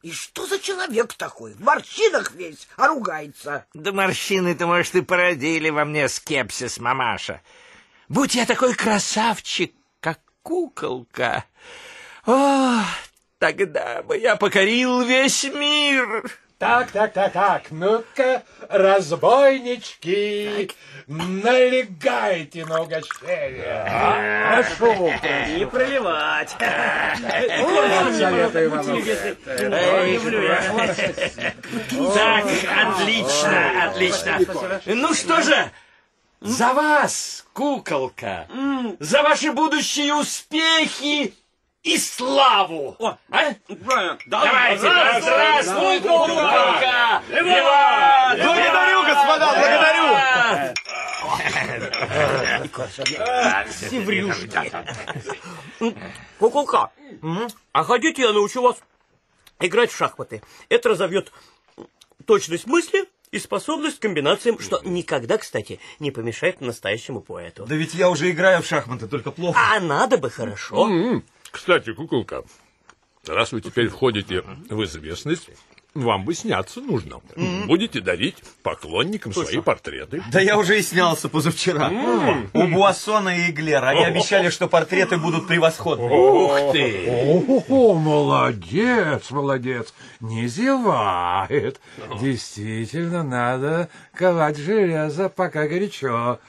И 0.02 0.12
что 0.12 0.46
за 0.46 0.60
человек 0.60 1.14
такой? 1.14 1.54
В 1.54 1.62
морщинах 1.62 2.34
весь, 2.34 2.68
а 2.76 2.90
ругается. 2.90 3.66
Да 3.74 3.94
морщины-то, 3.94 4.68
может, 4.68 4.94
и 4.96 5.02
породили 5.02 5.70
во 5.70 5.86
мне 5.86 6.10
скепсис, 6.10 6.80
мамаша. 6.80 7.42
Будь 8.14 8.36
я 8.36 8.46
такой 8.46 8.76
красавчик, 8.76 9.74
как 10.00 10.20
куколка, 10.44 11.46
о, 12.28 12.82
тогда 13.40 14.04
бы 14.04 14.20
я 14.20 14.36
покорил 14.36 15.02
весь 15.02 15.44
мир. 15.46 16.30
Так, 16.60 16.92
так, 16.92 17.12
так, 17.12 17.34
так, 17.34 17.64
ну-ка, 17.72 18.44
разбойнички, 18.70 20.70
налегайте 21.08 22.66
на 22.66 22.84
угощение. 22.84 24.78
Прошу. 24.78 25.12
Не 25.58 25.66
проливать. 25.66 26.56
Советую 28.20 28.70
вам. 28.70 28.86
Так, 32.14 32.46
отлично, 32.86 33.88
отлично. 33.88 34.40
Ну 34.86 35.16
что 35.16 35.42
же, 35.42 35.72
за 36.44 36.74
вас, 36.74 37.46
куколка, 37.54 38.48
за 39.00 39.24
ваши 39.24 39.52
будущие 39.52 40.14
успехи 40.14 41.34
и 41.84 41.98
славу. 41.98 42.98
А? 43.00 43.16
Давайте, 44.28 44.80
здравствуй, 44.80 46.00
куколка! 46.02 47.22
Виват! 47.30 48.38
Благодарю, 48.38 49.04
господа, 49.06 49.54
благодарю. 49.56 50.74
Куколка, 56.40 56.92
а 57.72 57.84
хотите, 57.84 58.24
я 58.24 58.34
научу 58.34 58.62
вас 58.62 58.78
играть 59.60 59.92
в 59.92 59.98
шахматы. 59.98 60.42
Это 60.68 60.90
разовьет 60.90 61.32
точность 62.26 62.68
мысли 62.68 63.08
и 63.34 63.40
способность 63.40 63.98
к 63.98 64.02
комбинациям, 64.04 64.60
что 64.60 64.80
никогда, 64.86 65.38
кстати, 65.40 65.80
не 66.00 66.12
помешает 66.12 66.62
настоящему 66.62 67.20
поэту. 67.20 67.66
Да 67.66 67.76
ведь 67.76 67.94
я 67.96 68.10
уже 68.10 68.30
играю 68.30 68.62
в 68.62 68.66
шахматы, 68.68 69.08
только 69.08 69.32
плохо. 69.32 69.60
А 69.60 69.80
надо 69.80 70.18
бы 70.18 70.30
хорошо. 70.30 70.88
М, 70.88 71.24
Кстати, 71.52 71.94
куколка, 71.94 72.44
раз 73.28 73.52
вы 73.52 73.62
теперь 73.62 73.88
входите 73.90 74.42
в 74.70 74.84
известность, 74.84 75.50
вам 75.94 76.26
бы 76.26 76.34
сняться 76.34 76.82
нужно. 76.82 77.22
Будете 77.66 78.02
дарить 78.02 78.38
поклонникам 78.64 79.34
свои 79.34 79.62
портреты. 79.62 80.24
Да 80.32 80.40
я 80.40 80.58
уже 80.58 80.80
и 80.80 80.82
снялся 80.82 81.30
позавчера. 81.30 81.92
У 82.54 82.68
Буассона 82.68 83.38
и 83.38 83.52
Эглера. 83.52 83.90
Они 83.90 84.04
обещали, 84.04 84.50
что 84.50 84.68
портреты 84.68 85.18
будут 85.18 85.48
превосходны. 85.48 86.10
Ух 86.10 86.72
ты! 86.72 87.64
О, 87.70 87.94
молодец, 87.94 89.30
молодец, 89.32 89.94
не 90.20 90.48
зевает. 90.48 91.80
Действительно, 92.20 93.24
надо 93.24 93.90
ковать 94.14 94.58
железо, 94.58 95.30
пока 95.30 95.68
горячо. 95.68 96.40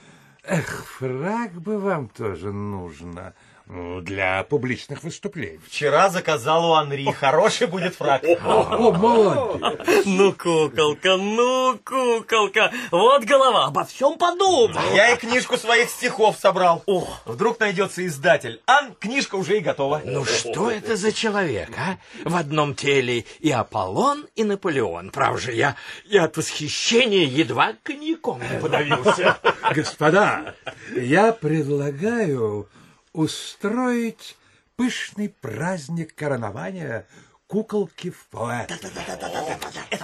Эх, 0.46 0.86
фраг 0.98 1.52
бы 1.54 1.78
вам 1.78 2.08
тоже 2.08 2.52
нужно 2.52 3.14
ну, 3.14 3.32
для 3.66 4.44
публичных 4.44 5.02
выступлений. 5.02 5.58
Вчера 5.66 6.10
заказал 6.10 6.70
у 6.70 6.74
Анри. 6.74 7.10
Хороший 7.12 7.66
будет 7.66 7.94
фраг. 7.94 8.22
О, 8.44 8.92
молодец. 8.92 10.04
Ну, 10.04 10.32
куколка, 10.32 11.16
ну, 11.16 11.78
куколка, 11.82 12.70
вот 12.90 13.24
голова, 13.24 13.66
обо 13.66 13.84
всем 13.84 14.18
подумал. 14.18 14.70
Я 14.94 15.14
и 15.14 15.16
книжку 15.16 15.56
своих 15.56 15.88
стихов 15.88 16.36
собрал. 16.38 16.84
Вдруг 17.24 17.58
найдется 17.58 18.06
издатель. 18.06 18.60
Ан, 18.66 18.94
книжка 18.98 19.36
уже 19.36 19.58
и 19.58 19.60
готова. 19.60 20.02
Ну 20.04 20.24
что 20.24 20.70
это 20.70 20.96
за 20.96 21.12
человек, 21.12 21.70
а? 21.78 21.96
В 22.28 22.36
одном 22.36 22.74
теле 22.74 23.24
и 23.40 23.50
Аполлон, 23.50 24.26
и 24.34 24.44
Наполеон. 24.44 25.10
Прав 25.10 25.40
же, 25.40 25.52
я, 25.52 25.76
я 26.04 26.24
от 26.24 26.36
восхищения 26.36 27.24
едва 27.24 27.72
коньяком 27.82 28.40
не 28.40 28.60
подавился. 28.60 29.38
Господа, 29.70 30.54
я 30.94 31.32
предлагаю 31.32 32.68
устроить 33.14 34.36
пышный 34.76 35.30
праздник 35.30 36.14
коронования 36.14 37.06
куколки 37.46 38.10
в 38.10 38.26
поэт. 38.26 38.70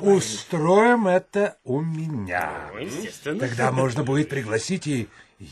Устроим 0.01 1.09
это 1.09 1.59
у 1.65 1.81
меня. 1.81 2.71
Тогда 3.25 3.73
можно 3.73 4.05
будет 4.05 4.31
пригласить 4.31 4.87
и 4.87 5.09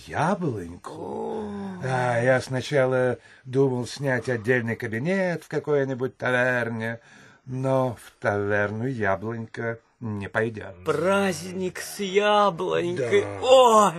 яблоньку. 0.07 1.51
А 1.83 2.21
я 2.23 2.41
сначала 2.41 3.19
думал 3.45 3.87
снять 3.87 4.29
отдельный 4.29 4.77
кабинет 4.77 5.45
в 5.45 5.49
какой-нибудь 5.49 6.17
таверне, 6.17 7.01
но 7.45 7.97
в 8.01 8.13
таверну 8.21 8.87
яблонька 8.87 9.81
не 10.01 10.29
пойдет. 10.29 10.75
Праздник 10.85 11.81
с 11.81 12.01
яблонькой. 12.01 13.25
Ой, 13.43 13.93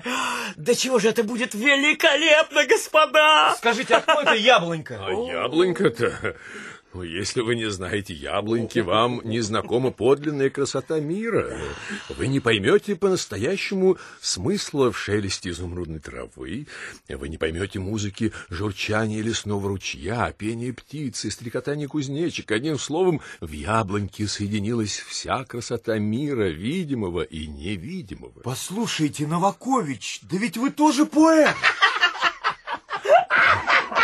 да 0.56 0.74
чего 0.74 1.00
же 1.00 1.10
это 1.10 1.24
будет 1.24 1.54
великолепно, 1.54 2.66
господа! 2.66 3.56
Скажите, 3.58 3.96
а 3.96 4.02
кто 4.02 4.22
это 4.22 4.34
яблонька? 4.34 4.98
А 5.06 5.12
яблонька-то... 5.12 6.36
Ну, 6.92 7.04
если 7.04 7.42
вы 7.42 7.56
не 7.56 7.70
знаете 7.70 8.16
яблоньки, 8.16 8.80
вам 8.80 9.22
не 9.24 9.42
знакома 9.42 9.92
подлинная 9.92 10.50
красота 10.50 11.00
мира. 11.00 11.56
Вы 12.10 12.26
не 12.28 12.40
поймете 12.40 12.96
по-настоящему 12.96 13.98
смысла 14.20 14.92
в 14.92 14.98
шелесте 14.98 15.52
изумрудной 15.52 16.00
травы. 16.00 16.66
Вы 17.08 17.30
не 17.30 17.38
поймете 17.38 17.78
музыки 17.78 18.34
журчания 18.50 19.22
лесного 19.22 19.70
ручья, 19.70 20.34
пения 20.36 20.74
птицы, 20.74 21.30
стрекотания 21.30 21.88
кузнечика. 21.88 22.56
Одним 22.56 22.80
словом, 22.80 23.22
в 23.40 23.52
яблоньке 23.52 24.28
соединилась 24.28 24.98
вся 24.98 25.44
красота 25.46 26.00
мира, 26.00 26.50
видимого 26.50 27.22
и 27.22 27.46
невидимого. 27.46 28.42
Послушайте, 28.44 29.28
Новакович, 29.28 30.22
да 30.24 30.38
ведь 30.38 30.58
вы 30.58 30.72
тоже 30.72 31.06
поэт. 31.06 31.56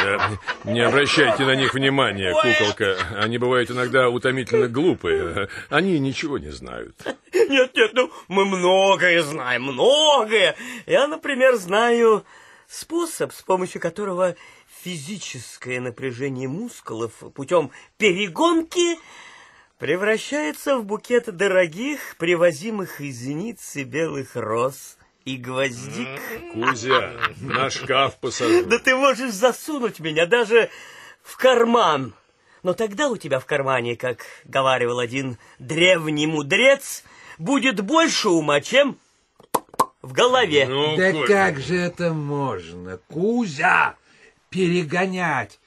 Да, 0.05 0.31
не 0.65 0.81
обращайте 0.81 1.45
на 1.45 1.55
них 1.55 1.73
внимания, 1.73 2.31
куколка. 2.31 2.97
Они 3.17 3.37
бывают 3.37 3.71
иногда 3.71 4.09
утомительно 4.09 4.67
глупые. 4.67 5.49
Они 5.69 5.97
ничего 5.99 6.37
не 6.37 6.51
знают. 6.51 6.95
Нет, 7.33 7.71
нет, 7.75 7.91
ну, 7.93 8.11
мы 8.27 8.45
многое 8.45 9.21
знаем, 9.23 9.63
многое. 9.63 10.55
Я, 10.85 11.07
например, 11.07 11.55
знаю 11.55 12.23
способ, 12.67 13.33
с 13.33 13.41
помощью 13.41 13.81
которого 13.81 14.35
физическое 14.83 15.79
напряжение 15.79 16.47
мускулов 16.47 17.11
путем 17.33 17.71
перегонки 17.97 18.99
превращается 19.79 20.77
в 20.77 20.85
букет 20.85 21.35
дорогих, 21.35 22.15
привозимых 22.17 23.01
из 23.01 23.25
Ниццы 23.25 23.83
белых 23.83 24.35
роз 24.35 24.97
и 25.25 25.37
гвоздик. 25.37 26.07
Кузя, 26.53 27.13
на 27.41 27.69
шкаф 27.71 28.17
посажу. 28.19 28.63
Да 28.65 28.77
ты 28.77 28.95
можешь 28.95 29.33
засунуть 29.33 29.99
меня 29.99 30.27
даже 30.27 30.69
в 31.23 31.35
карман. 31.37 32.13
Но 32.61 32.73
тогда 32.73 33.09
у 33.09 33.17
тебя 33.17 33.39
в 33.39 33.45
кармане, 33.45 33.95
как 33.95 34.25
говаривал 34.45 34.99
один 34.99 35.37
древний 35.57 36.27
мудрец, 36.27 37.03
будет 37.39 37.81
больше 37.81 38.29
ума, 38.29 38.61
чем 38.61 38.97
в 40.01 40.13
голове. 40.13 40.67
Ну, 40.67 40.95
да 40.95 41.11
Коль... 41.11 41.27
как 41.27 41.59
же 41.59 41.75
это 41.75 42.13
можно, 42.13 42.99
Кузя, 43.07 43.95
перегонять 44.49 45.59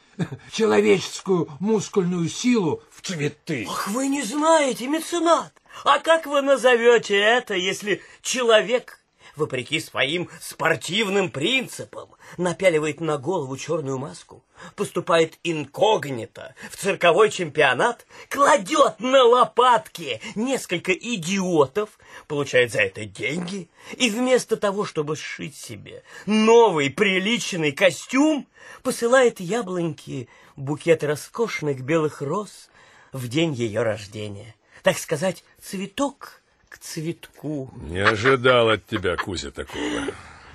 человеческую 0.52 1.48
мускульную 1.58 2.28
силу 2.28 2.82
в 2.92 3.02
цветы? 3.02 3.66
Ах, 3.68 3.88
вы 3.88 4.06
не 4.06 4.22
знаете, 4.22 4.86
меценат. 4.86 5.52
А 5.84 5.98
как 5.98 6.26
вы 6.26 6.42
назовете 6.42 7.16
это, 7.16 7.54
если 7.54 8.02
человек 8.22 8.97
вопреки 9.38 9.80
своим 9.80 10.28
спортивным 10.40 11.30
принципам, 11.30 12.10
напяливает 12.36 13.00
на 13.00 13.16
голову 13.16 13.56
черную 13.56 13.98
маску, 13.98 14.44
поступает 14.76 15.38
инкогнито 15.44 16.54
в 16.70 16.76
цирковой 16.76 17.30
чемпионат, 17.30 18.06
кладет 18.28 19.00
на 19.00 19.24
лопатки 19.24 20.20
несколько 20.34 20.92
идиотов, 20.92 21.98
получает 22.26 22.72
за 22.72 22.82
это 22.82 23.04
деньги, 23.04 23.70
и 23.96 24.10
вместо 24.10 24.56
того, 24.56 24.84
чтобы 24.84 25.16
сшить 25.16 25.56
себе 25.56 26.02
новый 26.26 26.90
приличный 26.90 27.72
костюм, 27.72 28.46
посылает 28.82 29.40
яблоньки 29.40 30.28
букет 30.56 31.04
роскошных 31.04 31.80
белых 31.80 32.20
роз 32.20 32.68
в 33.12 33.28
день 33.28 33.54
ее 33.54 33.82
рождения. 33.82 34.54
Так 34.82 34.98
сказать, 34.98 35.44
цветок 35.62 36.42
к 36.68 36.78
цветку. 36.78 37.72
Не 37.74 38.00
ожидал 38.00 38.70
от 38.70 38.86
тебя, 38.86 39.16
Кузя, 39.16 39.50
такого. 39.50 40.06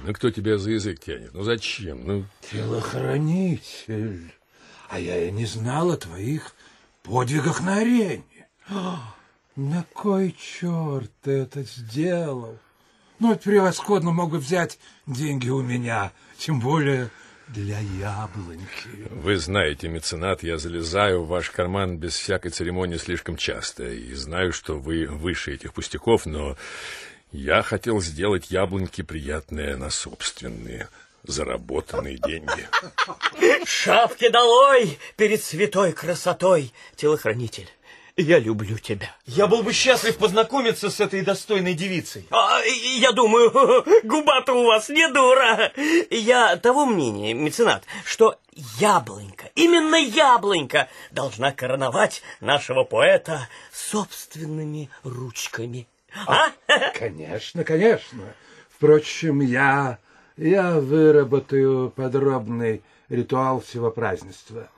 Ну, 0.05 0.13
кто 0.13 0.31
тебя 0.31 0.57
за 0.57 0.71
язык 0.71 0.99
тянет? 0.99 1.33
Ну, 1.33 1.43
зачем? 1.43 2.05
Ну... 2.05 2.25
Телохранитель. 2.51 4.33
А 4.89 4.99
я 4.99 5.27
и 5.27 5.31
не 5.31 5.45
знал 5.45 5.91
о 5.91 5.97
твоих 5.97 6.53
подвигах 7.03 7.61
на 7.61 7.77
арене. 7.77 8.23
На 9.55 9.85
кой 9.93 10.35
черт 10.39 11.11
ты 11.21 11.31
это 11.31 11.61
сделал? 11.63 12.57
Ну, 13.19 13.33
это 13.33 13.43
превосходно 13.43 14.11
могу 14.11 14.37
взять 14.37 14.79
деньги 15.05 15.49
у 15.49 15.61
меня, 15.61 16.11
тем 16.37 16.59
более 16.59 17.11
для 17.53 17.79
яблоньки. 17.79 19.07
Вы 19.11 19.37
знаете, 19.37 19.87
меценат, 19.87 20.43
я 20.43 20.57
залезаю 20.57 21.23
в 21.23 21.27
ваш 21.27 21.49
карман 21.49 21.97
без 21.97 22.15
всякой 22.15 22.49
церемонии 22.49 22.97
слишком 22.97 23.37
часто. 23.37 23.89
И 23.89 24.13
знаю, 24.13 24.51
что 24.51 24.79
вы 24.79 25.05
выше 25.05 25.53
этих 25.53 25.73
пустяков, 25.73 26.25
но 26.25 26.57
я 27.31 27.61
хотел 27.61 28.01
сделать 28.01 28.49
яблоньки 28.49 29.03
приятное 29.03 29.77
на 29.77 29.89
собственные 29.89 30.89
заработанные 31.23 32.17
деньги. 32.17 32.67
Шапки 33.65 34.29
долой 34.29 34.99
перед 35.15 35.41
святой 35.41 35.93
красотой, 35.93 36.73
телохранитель. 36.95 37.69
Я 38.15 38.37
люблю 38.37 38.77
тебя. 38.77 39.09
Я 39.25 39.47
был 39.47 39.63
бы 39.63 39.73
счастлив 39.73 40.15
познакомиться 40.17 40.91
с 40.91 40.99
этой 40.99 41.21
достойной 41.21 41.73
девицей. 41.73 42.27
А, 42.29 42.61
я 42.61 43.11
думаю, 43.11 43.51
губа-то 44.03 44.53
у 44.53 44.65
вас 44.65 44.89
не 44.89 45.07
дура. 45.09 45.71
Я 46.11 46.55
того 46.57 46.85
мнения, 46.85 47.33
меценат, 47.33 47.83
что 48.05 48.37
яблонька, 48.77 49.49
именно 49.55 49.95
яблонька, 49.95 50.89
должна 51.09 51.51
короновать 51.51 52.21
нашего 52.39 52.83
поэта 52.83 53.49
собственными 53.71 54.91
ручками. 55.03 55.87
А? 56.27 56.49
Конечно, 56.99 57.63
конечно. 57.63 58.35
Впрочем, 58.69 59.41
я, 59.41 59.97
я 60.37 60.79
выработаю 60.79 61.89
подробный 61.89 62.83
ритуал 63.09 63.61
всего 63.61 63.89
празднества. 63.89 64.69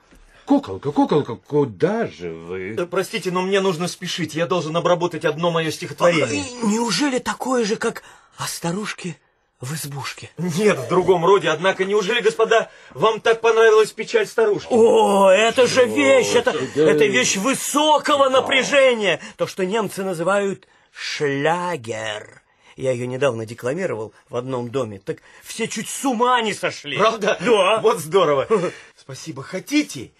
Куколка, 0.46 0.92
куколка, 0.92 1.34
куда 1.34 2.06
же 2.06 2.32
вы? 2.32 2.74
Да, 2.74 2.86
простите, 2.86 3.32
но 3.32 3.42
мне 3.42 3.60
нужно 3.60 3.88
спешить. 3.88 4.34
Я 4.34 4.46
должен 4.46 4.76
обработать 4.76 5.24
одно 5.24 5.50
мое 5.50 5.72
стихотворение. 5.72 6.44
А, 6.62 6.66
неужели 6.66 7.18
такое 7.18 7.64
же, 7.64 7.74
как 7.74 8.04
о 8.36 8.46
старушке 8.46 9.18
в 9.60 9.74
избушке? 9.74 10.30
Нет, 10.38 10.78
в 10.78 10.88
другом 10.88 11.24
роде. 11.24 11.48
Однако, 11.48 11.84
неужели, 11.84 12.20
господа, 12.20 12.70
вам 12.94 13.20
так 13.20 13.40
понравилась 13.40 13.90
печаль 13.90 14.26
старушки? 14.26 14.68
О, 14.70 15.28
это 15.30 15.66
же 15.66 15.84
вещь, 15.84 16.34
это, 16.34 16.52
это 16.76 17.06
вещь 17.06 17.36
высокого 17.36 18.28
напряжения. 18.28 19.20
То, 19.36 19.48
что 19.48 19.66
немцы 19.66 20.04
называют 20.04 20.68
шлягер. 20.92 22.42
Я 22.76 22.92
ее 22.92 23.06
недавно 23.06 23.46
декламировал 23.46 24.12
в 24.28 24.36
одном 24.36 24.70
доме. 24.70 25.00
Так 25.02 25.18
все 25.42 25.66
чуть 25.66 25.88
с 25.88 26.04
ума 26.04 26.40
не 26.42 26.52
сошли. 26.52 26.98
Правда? 26.98 27.38
Да. 27.40 27.80
Вот 27.80 27.98
здорово. 27.98 28.46
Спасибо. 28.96 29.42
Хотите? 29.42 30.12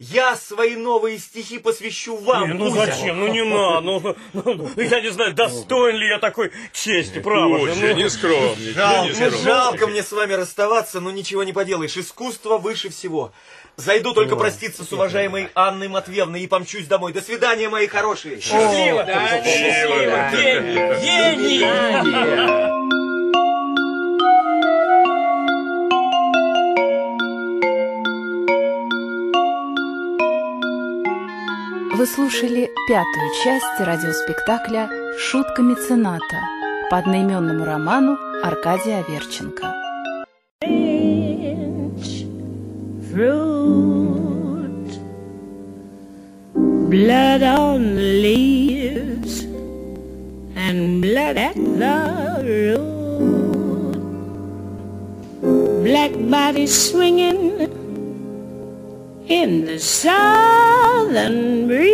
Я 0.00 0.36
свои 0.36 0.76
новые 0.76 1.18
стихи 1.18 1.58
посвящу 1.58 2.16
вам, 2.16 2.50
не, 2.50 2.54
Ну 2.54 2.66
Кузя. 2.70 2.86
зачем? 2.86 3.18
Ну 3.18 3.26
не 3.26 3.42
надо. 3.42 3.80
Ну, 3.80 4.16
ну, 4.32 4.42
ну, 4.54 4.70
я 4.76 5.00
не 5.00 5.08
знаю, 5.10 5.34
достоин 5.34 5.96
ли 5.96 6.06
я 6.06 6.20
такой 6.20 6.52
чести, 6.72 7.18
право 7.18 7.58
Кузя, 7.58 7.74
ну, 7.74 7.94
не 7.94 8.08
скромничай. 8.08 8.74
Жалко, 8.74 9.08
не 9.08 9.14
скромничай. 9.14 9.42
жалко 9.42 9.86
мне 9.88 10.02
с 10.04 10.12
вами 10.12 10.34
расставаться, 10.34 11.00
но 11.00 11.10
ничего 11.10 11.42
не 11.42 11.52
поделаешь. 11.52 11.96
Искусство 11.96 12.58
выше 12.58 12.90
всего. 12.90 13.32
Зайду 13.74 14.12
только 14.14 14.34
Ой, 14.34 14.38
проститься 14.38 14.84
с 14.84 14.92
уважаемой 14.92 15.48
Анной 15.54 15.88
Матвеевной 15.88 16.42
и 16.42 16.46
помчусь 16.46 16.86
домой. 16.86 17.12
До 17.12 17.20
свидания, 17.20 17.68
мои 17.68 17.88
хорошие. 17.88 18.40
Счастливо! 18.40 19.02
Да, 19.02 19.42
счастливо! 19.42 20.30
Гений! 21.02 21.58
Гений! 21.58 23.07
Вы 31.98 32.06
слушали 32.06 32.70
пятую 32.86 33.28
часть 33.42 33.80
радиоспектакля 33.80 34.88
«Шутка 35.18 35.62
мецената» 35.62 36.38
по 36.92 36.98
одноименному 36.98 37.64
роману 37.64 38.16
Аркадия 38.40 39.00
Аверченко. 39.00 39.74
Blood 46.88 47.42
on 47.42 47.96
leaves 48.22 49.42
and 50.54 51.02
blood 51.02 51.36
at 51.36 51.56
the 51.56 51.96
root. 52.46 53.98
Black 55.82 56.12
bodies 56.30 56.70
swinging 56.70 57.77
in 59.28 59.66
the 59.66 59.78
southern 59.78 61.66
breeze. 61.66 61.90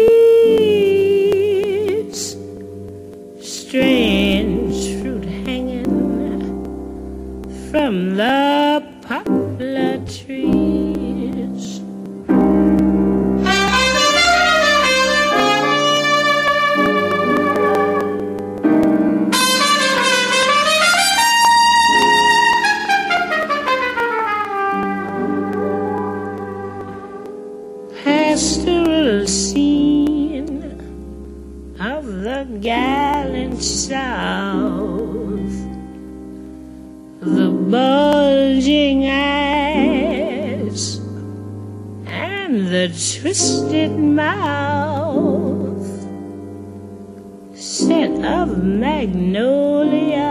Strange 3.40 5.02
fruit 5.02 5.24
hanging 5.24 5.84
from 7.70 8.16
the 8.16 8.86
poplar 9.02 9.98
trees. 10.06 10.93
Gallant 32.60 33.62
South. 33.62 35.04
The 37.20 37.50
bulging 37.50 39.08
eyes 39.08 40.98
and 42.06 42.68
the 42.68 42.88
twisted 42.88 43.92
mouth, 43.92 45.86
scent 47.56 48.24
of 48.24 48.62
magnolia, 48.62 50.22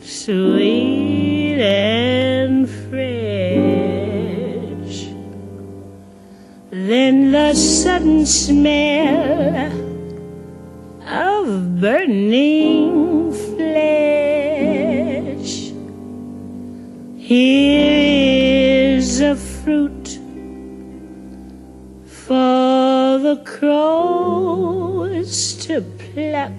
sweet 0.00 1.58
and 1.60 2.68
fresh. 2.68 2.98
Then 6.70 7.32
the 7.32 7.54
sudden 7.54 8.26
smell 8.26 9.87
of 11.08 11.80
burning 11.80 13.32
flesh. 13.32 13.72
Here's 17.16 19.20
a 19.20 19.34
fruit 19.34 20.18
for 22.06 23.18
the 23.18 23.42
crows 23.46 25.54
to 25.64 25.80
pluck, 25.80 26.52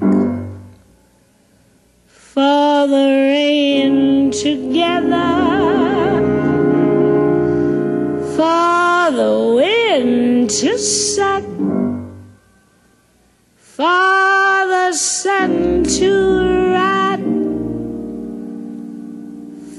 for 2.08 2.88
the 2.88 3.08
rain 3.30 4.32
together, 4.32 5.36
for 8.36 9.12
the 9.12 9.54
wind 9.56 10.50
to 10.50 10.78
suck, 10.80 11.44
for 13.80 14.68
the 14.68 14.92
sun 14.92 15.84
to 15.86 16.12
rot, 16.74 17.20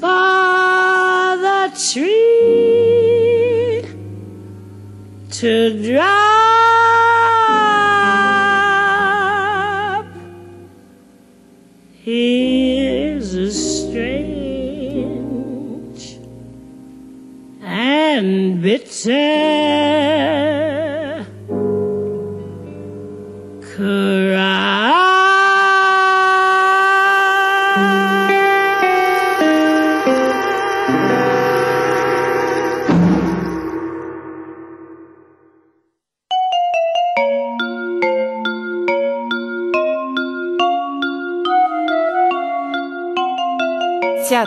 for 0.01 1.37
the 1.45 1.61
tree 1.93 3.85
to 5.31 5.53
drop. 5.85 6.31
Here's 12.03 13.35
a 13.35 13.53
strange 13.53 14.41
and 17.63 18.63
bitter 18.63 20.10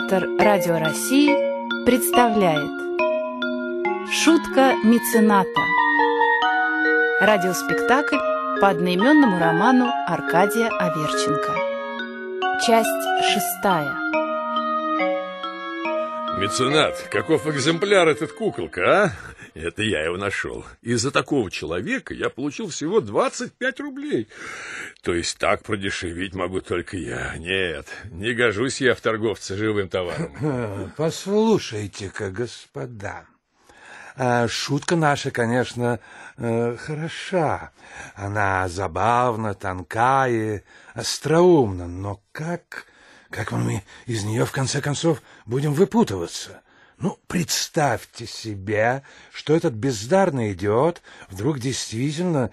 Театр 0.04 0.28
Радио 0.38 0.78
России 0.78 1.34
представляет. 1.86 2.70
Шутка 4.12 4.74
мецената. 4.84 5.62
Радиоспектакль 7.22 8.18
по 8.60 8.68
одноименному 8.68 9.38
роману 9.38 9.86
Аркадия 10.06 10.68
Аверченко. 10.78 11.54
Часть 12.66 13.32
шестая. 13.32 13.94
Меценат, 16.38 17.08
каков 17.10 17.46
экземпляр 17.46 18.06
этот 18.08 18.32
куколка, 18.32 19.04
а? 19.04 19.12
Это 19.54 19.82
я 19.82 20.02
его 20.04 20.16
нашел. 20.16 20.64
Из-за 20.82 21.12
такого 21.12 21.48
человека 21.48 22.12
я 22.12 22.28
получил 22.28 22.68
всего 22.68 23.00
25 23.00 23.80
рублей. 23.80 24.28
То 25.02 25.14
есть 25.14 25.38
так 25.38 25.62
продешевить 25.62 26.34
могу 26.34 26.60
только 26.60 26.96
я. 26.96 27.36
Нет, 27.36 27.86
не 28.10 28.34
гожусь 28.34 28.80
я 28.80 28.96
в 28.96 29.00
торговце 29.00 29.56
живым 29.56 29.88
товаром. 29.88 30.92
Послушайте-ка, 30.96 32.30
господа, 32.30 33.26
а, 34.16 34.46
шутка 34.48 34.96
наша, 34.96 35.30
конечно, 35.30 35.98
э, 36.36 36.76
хороша. 36.76 37.70
Она 38.14 38.68
забавна, 38.68 39.54
тонка 39.54 40.26
и 40.28 40.62
остроумна, 40.94 41.86
но 41.88 42.20
как, 42.30 42.86
как 43.30 43.50
мы 43.50 43.82
из 44.06 44.24
нее, 44.24 44.46
в 44.46 44.52
конце 44.52 44.80
концов, 44.80 45.20
будем 45.46 45.74
выпутываться? 45.74 46.62
Ну, 46.98 47.18
представьте 47.26 48.26
себе, 48.26 49.02
что 49.32 49.54
этот 49.54 49.74
бездарный 49.74 50.52
идиот 50.52 51.02
вдруг 51.28 51.58
действительно, 51.58 52.50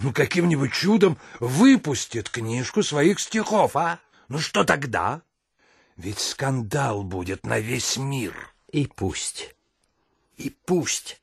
ну, 0.00 0.12
каким-нибудь 0.12 0.72
чудом 0.72 1.18
выпустит 1.38 2.28
книжку 2.28 2.82
своих 2.82 3.20
стихов, 3.20 3.76
а? 3.76 4.00
Ну, 4.28 4.38
что 4.38 4.64
тогда? 4.64 5.22
Ведь 5.96 6.18
скандал 6.18 7.04
будет 7.04 7.46
на 7.46 7.58
весь 7.58 7.96
мир. 7.96 8.34
И 8.72 8.86
пусть. 8.86 9.54
И 10.36 10.50
пусть. 10.50 11.22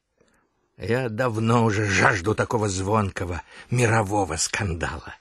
Я 0.78 1.10
давно 1.10 1.66
уже 1.66 1.86
жажду 1.86 2.34
такого 2.34 2.70
звонкого 2.70 3.44
мирового 3.70 4.38
скандала. 4.38 5.16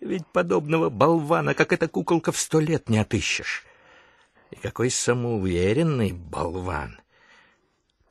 Ведь 0.00 0.26
подобного 0.26 0.90
болвана, 0.90 1.54
как 1.54 1.72
эта 1.72 1.86
куколка, 1.86 2.32
в 2.32 2.38
сто 2.38 2.58
лет 2.58 2.88
не 2.88 2.98
отыщешь. 2.98 3.64
И 4.52 4.56
какой 4.56 4.90
самоуверенный 4.90 6.12
болван. 6.12 7.00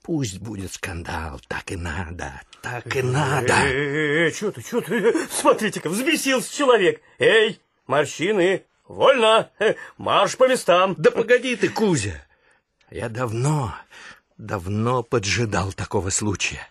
Пусть 0.02 0.40
будет 0.40 0.74
скандал, 0.74 1.40
так 1.48 1.72
и 1.72 1.76
надо, 1.76 2.42
так 2.64 2.96
и 2.96 3.04
надо. 3.04 3.54
Эй, 3.64 4.32
что 4.34 4.52
ты, 4.52 4.62
что 4.62 4.82
ты? 4.82 5.28
Смотрите-ка, 5.30 5.90
взбесился 5.90 6.54
человек. 6.54 7.02
Эй, 7.20 7.62
морщины, 7.86 8.66
вольно, 8.88 9.52
Э, 9.60 9.76
марш 9.98 10.36
по 10.38 10.48
местам. 10.50 10.96
Да 10.98 11.12
погоди 11.12 11.56
ты, 11.56 11.70
Кузя. 11.70 12.26
Я 12.90 13.10
давно, 13.10 13.76
давно 14.38 15.04
поджидал 15.04 15.72
такого 15.74 16.10
случая. 16.10 16.68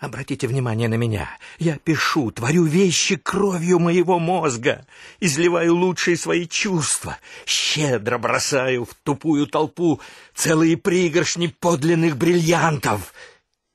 Обратите 0.00 0.46
внимание 0.46 0.88
на 0.88 0.94
меня. 0.94 1.28
Я 1.58 1.76
пишу, 1.76 2.30
творю 2.30 2.64
вещи 2.64 3.16
кровью 3.16 3.80
моего 3.80 4.20
мозга, 4.20 4.86
изливаю 5.18 5.74
лучшие 5.74 6.16
свои 6.16 6.46
чувства, 6.46 7.18
щедро 7.46 8.16
бросаю 8.18 8.84
в 8.84 8.94
тупую 9.02 9.48
толпу 9.48 10.00
целые 10.34 10.76
пригоршни 10.76 11.48
подлинных 11.48 12.16
бриллиантов. 12.16 13.12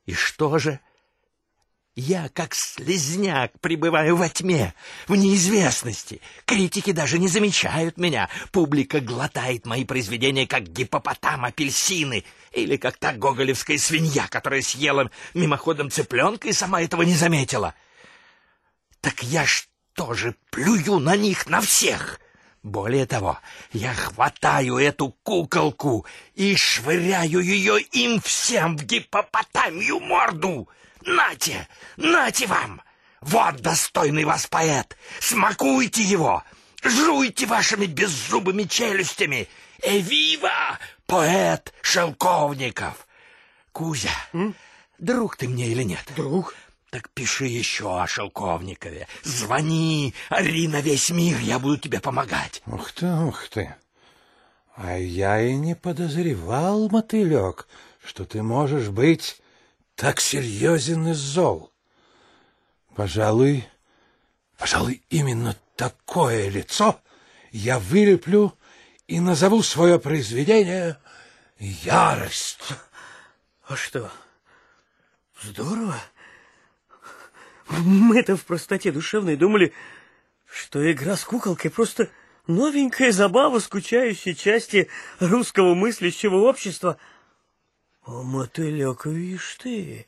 И 0.05 0.13
что 0.13 0.57
же? 0.59 0.79
Я, 1.95 2.29
как 2.29 2.55
слезняк, 2.55 3.51
пребываю 3.59 4.15
во 4.15 4.27
тьме, 4.27 4.73
в 5.07 5.15
неизвестности. 5.15 6.21
Критики 6.45 6.91
даже 6.91 7.19
не 7.19 7.27
замечают 7.27 7.97
меня. 7.97 8.29
Публика 8.51 8.99
глотает 8.99 9.67
мои 9.67 9.85
произведения, 9.85 10.47
как 10.47 10.63
гипопотам 10.63 11.45
апельсины, 11.45 12.23
или 12.51 12.77
как 12.77 12.97
та 12.97 13.13
гоголевская 13.13 13.77
свинья, 13.77 14.27
которая 14.27 14.63
съела 14.63 15.11
мимоходом 15.35 15.91
цыпленка 15.91 16.47
и 16.47 16.53
сама 16.53 16.81
этого 16.81 17.03
не 17.03 17.13
заметила. 17.13 17.75
Так 18.99 19.21
я 19.21 19.45
что 19.45 20.15
же 20.15 20.35
плюю 20.49 20.97
на 20.97 21.15
них, 21.15 21.45
на 21.45 21.61
всех? 21.61 22.19
Более 22.63 23.05
того, 23.05 23.37
я 23.71 23.93
хватаю 23.93 24.77
эту 24.77 25.15
куколку 25.21 26.07
и 26.33 26.55
швыряю 26.55 27.39
ее 27.41 27.79
им 27.79 28.19
всем 28.19 28.77
в 28.77 28.83
гипопотамью 28.83 29.99
морду. 29.99 30.67
Нате, 31.05 31.67
нате 31.97 32.47
вам! 32.47 32.81
Вот 33.21 33.61
достойный 33.61 34.25
вас 34.25 34.47
поэт! 34.47 34.97
Смакуйте 35.19 36.03
его! 36.03 36.43
Жуйте 36.83 37.45
вашими 37.45 37.85
беззубыми 37.85 38.63
челюстями! 38.63 39.47
Эвива, 39.81 40.79
поэт 41.05 41.73
Шелковников! 41.81 43.07
Кузя, 43.71 44.11
друг 44.99 45.35
ты 45.35 45.47
мне 45.47 45.67
или 45.67 45.83
нет? 45.83 46.05
Друг? 46.15 46.55
Так 46.89 47.09
пиши 47.09 47.45
еще 47.45 47.99
о 47.99 48.07
Шелковникове. 48.07 49.07
Звони, 49.23 50.13
ори 50.29 50.67
на 50.67 50.79
весь 50.79 51.09
мир, 51.09 51.39
я 51.39 51.59
буду 51.59 51.77
тебе 51.77 51.99
помогать. 51.99 52.61
Ух 52.67 52.91
ты, 52.91 53.07
ух 53.07 53.49
ты. 53.49 53.75
А 54.75 54.97
я 54.97 55.41
и 55.41 55.53
не 55.55 55.75
подозревал, 55.75 56.89
мотылек, 56.89 57.67
что 58.05 58.25
ты 58.25 58.43
можешь 58.43 58.89
быть 58.89 59.41
так 59.95 60.19
серьезен 60.19 61.07
и 61.07 61.13
зол. 61.13 61.71
Пожалуй, 62.95 63.67
пожалуй, 64.57 65.01
именно 65.09 65.55
такое 65.75 66.49
лицо 66.49 66.99
я 67.51 67.79
вылеплю 67.79 68.53
и 69.07 69.19
назову 69.19 69.63
свое 69.63 69.99
произведение 69.99 70.97
«Ярость». 71.59 72.73
А 73.67 73.75
что, 73.75 74.11
здорово? 75.41 75.95
Мы-то 77.69 78.35
в 78.35 78.43
простоте 78.45 78.91
душевной 78.91 79.35
думали, 79.35 79.73
что 80.45 80.91
игра 80.91 81.15
с 81.15 81.23
куколкой 81.23 81.71
просто 81.71 82.09
новенькая 82.47 83.11
забава 83.11 83.59
скучающей 83.59 84.35
части 84.35 84.89
русского 85.19 85.73
мыслящего 85.73 86.35
общества. 86.37 86.97
А 88.05 88.21
мотылек, 88.21 89.05
видишь 89.05 89.57
ты, 89.61 90.07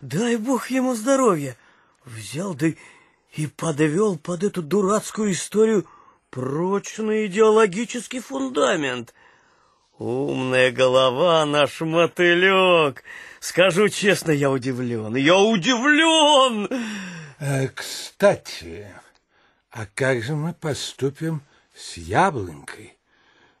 дай 0.00 0.36
бог 0.36 0.70
ему 0.70 0.94
здоровья, 0.94 1.56
взял 2.04 2.54
да 2.54 2.68
и 3.34 3.46
подвел 3.48 4.16
под 4.16 4.44
эту 4.44 4.62
дурацкую 4.62 5.32
историю 5.32 5.86
прочный 6.30 7.26
идеологический 7.26 8.20
фундамент. 8.20 9.14
Умная 9.98 10.70
голова 10.70 11.44
наш 11.44 11.80
мотылек. 11.80 13.02
Скажу 13.40 13.88
честно, 13.88 14.30
я 14.30 14.50
удивлен. 14.50 15.14
Я 15.16 15.36
удивлен! 15.36 16.68
Э, 17.38 17.68
кстати, 17.68 18.88
а 19.70 19.86
как 19.94 20.22
же 20.22 20.34
мы 20.34 20.52
поступим 20.52 21.42
с 21.74 21.96
яблонькой? 21.96 22.96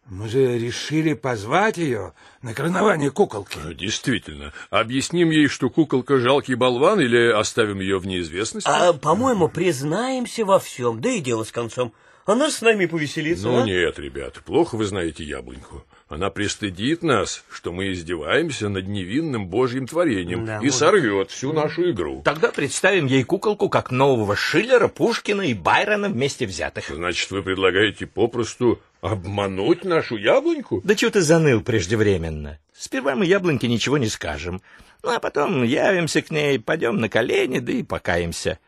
Мы 0.08 0.28
же 0.28 0.58
решили 0.58 1.14
позвать 1.14 1.78
ее 1.78 2.12
на 2.42 2.52
коронование 2.52 3.10
куколки. 3.10 3.58
Действительно. 3.74 4.52
Объясним 4.70 5.30
ей, 5.30 5.48
что 5.48 5.70
куколка 5.70 6.18
жалкий 6.18 6.54
болван, 6.56 7.00
или 7.00 7.30
оставим 7.32 7.80
ее 7.80 7.98
в 7.98 8.06
неизвестности? 8.06 8.68
А, 8.70 8.92
по-моему, 8.92 9.48
признаемся 9.48 10.44
во 10.44 10.58
всем, 10.58 11.00
да 11.00 11.08
и 11.10 11.20
дело 11.20 11.44
с 11.44 11.52
концом. 11.52 11.92
Она 12.26 12.50
с 12.50 12.62
нами 12.62 12.86
повеселится, 12.86 13.48
Ну 13.48 13.62
а? 13.62 13.66
нет, 13.66 13.98
ребят, 13.98 14.40
плохо 14.46 14.76
вы 14.76 14.86
знаете 14.86 15.24
яблоньку. 15.24 15.84
Она 16.08 16.30
пристыдит 16.30 17.02
нас, 17.02 17.44
что 17.50 17.70
мы 17.72 17.92
издеваемся 17.92 18.68
над 18.70 18.86
невинным 18.88 19.48
божьим 19.48 19.86
творением 19.86 20.46
Да, 20.46 20.56
и 20.56 20.66
может. 20.66 20.74
сорвет 20.74 21.30
всю 21.30 21.52
нашу 21.52 21.90
игру. 21.90 22.22
Тогда 22.24 22.50
представим 22.50 23.06
ей 23.06 23.24
куколку 23.24 23.68
как 23.68 23.90
нового 23.90 24.36
Шиллера, 24.36 24.88
Пушкина 24.88 25.42
и 25.42 25.54
Байрона 25.54 26.08
вместе 26.08 26.46
взятых. 26.46 26.88
Значит, 26.88 27.30
вы 27.30 27.42
предлагаете 27.42 28.06
попросту 28.06 28.80
обмануть 29.04 29.84
нашу 29.84 30.16
яблоньку? 30.16 30.80
Да 30.82 30.94
чего 30.94 31.10
ты 31.10 31.20
заныл 31.20 31.60
преждевременно? 31.60 32.58
Сперва 32.72 33.14
мы 33.14 33.26
яблоньке 33.26 33.68
ничего 33.68 33.98
не 33.98 34.08
скажем, 34.08 34.62
ну 35.02 35.10
а 35.10 35.20
потом 35.20 35.62
явимся 35.62 36.22
к 36.22 36.30
ней, 36.30 36.58
пойдем 36.58 36.96
на 36.96 37.10
колени, 37.10 37.58
да 37.58 37.72
и 37.72 37.82
покаемся. 37.82 38.58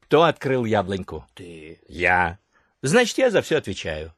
Кто 0.00 0.24
открыл 0.24 0.66
яблоньку? 0.66 1.26
Ты. 1.34 1.80
Я. 1.88 2.38
Значит, 2.82 3.16
я 3.18 3.30
за 3.30 3.40
все 3.40 3.56
отвечаю. 3.56 4.14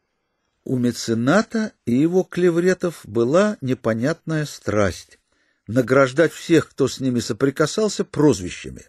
У 0.65 0.77
мецената 0.77 1.73
и 1.87 1.93
его 1.93 2.25
клевретов 2.25 3.01
была 3.05 3.57
непонятная 3.61 4.45
страсть— 4.47 5.21
награждать 5.69 6.33
всех, 6.33 6.71
кто 6.71 6.89
с 6.89 6.99
ними 6.99 7.21
соприкасался, 7.21 8.05
прозвищами. 8.05 8.87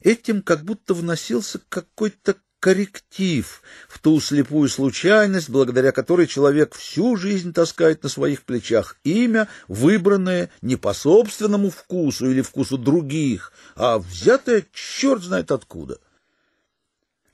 Этим 0.00 0.42
как 0.42 0.64
будто 0.64 0.94
вносился 0.94 1.60
какой-то 1.68 2.36
корректив 2.64 3.60
в 3.88 3.98
ту 3.98 4.18
слепую 4.22 4.70
случайность, 4.70 5.50
благодаря 5.50 5.92
которой 5.92 6.26
человек 6.26 6.74
всю 6.74 7.14
жизнь 7.14 7.52
таскает 7.52 8.02
на 8.02 8.08
своих 8.08 8.42
плечах 8.44 8.96
имя, 9.04 9.48
выбранное 9.68 10.48
не 10.62 10.76
по 10.76 10.94
собственному 10.94 11.68
вкусу 11.68 12.30
или 12.30 12.40
вкусу 12.40 12.78
других, 12.78 13.52
а 13.76 13.98
взятое 13.98 14.64
черт 14.72 15.22
знает 15.22 15.52
откуда. 15.52 15.98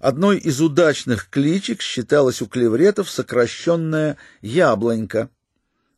Одной 0.01 0.39
из 0.39 0.61
удачных 0.61 1.31
кличек 1.31 1.81
считалась 1.81 2.43
у 2.43 2.47
клевретов 2.47 3.09
сокращенная 3.09 4.17
«яблонька» 4.41 5.31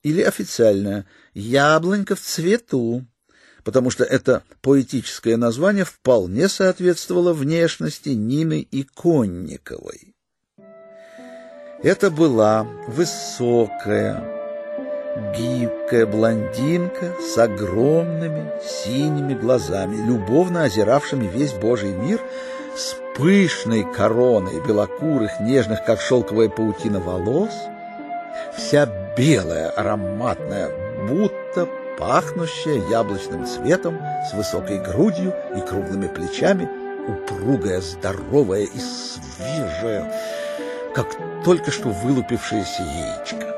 или 0.03 0.21
официальная 0.21 1.07
«яблонька 1.33 2.17
в 2.17 2.21
цвету», 2.21 3.07
потому 3.65 3.91
что 3.91 4.05
это 4.05 4.43
поэтическое 4.61 5.37
название 5.37 5.85
вполне 5.85 6.49
соответствовало 6.49 7.33
внешности 7.33 8.11
Нины 8.11 8.67
Иконниковой. 8.71 10.15
Это 11.83 12.11
была 12.11 12.67
высокая, 12.87 14.23
гибкая 15.37 16.07
блондинка 16.07 17.15
с 17.21 17.37
огромными 17.37 18.53
синими 18.65 19.35
глазами, 19.35 19.97
любовно 20.07 20.63
озиравшими 20.63 21.27
весь 21.27 21.53
Божий 21.53 21.93
мир, 21.93 22.21
с 22.77 22.97
пышной 23.17 23.85
короной 23.93 24.65
белокурых, 24.67 25.41
нежных, 25.41 25.85
как 25.85 26.01
шелковая 26.01 26.49
паутина, 26.49 27.01
волос, 27.01 27.53
вся 28.57 28.87
белая, 29.17 29.71
ароматная, 29.71 30.71
будто 31.09 31.69
пахнущая 31.99 32.83
яблочным 32.89 33.47
цветом, 33.47 33.99
с 34.31 34.35
высокой 34.35 34.79
грудью 34.79 35.35
и 35.57 35.61
круглыми 35.61 36.09
плечами, 36.09 36.69
упругая, 37.09 37.81
здоровая 37.81 38.63
и 38.63 38.79
свежая, 38.79 40.13
как 40.95 41.07
только 41.45 41.71
что 41.71 41.89
вылупившееся 41.89 42.83
яичко. 42.83 43.53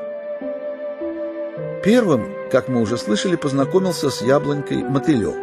Первым, 1.83 2.33
как 2.51 2.67
мы 2.67 2.81
уже 2.81 2.97
слышали, 2.97 3.35
познакомился 3.35 4.09
с 4.09 4.21
яблонькой 4.21 4.83
мотылек. 4.83 5.35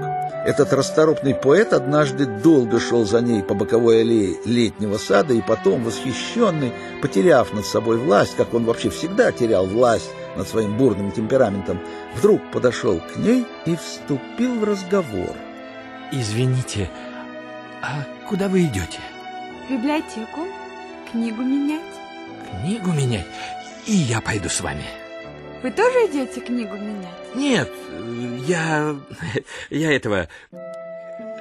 Этот 0.44 0.72
расторопный 0.72 1.36
поэт 1.36 1.72
однажды 1.72 2.26
долго 2.26 2.80
шел 2.80 3.04
за 3.04 3.20
ней 3.20 3.44
по 3.44 3.54
боковой 3.54 4.00
аллее 4.00 4.36
летнего 4.44 4.98
сада, 4.98 5.34
и 5.34 5.40
потом, 5.40 5.84
восхищенный, 5.84 6.72
потеряв 7.00 7.52
над 7.52 7.64
собой 7.64 7.98
власть, 7.98 8.34
как 8.36 8.52
он 8.54 8.64
вообще 8.64 8.90
всегда 8.90 9.30
терял 9.30 9.66
власть 9.66 10.10
над 10.36 10.48
своим 10.48 10.76
бурным 10.76 11.12
темпераментом, 11.12 11.80
вдруг 12.14 12.40
подошел 12.50 13.00
к 13.00 13.16
ней 13.16 13.46
и 13.66 13.76
вступил 13.76 14.58
в 14.58 14.64
разговор. 14.64 15.34
Извините, 16.10 16.90
а 17.82 18.04
куда 18.28 18.48
вы 18.48 18.64
идете? 18.64 19.00
В 19.66 19.72
библиотеку. 19.72 20.40
Книгу 21.10 21.42
менять. 21.42 21.82
Книгу 22.50 22.92
менять? 22.92 23.26
И 23.86 23.92
я 23.92 24.20
пойду 24.20 24.48
с 24.48 24.60
вами. 24.60 24.84
Вы 25.62 25.70
тоже 25.70 26.06
идете 26.06 26.40
книгу 26.40 26.76
менять? 26.76 27.34
Нет, 27.34 27.70
я... 28.46 28.96
я 29.70 29.92
этого... 29.94 30.28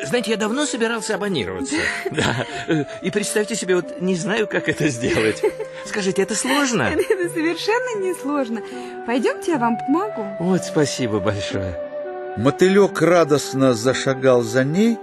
Знаете, 0.04 0.32
я 0.32 0.38
давно 0.38 0.66
собирался 0.66 1.16
абонироваться. 1.16 1.76
Да. 2.12 2.46
И 3.02 3.12
представьте 3.12 3.56
себе, 3.56 3.76
вот 3.76 4.02
не 4.02 4.16
знаю, 4.16 4.48
как 4.48 4.68
это 4.68 4.88
сделать. 4.88 5.42
Скажите, 5.86 6.22
это 6.22 6.36
сложно? 6.36 6.84
Это 6.84 7.30
совершенно 7.30 8.02
не 8.02 8.14
сложно. 8.14 8.62
Пойдемте, 9.06 9.52
я 9.52 9.58
вам 9.58 9.78
помогу. 9.78 10.26
Вот 10.40 10.64
спасибо 10.66 11.20
большое. 11.20 11.78
Мотылек 12.38 13.02
радостно 13.02 13.74
зашагал 13.74 14.42
за 14.42 14.64
ней, 14.64 14.98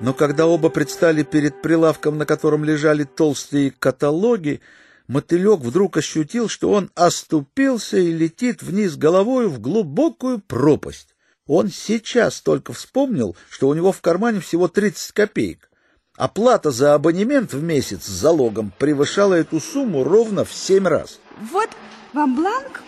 но 0.00 0.12
когда 0.12 0.46
оба 0.46 0.68
предстали 0.68 1.22
перед 1.22 1.62
прилавком, 1.62 2.18
на 2.18 2.26
котором 2.26 2.64
лежали 2.64 3.04
толстые 3.04 3.70
каталоги, 3.70 4.60
мотылек 5.06 5.60
вдруг 5.60 5.96
ощутил, 5.96 6.48
что 6.48 6.72
он 6.72 6.90
оступился 6.94 7.98
и 7.98 8.12
летит 8.12 8.62
вниз 8.62 8.96
головою 8.96 9.48
в 9.48 9.60
глубокую 9.60 10.40
пропасть. 10.40 11.11
Он 11.46 11.68
сейчас 11.68 12.40
только 12.40 12.72
вспомнил, 12.72 13.36
что 13.50 13.68
у 13.68 13.74
него 13.74 13.90
в 13.92 14.00
кармане 14.00 14.40
всего 14.40 14.68
30 14.68 15.12
копеек. 15.12 15.70
Оплата 16.16 16.70
за 16.70 16.94
абонемент 16.94 17.52
в 17.52 17.62
месяц 17.62 18.04
с 18.04 18.08
залогом 18.08 18.72
превышала 18.78 19.34
эту 19.34 19.60
сумму 19.60 20.04
ровно 20.04 20.44
в 20.44 20.52
семь 20.52 20.86
раз. 20.86 21.18
Вот 21.50 21.68
вам 22.12 22.36
бланк. 22.36 22.82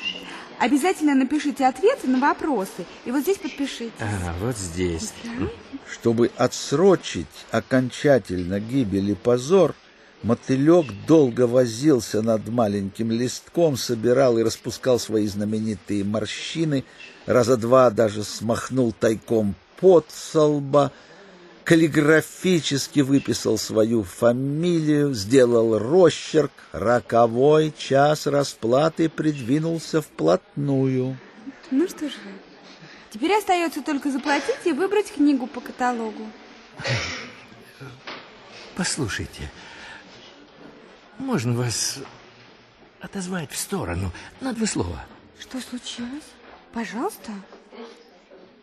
Обязательно 0.61 1.15
напишите 1.15 1.67
ответы 1.67 2.07
на 2.07 2.21
вопросы. 2.21 2.87
И 3.05 3.11
вот 3.11 3.23
здесь 3.23 3.39
подпишите. 3.39 3.93
А, 3.99 4.35
вот 4.41 4.57
здесь. 4.57 5.13
Чтобы 5.91 6.31
отсрочить 6.37 7.27
окончательно 7.51 8.61
гибель 8.61 9.11
и 9.11 9.15
позор, 9.15 9.75
мотылек 10.23 10.87
долго 11.09 11.47
возился 11.47 12.23
над 12.23 12.49
маленьким 12.49 13.11
листком, 13.11 13.77
собирал 13.77 14.39
и 14.39 14.43
распускал 14.43 15.01
свои 15.01 15.27
знаменитые 15.27 16.05
морщины, 16.05 16.85
раза 17.27 17.57
два 17.57 17.91
даже 17.91 18.25
смахнул 18.25 18.93
тайком 18.93 19.55
пот 19.81 20.07
со 20.09 20.43
лба, 20.43 20.93
каллиграфически 21.65 23.01
выписал 23.01 23.59
свою 23.59 24.03
фамилию, 24.03 25.15
сделал 25.15 25.79
росчерк, 25.79 26.53
роковой 26.73 27.73
час 27.77 28.27
расплаты 28.27 29.09
придвинулся 29.09 30.03
вплотную. 30.03 31.17
Ну 31.71 31.89
что 31.89 32.09
же. 32.09 32.17
Теперь 33.11 33.37
остается 33.39 33.81
только 33.83 34.11
заплатить 34.11 34.65
и 34.65 34.73
выбрать 34.73 35.13
книгу 35.13 35.47
по 35.47 35.61
каталогу. 35.61 36.27
Послушайте, 38.77 39.51
можно 41.19 41.53
вас 41.53 41.99
отозвать 43.01 43.53
в 43.53 43.57
сторону 43.57 44.13
на 44.41 44.53
два 44.53 44.67
слова? 44.67 45.05
Что 45.39 45.61
случилось? 45.61 46.25
Пожалуйста. 46.75 47.31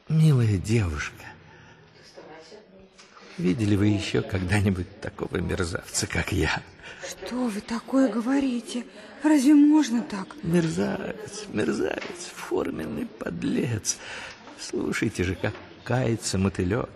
Милая 0.10 0.58
девушка, 0.58 1.24
видели 3.38 3.78
вы 3.78 3.88
еще 3.88 4.22
когда-нибудь 4.22 5.00
такого 5.00 5.38
мерзавца, 5.38 6.08
как 6.08 6.34
я? 6.34 6.62
Что 7.08 7.46
вы 7.46 7.62
такое 7.62 8.10
говорите? 8.12 8.86
Разве 9.24 9.54
можно 9.54 10.02
так? 10.02 10.28
Мерзавец, 10.44 11.46
мерзавец, 11.54 12.32
форменный 12.36 13.06
подлец. 13.06 13.98
Слушайте 14.60 15.24
же, 15.24 15.36
как 15.36 15.54
кается 15.86 16.38
мотылек. 16.38 16.90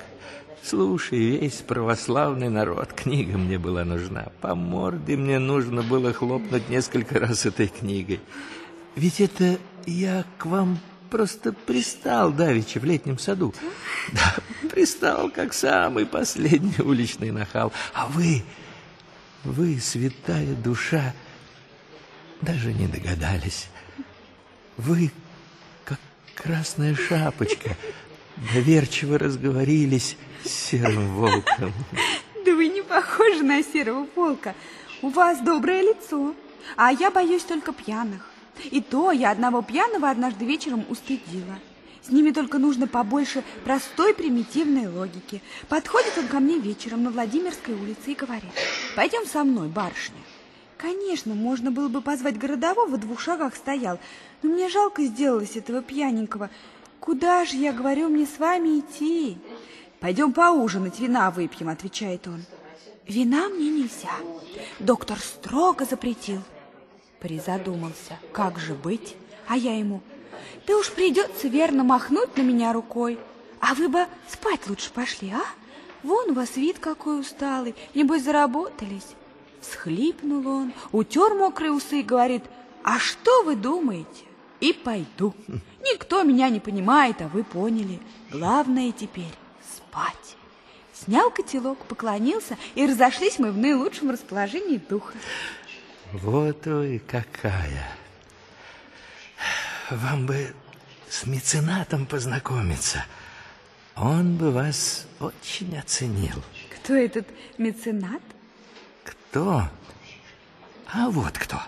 Слушай, 0.62 1.20
весь 1.20 1.62
православный 1.62 2.50
народ, 2.50 2.92
книга 2.92 3.38
мне 3.38 3.58
была 3.58 3.86
нужна. 3.86 4.34
По 4.42 4.54
морде 4.54 5.16
мне 5.16 5.40
нужно 5.40 5.82
было 5.82 6.12
хлопнуть 6.12 6.68
несколько 6.68 7.20
раз 7.20 7.46
этой 7.46 7.70
книгой. 7.70 8.20
Ведь 8.96 9.22
это 9.22 9.58
я 9.86 10.26
к 10.38 10.46
вам 10.46 10.78
просто 11.16 11.54
пристал 11.54 12.30
давеча 12.30 12.78
в 12.78 12.84
летнем 12.84 13.18
саду. 13.18 13.54
Да, 14.12 14.36
пристал, 14.70 15.30
как 15.30 15.54
самый 15.54 16.06
последний 16.06 16.76
уличный 16.84 17.32
нахал. 17.32 17.72
А 17.94 18.08
вы, 18.08 18.44
вы, 19.46 19.80
святая 19.80 20.54
душа, 20.56 21.14
даже 22.42 22.74
не 22.74 22.88
догадались. 22.88 23.70
Вы, 24.76 25.10
как 25.86 26.02
красная 26.34 26.96
шапочка, 26.96 27.78
доверчиво 28.54 29.18
разговорились 29.18 30.18
с 30.44 30.50
серым 30.50 31.16
волком. 31.16 31.72
Да 32.46 32.54
вы 32.54 32.68
не 32.68 32.82
похожи 32.82 33.42
на 33.42 33.64
серого 33.64 34.06
волка. 34.18 34.54
У 35.02 35.08
вас 35.08 35.40
доброе 35.40 35.82
лицо, 35.82 36.36
а 36.76 36.92
я 36.92 37.10
боюсь 37.10 37.44
только 37.44 37.72
пьяных. 37.72 38.35
И 38.72 38.82
то 38.82 39.12
я 39.12 39.32
одного 39.32 39.62
пьяного 39.62 40.10
однажды 40.10 40.46
вечером 40.46 40.86
устыдила. 40.90 41.60
С 42.04 42.10
ними 42.10 42.32
только 42.32 42.60
нужно 42.60 42.88
побольше 42.88 43.44
простой 43.64 44.14
примитивной 44.14 44.88
логики. 44.88 45.42
Подходит 45.70 46.18
он 46.18 46.28
ко 46.28 46.40
мне 46.40 46.60
вечером 46.60 47.04
на 47.04 47.10
Владимирской 47.10 47.74
улице 47.74 48.12
и 48.12 48.16
говорит, 48.16 48.52
пойдем 48.96 49.26
со 49.26 49.44
мной, 49.44 49.70
барышня. 49.70 50.22
Конечно, 50.78 51.34
можно 51.34 51.72
было 51.72 51.88
бы 51.88 52.02
позвать 52.02 52.38
городового, 52.38 52.88
в 52.88 53.00
двух 53.00 53.20
шагах 53.22 53.56
стоял, 53.56 54.00
но 54.44 54.50
мне 54.50 54.70
жалко 54.70 55.04
сделалось 55.04 55.56
этого 55.56 55.82
пьяненького. 55.82 56.52
Куда 57.00 57.46
же, 57.46 57.56
я 57.58 57.72
говорю, 57.72 58.10
мне 58.10 58.28
с 58.28 58.38
вами 58.38 58.80
идти? 58.80 59.38
Пойдем 60.00 60.34
поужинать, 60.34 61.00
вина 61.00 61.32
выпьем, 61.32 61.70
отвечает 61.70 62.28
он. 62.28 62.44
Вина 63.08 63.50
мне 63.50 63.70
нельзя. 63.70 64.14
Доктор 64.80 65.18
строго 65.20 65.86
запретил. 65.86 66.42
Призадумался, 67.26 68.20
как 68.34 68.60
же 68.60 68.76
быть? 68.76 69.16
А 69.48 69.58
я 69.58 69.76
ему, 69.76 70.04
да 70.68 70.78
уж 70.78 70.92
придется 70.92 71.48
верно 71.48 71.84
махнуть 71.84 72.38
на 72.38 72.44
меня 72.44 72.72
рукой. 72.72 73.18
А 73.60 73.74
вы 73.74 73.90
бы 73.90 74.06
спать 74.30 74.68
лучше 74.70 74.92
пошли, 74.92 75.32
а? 75.32 75.42
Вон 76.04 76.30
у 76.30 76.34
вас 76.36 76.56
вид 76.56 76.78
какой 76.78 77.20
усталый, 77.20 77.74
небось 77.96 78.22
заработались. 78.22 79.16
Схлипнул 79.60 80.48
он, 80.48 80.74
утер 80.92 81.34
мокрые 81.34 81.72
усы 81.72 82.02
и 82.02 82.04
говорит, 82.04 82.44
а 82.84 83.00
что 83.00 83.42
вы 83.42 83.56
думаете? 83.56 84.26
И 84.60 84.72
пойду. 84.72 85.34
Никто 85.82 86.22
меня 86.22 86.50
не 86.50 86.60
понимает, 86.60 87.24
а 87.24 87.28
вы 87.28 87.44
поняли. 87.44 88.00
Главное 88.30 88.92
теперь 88.92 89.34
спать. 89.76 90.36
Снял 90.94 91.32
котелок, 91.32 91.80
поклонился, 91.86 92.56
и 92.76 92.86
разошлись 92.86 93.40
мы 93.40 93.52
в 93.52 93.58
наилучшем 93.58 94.12
расположении 94.12 94.78
духа. 94.78 95.14
Вот 96.14 96.66
вы 96.66 97.02
какая. 97.08 97.92
Вам 99.90 100.26
бы 100.26 100.54
с 101.10 101.26
меценатом 101.26 102.06
познакомиться. 102.06 103.06
Он 103.96 104.36
бы 104.36 104.52
вас 104.52 105.08
очень 105.20 105.78
оценил. 105.78 106.44
Кто 106.76 106.94
этот 106.94 107.28
меценат? 107.58 108.22
Кто? 109.04 109.70
А 110.92 111.10
вот 111.10 111.38
кто. 111.38 111.62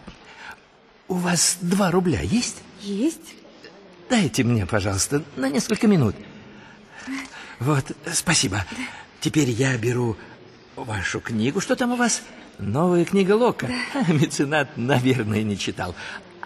У 1.08 1.16
вас 1.16 1.58
два 1.62 1.92
рубля 1.92 2.22
есть? 2.22 2.58
Есть. 2.82 3.36
Дайте 4.10 4.44
мне, 4.44 4.66
пожалуйста, 4.66 5.24
на 5.36 5.50
несколько 5.50 5.88
минут. 5.88 6.16
Вот, 7.60 7.86
спасибо. 8.14 8.66
Теперь 9.20 9.50
я 9.50 9.78
беру 9.78 10.16
вашу 10.84 11.20
книгу. 11.20 11.62
Что 11.62 11.76
там 11.76 11.94
у 11.94 11.96
вас? 11.96 12.22
Новая 12.60 13.06
книга 13.06 13.34
Лока. 13.34 13.70
Меценат, 14.08 14.70
наверное, 14.76 15.44
не 15.44 15.58
читал. 15.58 15.96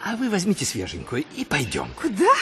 А 0.03 0.15
вы 0.15 0.29
возьмите 0.29 0.65
свеженькую 0.65 1.23
и 1.35 1.45
пойдем. 1.45 1.87
Куда? 2.01 2.33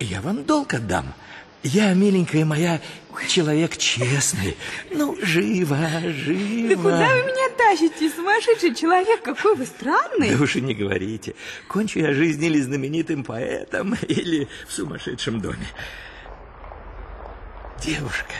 Я 0.00 0.20
вам 0.20 0.44
долг 0.44 0.74
отдам. 0.74 1.14
Я, 1.62 1.92
миленькая 1.92 2.44
моя, 2.44 2.80
человек 3.26 3.76
честный. 3.76 4.56
Ну, 4.92 5.16
живо, 5.20 5.76
живо. 6.04 6.68
Да 6.68 6.76
куда 6.76 7.14
вы 7.14 7.22
меня 7.22 7.48
тащите, 7.56 8.10
сумасшедший 8.10 8.74
человек? 8.74 9.22
Какой 9.22 9.56
вы 9.56 9.66
странный. 9.66 10.36
Да 10.36 10.42
уж 10.42 10.54
и 10.56 10.60
не 10.60 10.74
говорите. 10.74 11.34
Кончу 11.66 11.98
я 11.98 12.12
жизнь 12.12 12.44
или 12.44 12.60
знаменитым 12.60 13.24
поэтом, 13.24 13.94
или 14.08 14.48
в 14.68 14.72
сумасшедшем 14.72 15.40
доме. 15.40 15.66
Девушка, 17.82 18.34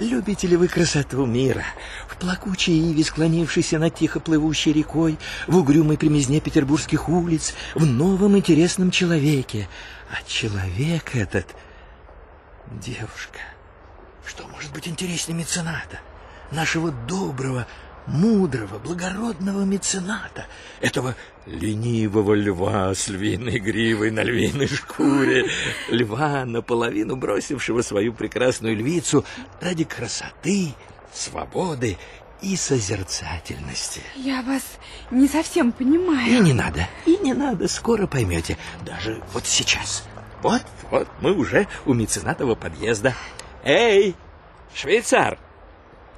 любите 0.00 0.46
ли 0.46 0.56
вы 0.56 0.68
красоту 0.68 1.26
мира? 1.26 1.64
В 2.08 2.16
плакучей 2.16 2.90
иве, 2.90 3.04
склонившейся 3.04 3.78
над 3.78 3.94
тихо 3.94 4.20
плывущей 4.20 4.72
рекой, 4.72 5.18
в 5.46 5.56
угрюмой 5.56 5.96
примизне 5.96 6.40
петербургских 6.40 7.08
улиц, 7.08 7.54
в 7.74 7.86
новом 7.86 8.36
интересном 8.36 8.90
человеке. 8.90 9.68
А 10.10 10.26
человек 10.26 11.14
этот 11.14 11.54
Девушка, 12.70 13.40
что 14.24 14.46
может 14.46 14.72
быть 14.72 14.86
интереснее 14.86 15.36
мецената? 15.36 15.98
Нашего 16.52 16.92
доброго, 16.92 17.66
мудрого, 18.10 18.78
благородного 18.78 19.64
мецената, 19.64 20.46
этого 20.80 21.14
ленивого 21.46 22.34
льва 22.34 22.94
с 22.94 23.08
львиной 23.08 23.58
гривой 23.58 24.10
на 24.10 24.22
львиной 24.22 24.66
шкуре, 24.66 25.48
льва, 25.88 26.44
наполовину 26.44 27.16
бросившего 27.16 27.82
свою 27.82 28.12
прекрасную 28.12 28.76
львицу 28.76 29.24
ради 29.60 29.84
красоты, 29.84 30.74
свободы 31.12 31.96
и 32.42 32.56
созерцательности. 32.56 34.00
Я 34.16 34.42
вас 34.42 34.62
не 35.10 35.28
совсем 35.28 35.72
понимаю. 35.72 36.28
И 36.28 36.40
не 36.40 36.52
надо, 36.52 36.88
и 37.06 37.16
не 37.18 37.32
надо, 37.32 37.68
скоро 37.68 38.06
поймете, 38.06 38.56
даже 38.84 39.22
вот 39.32 39.46
сейчас. 39.46 40.04
Вот, 40.42 40.62
вот, 40.90 41.08
мы 41.20 41.32
уже 41.32 41.68
у 41.84 41.92
меценатового 41.92 42.54
подъезда. 42.54 43.14
Эй, 43.62 44.16
швейцар, 44.74 45.38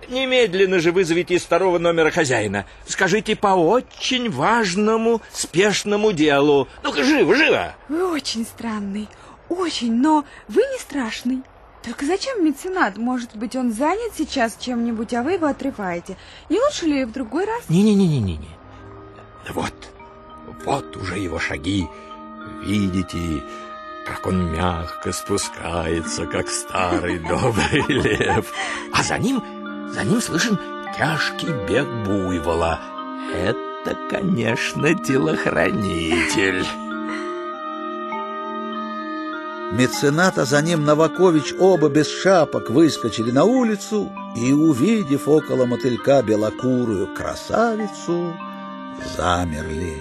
немедленно 0.09 0.79
же 0.79 0.93
вызовите 0.93 1.35
из 1.35 1.43
второго 1.43 1.79
номера 1.79 2.11
хозяина. 2.11 2.67
Скажите 2.87 3.37
по 3.37 3.49
очень 3.49 4.31
важному, 4.31 5.21
спешному 5.33 6.13
делу. 6.13 6.69
Ну-ка, 6.83 7.05
живо, 7.05 7.35
живо. 7.35 7.75
Вы 7.89 8.11
очень 8.11 8.45
странный, 8.45 9.09
очень, 9.49 9.95
но 9.95 10.25
вы 10.49 10.63
не 10.63 10.79
страшный. 10.79 11.43
Только 11.83 12.07
зачем 12.07 12.45
меценат? 12.45 12.97
Может 12.97 13.35
быть, 13.35 13.57
он 13.57 13.73
занят 13.73 14.13
сейчас 14.17 14.57
чем-нибудь, 14.61 15.13
а 15.15 15.23
вы 15.23 15.33
его 15.33 15.47
отрываете. 15.47 16.17
Не 16.49 16.61
лучше 16.61 16.87
ли 16.87 17.05
в 17.05 17.13
другой 17.13 17.45
раз? 17.45 17.69
Не-не-не-не-не. 17.69 18.39
Вот, 19.49 19.75
вот 20.65 20.97
уже 20.97 21.19
его 21.19 21.41
шаги. 21.41 21.89
Видите, 22.63 23.43
как 24.07 24.27
он 24.27 24.53
мягко 24.53 25.13
спускается, 25.13 26.27
как 26.27 26.49
старый 26.49 27.19
добрый 27.19 27.85
лев. 27.89 28.53
А 28.93 29.03
за 29.03 29.19
ним, 29.19 29.43
за 29.93 30.05
ним 30.05 30.21
слышен 30.21 30.59
тяжкий 30.97 31.53
бег 31.69 31.87
буйвола. 32.07 32.81
Это, 33.35 33.97
конечно, 34.11 34.95
телохранитель. 34.95 36.65
Меценат, 39.73 40.39
а 40.39 40.45
за 40.45 40.61
ним 40.61 40.85
Новакович 40.85 41.55
оба 41.59 41.89
без 41.89 42.07
шапок 42.07 42.69
выскочили 42.69 43.31
на 43.31 43.45
улицу 43.45 44.13
и, 44.37 44.53
увидев 44.53 45.29
около 45.29 45.65
мотылька 45.65 46.23
белокурую 46.23 47.15
красавицу, 47.15 48.37
замерли, 49.17 49.97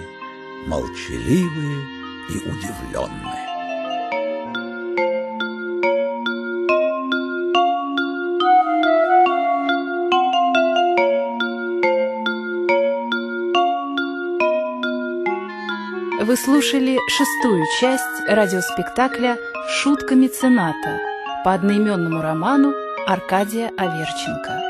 молчаливые 0.66 1.86
и 2.28 2.36
удивленные. 2.36 3.41
Вы 16.32 16.38
слушали 16.38 16.98
шестую 17.10 17.66
часть 17.78 18.26
радиоспектакля 18.26 19.36
«Шутка 19.68 20.14
мецената» 20.14 20.98
по 21.44 21.52
одноименному 21.52 22.22
роману 22.22 22.72
Аркадия 23.06 23.70
Аверченко. 23.76 24.62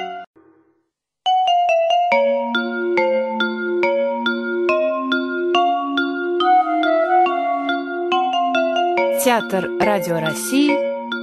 Театр 9.24 9.70
Радио 9.78 10.18
России 10.18 10.74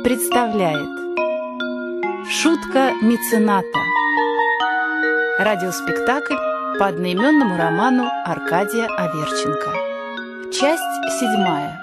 представляет 0.06 0.88
Шутка 2.30 2.94
мецената 3.02 3.80
Радиоспектакль 5.38 6.38
по 6.80 6.88
одноименному 6.88 7.58
роману 7.58 8.10
Аркадия 8.24 8.88
Аверченко 8.98 9.89
Часть 10.52 11.20
седьмая 11.20 11.80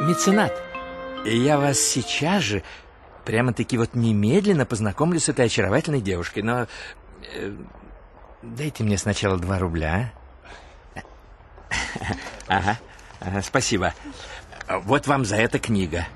Меценат, 0.00 0.52
я 1.24 1.58
вас 1.58 1.78
сейчас 1.78 2.42
же 2.42 2.62
прямо-таки 3.24 3.76
вот 3.76 3.94
немедленно 3.94 4.64
познакомлю 4.64 5.20
с 5.20 5.28
этой 5.28 5.46
очаровательной 5.46 6.00
девушкой, 6.00 6.42
но... 6.44 6.66
э, 7.34 7.52
дайте 8.42 8.84
мне 8.84 8.96
сначала 8.96 9.36
два 9.38 9.58
рубля, 9.58 10.12
а? 10.94 11.00
Ага, 12.48 12.78
ага, 13.20 13.42
спасибо. 13.42 13.94
Вот 14.68 15.06
вам 15.06 15.24
за 15.24 15.36
это 15.36 15.58
книга. 15.58 16.06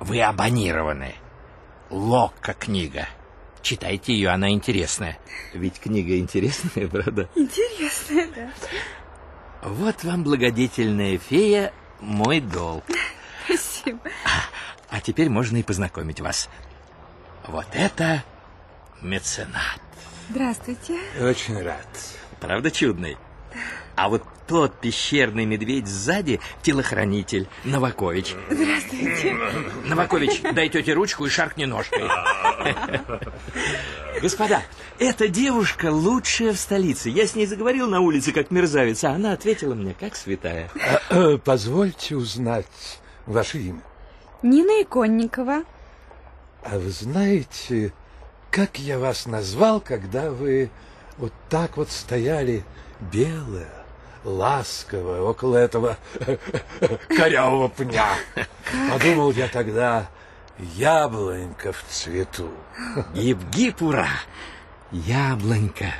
Вы 0.00 0.22
абонированы. 0.22 1.14
Локка 1.90 2.54
книга. 2.54 3.06
Читайте 3.62 4.14
ее, 4.14 4.30
она 4.30 4.50
интересная. 4.50 5.18
Ведь 5.52 5.78
книга 5.78 6.18
интересная, 6.18 6.88
правда? 6.88 7.28
Интересно, 7.34 8.26
да. 8.34 8.50
Вот 9.62 10.04
вам, 10.04 10.24
благодетельная 10.24 11.18
фея, 11.18 11.72
мой 12.00 12.40
долг. 12.40 12.84
Спасибо. 13.44 14.00
А 14.88 15.00
теперь 15.00 15.28
можно 15.28 15.58
и 15.58 15.62
познакомить 15.62 16.20
вас. 16.20 16.48
Вот 17.46 17.66
это 17.72 18.24
меценат. 19.02 19.80
Здравствуйте. 20.30 20.98
Очень 21.20 21.62
рад. 21.62 21.86
Правда 22.40 22.70
чудный? 22.70 23.16
А 24.00 24.08
вот 24.08 24.22
тот 24.46 24.80
пещерный 24.80 25.44
медведь 25.44 25.86
сзади— 25.86 26.40
телохранитель 26.62 27.48
Новакович. 27.64 28.34
Здравствуйте. 28.48 29.36
Новакович, 29.84 30.40
дай 30.54 30.70
тете 30.70 30.94
ручку 30.94 31.26
и 31.26 31.28
шаркни 31.28 31.66
ножкой. 31.66 32.08
Господа, 34.22 34.62
эта 34.98 35.28
девушка 35.28 35.92
лучшая 35.92 36.54
в 36.54 36.56
столице. 36.56 37.10
Я 37.10 37.26
с 37.26 37.34
ней 37.34 37.44
заговорил 37.44 37.88
на 37.88 38.00
улице, 38.00 38.32
как 38.32 38.50
мерзавец, 38.50 39.04
а 39.04 39.10
она 39.10 39.34
ответила 39.34 39.74
мне, 39.74 39.94
как 40.00 40.16
святая. 40.16 40.70
А, 41.10 41.34
э, 41.34 41.36
позвольте 41.36 42.16
узнать 42.16 43.00
ваше 43.26 43.58
имя. 43.58 43.82
Нина 44.42 44.82
Иконникова. 44.82 45.64
А 46.62 46.78
вы 46.78 46.88
знаете, 46.88 47.92
как 48.50 48.78
я 48.78 48.98
вас 48.98 49.26
назвал, 49.26 49.78
когда 49.78 50.30
вы 50.30 50.70
вот 51.18 51.34
так 51.50 51.76
вот 51.76 51.90
стояли 51.90 52.64
белая, 53.12 53.79
ласковая 54.24 55.20
около 55.20 55.56
этого 55.56 55.96
корявого 57.08 57.68
пня? 57.68 58.06
Подумал 58.90 59.32
я 59.32 59.48
тогда, 59.48 60.08
яблонька 60.58 61.72
в 61.72 61.84
цвету. 61.88 62.50
Гиб-гиб, 63.14 63.82
ура! 63.82 64.08
Яблонька. 64.92 65.94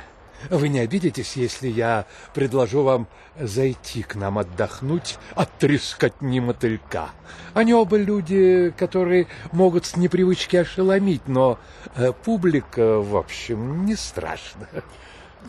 Вы 0.49 0.69
не 0.69 0.79
обидитесь, 0.79 1.35
если 1.35 1.67
я 1.67 2.05
предложу 2.33 2.83
вам 2.83 3.07
зайти 3.39 4.01
к 4.01 4.15
нам 4.15 4.39
отдохнуть 4.39 5.17
от 5.35 5.51
трескотни 5.59 6.39
мотылька? 6.39 7.09
Они 7.53 7.73
оба 7.73 7.97
люди, 7.97 8.73
которые 8.75 9.27
могут 9.51 9.85
с 9.85 9.95
непривычки 9.95 10.55
ошеломить, 10.55 11.27
но 11.27 11.59
э, 11.95 12.11
публика, 12.11 12.99
в 12.99 13.15
общем, 13.15 13.85
не 13.85 13.95
страшна. 13.95 14.67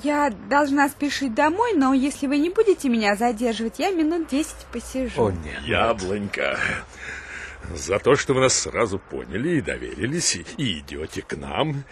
Я 0.02 0.30
должна 0.48 0.88
спешить 0.88 1.34
домой, 1.34 1.74
но 1.74 1.94
если 1.94 2.26
вы 2.26 2.38
не 2.38 2.50
будете 2.50 2.88
меня 2.88 3.14
задерживать, 3.14 3.78
я 3.78 3.90
минут 3.90 4.28
десять 4.28 4.66
посижу. 4.72 5.26
О, 5.26 5.30
нет. 5.30 5.62
Яблонька, 5.64 6.58
за 7.74 7.98
то, 7.98 8.16
что 8.16 8.34
вы 8.34 8.40
нас 8.40 8.54
сразу 8.54 8.98
поняли 8.98 9.58
и 9.58 9.60
доверились, 9.60 10.38
и, 10.56 10.78
идете 10.78 11.22
к 11.22 11.36
нам, 11.36 11.84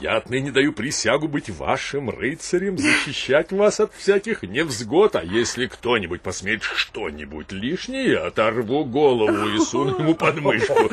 я 0.00 0.16
отныне 0.16 0.50
даю 0.50 0.72
присягу 0.72 1.28
быть 1.28 1.50
вашим 1.50 2.10
рыцарем, 2.10 2.78
защищать 2.78 3.52
вас 3.52 3.78
от 3.78 3.92
всяких 3.94 4.42
невзгод, 4.42 5.16
а 5.16 5.22
если 5.22 5.66
кто-нибудь 5.66 6.22
посмеет 6.22 6.62
что-нибудь 6.62 7.52
лишнее, 7.52 8.18
оторву 8.18 8.84
голову 8.84 9.48
и 9.50 9.58
суну 9.58 9.98
ему 9.98 10.14
под 10.14 10.40
мышку. 10.40 10.90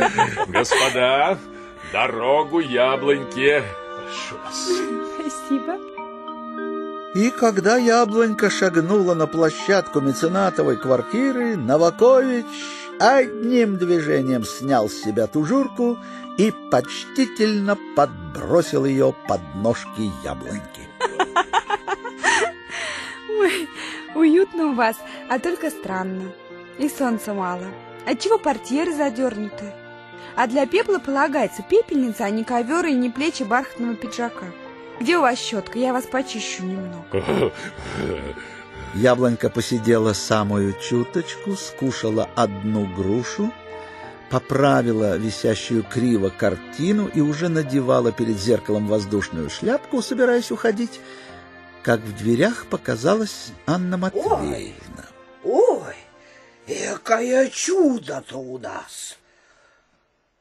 Господа, 0.48 1.40
дорогу 1.92 2.60
яблоньке. 2.60 3.64
Прошу 4.04 4.38
вас. 4.44 4.70
Спасибо. 5.18 5.89
И 7.16 7.32
когда 7.32 7.78
яблонька 7.78 8.52
шагнула 8.52 9.16
на 9.16 9.26
площадку 9.26 10.00
меценатовой 10.00 10.78
квартиры, 10.78 11.56
Новакович 11.56 12.46
одним 13.00 13.78
движением 13.78 14.44
снял 14.44 14.90
с 14.90 14.94
себя 14.94 15.26
тужурку 15.26 15.98
и 16.38 16.54
почтительно 16.70 17.78
подбросил 17.96 18.86
ее 18.86 19.16
под 19.28 19.42
ножки 19.56 20.12
яблоньки. 20.24 20.88
Ой, 23.30 23.68
уютно 24.14 24.68
у 24.68 24.74
вас, 24.76 24.96
а 25.30 25.40
только 25.40 25.72
странно. 25.72 26.32
И 26.78 26.88
солнца 26.90 27.34
мало. 27.34 27.66
Отчего 28.06 28.38
портьеры 28.38 28.94
задернуты? 28.94 29.74
А 30.36 30.46
для 30.46 30.68
пепла 30.68 31.00
полагается 31.00 31.64
пепельница, 31.64 32.26
а 32.26 32.30
не 32.30 32.44
ковер 32.44 32.86
и 32.86 32.94
не 32.94 33.10
плечи 33.10 33.44
бархатного 33.44 33.96
пиджака. 33.96 34.46
Где 35.00 35.18
у 35.18 35.22
вас 35.22 35.38
щетка? 35.40 35.80
Я 35.80 35.94
вас 35.94 36.06
почищу 36.06 36.64
немного. 36.64 37.54
Яблонька 38.96 39.50
посидела 39.50 40.14
самую 40.14 40.74
чуточку, 40.74 41.56
скушала 41.56 42.28
одну 42.36 42.88
грушу, 42.96 43.52
поправила 44.30 45.16
висящую 45.16 45.84
криво 45.84 46.30
картину 46.30 47.08
и 47.08 47.22
уже 47.22 47.50
надевала 47.50 48.12
перед 48.12 48.40
зеркалом 48.40 48.88
воздушную 48.88 49.50
шляпку, 49.50 50.02
собираясь 50.02 50.52
уходить, 50.52 51.00
как 51.84 52.02
в 52.02 52.18
дверях 52.18 52.66
показалась 52.66 53.52
Анна 53.68 53.98
Матвеевна. 53.98 55.06
Ой, 55.44 55.96
экое 56.68 57.50
чудо-то 57.50 58.38
у 58.38 58.58
нас! 58.58 59.19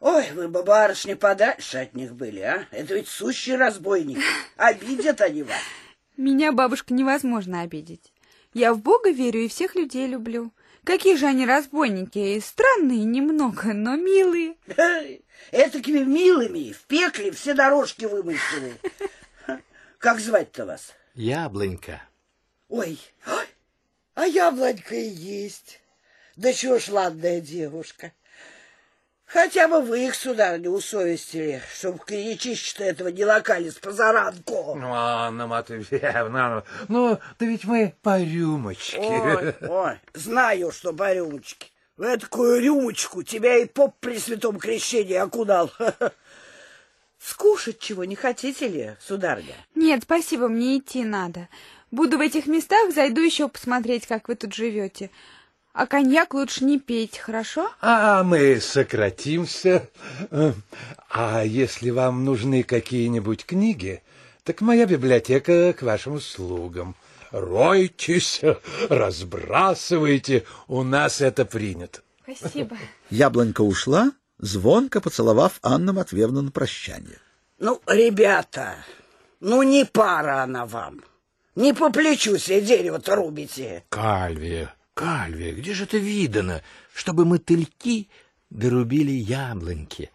Ой, 0.01 0.31
вы 0.33 0.49
бы, 0.49 0.63
барышни, 0.63 1.15
подальше 1.15 1.79
от 1.79 1.95
них 1.95 2.15
были, 2.15 2.41
а? 2.41 2.67
Это 2.71 2.95
ведь 2.95 3.09
сущие 3.09 3.57
разбойники. 3.57 4.23
Обидят 4.57 5.21
они 5.21 5.43
вас. 5.43 5.57
Меня, 6.17 6.53
бабушка, 6.53 6.95
невозможно 6.95 7.63
обидеть. 7.63 8.13
Я 8.55 8.75
в 8.75 8.81
Бога 8.81 9.11
верю 9.11 9.41
и 9.41 9.49
всех 9.49 9.75
людей 9.75 10.07
люблю. 10.07 10.53
Какие 10.85 11.17
же 11.17 11.27
они 11.27 11.45
разбойники, 11.45 12.41
странные 12.41 13.05
немного, 13.05 13.75
но 13.75 13.97
милые. 13.97 14.57
Этакими 15.53 16.05
милыми 16.05 16.73
в 16.73 16.83
пекле 16.83 17.31
все 17.33 17.55
дорожки 17.55 18.05
вымощены. 18.05 18.75
Как 19.99 20.21
звать-то 20.21 20.65
вас? 20.65 20.95
Яблонька. 21.15 22.03
Ой, 22.69 22.99
ой, 23.27 23.47
а 24.15 24.27
яблонька 24.27 24.95
и 24.95 25.09
есть. 25.09 25.81
Да 26.37 26.53
чего 26.53 26.79
ж 26.79 26.89
ладная 26.89 27.41
девушка. 27.41 28.13
Хотя 29.29 29.69
бы 29.69 29.83
вы 29.83 30.07
их, 30.07 30.15
сударыня, 30.15 30.71
усовестили, 30.71 31.63
чтобы 31.75 31.99
клиничище-то 31.99 32.83
этого 32.83 33.09
не 33.09 33.27
локались 33.27 33.75
позаранку. 33.75 34.75
Ну, 34.75 34.91
Анна 34.95 35.47
Матвеевна, 35.47 36.65
ну, 36.89 37.19
да 37.39 37.47
ведь 37.47 37.65
мы 37.65 37.95
по 38.01 38.19
рюмочке. 38.19 38.99
Ой, 38.99 39.55
ой, 39.69 40.01
знаю, 40.15 40.73
что 40.73 40.95
по 40.95 41.13
рюмочке. 41.13 41.69
В 41.99 42.05
этакую 42.05 42.63
рюмочку 42.63 43.23
тебя 43.23 43.59
и 43.59 43.67
поп 43.67 43.97
при 44.01 44.19
святом 44.19 44.59
крещении 44.59 45.17
окунал. 45.17 45.71
Скушать 47.19 47.81
чего 47.81 48.05
не 48.05 48.17
хотите 48.17 48.69
ли, 48.69 48.97
сударыня? 48.99 49.55
Нет, 49.75 50.05
спасибо, 50.05 50.49
мне 50.49 50.79
идти 50.79 51.05
надо. 51.05 51.49
Буду 51.91 52.17
в 52.17 52.23
этих 52.23 52.47
местах, 52.47 52.95
зайду 52.95 53.21
еще 53.21 53.49
посмотреть, 53.49 54.07
как 54.07 54.29
вы 54.29 54.37
тут 54.37 54.55
живете. 54.55 55.11
А 55.79 55.87
коньяк 55.87 56.35
лучше 56.35 56.65
не 56.65 56.81
пейте, 56.81 57.21
хорошо? 57.21 57.71
А 57.81 58.25
мы 58.25 58.61
сократимся. 58.61 59.89
А 61.09 61.45
если 61.45 61.91
вам 61.91 62.25
нужны 62.25 62.65
какие-нибудь 62.65 63.47
книги, 63.47 64.03
так 64.43 64.61
моя 64.61 64.87
библиотека 64.87 65.73
к 65.73 65.83
вашим 65.83 66.15
услугам. 66.15 66.97
Ройтесь, 67.31 68.41
разбрасывайте, 68.89 70.45
у 70.67 70.83
нас 70.83 71.21
это 71.21 71.45
принято. 71.45 72.01
Спасибо. 72.23 72.77
Яблонька 73.11 73.61
ушла, 73.61 74.11
звонко 74.41 75.01
поцеловав 75.01 75.61
Анну 75.63 75.93
Матвеевну 75.93 76.43
на 76.43 76.51
прощание. 76.51 77.21
Ну, 77.61 77.81
ребята, 77.87 78.75
ну 79.39 79.63
не 79.63 79.85
пара 79.85 80.43
она 80.43 80.67
вам. 80.67 81.05
Не 81.55 81.73
по 81.73 81.91
плечу 81.91 82.37
себе 82.37 82.63
дерево-то 82.63 83.15
рубите. 83.15 83.85
Кальвия, 83.91 84.75
Кальвия, 84.99 85.53
где 85.53 85.75
же 85.75 85.85
это 85.85 85.97
видано, 85.97 86.61
чтобы 86.93 87.25
мотыльки 87.25 88.09
дорубили 88.51 89.13
яблоньки? 89.13 90.11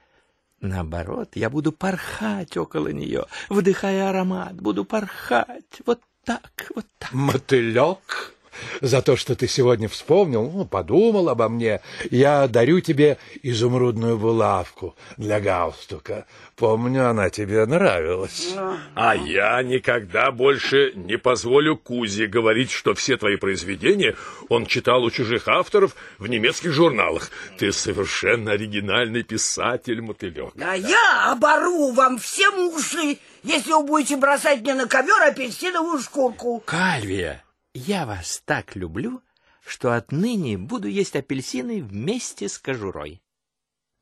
Наоборот, 0.59 1.29
я 1.35 1.49
буду 1.49 1.71
порхать 1.71 2.57
около 2.57 2.89
нее, 2.89 3.27
вдыхая 3.47 4.09
аромат, 4.09 4.55
буду 4.55 4.83
порхать, 4.83 5.79
вот 5.85 6.01
так, 6.25 6.69
вот 6.75 6.85
так. 6.97 7.13
Мотылек 7.13 8.32
за 8.81 9.01
то, 9.01 9.15
что 9.15 9.35
ты 9.35 9.47
сегодня 9.47 9.87
вспомнил, 9.87 10.49
ну, 10.49 10.65
подумал 10.65 11.29
обо 11.29 11.49
мне, 11.49 11.81
я 12.11 12.47
дарю 12.47 12.79
тебе 12.81 13.17
изумрудную 13.41 14.17
булавку 14.17 14.95
для 15.17 15.39
галстука. 15.39 16.25
Помню, 16.55 17.09
она 17.09 17.29
тебе 17.29 17.65
нравилась. 17.65 18.53
А 18.95 19.15
я 19.15 19.61
никогда 19.63 20.31
больше 20.31 20.93
не 20.95 21.17
позволю 21.17 21.77
Кузе 21.77 22.27
говорить, 22.27 22.71
что 22.71 22.93
все 22.93 23.17
твои 23.17 23.37
произведения 23.37 24.15
он 24.49 24.65
читал 24.65 25.03
у 25.03 25.11
чужих 25.11 25.47
авторов 25.47 25.95
в 26.19 26.27
немецких 26.27 26.71
журналах. 26.71 27.31
Ты 27.57 27.71
совершенно 27.71 28.51
оригинальный 28.51 29.23
писатель, 29.23 30.01
Мотылек. 30.01 30.53
А 30.61 30.75
я 30.75 31.31
обору 31.31 31.91
вам 31.91 32.17
всем 32.19 32.67
уши, 32.67 33.17
если 33.43 33.71
вы 33.71 33.83
будете 33.83 34.17
бросать 34.17 34.61
мне 34.61 34.73
на 34.75 34.87
ковер 34.87 35.21
апельсиновую 35.23 35.99
шкурку. 35.99 36.61
Кальвия, 36.65 37.43
я 37.73 38.05
вас 38.05 38.41
так 38.45 38.75
люблю, 38.75 39.21
что 39.65 39.93
отныне 39.93 40.57
буду 40.57 40.87
есть 40.87 41.15
апельсины 41.15 41.81
вместе 41.81 42.49
с 42.49 42.57
кожурой. 42.57 43.21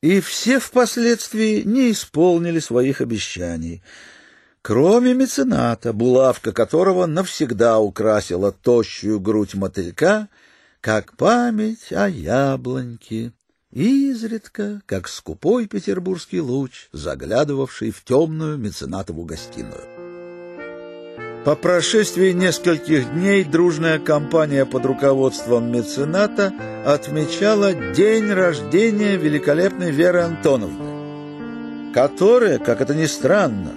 И 0.01 0.19
все 0.19 0.59
впоследствии 0.59 1.61
не 1.61 1.91
исполнили 1.91 2.59
своих 2.59 3.01
обещаний, 3.01 3.83
кроме 4.63 5.13
мецената, 5.13 5.93
булавка 5.93 6.51
которого 6.51 7.05
навсегда 7.05 7.79
украсила 7.79 8.51
тощую 8.51 9.19
грудь 9.19 9.53
мотылька, 9.53 10.27
как 10.81 11.15
память 11.15 11.91
о 11.91 12.09
яблоньке, 12.09 13.33
изредка, 13.69 14.81
как 14.87 15.07
скупой 15.07 15.67
петербургский 15.67 16.41
луч, 16.41 16.89
заглядывавший 16.91 17.91
в 17.91 18.03
темную 18.03 18.57
меценатову 18.57 19.23
гостиную. 19.23 20.00
По 21.45 21.55
прошествии 21.55 22.33
нескольких 22.33 23.13
дней 23.15 23.43
дружная 23.43 23.97
компания 23.97 24.63
под 24.63 24.85
руководством 24.85 25.71
мецената 25.71 26.53
отмечала 26.85 27.73
день 27.73 28.31
рождения 28.31 29.15
великолепной 29.15 29.89
Веры 29.89 30.21
Антоновны, 30.21 31.93
которая, 31.95 32.59
как 32.59 32.81
это 32.81 32.93
ни 32.93 33.07
странно, 33.07 33.71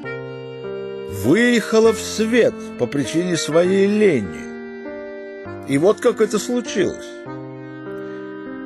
выехала 1.25 1.95
в 1.95 2.01
свет 2.01 2.53
по 2.79 2.85
причине 2.87 3.39
своей 3.39 3.87
лени. 3.87 4.45
И 5.67 5.79
вот 5.79 6.01
как 6.01 6.21
это 6.21 6.39
случилось. 6.39 7.09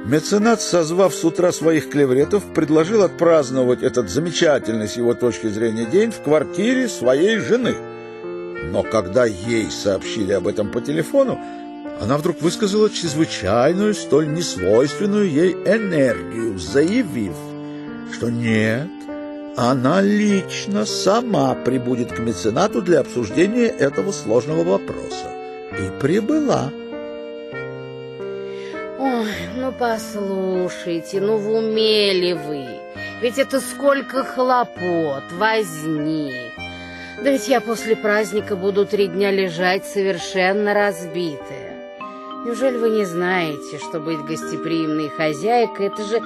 Меценат, 0.07 0.61
созвав 0.61 1.15
с 1.15 1.25
утра 1.25 1.53
своих 1.53 1.89
клевретов, 1.89 2.43
предложил 2.53 3.05
отпраздновать 3.05 3.85
этот 3.85 4.11
замечательный 4.11 4.89
с 4.89 4.97
его 4.97 5.15
точки 5.15 5.47
зрения 5.47 5.85
день 5.85 6.11
в 6.11 6.20
квартире 6.20 6.89
своей 6.89 7.39
жены– 7.39 7.77
но 8.73 8.82
когда 8.82 9.24
ей 9.24 9.70
сообщили 9.70 10.32
об 10.32 10.47
этом 10.47 10.70
по 10.70 10.81
телефону, 10.81 11.39
она 12.01 12.16
вдруг 12.16 12.40
высказала 12.43 12.90
чрезвычайную, 12.90 13.95
столь 13.95 14.32
несвойственную 14.32 15.28
ей 15.28 15.53
энергию, 15.53 16.59
заявив, 16.59 17.35
что 18.12 18.31
нет, 18.31 18.89
она 19.57 20.01
лично 20.01 20.85
сама 20.85 21.55
прибудет 21.55 22.12
к 22.12 22.19
меценату 22.20 22.82
для 22.82 23.01
обсуждения 23.01 23.66
этого 23.66 24.12
сложного 24.12 24.62
вопроса. 24.62 25.27
И 25.73 26.01
прибыла. 26.01 26.70
Ой, 29.01 29.32
ну 29.57 29.73
послушайте, 29.77 31.20
ну 31.20 31.39
в 31.39 31.51
уме 31.51 32.12
ли 32.12 32.35
вы? 32.35 32.66
Ведь 33.20 33.39
это 33.39 33.61
сколько 33.61 34.23
хлопот, 34.23 35.24
возни. 35.32 36.32
Да 37.23 37.31
ведь 37.32 37.49
я 37.49 37.61
после 37.61 37.97
праздника 37.97 38.55
буду 38.55 38.86
три 38.86 39.09
дня 39.09 39.32
лежать 39.32 39.85
совершенно 39.85 40.73
разбитая. 40.73 41.74
Неужели 42.45 42.77
вы 42.77 42.90
не 42.90 43.05
знаете, 43.05 43.78
что 43.78 43.99
быть 43.99 44.20
гостеприимной 44.20 45.09
хозяйкой— 45.09 45.86
это 45.89 46.05
же 46.05 46.23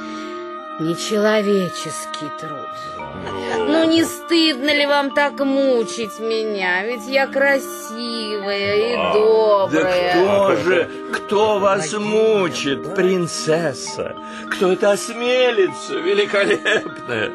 нечеловеческий 0.83 2.29
труд? 2.41 2.69
Ну 3.69 3.85
не 3.85 4.05
стыдно 4.05 4.71
ли 4.75 4.87
вам 4.87 5.11
так 5.11 5.39
мучить 5.41 6.19
меня? 6.19 6.85
Ведь 6.85 7.07
я 7.07 7.27
красивая 7.27 8.77
и 8.77 8.97
добрая. 9.15 10.15
Да 10.15 10.55
кто 10.55 10.57
же, 10.57 10.91
кто 11.13 11.59
вас 11.59 11.93
мучит, 11.93 12.95
принцесса? 12.95 14.17
Кто 14.51 14.73
это 14.73 14.93
осмелится, 14.93 15.95
великолепная? 15.95 17.31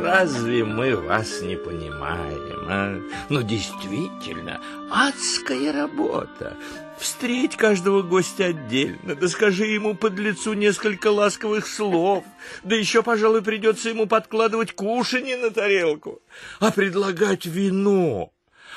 Разве 0.00 0.64
мы 0.64 0.96
вас 0.96 1.40
не 1.42 1.56
понимаем, 1.56 2.66
а? 2.68 2.94
Ну, 3.28 3.42
действительно, 3.42 4.60
адская 4.90 5.72
работа. 5.72 6.56
Встреть 7.02 7.56
каждого 7.56 8.02
гостя 8.02 8.44
отдельно, 8.46 9.16
да 9.16 9.26
скажи 9.26 9.66
ему 9.66 9.96
под 9.96 10.20
лицу 10.20 10.52
несколько 10.52 11.08
ласковых 11.08 11.66
слов, 11.66 12.24
да 12.62 12.76
еще, 12.76 13.02
пожалуй, 13.02 13.42
придется 13.42 13.88
ему 13.88 14.06
подкладывать 14.06 14.70
кушанье 14.70 15.36
на 15.36 15.50
тарелку, 15.50 16.22
а 16.60 16.70
предлагать 16.70 17.44
вино, 17.44 18.30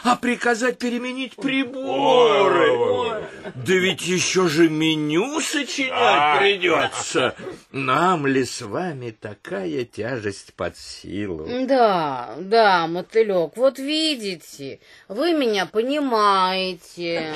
а 0.06 0.16
приказать 0.16 0.78
переменить 0.78 1.36
приборы. 1.36 3.26
Да 3.56 3.74
ведь 3.74 4.04
еще 4.06 4.48
же 4.48 4.70
меню 4.70 5.42
сочинять 5.42 6.40
придется. 6.40 7.36
Нам 7.72 8.28
ли 8.28 8.46
с 8.46 8.62
вами 8.62 9.10
такая 9.10 9.84
тяжесть 9.84 10.54
под 10.54 10.78
силу? 10.78 11.48
Да, 11.66 12.36
да, 12.40 12.86
мотылек, 12.86 13.58
вот 13.58 13.80
видите, 13.80 14.80
вы 15.08 15.34
меня 15.34 15.66
понимаете. 15.66 17.34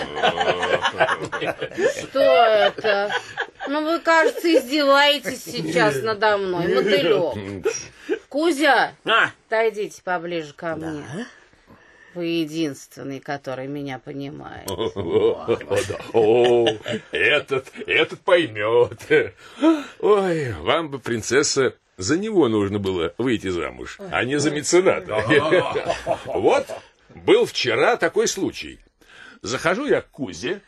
Что 2.02 2.20
это? 2.22 3.12
Ну, 3.68 3.84
вы, 3.84 4.00
кажется, 4.00 4.54
издеваетесь 4.54 5.44
сейчас 5.44 6.04
надо 6.04 6.38
мной, 6.38 6.68
мотылек. 6.76 7.66
Кузя, 8.30 8.94
А? 9.06 9.32
отойдите 9.48 10.04
поближе 10.04 10.54
ко 10.54 10.76
мне. 10.76 11.04
Вы 12.16 12.26
единственный, 12.26 13.20
который 13.20 13.68
меня 13.68 14.00
понимает. 14.00 14.70
О, 16.14 16.68
этот, 17.12 17.72
этот 17.86 18.20
поймет. 18.22 19.34
Ой, 20.00 20.54
вам 20.54 20.90
бы, 20.90 21.00
принцесса, 21.00 21.76
за 21.98 22.18
него 22.18 22.48
нужно 22.48 22.80
было 22.80 23.14
выйти 23.18 23.50
замуж, 23.50 23.98
а 24.12 24.24
не 24.24 24.40
за 24.40 24.52
мецената. 24.52 25.24
Вот, 26.26 26.68
был 27.14 27.46
вчера 27.46 27.98
такой 27.98 28.28
случай. 28.28 28.80
Захожу 29.42 29.86
я 29.86 30.02
к 30.02 30.10
Кузе, 30.10 30.62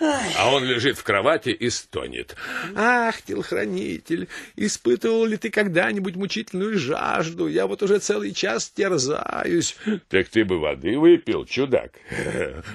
а 0.00 0.52
он 0.52 0.64
лежит 0.64 0.98
в 0.98 1.04
кровати 1.04 1.50
и 1.50 1.70
стонет. 1.70 2.36
Ах, 2.74 3.22
телохранитель, 3.22 4.28
испытывал 4.56 5.24
ли 5.26 5.36
ты 5.36 5.50
когда-нибудь 5.50 6.16
мучительную 6.16 6.78
жажду? 6.78 7.46
Я 7.46 7.66
вот 7.66 7.82
уже 7.82 7.98
целый 7.98 8.32
час 8.32 8.70
терзаюсь. 8.70 9.76
Так 10.08 10.28
ты 10.28 10.44
бы 10.44 10.58
воды 10.58 10.98
выпил, 10.98 11.44
чудак. 11.44 11.92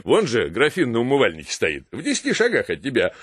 Вон 0.04 0.28
же 0.28 0.50
графин 0.50 0.92
на 0.92 1.00
умывальнике 1.00 1.52
стоит, 1.52 1.86
в 1.92 2.02
десяти 2.02 2.34
шагах 2.34 2.70
от 2.70 2.82
тебя. 2.82 3.14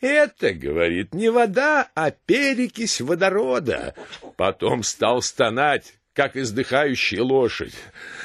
Это, 0.00 0.52
говорит, 0.52 1.12
не 1.12 1.30
вода, 1.30 1.88
а 1.94 2.10
перекись 2.10 3.00
водорода. 3.00 3.94
Потом 4.36 4.84
стал 4.84 5.22
стонать, 5.22 5.94
как 6.12 6.36
издыхающая 6.36 7.22
лошадь. 7.22 7.74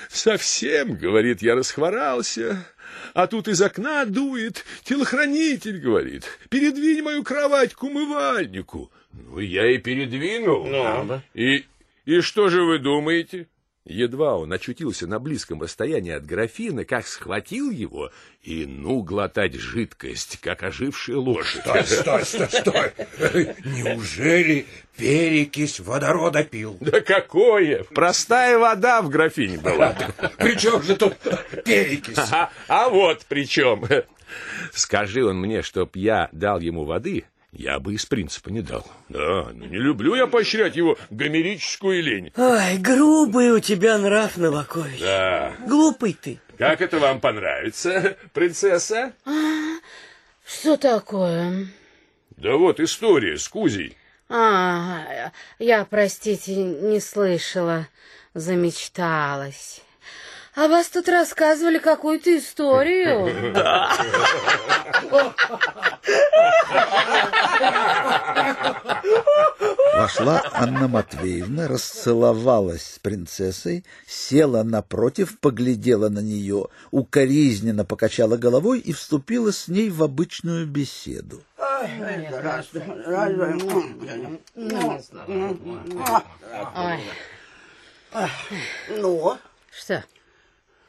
Совсем, 0.09 0.95
говорит, 0.95 1.41
я 1.41 1.55
расхворался. 1.55 2.65
А 3.13 3.27
тут 3.27 3.47
из 3.47 3.61
окна 3.61 4.05
дует, 4.05 4.65
телохранитель 4.83 5.79
говорит, 5.79 6.25
передвинь 6.49 7.03
мою 7.03 7.23
кровать 7.23 7.73
к 7.73 7.83
умывальнику. 7.83 8.91
Ну, 9.11 9.39
я 9.39 9.69
и 9.71 9.77
передвинул. 9.77 10.65
И, 11.35 11.65
и 12.05 12.21
что 12.21 12.49
же 12.49 12.63
вы 12.63 12.79
думаете? 12.79 13.47
Едва 13.85 14.37
он 14.37 14.53
очутился 14.53 15.07
на 15.07 15.19
близком 15.19 15.61
расстоянии 15.61 16.13
от 16.13 16.25
графина, 16.25 16.85
как 16.85 17.05
схватил 17.05 17.69
его 17.69 18.11
и 18.41 18.65
ну 18.65 19.01
глотать 19.01 19.55
жидкость, 19.55 20.39
как 20.39 20.63
ожившая 20.63 21.17
лошадь. 21.17 21.63
Стой, 21.63 21.83
стой, 21.83 22.25
стой, 22.25 22.47
стой. 22.49 22.93
Неужели 23.65 24.65
перекись 24.95 25.81
водорода 25.81 26.45
пил? 26.45 26.77
Да 26.79 27.01
какое? 27.01 27.83
Простая 27.83 28.57
вода 28.57 29.01
в 29.01 29.09
графине 29.09 29.57
была. 29.57 29.97
При 30.37 30.57
чем 30.57 30.81
же 30.81 30.95
тут 30.95 31.17
перекись? 31.65 32.17
А, 32.31 32.51
а 32.69 32.87
вот 32.87 33.25
при 33.25 33.45
чем. 33.45 33.85
Скажи 34.73 35.25
он 35.25 35.39
мне, 35.39 35.61
чтоб 35.61 35.93
я 35.97 36.29
дал 36.31 36.59
ему 36.59 36.85
воды, 36.85 37.25
я 37.53 37.79
бы 37.79 37.93
из 37.93 38.05
принципа 38.05 38.49
не 38.49 38.61
дал. 38.61 38.85
Да, 39.09 39.49
ну 39.53 39.65
не 39.65 39.77
люблю 39.77 40.15
я 40.15 40.27
поощрять 40.27 40.75
его 40.75 40.97
гомерическую 41.11 42.01
лень. 42.01 42.31
Ой, 42.35 42.77
грубый 42.79 43.51
у 43.51 43.59
тебя 43.59 43.97
нрав, 43.97 44.37
Новакович. 44.37 44.99
Да. 44.99 45.53
Глупый 45.67 46.17
ты. 46.19 46.39
Как 46.57 46.81
это 46.81 46.99
вам 46.99 47.19
понравится, 47.19 48.17
принцесса? 48.33 49.13
Что 50.45 50.77
такое? 50.77 51.67
Да 52.37 52.55
вот 52.57 52.79
история 52.79 53.37
с 53.37 53.47
Кузей. 53.47 53.95
А, 54.29 55.31
я, 55.59 55.85
простите, 55.85 56.55
не 56.55 56.99
слышала, 56.99 57.87
замечталась. 58.33 59.81
А 60.55 60.67
вас 60.67 60.87
тут 60.89 61.09
рассказывали 61.09 61.79
какую-то 61.79 62.37
историю. 62.37 63.53
Вошла 69.95 70.41
Анна 70.53 70.87
Матвеевна, 70.87 71.67
расцеловалась 71.67 72.95
с 72.95 72.99
принцессой, 72.99 73.83
села 74.07 74.63
напротив, 74.63 75.39
поглядела 75.39 76.09
на 76.09 76.19
нее, 76.19 76.67
укоризненно 76.91 77.85
покачала 77.85 78.37
головой 78.37 78.79
и 78.79 78.93
вступила 78.93 79.51
с 79.51 79.67
ней 79.67 79.89
в 79.89 80.03
обычную 80.03 80.67
беседу. 80.67 81.41
Ой, 81.57 82.27
Ну, 88.89 89.37
что? 89.71 90.03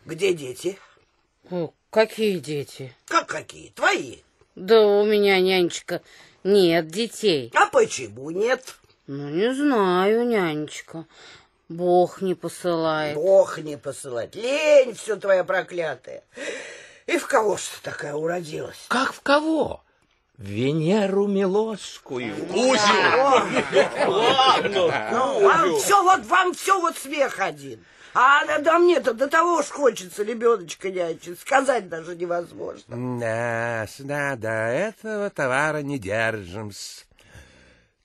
Где 0.04 0.32
дети? 0.34 0.78
О, 1.50 1.70
какие 1.90 2.38
дети? 2.38 2.94
Как 3.06 3.26
какие? 3.26 3.70
Твои? 3.70 4.18
Да 4.54 4.80
у 4.86 5.04
меня, 5.04 5.40
нянечка, 5.40 6.02
нет 6.42 6.88
детей. 6.88 7.50
А 7.54 7.66
почему 7.66 8.30
нет? 8.30 8.76
Ну, 9.06 9.28
не 9.28 9.54
знаю, 9.54 10.26
нянечка. 10.26 11.06
Бог 11.68 12.20
не 12.22 12.34
посылает. 12.34 13.14
Бог 13.16 13.58
не 13.58 13.76
посылает. 13.76 14.34
Лень 14.34 14.94
все 14.94 15.16
твоя 15.16 15.44
проклятая. 15.44 16.22
И 17.06 17.18
в 17.18 17.26
кого 17.26 17.56
ж 17.56 17.60
ты 17.62 17.82
такая 17.90 18.14
уродилась? 18.14 18.84
Как 18.88 19.12
в 19.12 19.20
кого? 19.20 19.82
Венеру 20.38 21.26
Милосскую. 21.26 22.34
Ну, 24.70 24.88
вам 25.40 25.76
все 25.78 26.02
вот, 26.02 26.24
вам 26.26 26.54
все 26.54 26.80
вот 26.80 26.96
смех 26.96 27.38
один. 27.40 27.84
А 28.14 28.46
да, 28.46 28.58
да 28.60 28.78
мне-то 28.78 29.12
до 29.12 29.28
того 29.28 29.56
уж 29.56 29.66
хочется 29.66 30.22
ребеночка 30.22 30.88
нянчить, 30.90 31.40
сказать 31.40 31.88
даже 31.88 32.14
невозможно. 32.14 33.18
Да, 33.18 33.86
да, 33.98 34.36
до 34.36 34.48
этого 34.48 35.30
товара 35.30 35.78
не 35.78 35.98
держим-с. 35.98 37.06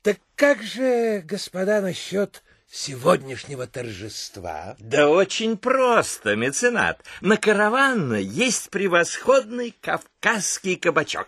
Так 0.02 0.18
как 0.36 0.64
же, 0.64 1.22
господа, 1.22 1.82
насчет 1.82 2.44
сегодняшнего 2.72 3.68
торжества? 3.68 4.76
Да 4.80 5.10
очень 5.10 5.58
просто, 5.58 6.36
меценат. 6.36 7.04
На 7.22 7.38
караван 7.38 8.16
есть 8.16 8.72
превосходный 8.72 9.76
кавказский 9.80 10.76
кабачок 10.76 11.28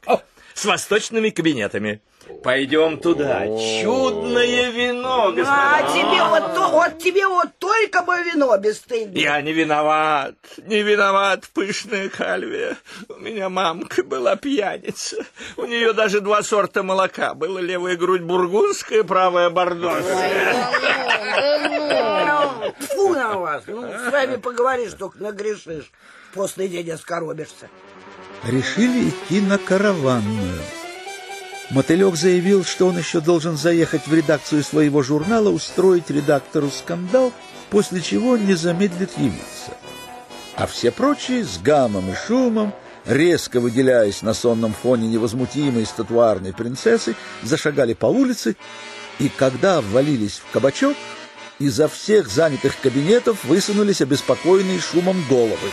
с 0.53 0.65
восточными 0.65 1.29
кабинетами. 1.29 2.01
Пойдем 2.43 2.97
туда. 2.97 3.45
Чудное 3.81 4.69
вино, 4.71 5.31
господа. 5.31 5.77
А 5.77 5.83
тебе 5.91 6.23
вот, 6.23 6.55
то, 6.55 6.69
вот 6.69 6.99
тебе 6.99 7.27
вот 7.27 7.49
только 7.59 8.03
бы 8.03 8.13
вино 8.23 8.55
бесстыдное. 8.57 9.21
Я 9.21 9.41
не 9.41 9.53
виноват, 9.53 10.35
не 10.57 10.81
виноват, 10.81 11.49
пышная 11.53 12.09
кальвия. 12.09 12.77
У 13.09 13.15
меня 13.15 13.49
мамка 13.49 14.03
была 14.03 14.35
пьяница. 14.35 15.25
У 15.57 15.65
нее 15.65 15.93
даже 15.93 16.21
два 16.21 16.41
сорта 16.41 16.83
молока. 16.83 17.33
Была 17.33 17.59
левая 17.59 17.95
грудь 17.95 18.21
бургундская, 18.21 19.03
правая 19.03 19.49
бордоская. 19.49 20.55
Фу 22.95 23.09
на 23.09 23.37
вас. 23.37 23.63
Ну, 23.67 23.81
с 23.81 24.11
вами 24.11 24.37
поговоришь, 24.37 24.93
только 24.93 25.19
нагрешишь. 25.19 25.91
После 26.33 26.67
день 26.67 26.89
оскоробишься. 26.91 27.69
Решили 28.43 29.09
идти 29.09 29.39
на 29.39 29.59
караванную. 29.59 30.61
Мотылек 31.69 32.15
заявил, 32.15 32.65
что 32.65 32.87
он 32.87 32.97
еще 32.97 33.21
должен 33.21 33.55
заехать 33.55 34.07
в 34.07 34.13
редакцию 34.13 34.63
своего 34.63 35.03
журнала, 35.03 35.49
устроить 35.49 36.09
редактору 36.09 36.69
скандал, 36.71 37.31
после 37.69 38.01
чего 38.01 38.37
не 38.37 38.55
замедлит 38.55 39.17
явиться. 39.17 39.77
А 40.55 40.65
все 40.65 40.91
прочие 40.91 41.45
с 41.45 41.59
гамом 41.59 42.11
и 42.11 42.15
шумом, 42.15 42.73
резко 43.05 43.59
выделяясь 43.59 44.21
на 44.23 44.33
сонном 44.33 44.73
фоне 44.73 45.07
невозмутимой 45.07 45.85
статуарной 45.85 46.51
принцессы, 46.51 47.15
зашагали 47.43 47.93
по 47.93 48.07
улице, 48.07 48.55
и 49.19 49.29
когда 49.29 49.81
ввалились 49.81 50.41
в 50.43 50.51
кабачок, 50.51 50.97
изо 51.59 51.87
всех 51.87 52.27
занятых 52.27 52.73
кабинетов 52.81 53.45
высунулись 53.45 54.01
обеспокоенные 54.01 54.79
шумом 54.79 55.23
головы. 55.29 55.69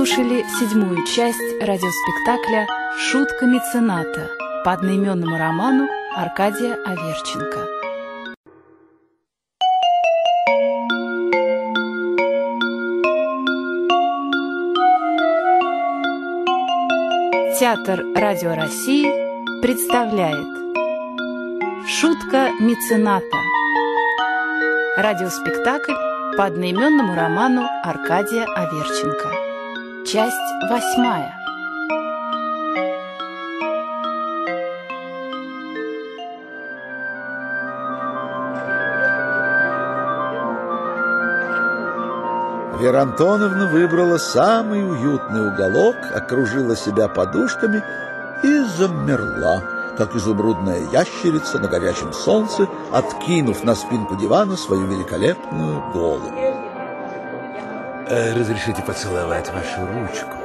Слушали 0.00 0.42
седьмую 0.58 1.04
часть 1.04 1.60
радиоспектакля 1.60 2.66
«Шутка 2.96 3.44
мецената» 3.44 4.30
по 4.64 4.72
одноименному 4.72 5.36
роману 5.36 5.88
Аркадия 6.16 6.74
Аверченко. 6.86 7.66
Театр 17.58 18.02
Радио 18.16 18.54
России 18.54 19.04
представляет 19.60 20.48
Шутка 21.86 22.48
мецената 22.58 23.36
Радиоспектакль 24.96 25.92
по 26.38 26.46
одноименному 26.46 27.14
роману 27.14 27.68
Аркадия 27.84 28.46
Аверченко 28.56 29.39
Часть 30.06 30.36
восьмая 30.68 31.34
Вера 42.80 43.02
Антоновна 43.02 43.66
выбрала 43.66 44.16
самый 44.18 44.82
уютный 44.82 45.48
уголок, 45.48 45.96
окружила 46.14 46.74
себя 46.74 47.08
подушками 47.08 47.82
и 48.42 48.64
замерла, 48.78 49.62
как 49.96 50.16
изумрудная 50.16 50.88
ящерица 50.90 51.58
на 51.58 51.68
горячем 51.68 52.12
солнце, 52.12 52.66
откинув 52.90 53.64
на 53.64 53.74
спинку 53.74 54.16
дивана 54.16 54.56
свою 54.56 54.86
великолепную 54.86 55.82
голову. 55.92 56.49
Э, 58.10 58.34
Разрешите 58.34 58.82
поцеловать 58.82 59.48
вашу 59.52 59.86
ручку? 59.86 60.36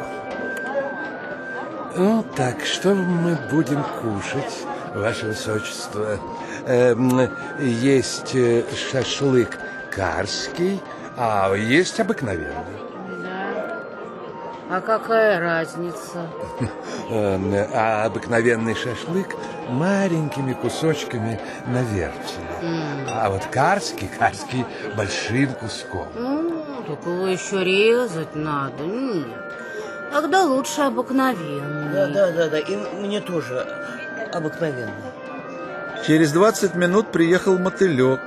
Ну, 1.95 2.23
так, 2.35 2.63
что 2.65 2.93
мы 2.93 3.37
будем 3.49 3.83
кушать, 4.01 4.53
ваше 4.93 5.27
высочество? 5.27 6.19
Эм, 6.67 7.29
есть 7.59 8.35
э, 8.35 8.63
шашлык 8.91 9.57
карский, 9.89 10.79
а 11.17 11.53
есть 11.55 11.99
обыкновенный. 11.99 12.77
Да. 13.23 13.79
А 14.69 14.81
какая 14.81 15.39
разница? 15.39 16.27
Эм, 17.09 17.51
А 17.73 18.03
обыкновенный 18.05 18.75
шашлык 18.75 19.35
маленькими 19.69 20.53
кусочками 20.53 21.39
на 21.65 21.81
вертеле. 21.81 23.07
А 23.09 23.29
вот 23.29 23.45
карский, 23.45 24.09
карский 24.19 24.65
большим 24.97 25.53
куском. 25.53 26.07
Ну, 26.15 26.54
так 26.87 27.05
его 27.05 27.27
еще 27.27 27.63
резать 27.63 28.35
надо. 28.35 28.83
Нет. 28.83 29.27
Тогда 30.11 30.43
лучше 30.43 30.81
обыкновенный. 30.81 31.93
Да, 31.93 32.07
да, 32.07 32.31
да, 32.31 32.49
да. 32.49 32.59
И 32.59 32.75
мне 33.01 33.21
тоже 33.21 33.67
обыкновенно. 34.31 34.93
Через 36.05 36.31
двадцать 36.31 36.75
минут 36.75 37.11
приехал 37.11 37.57
мотылек. 37.57 38.21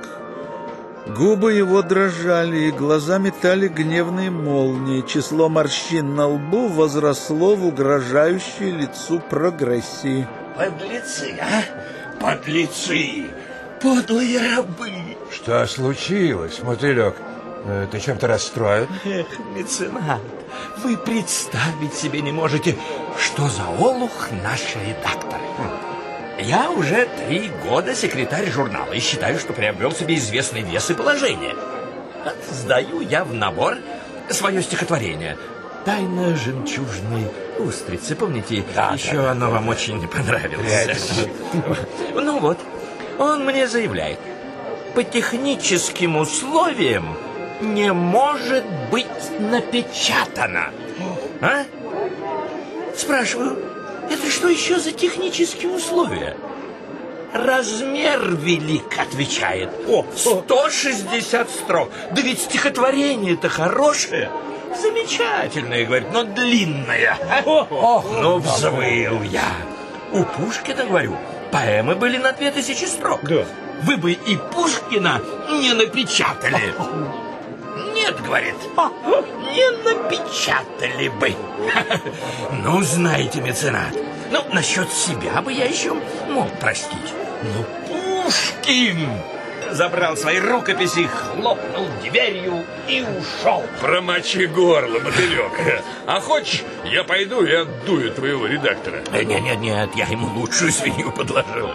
Губы 1.07 1.53
его 1.53 1.81
дрожали, 1.81 2.67
и 2.67 2.71
глаза 2.71 3.17
метали 3.17 3.67
гневные 3.67 4.29
молнии. 4.29 5.01
Число 5.01 5.49
морщин 5.49 6.13
на 6.15 6.27
лбу 6.27 6.67
возросло 6.67 7.55
в 7.55 7.65
угрожающей 7.65 8.69
лицу 8.69 9.19
прогрессии. 9.19 10.27
Подлецы, 10.55 11.39
а? 11.41 11.63
Подлецы! 12.21 13.27
Подлые 13.81 14.55
рабы! 14.55 14.91
Что 15.31 15.65
случилось, 15.65 16.61
мотылек? 16.61 17.15
Э, 17.65 17.87
Ты 17.91 17.99
чем-то 17.99 18.27
расстроен? 18.27 18.87
Эх, 19.05 19.27
меценат, 19.55 20.21
вы 20.77 20.97
представить 20.97 21.93
себе 21.93 22.21
не 22.21 22.31
можете, 22.31 22.77
что 23.17 23.47
за 23.47 23.63
олух 23.77 24.29
наш 24.43 24.75
редактор. 24.75 25.39
Я 26.41 26.71
уже 26.71 27.07
три 27.27 27.51
года 27.63 27.93
секретарь 27.93 28.49
журнала 28.49 28.93
и 28.93 28.99
считаю, 28.99 29.37
что 29.39 29.51
приобрел 29.51 29.91
себе 29.91 30.15
известный 30.15 30.61
вес 30.61 30.89
и 30.89 30.93
положение. 30.93 31.53
Сдаю 32.49 33.01
я 33.01 33.25
в 33.25 33.33
набор 33.33 33.75
свое 34.29 34.61
стихотворение 34.61 35.37
«Тайна 35.83 36.35
жемчужной 36.37 37.29
устрицы». 37.59 38.15
Помните, 38.15 38.63
еще 38.93 39.27
оно 39.27 39.51
вам 39.51 39.67
очень 39.67 40.07
понравилось. 40.07 41.27
Ну 42.13 42.39
вот, 42.39 42.57
он 43.17 43.45
мне 43.45 43.67
заявляет, 43.67 44.19
по 44.95 45.03
техническим 45.03 46.17
условиям 46.17 47.17
не 47.61 47.93
может 47.93 48.65
быть 48.91 49.05
напечатано. 49.39 50.71
А? 51.41 51.63
Спрашиваю, 52.95 53.57
это 54.09 54.29
что 54.29 54.49
еще 54.49 54.79
за 54.79 54.91
технические 54.91 55.71
условия? 55.71 56.35
Размер 57.33 58.35
велик, 58.35 58.97
отвечает. 58.97 59.69
О, 59.87 60.05
160 60.15 61.49
строк. 61.49 61.91
Да 62.11 62.21
ведь 62.21 62.41
стихотворение-то 62.41 63.49
хорошее. 63.49 64.31
Замечательное, 64.79 65.85
говорит, 65.85 66.11
но 66.11 66.23
длинное. 66.23 67.17
Ну, 67.45 68.39
взвыл 68.39 69.21
я. 69.23 69.43
У 70.11 70.23
Пушкина, 70.23 70.85
говорю, 70.85 71.17
поэмы 71.51 71.95
были 71.95 72.17
на 72.17 72.31
2000 72.31 72.85
строк. 72.85 73.19
Да. 73.23 73.45
Вы 73.83 73.97
бы 73.97 74.11
и 74.11 74.37
Пушкина 74.51 75.21
не 75.51 75.73
напечатали. 75.73 76.73
Нет, 78.09 78.21
говорит, 78.23 78.55
не 79.51 79.69
напечатали 79.83 81.09
бы. 81.09 81.35
Ну, 82.63 82.81
знаете, 82.81 83.39
меценат, 83.39 83.95
ну, 84.31 84.43
насчет 84.51 84.91
себя 84.91 85.41
бы 85.43 85.53
я 85.53 85.65
еще 85.65 85.93
мог 86.27 86.51
простить. 86.59 87.13
Но 87.43 87.63
Пушкин 87.87 89.09
забрал 89.71 90.17
свои 90.17 90.39
рукописи, 90.39 91.05
хлопнул 91.05 91.85
дверью 92.01 92.65
и 92.87 93.01
ушел. 93.03 93.63
Промочи 93.79 94.45
горло, 94.47 94.99
мотылек. 94.99 95.83
А 96.07 96.19
хочешь, 96.19 96.63
я 96.85 97.03
пойду 97.03 97.43
и 97.43 97.53
отдую 97.53 98.11
твоего 98.11 98.47
редактора? 98.47 99.03
Нет, 99.11 99.41
нет, 99.41 99.59
нет, 99.59 99.89
я 99.95 100.07
ему 100.07 100.27
лучшую 100.39 100.71
свинью 100.71 101.11
подложил. 101.11 101.69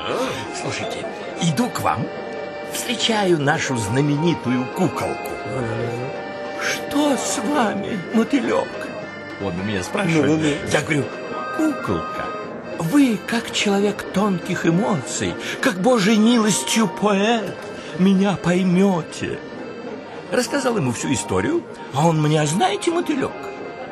Слушайте, 0.61 1.07
иду 1.43 1.69
к 1.69 1.81
вам, 1.81 2.05
встречаю 2.73 3.41
нашу 3.41 3.77
знаменитую 3.77 4.65
куколку. 4.75 5.31
Что 6.65 7.17
с 7.17 7.39
вами, 7.39 7.99
мотылек? 8.15 8.69
Он 9.43 9.61
у 9.61 9.65
меня 9.65 9.83
спрашивает. 9.83 10.27
Ну, 10.27 10.37
ну, 10.37 10.43
ну. 10.43 10.71
Я 10.73 10.81
говорю, 10.81 11.05
куколка, 11.57 12.27
вы, 12.79 13.19
как 13.27 13.53
человек 13.53 14.03
тонких 14.15 14.67
эмоций, 14.67 15.35
как 15.61 15.81
Божьей 15.81 16.17
милостью 16.17 16.89
поэт, 16.89 17.57
меня 17.99 18.37
поймете. 18.43 19.39
Рассказал 20.31 20.77
ему 20.79 20.93
всю 20.93 21.13
историю, 21.13 21.63
а 21.93 22.07
он 22.07 22.21
мне, 22.23 22.41
а 22.41 22.47
знаете, 22.47 22.91
мотылек, 22.91 23.31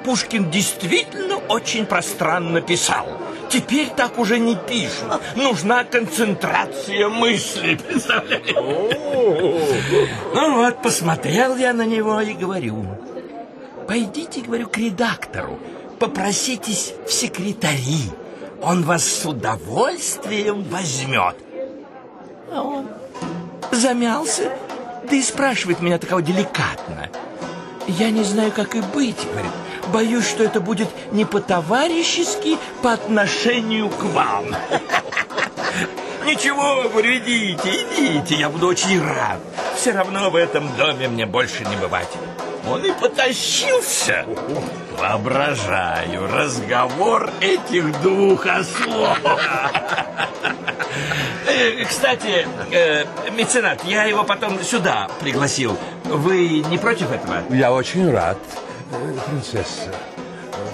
Пушкин 0.05 0.51
действительно 0.51 1.37
очень 1.49 1.87
пространно 1.87 2.61
писал. 2.61 3.07
Теперь 3.53 3.91
так 3.91 4.19
уже 4.19 4.39
не 4.39 4.57
пишут. 4.57 5.21
Нужна 5.37 5.85
концентрация 5.85 7.09
мысли, 7.11 7.79
представляете? 7.89 8.55
Ну 10.35 10.57
вот, 10.57 10.81
посмотрел 10.81 11.57
я 11.57 11.75
на 11.75 11.85
него 11.85 12.19
и 12.23 12.33
говорю, 12.33 12.87
пойдите, 13.87 14.41
говорю, 14.41 14.69
к 14.69 14.79
редактору, 14.79 15.59
попроситесь 15.99 16.95
в 17.07 17.13
секретари. 17.13 18.11
Он 18.63 18.85
вас 18.85 19.05
с 19.05 19.27
удовольствием 19.27 20.63
возьмет. 20.63 21.37
А 22.51 22.63
он 22.63 22.89
замялся, 23.71 24.51
да 25.11 25.15
и 25.15 25.21
спрашивает 25.21 25.83
меня 25.83 25.99
такого 25.99 26.23
деликатно. 26.23 27.11
Я 27.87 28.09
не 28.11 28.25
знаю, 28.25 28.51
как 28.53 28.77
и 28.77 28.81
быть, 28.81 29.19
говорит. 29.31 29.53
Боюсь, 29.93 30.27
что 30.29 30.43
это 30.45 30.61
будет 30.61 30.89
не 31.13 31.25
по-товарищески 31.25 32.57
по 32.83 32.93
отношению 32.93 33.91
к 33.91 34.03
вам. 34.05 34.47
Ничего, 36.25 36.89
говорю, 36.89 37.19
идите, 37.19 38.35
я 38.37 38.49
буду 38.49 38.69
очень 38.69 39.03
рад. 39.03 39.39
Все 39.77 39.93
равно 39.93 40.31
в 40.31 40.37
этом 40.37 40.75
доме 40.77 41.09
мне 41.09 41.27
больше 41.27 41.65
не 41.65 41.77
бывать. 41.77 42.09
Он 42.71 42.83
и 42.85 42.93
потащился. 42.93 44.25
Воображаю 44.99 46.29
разговор 46.33 47.31
этих 47.41 48.01
двух 48.03 48.47
ослов. 48.47 49.19
Э, 51.45 51.85
Кстати, 51.85 52.47
э, 52.71 53.05
меценат, 53.33 53.85
я 53.85 54.05
его 54.05 54.25
потом 54.25 54.63
сюда 54.63 55.09
пригласил. 55.21 55.77
Вы 56.05 56.61
не 56.71 56.79
против 56.79 57.11
этого? 57.11 57.43
Я 57.51 57.73
очень 57.73 58.11
рад, 58.11 58.39
принцесса. 59.27 59.91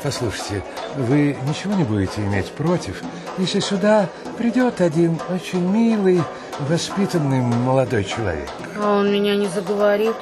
Послушайте, 0.02 0.62
вы 0.96 1.36
ничего 1.46 1.74
не 1.74 1.84
будете 1.84 2.20
иметь 2.22 2.50
против, 2.52 3.02
если 3.38 3.60
сюда 3.60 4.08
придет 4.36 4.80
один 4.80 5.18
очень 5.30 5.60
милый, 5.60 6.22
воспитанный 6.68 7.40
молодой 7.40 8.04
человек? 8.04 8.48
А 8.80 8.98
он 8.98 9.12
меня 9.12 9.34
не 9.36 9.46
заговорит? 9.48 10.14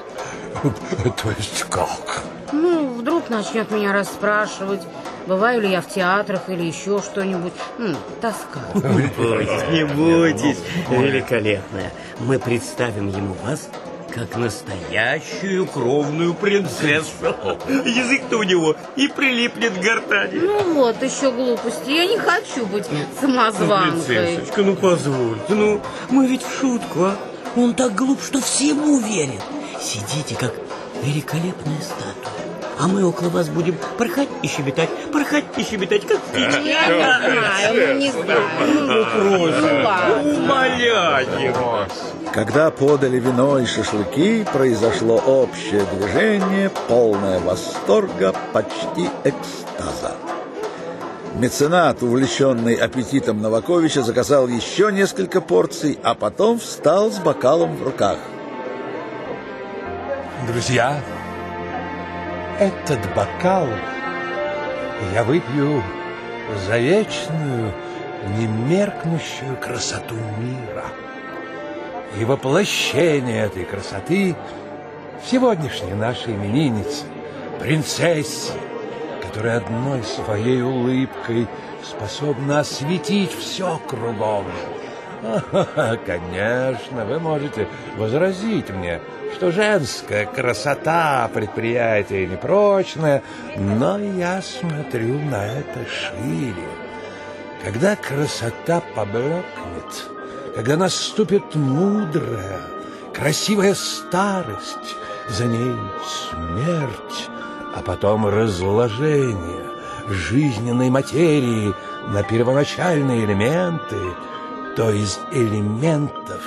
То 0.63 1.31
есть 1.37 1.65
как? 1.65 2.23
Ну, 2.53 2.95
вдруг 2.95 3.29
начнет 3.29 3.71
меня 3.71 3.93
расспрашивать, 3.93 4.81
бываю 5.27 5.61
ли 5.61 5.71
я 5.71 5.81
в 5.83 5.89
театрах 5.89 6.49
или 6.49 6.63
еще 6.63 7.01
что-нибудь. 7.03 7.53
М, 7.79 7.97
тоска. 8.21 8.61
Не 8.75 9.09
бойтесь, 9.09 9.69
не 9.71 9.85
бойтесь, 9.85 10.59
великолепная. 10.89 11.93
Мы 12.21 12.39
представим 12.39 13.09
ему 13.09 13.35
вас 13.45 13.69
как 14.17 14.35
настоящую 14.37 15.67
кровную 15.67 16.33
принцессу. 16.33 17.11
Язык-то 17.69 18.39
у 18.39 18.43
него 18.45 18.75
и 18.97 19.09
прилипнет 19.09 19.75
к 19.75 19.83
гортани. 19.83 20.39
Ну 20.39 20.73
вот, 20.73 21.03
еще 21.03 21.31
глупости. 21.31 21.91
Я 21.91 22.07
не 22.07 22.17
хочу 22.17 22.65
быть 22.65 22.87
самозванкой. 23.21 24.17
Принцессочка, 24.17 24.63
ну 24.63 24.75
позвольте, 24.75 25.55
ну 25.55 25.83
мы 26.09 26.27
ведь 26.27 26.43
в 26.43 26.61
шутку, 26.61 27.05
а? 27.05 27.17
Он 27.57 27.75
так 27.75 27.95
глуп, 27.95 28.23
что 28.23 28.41
всему 28.41 28.99
верит. 29.01 29.43
Сидите, 29.81 30.35
как 30.35 30.55
великолепная 31.03 31.81
статуя. 31.83 32.46
А 32.79 32.89
мы 32.89 33.05
около 33.07 33.31
вас 33.31 33.49
будем 33.49 33.77
порхать 33.97 34.29
и 34.43 34.49
щебетать, 34.49 34.91
порхать 35.11 35.45
и 35.57 35.63
щебетать, 35.63 36.07
как 36.07 36.21
птички. 36.21 36.69
Я 36.69 36.89
не 36.89 37.01
знаю, 37.01 37.75
ну 37.75 37.99
не 37.99 38.11
знаю. 38.11 38.41
Ну, 38.87 39.05
просим, 39.05 39.85
ладно. 39.85 40.31
умоляем. 40.31 41.89
Когда 42.33 42.71
подали 42.71 43.19
вино 43.19 43.59
и 43.59 43.65
шашлыки, 43.65 44.45
произошло 44.53 45.17
общее 45.17 45.87
движение, 45.95 46.71
полное 46.87 47.41
восторга, 47.41 48.35
почти 48.53 49.09
экстаза. 49.25 50.15
Меценат, 51.37 52.03
увлеченный 52.03 52.75
аппетитом 52.75 53.41
Новаковича, 53.41 54.03
заказал 54.03 54.49
еще 54.49 54.93
несколько 54.93 55.41
порций, 55.41 55.99
а 56.03 56.15
потом 56.15 56.59
встал 56.59 57.11
с 57.11 57.19
бокалом 57.19 57.77
в 57.77 57.83
руках. 57.83 58.19
Друзья, 60.47 61.01
этот 62.59 63.01
бокал 63.15 63.69
я 65.13 65.25
выпью 65.25 65.83
за 66.67 66.79
вечную, 66.79 67.73
немеркнущую 68.39 69.57
красоту 69.57 70.15
мира. 70.39 70.85
И 72.19 72.25
воплощение 72.25 73.45
этой 73.45 73.65
красоты 73.65 74.35
в 75.23 75.31
сегодняшней 75.31 75.93
нашей 75.93 76.35
имениннице, 76.35 77.05
принцессе, 77.61 78.53
которая 79.23 79.59
одной 79.59 80.03
своей 80.03 80.63
улыбкой 80.63 81.47
способна 81.85 82.61
осветить 82.61 83.33
все 83.33 83.79
кругом. 83.87 84.47
Конечно, 86.07 87.05
вы 87.05 87.19
можете 87.19 87.69
возразить 87.97 88.71
мне, 88.71 89.01
что 89.35 89.53
женская 89.53 90.27
красота 90.27 91.31
предприятие 91.33 92.27
непрочное, 92.27 93.23
но 93.57 93.99
я 93.99 94.41
смотрю 94.43 95.19
на 95.21 95.47
это 95.47 95.85
шире. 95.89 96.69
Когда 97.65 97.97
красота 97.97 98.83
поблекнет, 98.95 100.11
когда 100.55 100.77
наступит 100.77 101.55
мудрая, 101.55 102.61
красивая 103.13 103.75
старость, 103.75 104.97
за 105.29 105.47
ней 105.47 105.75
смерть, 106.05 107.29
а 107.75 107.83
потом 107.83 108.27
разложение 108.27 109.67
жизненной 110.09 110.91
материи 110.91 111.75
на 112.09 112.23
первоначальные 112.23 113.25
элементы, 113.25 113.97
то 114.77 114.91
из 114.91 115.19
элементов 115.33 116.43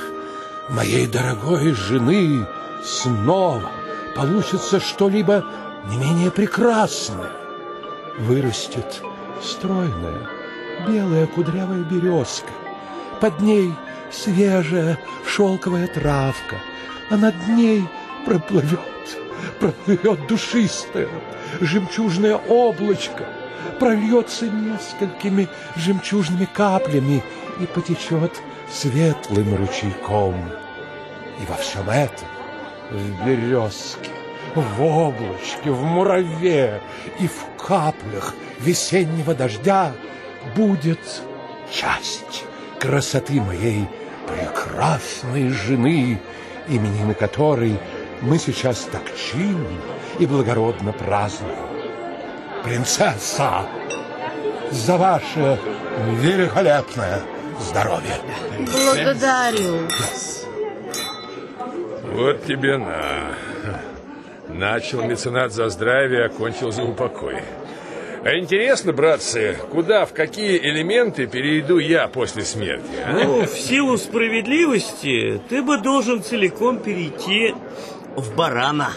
моей 0.69 1.07
дорогой 1.07 1.73
жены 1.73 2.45
снова 2.84 3.72
получится 4.15 4.80
что-либо 4.80 5.43
не 5.89 5.97
менее 5.97 6.30
прекрасное. 6.30 7.31
Вырастет 8.19 9.01
стройная, 9.41 10.30
белая 10.88 11.26
кудрявая 11.26 11.80
березка. 11.80 12.51
Под 13.19 13.39
ней 13.41 13.73
свежая 14.11 14.99
шелковая 15.26 15.88
травка, 15.88 16.57
а 17.10 17.18
над 17.18 17.35
ней 17.47 17.84
проплывет, 18.26 18.80
проплывет 19.60 20.27
душистое 20.27 21.10
жемчужное 21.61 22.35
облачко, 22.35 23.26
прольется 23.80 24.45
несколькими 24.45 25.47
жемчужными 25.76 26.47
каплями 26.53 27.23
и 27.60 27.65
потечет 27.65 28.41
светлым 28.72 29.56
ручейком. 29.56 30.36
И 31.41 31.45
во 31.48 31.56
всем 31.56 31.90
этом, 31.90 32.27
в 32.91 33.26
березке, 33.26 34.10
в 34.56 34.81
облачке, 34.81 35.69
в 35.72 35.84
мураве 35.84 36.81
и 37.19 37.27
в 37.27 37.45
каплях 37.57 38.34
весеннего 38.60 39.36
дождя 39.36 39.94
будет 40.56 40.99
часть 41.72 42.45
красоты 42.80 43.41
моей 43.41 43.88
прекрасной 44.27 45.49
жены, 45.49 46.19
именины 46.68 47.14
которой 47.14 47.77
мы 48.22 48.38
сейчас 48.38 48.88
так 48.91 49.03
чинно 49.15 49.69
и 50.18 50.26
благородно 50.26 50.91
празднуем. 50.91 51.56
Принцесса, 52.64 53.65
за 54.72 54.98
ваше 54.98 55.60
великолепное 56.22 57.22
здоровье. 57.61 58.15
Благодарю. 58.60 59.88
Вот 62.14 62.45
тебе 62.45 62.77
на. 62.77 63.34
Начал 64.49 65.03
меценат 65.03 65.53
за 65.53 65.69
здравие, 65.69 66.26
окончил 66.26 66.72
за 66.72 66.84
упокой. 66.84 67.38
А 68.23 68.38
интересно, 68.38 68.91
братцы, 68.91 69.57
куда, 69.72 70.06
в 70.06 70.11
какие 70.14 70.57
элементы 70.57 71.27
перейду 71.27 71.77
я 71.77 72.07
после 72.07 72.44
смерти? 72.44 72.84
а? 73.06 73.14
Ну, 73.14 73.45
в 73.45 73.49
силу 73.49 73.98
справедливости 73.98 75.40
ты 75.48 75.61
бы 75.61 75.77
должен 75.77 76.22
целиком 76.22 76.80
перейти 76.80 77.56
в 78.18 78.36
барана. 78.36 78.90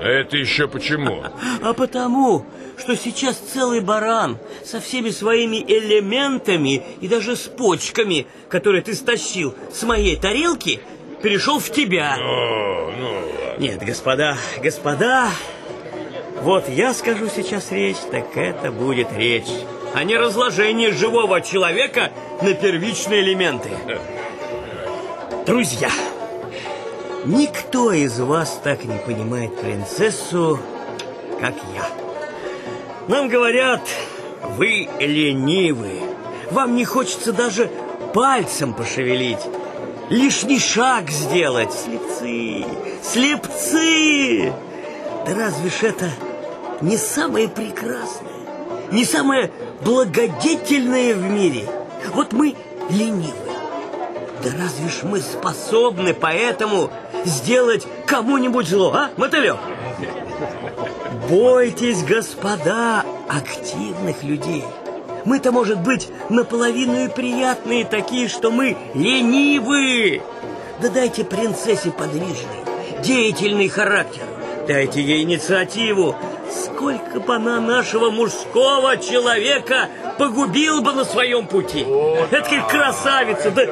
Это 0.00 0.36
еще 0.36 0.68
почему? 0.68 1.22
А 1.62 1.74
потому, 1.74 2.46
что 2.80 2.96
сейчас 2.96 3.36
целый 3.36 3.80
баран 3.80 4.38
со 4.64 4.80
всеми 4.80 5.10
своими 5.10 5.56
элементами 5.56 6.82
и 7.00 7.08
даже 7.08 7.36
с 7.36 7.42
почками, 7.42 8.26
которые 8.48 8.82
ты 8.82 8.94
стащил 8.94 9.54
с 9.72 9.82
моей 9.82 10.16
тарелки, 10.16 10.80
перешел 11.22 11.58
в 11.58 11.70
тебя. 11.70 12.16
Ну 12.18 12.24
ладно. 12.24 13.58
Нет, 13.58 13.82
господа, 13.82 14.36
господа, 14.62 15.28
вот 16.40 16.68
я 16.70 16.94
скажу 16.94 17.28
сейчас 17.28 17.70
речь, 17.70 17.98
так 18.10 18.34
это 18.36 18.72
будет 18.72 19.12
речь, 19.12 19.50
а 19.94 20.02
не 20.02 20.16
разложение 20.16 20.92
живого 20.92 21.42
человека 21.42 22.10
на 22.40 22.54
первичные 22.54 23.20
элементы. 23.20 23.70
Друзья, 25.46 25.90
никто 27.26 27.92
из 27.92 28.18
вас 28.18 28.58
так 28.64 28.84
не 28.84 28.96
понимает 28.96 29.60
принцессу, 29.60 30.58
как 31.40 31.54
я. 31.74 32.09
Нам 33.10 33.28
говорят, 33.28 33.80
вы 34.56 34.88
ленивы, 35.00 36.00
вам 36.52 36.76
не 36.76 36.84
хочется 36.84 37.32
даже 37.32 37.68
пальцем 38.14 38.72
пошевелить, 38.72 39.40
лишний 40.10 40.60
шаг 40.60 41.10
сделать. 41.10 41.72
Слепцы, 41.72 42.64
слепцы! 43.02 44.52
Да 45.26 45.34
разве 45.34 45.70
ж 45.70 45.82
это 45.82 46.08
не 46.82 46.96
самое 46.96 47.48
прекрасное, 47.48 48.30
не 48.92 49.04
самое 49.04 49.50
благодетельное 49.80 51.12
в 51.16 51.22
мире? 51.24 51.66
Вот 52.14 52.32
мы 52.32 52.54
ленивы. 52.90 53.34
Да 54.44 54.50
разве 54.56 54.88
ж 54.88 55.02
мы 55.02 55.20
способны 55.20 56.14
поэтому 56.14 56.92
сделать 57.24 57.88
кому-нибудь 58.06 58.68
зло, 58.68 58.92
а, 58.94 59.10
мотылек? 59.16 59.56
Бойтесь, 61.30 62.02
господа, 62.02 63.04
активных 63.28 64.24
людей. 64.24 64.64
Мы-то, 65.24 65.52
может 65.52 65.78
быть, 65.78 66.08
наполовину 66.28 67.04
и 67.04 67.08
приятные 67.08 67.84
такие, 67.84 68.26
что 68.26 68.50
мы 68.50 68.76
ленивы. 68.94 70.22
Да 70.82 70.88
дайте 70.88 71.22
принцессе 71.22 71.92
подвижный, 71.92 72.64
деятельный 73.04 73.68
характер. 73.68 74.22
Дайте 74.66 75.02
ей 75.02 75.22
инициативу. 75.22 76.16
Сколько 76.50 77.20
бы 77.20 77.36
она 77.36 77.60
нашего 77.60 78.10
мужского 78.10 78.96
человека 78.96 79.88
погубила 80.18 80.80
бы 80.80 80.92
на 80.92 81.04
своем 81.04 81.46
пути. 81.46 81.86
Это 82.32 82.42
как 82.42 82.68
красавица. 82.68 83.52
Да, 83.52 83.62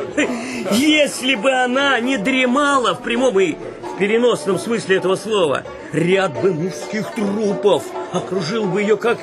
если 0.70 1.34
бы 1.34 1.50
она 1.50 1.98
не 1.98 2.18
дремала 2.18 2.94
в 2.94 3.02
прямом 3.02 3.40
и 3.40 3.54
в 3.54 3.98
переносном 3.98 4.60
смысле 4.60 4.98
этого 4.98 5.16
слова, 5.16 5.64
ряд 5.92 6.40
бы 6.40 6.52
мужских 6.52 7.10
трупов 7.12 7.84
окружил 8.12 8.64
бы 8.66 8.82
ее 8.82 8.96
как 8.96 9.18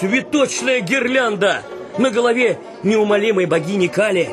цветочная 0.00 0.80
гирлянда 0.80 1.62
на 1.98 2.10
голове 2.10 2.58
неумолимой 2.82 3.46
богини 3.46 3.86
Кали. 3.86 4.30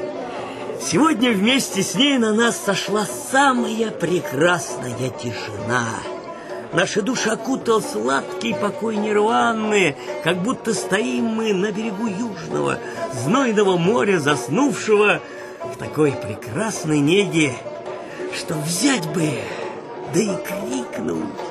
Сегодня 0.81 1.31
вместе 1.31 1.83
с 1.83 1.95
ней 1.95 2.17
на 2.17 2.33
нас 2.33 2.57
сошла 2.57 3.05
самая 3.05 3.91
прекрасная 3.91 5.09
тишина. 5.09 5.85
Наши 6.71 7.01
души 7.01 7.29
окутал 7.29 7.81
сладкий 7.81 8.53
покой 8.53 8.95
нирваны, 8.95 9.95
как 10.23 10.37
будто 10.37 10.73
стоим 10.73 11.25
мы 11.25 11.53
на 11.53 11.71
берегу 11.71 12.07
южного, 12.07 12.77
знойного 13.13 13.77
моря, 13.77 14.19
заснувшего 14.19 15.19
в 15.73 15.77
такой 15.77 16.11
прекрасной 16.11 16.99
неге, 16.99 17.53
что 18.35 18.53
взять 18.53 19.07
бы, 19.09 19.31
да 20.13 20.19
и 20.19 20.35
крикнуть. 20.45 21.48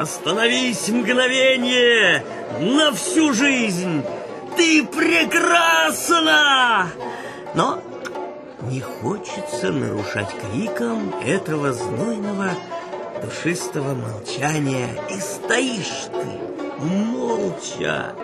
Остановись 0.00 0.88
мгновение 0.88 2.24
на 2.58 2.90
всю 2.92 3.34
жизнь! 3.34 4.02
Ты 4.56 4.86
прекрасна! 4.86 6.88
Но 7.54 7.82
не 8.62 8.80
хочется 8.80 9.70
нарушать 9.70 10.30
криком 10.40 11.14
этого 11.22 11.74
знойного 11.74 12.48
душистого 13.22 13.94
молчания. 13.94 14.88
И 15.10 15.20
стоишь 15.20 16.08
ты 16.10 16.82
молча, 16.82 18.14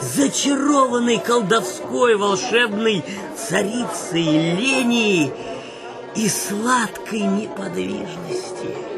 зачарованный 0.00 1.18
колдовской 1.18 2.16
волшебной 2.16 3.04
царицей 3.36 4.56
лени 4.56 5.30
и 6.14 6.30
сладкой 6.30 7.20
неподвижности. 7.20 8.95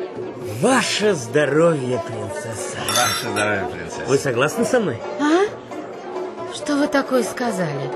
Ваше 0.61 1.15
здоровье, 1.15 2.03
принцесса. 2.05 2.79
Ваше 2.89 3.29
здоровье, 3.31 3.67
принцесса. 3.67 4.05
Вы 4.09 4.19
согласны 4.19 4.65
со 4.65 4.81
мной? 4.81 4.99
А? 5.21 5.45
Что 6.53 6.77
вы 6.77 6.89
такое 6.89 7.23
сказали? 7.23 7.91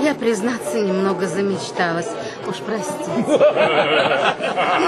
Я, 0.00 0.14
признаться, 0.14 0.80
немного 0.80 1.26
замечталась. 1.26 2.08
Уж 2.46 2.56
простите. 2.56 3.10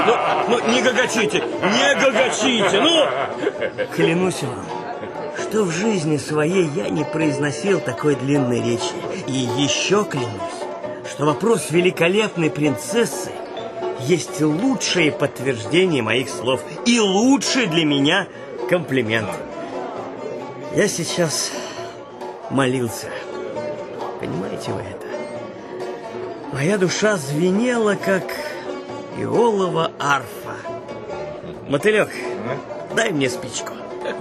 Ну, 0.04 0.16
ну, 0.48 0.72
не 0.72 0.82
гагачите, 0.82 1.40
не 1.40 1.94
гагачите, 1.94 2.80
ну! 2.80 3.86
Клянусь 3.94 4.42
вам, 4.42 4.64
что 5.38 5.64
в 5.64 5.70
жизни 5.70 6.16
своей 6.16 6.66
я 6.68 6.88
не 6.88 7.04
произносил 7.04 7.78
такой 7.78 8.16
длинной 8.16 8.62
речи. 8.62 8.94
И 9.28 9.32
еще 9.32 10.04
клянусь, 10.04 11.06
что 11.08 11.26
вопрос 11.26 11.70
великолепной 11.70 12.50
принцессы 12.50 13.30
есть 14.06 14.40
лучшее 14.40 15.12
подтверждение 15.12 16.02
моих 16.02 16.28
слов 16.28 16.62
и 16.86 17.00
лучший 17.00 17.66
для 17.66 17.84
меня 17.84 18.28
комплимент. 18.68 19.30
Я 20.74 20.88
сейчас 20.88 21.52
молился. 22.50 23.08
Понимаете 24.20 24.72
вы 24.72 24.80
это? 24.80 25.06
Моя 26.52 26.78
душа 26.78 27.16
звенела, 27.16 27.94
как 27.94 28.24
иолова 29.18 29.92
арфа. 29.98 30.56
Мотылек, 31.68 32.10
дай 32.94 33.10
мне 33.10 33.28
спичку. 33.28 33.72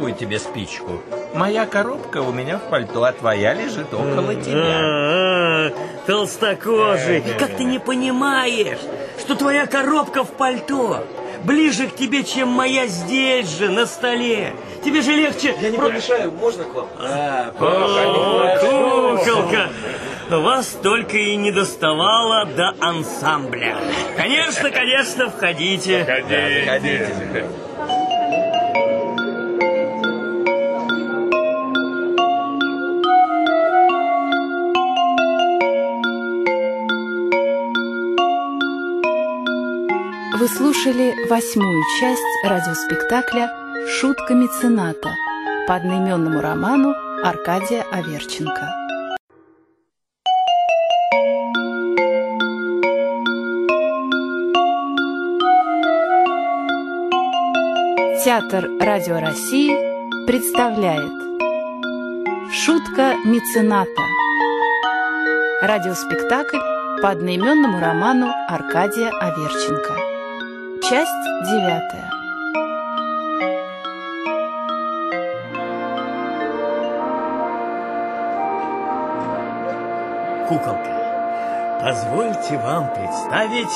Какую 0.02 0.16
тебе 0.16 0.40
спичку? 0.40 1.00
Моя 1.36 1.68
коробка 1.68 2.24
у 2.24 2.32
меня 2.32 2.58
в 2.58 2.72
пальто, 2.72 3.04
а 3.04 3.12
твоя 3.12 3.54
лежит 3.54 3.94
около 3.94 4.34
тебя. 4.34 4.80
А, 4.82 5.72
Толстокожий, 6.08 7.22
как 7.38 7.56
ты 7.56 7.66
не 7.66 7.78
понимаешь, 7.78 8.80
что 9.20 9.36
твоя 9.36 9.68
коробка 9.68 10.24
в 10.24 10.32
пальто 10.32 11.06
ближе 11.44 11.86
к 11.86 11.96
тебе, 11.96 12.24
чем 12.24 12.48
моя 12.48 12.88
здесь 12.88 13.48
же, 13.60 13.70
на 13.70 13.86
столе. 13.86 14.56
Тебе 14.84 15.04
же 15.04 15.12
легче... 15.12 15.56
Я 15.62 15.70
не 15.70 15.78
помешаю, 15.78 16.32
можно 16.32 16.64
к 16.64 16.74
вам? 16.74 16.88
О, 17.60 18.58
куколка! 19.20 19.70
Вас 20.32 20.80
только 20.82 21.16
и 21.16 21.36
не 21.36 21.52
доставало 21.52 22.46
до 22.46 22.74
ансамбля. 22.80 23.78
Конечно, 24.18 24.72
конечно, 24.72 25.30
входите. 25.30 26.04
Заходите. 26.08 27.46
Вы 40.42 40.48
слушали 40.48 41.14
восьмую 41.30 41.84
часть 42.00 42.24
радиоспектакля 42.44 43.48
«Шутка 43.88 44.34
мецената» 44.34 45.14
по 45.68 45.76
одноименному 45.76 46.42
роману 46.42 46.96
Аркадия 47.24 47.86
Аверченко. 47.92 48.66
Театр 58.26 58.68
Радио 58.80 59.20
России 59.20 60.26
представляет 60.26 61.14
Шутка 62.52 63.14
мецената. 63.26 64.02
Радиоспектакль 65.62 66.58
по 67.04 67.12
одноименному 67.12 67.80
роману 67.80 68.34
Аркадия 68.48 69.12
Аверченко. 69.20 70.11
Часть 70.84 71.12
девятая. 71.46 72.10
Куколка, 80.48 81.80
позвольте 81.82 82.58
вам 82.58 82.92
представить, 82.94 83.68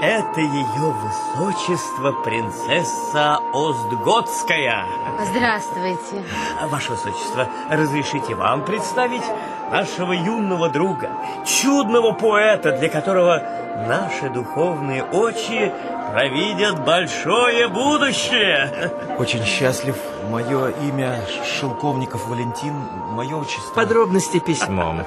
это 0.00 0.40
ее 0.40 0.94
высочество 0.94 2.12
принцесса 2.24 3.38
Остготская. 3.52 4.86
Здравствуйте. 5.30 6.24
Ваше 6.70 6.92
высочество, 6.92 7.48
разрешите 7.68 8.34
вам 8.34 8.64
представить 8.64 9.24
нашего 9.70 10.12
юного 10.12 10.68
друга, 10.68 11.10
чудного 11.44 12.12
поэта, 12.12 12.72
для 12.72 12.88
которого 12.88 13.42
наши 13.86 14.28
духовные 14.28 15.02
очи 15.02 15.72
провидят 16.12 16.84
большое 16.84 17.68
будущее. 17.68 18.92
Очень 19.18 19.44
счастлив. 19.44 19.96
Мое 20.28 20.68
имя 20.68 21.20
Шелковников 21.44 22.28
Валентин, 22.28 22.74
мое 23.10 23.36
отчество. 23.36 23.74
Подробности 23.74 24.38
письмом. 24.38 25.04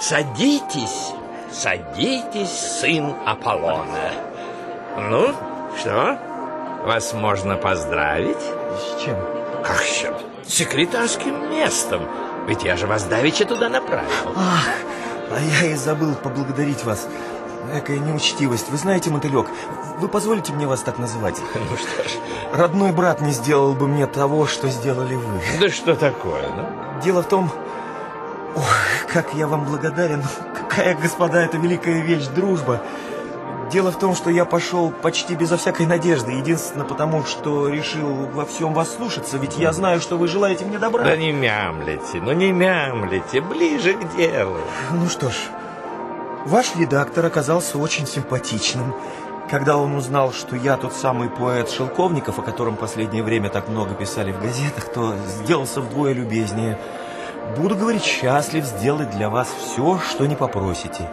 Садитесь, 0.00 1.12
садитесь, 1.52 2.50
сын 2.50 3.14
Аполлона. 3.26 4.12
Ну, 5.10 5.34
что? 5.78 6.18
Вас 6.84 7.12
можно 7.12 7.56
поздравить? 7.56 8.40
С 8.40 9.02
чем? 9.02 9.16
Как 9.64 9.80
с 9.80 10.00
чем? 10.00 10.14
С 10.44 10.54
секретарским 10.54 11.50
местом. 11.50 12.02
Ведь 12.46 12.64
я 12.64 12.76
же 12.76 12.86
вас 12.86 13.04
давеча 13.04 13.44
туда 13.44 13.68
направил. 13.68 14.08
Ах, 14.34 14.68
а 15.30 15.40
я 15.40 15.72
и 15.72 15.74
забыл 15.74 16.14
поблагодарить 16.14 16.84
вас. 16.84 17.06
Экая 17.74 17.98
неучтивость. 17.98 18.70
Вы 18.70 18.78
знаете, 18.78 19.10
мотылек, 19.10 19.46
вы 19.98 20.08
позволите 20.08 20.52
мне 20.52 20.66
вас 20.66 20.80
так 20.80 20.98
называть? 20.98 21.36
Ну 21.54 21.76
что 21.76 22.08
ж. 22.08 22.12
Родной 22.52 22.92
брат 22.92 23.20
не 23.20 23.32
сделал 23.32 23.74
бы 23.74 23.86
мне 23.86 24.06
того, 24.06 24.46
что 24.46 24.68
сделали 24.68 25.16
вы. 25.16 25.40
Да 25.60 25.68
что 25.68 25.94
такое, 25.94 26.48
ну? 26.56 27.00
Дело 27.02 27.22
в 27.22 27.28
том... 27.28 27.50
Ох, 28.56 28.74
как 29.12 29.34
я 29.34 29.46
вам 29.46 29.64
благодарен. 29.64 30.22
Какая, 30.54 30.94
господа, 30.94 31.40
это 31.42 31.56
великая 31.56 32.00
вещь, 32.02 32.26
дружба. 32.26 32.82
Дело 33.72 33.90
в 33.90 33.98
том, 33.98 34.14
что 34.14 34.30
я 34.30 34.44
пошел 34.44 34.90
почти 34.90 35.34
безо 35.34 35.56
всякой 35.56 35.86
надежды. 35.86 36.32
Единственно 36.32 36.84
потому, 36.84 37.24
что 37.24 37.68
решил 37.68 38.26
во 38.32 38.46
всем 38.46 38.72
вас 38.72 38.94
слушаться. 38.94 39.36
Ведь 39.36 39.58
я 39.58 39.72
знаю, 39.72 40.00
что 40.00 40.16
вы 40.16 40.26
желаете 40.26 40.64
мне 40.64 40.78
добра. 40.78 41.04
Да 41.04 41.16
не 41.16 41.32
мямлите, 41.32 42.20
ну 42.20 42.32
не 42.32 42.52
мямлите. 42.52 43.40
Ближе 43.40 43.94
к 43.94 44.16
делу. 44.16 44.56
Ну 44.92 45.08
что 45.08 45.28
ж, 45.28 45.34
ваш 46.46 46.76
редактор 46.76 47.26
оказался 47.26 47.78
очень 47.78 48.06
симпатичным. 48.06 48.94
Когда 49.50 49.78
он 49.78 49.94
узнал, 49.94 50.32
что 50.32 50.56
я 50.56 50.76
тот 50.76 50.92
самый 50.92 51.30
поэт 51.30 51.70
Шелковников, 51.70 52.38
о 52.38 52.42
котором 52.42 52.76
последнее 52.76 53.22
время 53.22 53.48
так 53.48 53.68
много 53.68 53.94
писали 53.94 54.32
в 54.32 54.40
газетах, 54.40 54.92
то 54.92 55.14
сделался 55.26 55.80
вдвое 55.80 56.12
любезнее. 56.12 56.78
Буду, 57.56 57.76
говорить, 57.76 58.04
счастлив 58.04 58.64
сделать 58.64 59.10
для 59.10 59.30
вас 59.30 59.48
все, 59.48 59.98
что 59.98 60.26
не 60.26 60.36
попросите. 60.36 61.08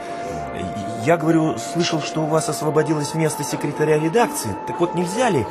Я, 1.06 1.18
говорю, 1.18 1.57
слышал, 1.57 2.02
что 2.02 2.22
у 2.22 2.26
вас 2.26 2.49
освободилось 2.49 3.14
место 3.14 3.44
секретаря 3.44 3.98
редакции. 3.99 4.56
Так 4.68 4.80
вот, 4.80 4.95
нельзя 4.95 5.30
ли... 5.30 5.45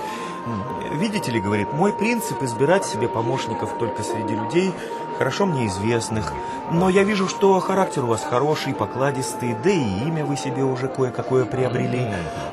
Видите 0.93 1.31
ли, 1.31 1.41
говорит, 1.41 1.73
мой 1.73 1.93
принцип 1.93 2.43
избирать 2.43 2.85
себе 2.85 3.09
помощников 3.09 3.79
только 3.79 4.03
среди 4.03 4.35
людей, 4.35 4.73
хорошо 5.17 5.47
мне 5.47 5.67
известных. 5.69 6.33
Но 6.71 6.91
я 6.91 7.03
вижу, 7.03 7.29
что 7.29 7.59
характер 7.61 8.05
у 8.05 8.09
вас 8.09 8.23
хороший, 8.23 8.75
покладистый, 8.75 9.57
да 9.65 9.71
и 9.71 10.07
имя 10.07 10.25
вы 10.27 10.37
себе 10.37 10.63
уже 10.63 10.89
кое-какое 10.89 11.47
приобрели. 11.47 12.09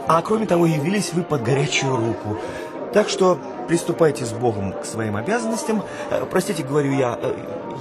А 0.08 0.22
кроме 0.22 0.45
того, 0.45 0.66
явились 0.66 1.12
вы 1.14 1.24
под 1.24 1.44
горячую 1.44 1.98
руку. 1.98 2.38
Так 2.94 3.10
что 3.10 3.38
приступайте 3.68 4.26
с 4.26 4.32
Богом 4.32 4.74
к 4.74 4.86
своим 4.86 5.16
обязанностям. 5.16 5.84
Э, 6.10 6.26
Простите, 6.30 6.64
говорю 6.64 6.91
я, 6.91 7.18
э, 7.22 7.34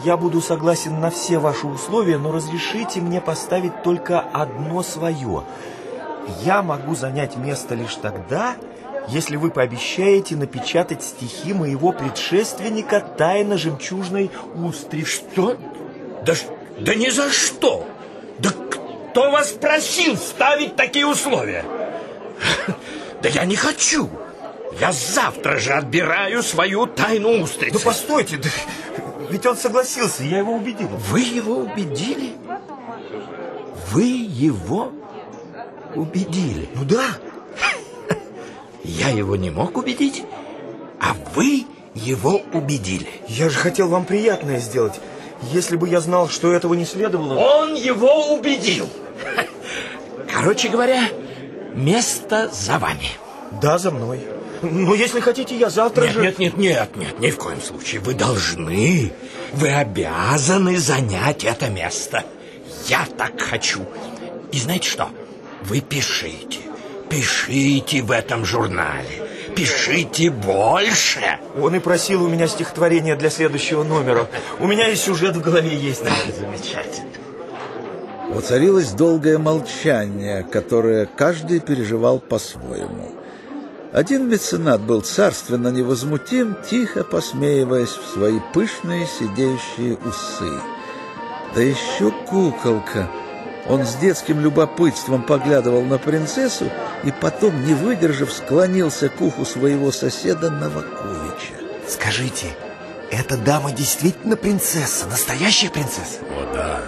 я 0.05 0.17
буду 0.17 0.41
согласен 0.41 1.01
на 1.01 1.11
все 1.11 1.39
ваши 1.39 1.67
условия, 1.67 2.19
но 2.19 2.33
разрешите 2.33 3.01
мне 3.01 3.21
поставить 3.21 3.83
только 3.83 4.21
одно 4.21 4.83
свое. 4.83 5.45
Я 6.43 6.63
могу 6.63 6.95
занять 6.95 7.37
место 7.37 7.75
лишь 7.75 7.97
тогда, 7.97 8.57
если 9.09 9.37
вы 9.37 9.51
пообещаете 9.51 10.37
напечатать 10.37 11.03
стихи 11.03 11.53
моего 11.53 11.93
предшественника 11.93 13.01
«Тайна 13.01 13.59
жемчужной 13.59 14.31
устрицы». 14.55 15.07
Что? 15.07 15.57
Да, 16.25 16.35
да 16.79 16.95
ни 16.95 17.09
за 17.09 17.31
что! 17.31 17.87
Да 18.39 18.51
кто 18.51 19.31
вас 19.31 19.51
просил 19.51 20.17
ставить 20.17 20.77
такие 20.77 21.07
условия? 21.07 21.65
Да 23.23 23.29
я 23.29 23.45
не 23.45 23.55
хочу! 23.55 24.09
Я 24.79 24.93
завтра 24.93 25.59
же 25.59 25.73
отбираю 25.73 26.43
свою 26.43 26.87
тайну 26.87 27.43
устрицы. 27.43 27.75
Ну, 27.75 27.81
постойте, 27.81 28.39
да, 28.39 28.49
ведь 29.31 29.47
он 29.47 29.57
согласился, 29.57 30.25
я 30.25 30.39
его 30.39 30.55
убедил. 30.55 30.89
Вы 31.11 31.21
его 31.21 31.57
убедили? 31.59 32.35
Вы 33.91 34.03
его 34.03 34.93
убедили? 35.95 36.69
Ну 36.75 36.85
да. 36.85 37.07
Я 38.83 39.11
его 39.11 39.37
не 39.37 39.51
мог 39.51 39.77
убедить, 39.77 40.25
а 41.01 41.15
вы 41.35 41.67
его 41.95 42.41
убедили. 42.53 43.09
Я 43.29 43.49
же 43.51 43.59
хотел 43.59 43.89
вам 43.89 44.05
приятное 44.05 44.59
сделать. 44.59 45.01
Если 45.53 45.77
бы 45.77 45.89
я 45.89 46.01
знал, 46.01 46.29
что 46.29 46.53
этого 46.53 46.75
не 46.75 46.85
следовало... 46.85 47.39
Он 47.39 47.75
его 47.75 48.35
убедил. 48.35 48.89
Короче 50.33 50.69
говоря, 50.69 51.09
место 51.75 52.51
за 52.53 52.79
вами. 52.79 53.11
Да, 53.63 53.79
за 53.79 53.91
мной. 53.91 54.21
Но 54.63 54.95
если 54.95 55.21
хотите, 55.21 55.57
я 55.57 55.71
завтра 55.71 56.05
нет, 56.05 56.13
же... 56.13 56.21
Нет, 56.21 56.39
нет, 56.39 56.57
нет, 56.57 56.97
нет, 56.97 57.21
ни 57.21 57.31
в 57.31 57.37
коем 57.39 57.61
случае. 57.63 58.01
Вы 58.01 58.15
должны, 58.15 59.13
вы 59.53 59.73
обязаны 59.73 60.79
занять 60.79 61.45
это 61.45 61.69
место. 61.69 62.25
Я 62.87 63.07
так 63.17 63.41
хочу. 63.41 63.81
И 64.53 64.59
знаете 64.59 64.89
что? 64.89 65.09
Вы 65.63 65.81
пишите, 65.81 66.59
пишите 67.09 68.03
в 68.03 68.11
этом 68.11 68.45
журнале. 68.45 69.29
Пишите 69.55 70.31
больше. 70.31 71.39
Он 71.59 71.75
и 71.75 71.81
просил 71.81 72.23
у 72.25 72.29
меня 72.29 72.47
стихотворение 72.47 73.17
для 73.17 73.31
следующего 73.31 73.83
номера. 73.83 74.29
У 74.59 74.67
меня 74.67 74.89
и 74.89 74.97
сюжет 74.97 75.37
в 75.37 75.41
голове 75.41 75.75
есть. 75.75 76.05
Замечательно. 76.39 77.11
Воцарилось 78.29 78.93
долгое 78.93 79.39
молчание, 79.39 80.45
которое 80.45 81.07
каждый 81.07 81.59
переживал 81.59 82.21
по-своему. 82.21 83.20
Один 83.93 84.29
меценат 84.29 84.81
был 84.81 85.01
царственно 85.01 85.69
невозмутим, 85.69 86.57
тихо 86.69 87.03
посмеиваясь 87.03 87.89
в 87.89 88.07
свои 88.13 88.39
пышные 88.55 89.07
сидеющие 89.07 89.97
усы. 89.97 90.61
Да 91.55 91.61
еще 91.61 92.13
куколка! 92.29 93.11
Он 93.69 93.85
с 93.85 93.97
детским 93.97 94.41
любопытством 94.41 95.25
поглядывал 95.25 95.83
на 95.83 95.99
принцессу 95.99 96.71
и 97.03 97.13
потом, 97.13 97.65
не 97.65 97.75
выдержав, 97.75 98.33
склонился 98.33 99.09
к 99.09 99.21
уху 99.21 99.45
своего 99.45 99.91
соседа 99.91 100.51
Новаковича. 100.51 101.55
Скажите, 101.89 102.55
эта 103.11 103.37
дама 103.37 103.73
действительно 103.73 104.37
принцесса, 104.37 105.07
настоящая 105.07 105.71
принцесса? 105.71 106.21
О, 106.31 106.55
да. 106.55 106.81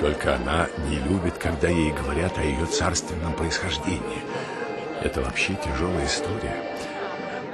Только 0.00 0.34
она 0.34 0.68
не 0.88 0.96
любит, 0.96 1.34
когда 1.38 1.68
ей 1.68 1.92
говорят 1.92 2.38
о 2.38 2.42
ее 2.42 2.66
царственном 2.66 3.34
происхождении. 3.34 4.22
Это 5.06 5.22
вообще 5.22 5.54
тяжелая 5.54 6.04
история. 6.04 6.56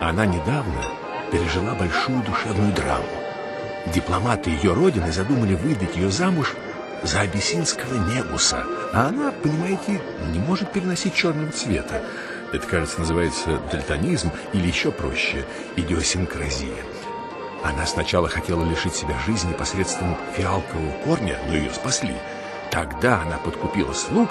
Она 0.01 0.24
недавно 0.24 0.85
пережила 1.31 1.74
большую 1.74 2.23
душевную 2.23 2.73
драму. 2.73 3.05
Дипломаты 3.95 4.49
ее 4.49 4.73
родины 4.73 5.12
задумали 5.12 5.55
выдать 5.55 5.95
ее 5.95 6.11
замуж 6.11 6.55
за 7.03 7.20
абиссинского 7.20 8.09
негуса. 8.11 8.65
А 8.95 9.09
она, 9.09 9.33
понимаете, 9.33 10.01
не 10.33 10.39
может 10.39 10.73
переносить 10.73 11.15
черного 11.15 11.53
цвета. 11.53 12.03
Это, 12.55 12.66
кажется, 12.66 13.01
называется 13.01 13.61
дальтонизм 13.70 14.33
или 14.55 14.69
еще 14.69 14.91
проще– 14.91 15.45
идиосинкразия. 15.77 16.83
Она 17.62 17.85
сначала 17.85 18.31
хотела 18.31 18.65
лишить 18.65 18.95
себя 18.95 19.19
жизни 19.27 19.53
посредством 19.53 20.16
фиалкового 20.35 20.93
корня, 21.05 21.39
но 21.49 21.55
ее 21.55 21.70
спасли. 21.70 22.15
Тогда 22.70 23.20
она 23.20 23.37
подкупила 23.37 23.93
слуг 23.93 24.31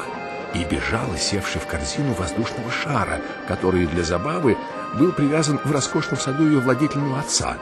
и 0.54 0.64
бежала, 0.66 1.18
севши 1.18 1.60
в 1.60 1.68
корзину 1.68 2.14
воздушного 2.14 2.72
шара, 2.72 3.22
который 3.48 3.86
для 3.86 4.04
забавы 4.04 4.58
был 5.00 5.12
привязан 5.12 5.60
в 5.64 5.72
роскошном 5.72 6.20
саду 6.20 6.46
ее 6.46 6.60
владетельного 6.60 7.20
отца. 7.20 7.58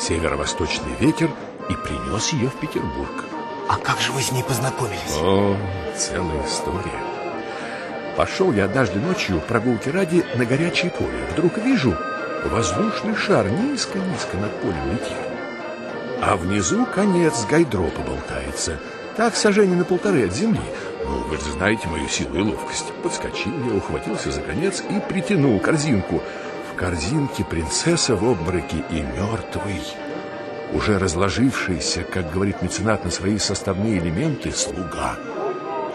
Северо-восточный 0.00 0.94
ветер 1.00 1.30
и 1.68 1.74
принес 1.74 2.32
ее 2.32 2.48
в 2.48 2.54
Петербург. 2.60 3.24
А 3.68 3.76
как 3.76 4.00
же 4.00 4.12
вы 4.12 4.22
с 4.22 4.32
ней 4.32 4.44
познакомились? 4.44 5.16
О, 5.20 5.56
целая 5.96 6.44
история. 6.46 7.00
Пошел 8.16 8.52
я 8.52 8.64
однажды 8.64 8.98
ночью 8.98 9.40
прогулки 9.40 9.88
ради 9.88 10.24
на 10.36 10.44
горячее 10.44 10.90
поле. 10.90 11.26
Вдруг 11.32 11.58
вижу, 11.58 11.94
воздушный 12.44 13.14
шар 13.16 13.48
низко-низко 13.48 14.36
над 14.36 14.52
полем 14.60 14.92
летит. 14.92 15.16
а 16.22 16.36
внизу 16.36 16.86
конец 16.86 17.44
гайдропа 17.48 18.00
болтается. 18.02 18.78
Так 19.16 19.36
сожжение 19.36 19.76
на 19.76 19.84
полторы 19.84 20.26
от 20.26 20.32
земли. 20.34 20.60
Ну, 21.08 21.18
вы 21.28 21.36
же 21.36 21.52
знаете 21.52 21.86
мою 21.88 22.08
силу 22.08 22.36
и 22.36 22.42
ловкость. 22.42 22.92
Подскочил 23.02 23.52
я, 23.68 23.76
ухватился 23.76 24.32
за 24.32 24.40
конец 24.40 24.82
и 24.90 25.00
притянул 25.00 25.60
корзинку. 25.60 26.20
В 26.72 26.76
корзинке 26.76 27.44
принцесса 27.44 28.16
в 28.16 28.28
обмороке 28.28 28.84
и 28.90 29.02
мертвый. 29.02 29.82
Уже 30.72 30.98
разложившийся, 30.98 32.02
как 32.02 32.32
говорит 32.32 32.60
меценат, 32.60 33.04
на 33.04 33.10
свои 33.10 33.38
составные 33.38 33.98
элементы, 33.98 34.50
слуга. 34.50 35.16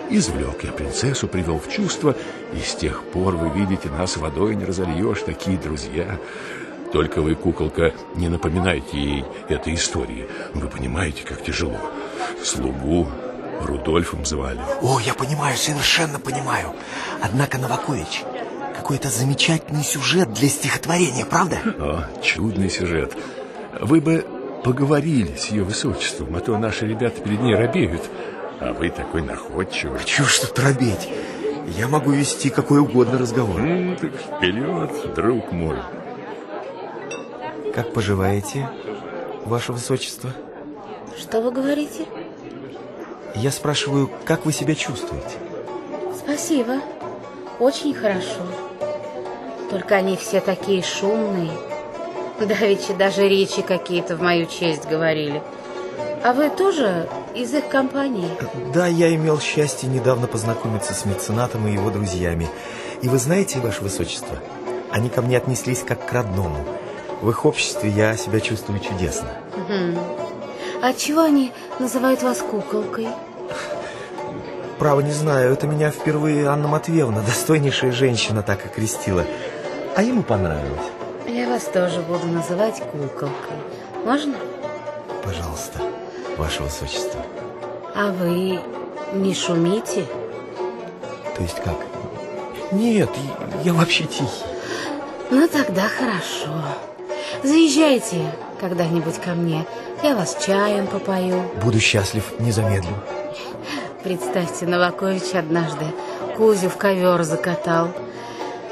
Извлек 0.09 0.63
я 0.63 0.71
принцессу, 0.71 1.27
привел 1.27 1.59
в 1.59 1.69
чувство, 1.69 2.15
и 2.53 2.59
с 2.59 2.75
тех 2.75 3.03
пор, 3.03 3.35
вы 3.35 3.49
видите, 3.49 3.89
нас 3.89 4.17
водой 4.17 4.55
не 4.55 4.65
разольешь, 4.65 5.21
такие 5.25 5.57
друзья. 5.57 6.17
Только 6.93 7.21
вы, 7.21 7.35
куколка, 7.35 7.93
не 8.15 8.27
напоминайте 8.27 8.97
ей 8.97 9.25
этой 9.49 9.75
истории. 9.75 10.27
Вы 10.53 10.67
понимаете, 10.67 11.23
как 11.23 11.43
тяжело. 11.43 11.79
Слугу 12.43 13.07
Рудольфом 13.65 14.25
звали. 14.25 14.59
О, 14.81 14.99
я 14.99 15.13
понимаю, 15.13 15.57
совершенно 15.57 16.19
понимаю. 16.19 16.73
Однако, 17.21 17.57
Новакович, 17.57 18.23
какой-то 18.75 19.09
замечательный 19.09 19.83
сюжет 19.83 20.33
для 20.33 20.49
стихотворения, 20.49 21.25
правда? 21.25 21.57
О, 21.79 22.03
чудный 22.21 22.69
сюжет. 22.69 23.15
Вы 23.79 24.01
бы 24.01 24.25
поговорили 24.63 25.35
с 25.35 25.47
ее 25.47 25.63
высочеством, 25.63 26.35
а 26.35 26.39
то 26.39 26.57
наши 26.57 26.87
ребята 26.87 27.21
перед 27.21 27.41
ней 27.41 27.55
робеют. 27.55 28.01
А 28.59 28.73
вы 28.73 28.89
такой 28.89 29.21
находчивый. 29.21 30.03
Чего 30.05 30.27
ж 30.27 30.39
тут 30.39 30.59
робеть? 30.59 31.09
Я 31.77 31.87
могу 31.87 32.11
вести 32.11 32.49
какой 32.49 32.79
угодно 32.79 33.17
разговор. 33.17 33.61
Ну, 33.61 33.95
так 33.95 34.11
вперед, 34.11 35.15
друг 35.15 35.51
мой. 35.51 35.77
Как 37.73 37.93
поживаете, 37.93 38.69
ваше 39.45 39.71
высочество? 39.71 40.31
Что 41.17 41.41
вы 41.41 41.51
говорите? 41.51 42.05
Я 43.35 43.51
спрашиваю, 43.51 44.09
как 44.25 44.45
вы 44.45 44.51
себя 44.51 44.75
чувствуете? 44.75 45.37
Спасибо. 46.17 46.79
Очень 47.59 47.93
хорошо. 47.93 48.45
Только 49.69 49.95
они 49.95 50.17
все 50.17 50.41
такие 50.41 50.83
шумные. 50.83 51.51
Давеча 52.39 52.93
даже 52.93 53.27
речи 53.27 53.61
какие-то 53.61 54.15
в 54.15 54.21
мою 54.21 54.47
честь 54.47 54.87
говорили. 54.87 55.41
А 56.23 56.33
вы 56.33 56.49
тоже 56.49 57.07
из 57.35 57.53
их 57.53 57.67
компании? 57.67 58.29
Да, 58.73 58.87
я 58.87 59.13
имел 59.15 59.39
счастье 59.39 59.87
недавно 59.87 60.27
познакомиться 60.27 60.93
с 60.93 61.05
меценатом 61.05 61.67
и 61.67 61.73
его 61.73 61.89
друзьями. 61.89 62.47
И 63.01 63.07
вы 63.07 63.17
знаете, 63.17 63.59
ваше 63.59 63.81
высочество, 63.81 64.37
они 64.91 65.09
ко 65.09 65.21
мне 65.21 65.37
отнеслись 65.37 65.83
как 65.87 66.05
к 66.05 66.11
родному. 66.11 66.65
В 67.21 67.29
их 67.29 67.45
обществе 67.45 67.89
я 67.89 68.17
себя 68.17 68.39
чувствую 68.39 68.79
чудесно. 68.79 69.29
Угу. 69.55 69.99
А 70.81 70.93
чего 70.93 71.21
они 71.21 71.51
называют 71.79 72.23
вас 72.23 72.39
куколкой? 72.39 73.07
Право 74.79 75.01
не 75.01 75.11
знаю, 75.11 75.53
это 75.53 75.67
меня 75.67 75.91
впервые 75.91 76.47
Анна 76.47 76.67
Матвеевна, 76.67 77.21
достойнейшая 77.21 77.91
женщина, 77.91 78.41
так 78.41 78.65
окрестила. 78.65 79.25
А 79.95 80.01
ему 80.01 80.23
понравилось. 80.23 80.87
Я 81.27 81.49
вас 81.49 81.63
тоже 81.65 82.01
буду 82.01 82.27
называть 82.27 82.81
куколкой. 82.91 83.57
Можно? 84.03 84.35
Пожалуйста, 85.23 85.79
ваше 86.37 86.63
высочество. 86.63 87.21
А 87.93 88.11
вы 88.11 88.59
не 89.13 89.35
шумите? 89.35 90.05
То 91.35 91.43
есть 91.43 91.61
как? 91.61 91.75
Нет, 92.71 93.09
я 93.63 93.73
вообще 93.73 94.05
тихий. 94.05 94.45
Ну 95.29 95.47
тогда 95.47 95.83
хорошо. 95.83 96.53
Заезжайте 97.43 98.31
когда-нибудь 98.59 99.19
ко 99.19 99.31
мне. 99.31 99.65
Я 100.03 100.15
вас 100.15 100.37
чаем 100.45 100.87
попою. 100.87 101.43
Буду 101.63 101.79
счастлив, 101.79 102.23
не 102.39 102.51
замедлю. 102.51 102.95
Представьте, 104.03 104.65
Новакович 104.65 105.35
однажды 105.35 105.85
Кузю 106.37 106.69
в 106.69 106.77
ковер 106.77 107.23
закатал. 107.23 107.89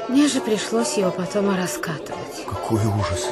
Мне 0.08 0.26
же 0.26 0.40
пришлось 0.40 0.98
его 0.98 1.12
потом 1.12 1.54
и 1.54 1.56
раскатывать. 1.56 2.44
Какой 2.48 2.80
ужас. 2.80 3.28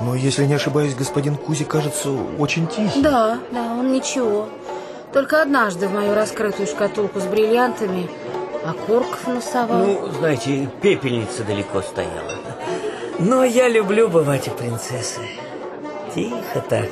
Но, 0.00 0.14
если 0.14 0.44
не 0.44 0.54
ошибаюсь, 0.54 0.94
господин 0.94 1.36
Кузи, 1.36 1.64
кажется, 1.64 2.10
очень 2.38 2.68
тихий. 2.68 3.02
Да, 3.02 3.38
да, 3.50 3.62
он 3.72 3.92
ничего. 3.92 4.48
Только 5.12 5.42
однажды 5.42 5.88
в 5.88 5.92
мою 5.92 6.14
раскрытую 6.14 6.68
шкатулку 6.68 7.18
с 7.18 7.24
бриллиантами 7.24 8.08
окурков 8.64 9.26
насовал. 9.26 9.78
Ну, 9.78 10.08
знаете, 10.18 10.68
пепельница 10.80 11.42
далеко 11.42 11.82
стояла. 11.82 12.32
Но 13.18 13.44
я 13.44 13.68
люблю 13.68 14.08
бывать 14.08 14.46
у 14.46 14.52
принцессы. 14.52 15.20
Тихо 16.14 16.60
так. 16.68 16.90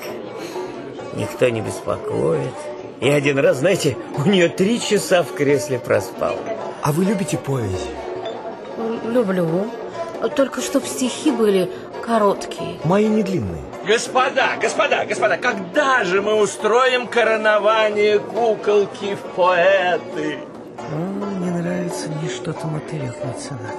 Никто 1.15 1.49
не 1.49 1.61
беспокоит. 1.61 2.55
И 3.01 3.09
один 3.09 3.39
раз, 3.39 3.59
знаете, 3.59 3.97
у 4.17 4.29
нее 4.29 4.49
три 4.49 4.81
часа 4.81 5.23
в 5.23 5.33
кресле 5.35 5.79
проспал. 5.79 6.37
А 6.83 6.93
вы 6.93 7.05
любите 7.05 7.37
поэзию? 7.37 7.97
Люблю. 9.05 9.67
Только 10.37 10.61
чтоб 10.61 10.85
стихи 10.85 11.31
были 11.33 11.71
короткие. 12.05 12.79
Мои 12.85 13.09
не 13.09 13.23
длинные. 13.23 13.63
Господа, 13.87 14.51
господа, 14.61 15.05
господа, 15.05 15.37
когда 15.37 16.05
же 16.05 16.23
мы 16.23 16.41
устроим 16.41 17.09
коронование 17.09 18.21
куколки 18.21 19.17
в 19.17 19.35
поэты? 19.35 20.39
О, 20.79 21.41
не 21.41 21.51
нравится 21.51 22.09
мне 22.09 22.29
что-то 22.31 22.69
мотылек 22.69 23.17
меценат. 23.25 23.75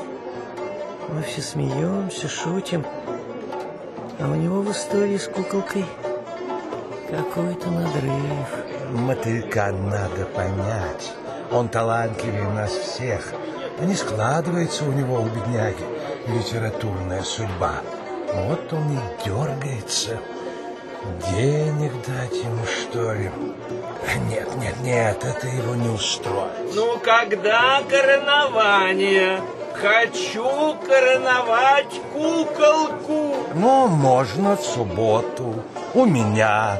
Мы 1.10 1.22
все 1.23 1.41
смеемся, 1.41 2.27
шутим. 2.27 2.84
А 4.19 4.30
у 4.30 4.35
него 4.35 4.61
в 4.61 4.72
истории 4.72 5.18
с 5.18 5.27
куколкой 5.27 5.85
какой-то 7.14 7.69
надрыв. 7.69 8.49
Мотылька 8.91 9.72
надо 9.72 10.26
понять. 10.26 11.11
Он 11.52 11.69
талантливее 11.69 12.49
нас 12.49 12.72
всех. 12.72 13.34
А 13.80 13.85
не 13.85 13.95
складывается 13.95 14.84
у 14.85 14.91
него, 14.91 15.22
у 15.22 15.26
бедняги, 15.26 15.85
литературная 16.27 17.22
судьба. 17.22 17.81
Вот 18.34 18.73
он 18.73 18.94
и 18.94 19.26
дергается. 19.26 20.18
Денег 21.35 21.91
дать 22.07 22.34
ему, 22.34 22.64
что 22.65 23.14
ли? 23.14 23.30
Нет, 24.30 24.56
нет, 24.56 24.76
нет, 24.81 25.23
это 25.23 25.48
его 25.48 25.76
не 25.76 25.90
устроит. 25.90 26.73
Ну, 26.73 26.98
когда 26.99 27.81
коронование? 27.90 29.40
Хочу 29.76 30.76
короновать 30.88 31.99
куколку. 32.14 33.35
Ну, 33.53 33.88
можно 33.88 34.56
в 34.56 34.61
субботу. 34.61 35.56
У 35.94 36.06
меня. 36.06 36.77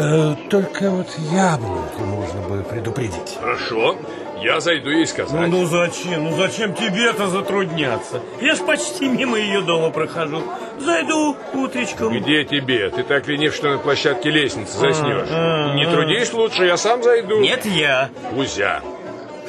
Э, 0.00 0.34
только 0.48 0.90
вот 0.90 1.08
яблоньку 1.32 2.04
нужно 2.04 2.40
бы 2.42 2.62
предупредить. 2.62 3.36
Хорошо, 3.40 3.96
я 4.40 4.60
зайду 4.60 4.90
ей 4.90 5.06
сказать. 5.06 5.32
Ну, 5.32 5.58
ну 5.58 5.66
зачем? 5.66 6.22
Ну 6.24 6.36
зачем 6.36 6.72
тебе-то 6.72 7.26
затрудняться? 7.26 8.20
Я 8.40 8.54
ж 8.54 8.58
почти 8.58 9.08
мимо 9.08 9.36
ее 9.36 9.60
дома 9.62 9.90
прохожу. 9.90 10.40
Зайду 10.78 11.36
утречком. 11.52 12.16
Где 12.16 12.44
тебе? 12.44 12.90
Ты 12.90 13.02
так 13.02 13.26
ленив, 13.26 13.52
что 13.52 13.72
на 13.72 13.78
площадке 13.78 14.30
лестницы 14.30 14.78
заснешь. 14.78 15.26
а, 15.32 15.74
Не 15.74 15.84
а. 15.84 15.90
трудись 15.90 16.32
лучше, 16.32 16.64
я 16.64 16.76
сам 16.76 17.02
зайду. 17.02 17.40
Нет, 17.40 17.66
я. 17.66 18.08
Кузя, 18.32 18.82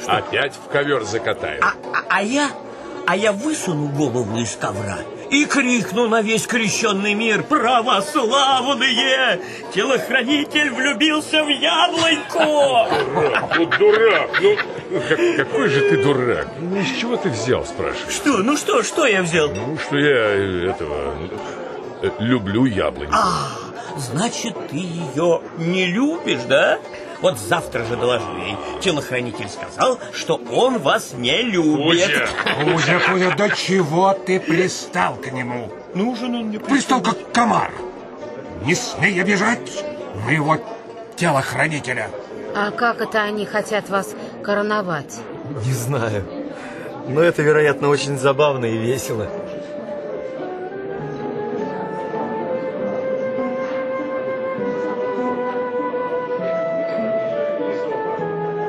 опять 0.08 0.54
в 0.54 0.68
ковер 0.68 1.04
закатаю. 1.04 1.62
А, 1.62 1.74
а 2.08 2.22
я, 2.24 2.50
а 3.06 3.14
я 3.16 3.30
высуну 3.30 3.86
голову 3.86 4.36
из 4.40 4.56
ковра 4.56 4.98
и 5.30 5.44
крикну 5.46 6.08
на 6.08 6.22
весь 6.22 6.46
крещенный 6.46 7.14
мир 7.14 7.42
«Православные! 7.44 9.40
Телохранитель 9.74 10.70
влюбился 10.70 11.44
в 11.44 11.48
яблоньку!» 11.48 12.88
Дурак, 13.14 13.56
ну 13.56 13.66
дурак, 13.66 14.30
ну 14.42 14.56
как- 15.08 15.36
какой 15.36 15.68
же 15.68 15.80
ты 15.88 16.02
дурак? 16.02 16.48
Ну, 16.60 16.82
с 16.82 16.98
чего 17.00 17.16
ты 17.16 17.28
взял, 17.30 17.64
спрашиваешь? 17.64 18.12
Что, 18.14 18.38
ну 18.38 18.56
что, 18.56 18.82
что 18.82 19.06
я 19.06 19.22
взял? 19.22 19.48
Ну, 19.50 19.78
что 19.78 19.96
я 19.98 20.16
э, 20.16 20.70
этого 20.70 21.14
э, 22.02 22.10
люблю 22.18 22.64
яблоньку. 22.66 23.14
А, 23.14 23.50
значит, 23.98 24.54
ты 24.70 24.76
ее 24.76 25.40
не 25.58 25.86
любишь, 25.86 26.42
да? 26.48 26.78
Вот 27.20 27.38
завтра 27.38 27.84
же 27.84 27.96
доложи 27.96 28.24
ей. 28.38 28.56
Телохранитель 28.80 29.48
сказал, 29.48 29.98
что 30.12 30.40
он 30.50 30.78
вас 30.78 31.12
не 31.12 31.42
любит. 31.42 32.28
Кузя, 32.64 33.00
Кузя, 33.00 33.30
до 33.36 33.50
чего 33.50 34.14
ты 34.14 34.40
пристал 34.40 35.16
к 35.16 35.30
нему? 35.30 35.70
Нужен 35.94 36.34
он 36.34 36.44
мне 36.46 36.58
Пристал 36.58 37.02
как 37.02 37.32
комар. 37.32 37.72
Не 38.64 38.74
смей 38.74 39.20
обижать 39.20 39.84
моего 40.24 40.58
телохранителя. 41.16 42.10
А 42.54 42.70
как 42.70 43.00
это 43.00 43.22
они 43.22 43.44
хотят 43.44 43.88
вас 43.90 44.14
короновать? 44.42 45.18
Не 45.64 45.72
знаю. 45.72 46.24
Но 47.08 47.20
это, 47.22 47.42
вероятно, 47.42 47.88
очень 47.88 48.18
забавно 48.18 48.66
и 48.66 48.76
весело. 48.76 49.28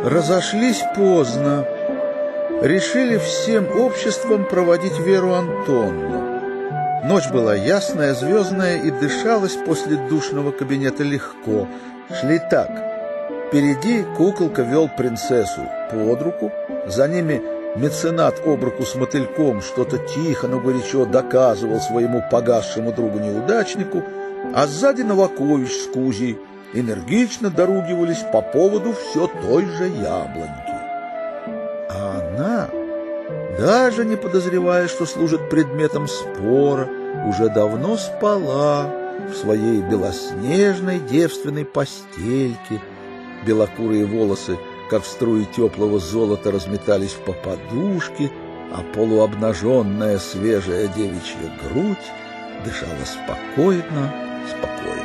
Разошлись 0.03 0.81
поздно. 0.95 1.63
Решили 2.63 3.19
всем 3.19 3.69
обществом 3.79 4.45
проводить 4.45 4.97
Веру 4.97 5.33
Антонну. 5.33 6.41
Ночь 7.03 7.29
была 7.29 7.53
ясная, 7.53 8.15
звездная, 8.15 8.77
и 8.77 8.89
дышалась 8.89 9.55
после 9.55 9.97
душного 9.97 10.51
кабинета 10.51 11.03
легко. 11.03 11.67
Шли 12.19 12.39
так. 12.49 12.71
Впереди 13.47 14.03
куколка 14.17 14.63
вел 14.63 14.89
принцессу 14.89 15.69
под 15.91 16.21
руку, 16.23 16.51
за 16.87 17.07
ними 17.07 17.39
меценат 17.75 18.41
об 18.43 18.63
руку 18.63 18.83
с 18.83 18.95
мотыльком 18.95 19.61
что-то 19.61 19.99
тихо, 19.99 20.47
но 20.47 20.59
горячо 20.59 21.05
доказывал 21.05 21.79
своему 21.79 22.23
погасшему 22.31 22.91
другу-неудачнику, 22.91 24.03
а 24.55 24.65
сзади 24.65 25.03
Новакович 25.03 25.71
с 25.71 25.87
Кузей 25.93 26.39
энергично 26.73 27.49
доругивались 27.49 28.23
по 28.31 28.41
поводу 28.41 28.93
все 28.93 29.27
той 29.27 29.65
же 29.65 29.87
яблоньки. 29.87 30.71
А 31.89 32.21
она 32.21 32.69
даже 33.57 34.05
не 34.05 34.15
подозревая, 34.15 34.87
что 34.87 35.05
служит 35.05 35.49
предметом 35.49 36.07
спора, 36.07 36.89
уже 37.27 37.49
давно 37.49 37.97
спала 37.97 38.89
в 39.29 39.35
своей 39.35 39.81
белоснежной 39.81 40.99
девственной 40.99 41.65
постельке. 41.65 42.81
Белокурые 43.45 44.05
волосы, 44.05 44.57
как 44.89 45.05
струи 45.05 45.45
теплого 45.45 45.99
золота, 45.99 46.51
разметались 46.51 47.13
по 47.25 47.33
подушке, 47.33 48.31
а 48.71 48.83
полуобнаженная 48.95 50.19
свежая 50.19 50.87
девичья 50.87 51.51
грудь 51.63 51.97
дышала 52.63 53.05
спокойно, 53.05 54.13
спокойно. 54.47 55.00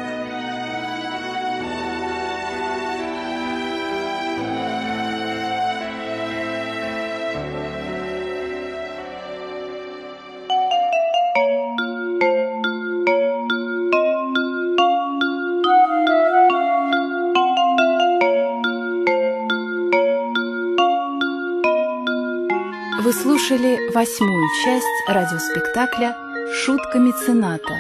Слушали 23.47 23.91
восьмую 23.93 24.49
часть 24.65 24.87
радиоспектакля 25.09 26.17
«Шутка 26.53 26.99
мецената» 26.99 27.75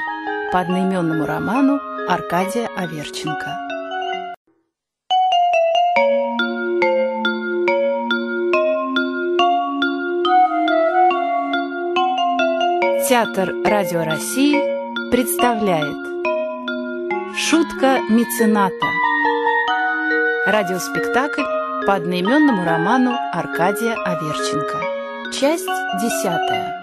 по 0.52 0.60
одноименному 0.60 1.26
роману 1.26 1.80
Аркадия 2.08 2.68
Аверченко. 2.76 3.58
Театр 13.08 13.52
Радио 13.64 14.04
России 14.04 15.10
представляет 15.10 15.96
Шутка 17.36 18.00
мецената 18.08 18.86
Радиоспектакль 20.46 21.42
по 21.86 21.94
одноименному 21.94 22.64
роману 22.64 23.16
Аркадия 23.32 23.94
Аверченко 24.04 24.95
Часть 25.32 25.66
десятая 26.00 26.74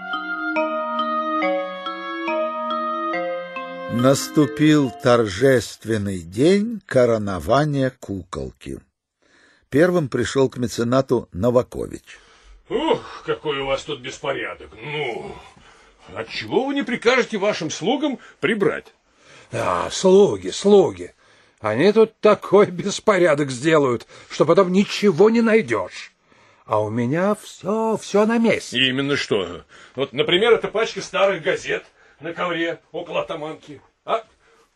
Наступил 3.92 4.92
торжественный 5.04 6.20
день 6.20 6.82
коронования 6.86 7.94
куколки. 8.00 8.80
Первым 9.70 10.10
пришел 10.10 10.50
к 10.50 10.58
меценату 10.58 11.30
Новакович. 11.32 12.20
Ух, 12.70 13.24
какой 13.26 13.60
у 13.60 13.68
вас 13.68 13.84
тут 13.84 14.02
беспорядок. 14.02 14.70
Ну, 14.82 15.36
отчего 16.16 16.66
вы 16.66 16.74
не 16.76 16.84
прикажете 16.84 17.38
вашим 17.38 17.70
слугам 17.70 18.20
прибрать? 18.40 18.94
А, 19.52 19.90
слуги, 19.92 20.50
слуги. 20.50 21.14
Они 21.60 21.92
тут 21.92 22.20
такой 22.20 22.68
беспорядок 22.68 23.52
сделают, 23.52 24.06
что 24.30 24.46
потом 24.46 24.72
ничего 24.72 25.30
не 25.30 25.42
найдешь. 25.42 26.13
А 26.74 26.80
у 26.80 26.90
меня 26.90 27.36
все, 27.36 27.98
все 28.02 28.26
на 28.26 28.40
месте. 28.40 28.80
Именно 28.80 29.16
что. 29.16 29.64
Вот, 29.94 30.12
например, 30.12 30.54
эта 30.54 30.68
пачка 30.68 31.04
старых 31.04 31.44
газет 31.44 31.86
на 32.20 32.34
ковре 32.34 32.80
около 32.92 33.22
атаманки, 33.22 33.80
а 34.06 34.24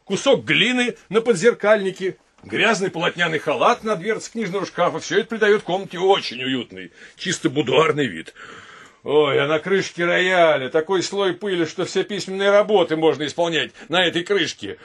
кусок 0.03 0.45
глины 0.45 0.95
на 1.09 1.21
подзеркальнике, 1.21 2.17
грязный 2.43 2.91
полотняный 2.91 3.39
халат 3.39 3.83
на 3.83 3.95
дверце 3.95 4.31
книжного 4.31 4.67
шкафа. 4.67 4.99
Все 4.99 5.21
это 5.21 5.29
придает 5.29 5.63
комнате 5.63 5.97
очень 5.97 6.43
уютный, 6.43 6.91
чисто 7.15 7.49
будуарный 7.49 8.05
вид. 8.05 8.35
Ой, 9.03 9.43
а 9.43 9.47
на 9.47 9.57
крышке 9.57 10.05
рояля 10.05 10.69
такой 10.69 11.01
слой 11.01 11.33
пыли, 11.33 11.65
что 11.65 11.85
все 11.85 12.03
письменные 12.03 12.51
работы 12.51 12.95
можно 12.95 13.25
исполнять 13.25 13.71
на 13.89 14.05
этой 14.05 14.23
крышке. 14.23 14.77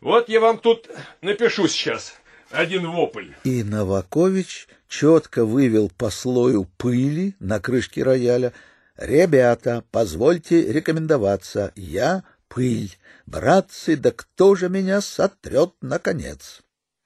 Вот 0.00 0.30
я 0.30 0.40
вам 0.40 0.56
тут 0.56 0.88
напишу 1.20 1.68
сейчас 1.68 2.18
один 2.54 2.90
вопль. 2.90 3.32
И 3.44 3.62
Новакович 3.62 4.68
четко 4.88 5.44
вывел 5.44 5.90
по 5.90 6.10
слою 6.10 6.64
пыли 6.76 7.34
на 7.40 7.60
крышке 7.60 8.02
рояля 8.02 8.52
«Ребята, 8.96 9.84
позвольте 9.90 10.72
рекомендоваться, 10.72 11.72
я 11.74 12.22
пыль. 12.48 12.96
Братцы, 13.26 13.96
да 13.96 14.12
кто 14.12 14.54
же 14.54 14.68
меня 14.68 15.00
сотрет 15.00 15.74
наконец?» 15.80 16.62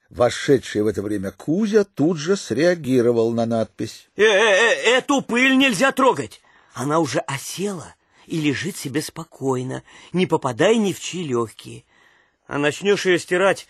Вошедший 0.09 0.81
в 0.81 0.87
это 0.87 1.01
время 1.01 1.31
Кузя 1.31 1.83
тут 1.83 2.17
же 2.17 2.35
среагировал 2.35 3.31
на 3.31 3.45
надпись. 3.45 4.09
Э 4.15 4.23
-э 4.23 4.25
-э 4.25 4.97
Эту 4.97 5.21
пыль 5.21 5.55
нельзя 5.57 5.91
трогать. 5.91 6.41
Она 6.73 6.99
уже 6.99 7.19
осела 7.19 7.95
и 8.25 8.39
лежит 8.39 8.75
себе 8.77 9.01
спокойно, 9.01 9.83
не 10.11 10.25
попадая 10.25 10.75
ни 10.75 10.93
в 10.93 10.99
чьи 10.99 11.23
легкие. 11.23 11.83
А 12.47 12.57
начнешь 12.57 13.05
ее 13.05 13.19
стирать, 13.19 13.67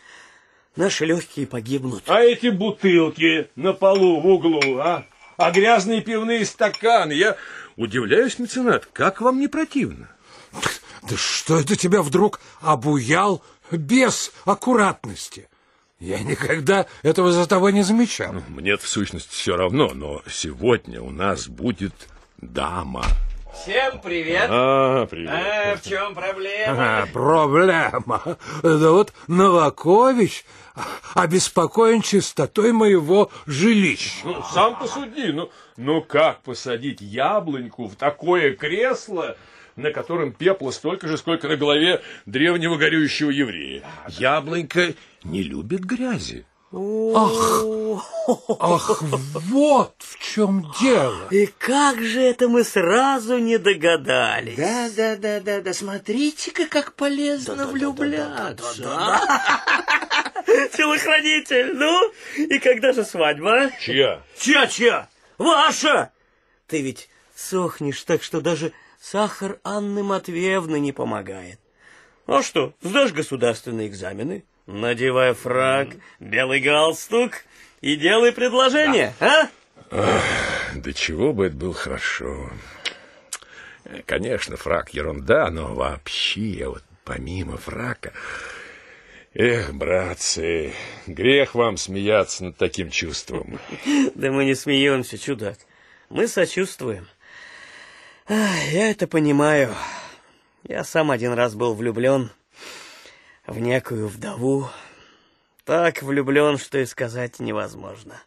наши 0.79 1.05
легкие 1.05 1.45
погибнут. 1.45 2.03
А 2.07 2.21
эти 2.21 2.47
бутылки 2.47 3.49
на 3.55 3.73
полу 3.73 4.19
в 4.21 4.25
углу, 4.25 4.79
а? 4.79 5.05
А 5.37 5.51
грязные 5.51 6.01
пивные 6.01 6.45
стаканы? 6.45 7.11
Я 7.11 7.35
удивляюсь, 7.75 8.39
меценат, 8.39 8.87
как 8.87 9.21
вам 9.21 9.39
не 9.39 9.47
противно? 9.47 10.09
Да 11.03 11.15
что 11.15 11.59
это 11.59 11.75
тебя 11.75 12.01
вдруг 12.01 12.39
обуял 12.61 13.43
без 13.71 14.31
аккуратности? 14.45 15.47
Я 15.99 16.19
никогда 16.19 16.87
этого 17.03 17.31
за 17.31 17.45
тобой 17.45 17.73
не 17.73 17.83
замечал. 17.83 18.33
Ну, 18.33 18.43
мне 18.47 18.77
в 18.77 18.87
сущности 18.87 19.33
все 19.33 19.57
равно, 19.57 19.91
но 19.93 20.21
сегодня 20.29 21.01
у 21.01 21.11
нас 21.11 21.49
будет 21.49 21.93
дама. 22.37 23.03
Всем 23.53 23.99
привет. 23.99 24.47
А, 24.49 25.05
привет. 25.07 25.31
А, 25.31 25.75
в 25.75 25.81
чем 25.81 26.13
проблема? 26.13 27.01
А, 27.01 27.05
проблема. 27.07 28.37
Да 28.63 28.91
вот 28.91 29.13
Новакович 29.27 30.45
обеспокоен 31.15 32.01
чистотой 32.01 32.71
моего 32.71 33.31
жилища. 33.45 34.25
Ну, 34.25 34.43
сам 34.53 34.77
посуди. 34.77 35.31
Ну, 35.31 35.49
ну 35.77 36.01
как 36.01 36.41
посадить 36.41 37.01
яблоньку 37.01 37.87
в 37.87 37.95
такое 37.95 38.55
кресло, 38.55 39.35
на 39.75 39.91
котором 39.91 40.31
пепла 40.31 40.71
столько 40.71 41.07
же, 41.07 41.17
сколько 41.17 41.47
на 41.47 41.57
голове 41.57 42.01
древнего 42.25 42.77
горюющего 42.77 43.31
еврея? 43.31 43.83
Яблонька 44.09 44.93
не 45.23 45.43
любит 45.43 45.81
грязи. 45.81 46.45
Ах, 46.71 47.65
ах, 48.59 49.01
вот 49.01 49.95
в 49.97 50.19
чем 50.19 50.71
дело. 50.79 51.27
И 51.31 51.47
как 51.47 51.99
же 51.99 52.21
это 52.21 52.47
мы 52.47 52.63
сразу 52.63 53.39
не 53.39 53.57
догадались. 53.57 54.55
Да, 54.55 54.87
да, 54.95 55.15
да, 55.15 55.39
да, 55.39 55.61
да. 55.61 55.73
Смотрите-ка, 55.73 56.67
как 56.67 56.93
полезно 56.93 57.65
влюбляться. 57.65 58.83
Телохранитель, 60.77 61.73
ну? 61.75 62.11
И 62.37 62.59
когда 62.59 62.93
же 62.93 63.03
свадьба? 63.03 63.71
Чья? 63.81 64.21
Чья, 64.37 64.67
чья? 64.67 65.09
Ваша! 65.39 66.11
Ты 66.67 66.81
ведь 66.83 67.09
сохнешь 67.35 68.03
так, 68.03 68.21
что 68.21 68.41
даже 68.41 68.73
сахар 69.01 69.59
Анны 69.63 70.03
Матвеевны 70.03 70.79
не 70.79 70.91
помогает. 70.91 71.59
А 72.27 72.43
что, 72.43 72.75
сдашь 72.83 73.11
государственные 73.11 73.87
экзамены? 73.87 74.45
Надевай 74.69 75.33
фраг, 75.33 75.95
белый 76.19 76.59
галстук 76.59 77.43
и 77.81 77.95
делай 77.95 78.31
предложение, 78.31 79.15
а? 79.19 79.49
Ах, 79.89 80.23
да 80.75 80.93
чего 80.93 81.33
бы 81.33 81.47
это 81.47 81.55
было 81.55 81.73
хорошо. 81.73 82.51
Конечно, 84.05 84.57
фраг 84.57 84.93
ерунда, 84.93 85.49
но 85.49 85.73
вообще, 85.73 86.67
вот 86.67 86.83
помимо 87.03 87.57
фрака... 87.57 88.13
Эх, 89.33 89.73
братцы, 89.73 90.73
грех 91.07 91.55
вам 91.55 91.75
смеяться 91.77 92.43
над 92.43 92.57
таким 92.57 92.91
чувством. 92.91 93.59
Да 94.13 94.31
мы 94.31 94.45
не 94.45 94.53
смеемся, 94.53 95.17
чудак. 95.17 95.57
Мы 96.09 96.27
сочувствуем. 96.27 97.07
Я 98.27 98.91
это 98.91 99.07
понимаю. 99.07 99.73
Я 100.67 100.83
сам 100.83 101.09
один 101.09 101.33
раз 101.33 101.55
был 101.55 101.73
влюблен 101.73 102.29
в 103.49 103.59
некую 103.59 104.07
вдову. 104.07 104.69
Так 105.65 106.01
влюблен, 106.01 106.57
что 106.57 106.79
и 106.79 106.85
сказать 106.85 107.39
невозможно. 107.39 108.21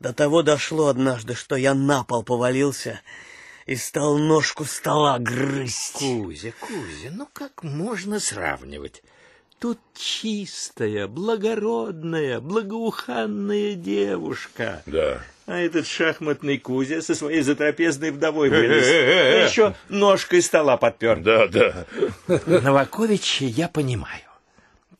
До 0.00 0.12
того 0.12 0.42
дошло 0.42 0.88
однажды, 0.88 1.34
что 1.34 1.56
я 1.56 1.74
на 1.74 2.02
пол 2.02 2.22
повалился 2.22 3.00
и 3.66 3.76
стал 3.76 4.18
ножку 4.18 4.64
стола 4.64 5.18
грызть. 5.18 5.92
Кузя, 5.92 6.52
Кузя, 6.60 7.10
ну 7.12 7.28
как 7.32 7.62
можно 7.62 8.18
сравнивать? 8.18 9.02
Тут 9.60 9.78
чистая, 9.94 11.06
благородная, 11.06 12.40
благоуханная 12.40 13.74
девушка. 13.74 14.82
Да. 14.86 15.22
А 15.46 15.58
этот 15.58 15.86
шахматный 15.86 16.58
Кузя 16.58 17.00
со 17.00 17.14
своей 17.14 17.42
затрапезной 17.42 18.10
вдовой 18.10 18.50
вылез. 18.50 18.84
А 18.84 19.46
еще 19.46 19.76
ножкой 19.88 20.42
стола 20.42 20.76
подпер. 20.76 21.20
Да, 21.20 21.46
да. 21.46 21.86
Новаковича 22.46 23.44
я 23.44 23.68
понимаю. 23.68 24.31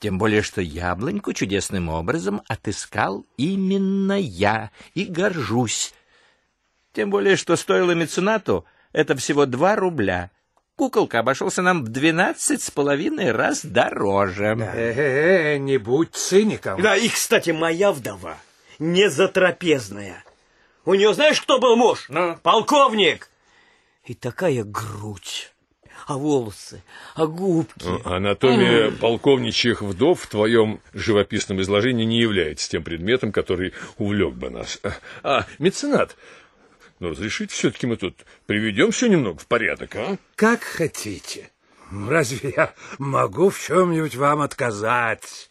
Тем 0.02 0.18
более, 0.18 0.42
что 0.42 0.60
яблоньку 0.60 1.32
чудесным 1.32 1.88
образом 1.88 2.42
отыскал 2.48 3.24
именно 3.36 4.18
я 4.18 4.72
и 4.94 5.04
горжусь. 5.04 5.94
Тем 6.92 7.08
более, 7.08 7.36
что 7.36 7.54
стоило 7.54 7.92
меценату 7.92 8.64
это 8.92 9.14
всего 9.14 9.46
два 9.46 9.76
рубля. 9.76 10.32
Куколка 10.74 11.20
обошелся 11.20 11.62
нам 11.62 11.84
в 11.84 11.88
двенадцать 11.88 12.64
с 12.64 12.70
половиной 12.72 13.30
раз 13.30 13.64
дороже. 13.64 14.56
Э-э, 14.74 15.58
не 15.58 15.78
будь 15.78 16.12
циником. 16.16 16.82
Да, 16.82 16.96
и, 16.96 17.08
кстати, 17.08 17.50
моя 17.50 17.92
вдова 17.92 18.38
не 18.80 19.08
затрапезная. 19.08 20.24
У 20.84 20.94
нее 20.94 21.14
знаешь, 21.14 21.40
кто 21.40 21.60
был 21.60 21.76
муж? 21.76 22.10
Полковник. 22.42 23.30
И 24.04 24.14
такая 24.14 24.64
грудь, 24.64 25.51
а 26.12 26.18
волосы, 26.18 26.82
а 27.14 27.26
губки. 27.26 27.84
Ну, 27.84 28.00
Анатомия 28.04 28.90
полковничьих 28.90 29.80
вдов 29.80 30.22
в 30.22 30.26
твоем 30.26 30.80
живописном 30.92 31.60
изложении 31.62 32.04
не 32.04 32.20
является 32.20 32.68
тем 32.68 32.84
предметом, 32.84 33.32
который 33.32 33.72
увлек 33.96 34.34
бы 34.34 34.50
нас. 34.50 34.78
А, 35.22 35.46
меценат, 35.58 36.16
ну, 37.00 37.10
разрешите, 37.10 37.54
все-таки 37.54 37.86
мы 37.86 37.96
тут 37.96 38.16
приведем 38.46 38.90
все 38.90 39.08
немного 39.08 39.38
в 39.38 39.46
порядок, 39.46 39.96
а? 39.96 40.18
Как 40.36 40.62
хотите. 40.62 41.50
Разве 41.90 42.54
я 42.56 42.74
могу 42.98 43.50
в 43.50 43.58
чем-нибудь 43.58 44.16
вам 44.16 44.42
отказать? 44.42 45.50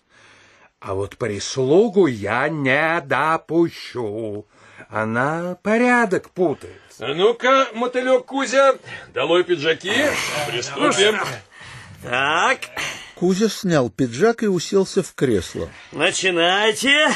А 0.79 0.93
вот 0.93 1.17
прислугу 1.17 2.07
я 2.07 2.49
не 2.49 3.01
допущу. 3.01 4.45
Она 4.89 5.57
порядок 5.63 6.29
путает. 6.31 6.81
А 7.02 7.15
ну-ка, 7.15 7.68
мотылек 7.73 8.26
Кузя, 8.26 8.76
долой 9.11 9.44
пиджаки, 9.44 9.91
приступим. 10.48 11.19
Так, 12.03 12.60
Кузя 13.15 13.49
снял 13.49 13.90
пиджак 13.90 14.44
и 14.44 14.48
уселся 14.48 15.02
в 15.02 15.15
кресло. 15.15 15.68
начинайте. 15.91 17.10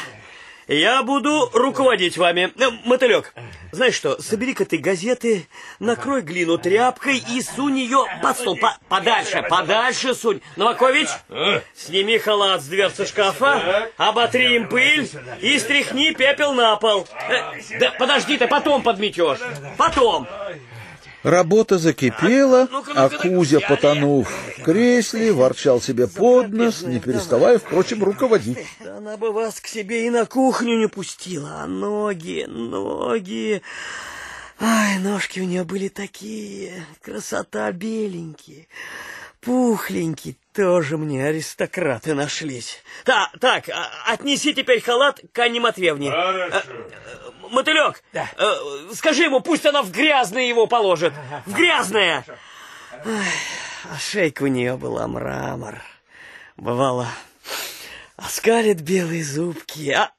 Я 0.68 1.04
буду 1.04 1.50
руководить 1.54 2.18
вами. 2.18 2.52
Э, 2.58 2.72
Мотылек, 2.86 3.34
знаешь 3.72 3.94
что, 3.94 4.20
собери-ка 4.22 4.66
ты 4.66 4.78
газеты, 4.78 5.48
накрой 5.80 6.22
глину 6.24 6.58
тряпкой 6.58 7.18
и 7.18 7.42
сунь 7.44 7.78
ее 7.78 8.06
под 8.24 8.36
стол. 8.38 8.58
По- 8.58 8.78
подальше, 8.90 9.44
подальше 9.48 10.16
сунь. 10.16 10.42
Новакович, 10.56 11.10
сними 11.76 12.18
халат 12.18 12.62
с 12.64 12.66
дверцы 12.66 13.06
шкафа, 13.06 13.90
оботри 13.98 14.56
им 14.56 14.68
пыль 14.68 15.08
и 15.40 15.60
стряхни 15.60 16.12
пепел 16.14 16.54
на 16.54 16.76
пол. 16.78 17.08
Э, 17.30 17.60
Да 17.80 17.92
подожди 18.00 18.38
ты, 18.38 18.48
потом 18.48 18.82
подметешь. 18.82 19.40
Потом. 19.78 20.28
Работа 21.26 21.80
закипела, 21.80 22.70
а 22.94 23.10
Кузя, 23.10 23.60
потонув 23.60 24.30
в 24.30 24.62
кресле, 24.62 25.32
ворчал 25.34 25.82
себе 25.82 26.08
под 26.08 26.54
нос, 26.54 26.84
не 26.84 27.00
переставая, 27.00 27.58
впрочем, 27.58 28.04
руководить. 28.04 28.60
Да 28.80 28.98
она 28.98 29.18
бы 29.18 29.32
вас 29.32 29.60
к 29.60 29.66
себе 29.66 30.06
и 30.06 30.12
на 30.12 30.28
кухню 30.28 30.78
не 30.78 30.88
пустила, 30.88 31.64
а 31.64 31.66
ноги, 31.66 32.46
ноги... 32.48 33.64
Ай, 34.60 35.00
ножки 35.00 35.40
у 35.40 35.46
нее 35.46 35.64
были 35.64 35.88
такие, 35.88 36.86
красота 37.02 37.72
беленькие, 37.72 38.68
пухленькие, 39.46 40.36
тоже 40.54 40.98
мне 40.98 41.26
аристократы 41.28 42.14
нашлись. 42.14 42.82
Да, 43.06 43.32
так, 43.40 43.70
а- 43.70 43.90
отнеси 44.08 44.54
теперь 44.54 44.82
халат 44.82 45.22
к 45.32 45.40
Анне 45.40 45.60
Матвеевне. 45.60 46.10
Э, 46.10 46.62
Мотылек, 47.52 48.04
э, 48.14 48.26
скажи 48.96 49.24
ему, 49.24 49.40
пусть 49.40 49.66
она 49.66 49.84
в 49.84 49.92
грязное 49.92 50.44
его 50.44 50.66
положит. 50.68 51.14
В 51.46 51.54
грязное! 51.54 52.26
Ай, 53.06 53.26
а 53.92 53.98
шейка 54.00 54.44
у 54.44 54.48
нее 54.48 54.78
была 54.78 55.08
мрамор. 55.08 55.82
Бывало, 56.58 57.08
оскалит 58.16 58.82
белые 58.82 59.24
зубки, 59.24 59.92
а, 59.92 60.12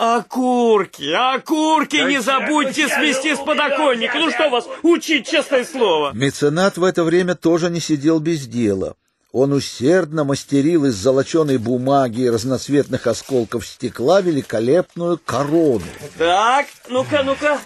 а- 0.00 0.16
окурки, 0.16 1.12
окурки 1.12 1.96
не 1.96 2.22
забудьте 2.22 2.88
смести 2.88 3.34
с 3.34 3.38
подоконника. 3.38 4.18
Ну 4.18 4.30
что 4.30 4.48
вас 4.48 4.66
учить, 4.82 5.28
честное 5.28 5.64
слово? 5.64 6.12
Меценат 6.14 6.78
в 6.78 6.84
это 6.84 7.04
время 7.04 7.34
тоже 7.34 7.68
не 7.68 7.80
сидел 7.80 8.18
без 8.18 8.46
дела. 8.46 8.96
Он 9.32 9.52
усердно 9.52 10.24
мастерил 10.24 10.86
из 10.86 10.94
золоченой 10.94 11.58
бумаги 11.58 12.22
и 12.22 12.30
разноцветных 12.30 13.06
осколков 13.06 13.66
стекла 13.66 14.22
великолепную 14.22 15.18
корону. 15.18 15.84
Так, 16.18 16.66
ну-ка, 16.88 17.22
ну-ка. 17.22 17.60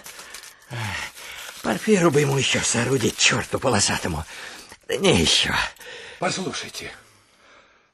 Порфиру 1.63 2.11
бы 2.11 2.21
ему 2.21 2.37
еще 2.37 2.59
соорудить, 2.59 3.17
черту 3.17 3.59
полосатому. 3.59 4.25
Да 4.87 4.97
не 4.97 5.19
еще. 5.19 5.55
Послушайте, 6.19 6.91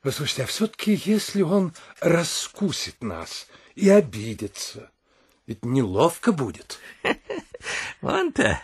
послушайте, 0.01 0.43
а 0.43 0.45
все-таки 0.47 1.01
если 1.05 1.41
он 1.41 1.73
раскусит 2.01 3.01
нас 3.01 3.47
и 3.75 3.89
обидится, 3.89 4.91
ведь 5.47 5.65
неловко 5.65 6.31
будет. 6.31 6.79
Он-то... 8.01 8.59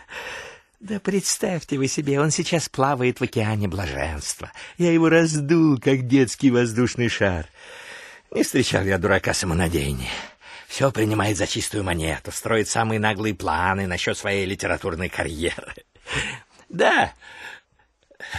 Да 0.80 1.00
представьте 1.00 1.76
вы 1.76 1.88
себе, 1.88 2.20
он 2.20 2.30
сейчас 2.30 2.68
плавает 2.68 3.18
в 3.18 3.24
океане 3.24 3.66
блаженства. 3.66 4.52
Я 4.76 4.92
его 4.92 5.08
раздул, 5.08 5.76
как 5.80 6.06
детский 6.06 6.52
воздушный 6.52 7.08
шар. 7.08 7.46
Не 8.30 8.44
встречал 8.44 8.84
я 8.84 8.96
дурака 8.96 9.34
самонадеяннее. 9.34 10.08
Все 10.68 10.92
принимает 10.92 11.36
за 11.36 11.48
чистую 11.48 11.82
монету, 11.82 12.30
строит 12.30 12.68
самые 12.68 13.00
наглые 13.00 13.34
планы 13.34 13.88
насчет 13.88 14.16
своей 14.16 14.46
литературной 14.46 15.08
карьеры. 15.08 15.74
Да, 16.68 17.14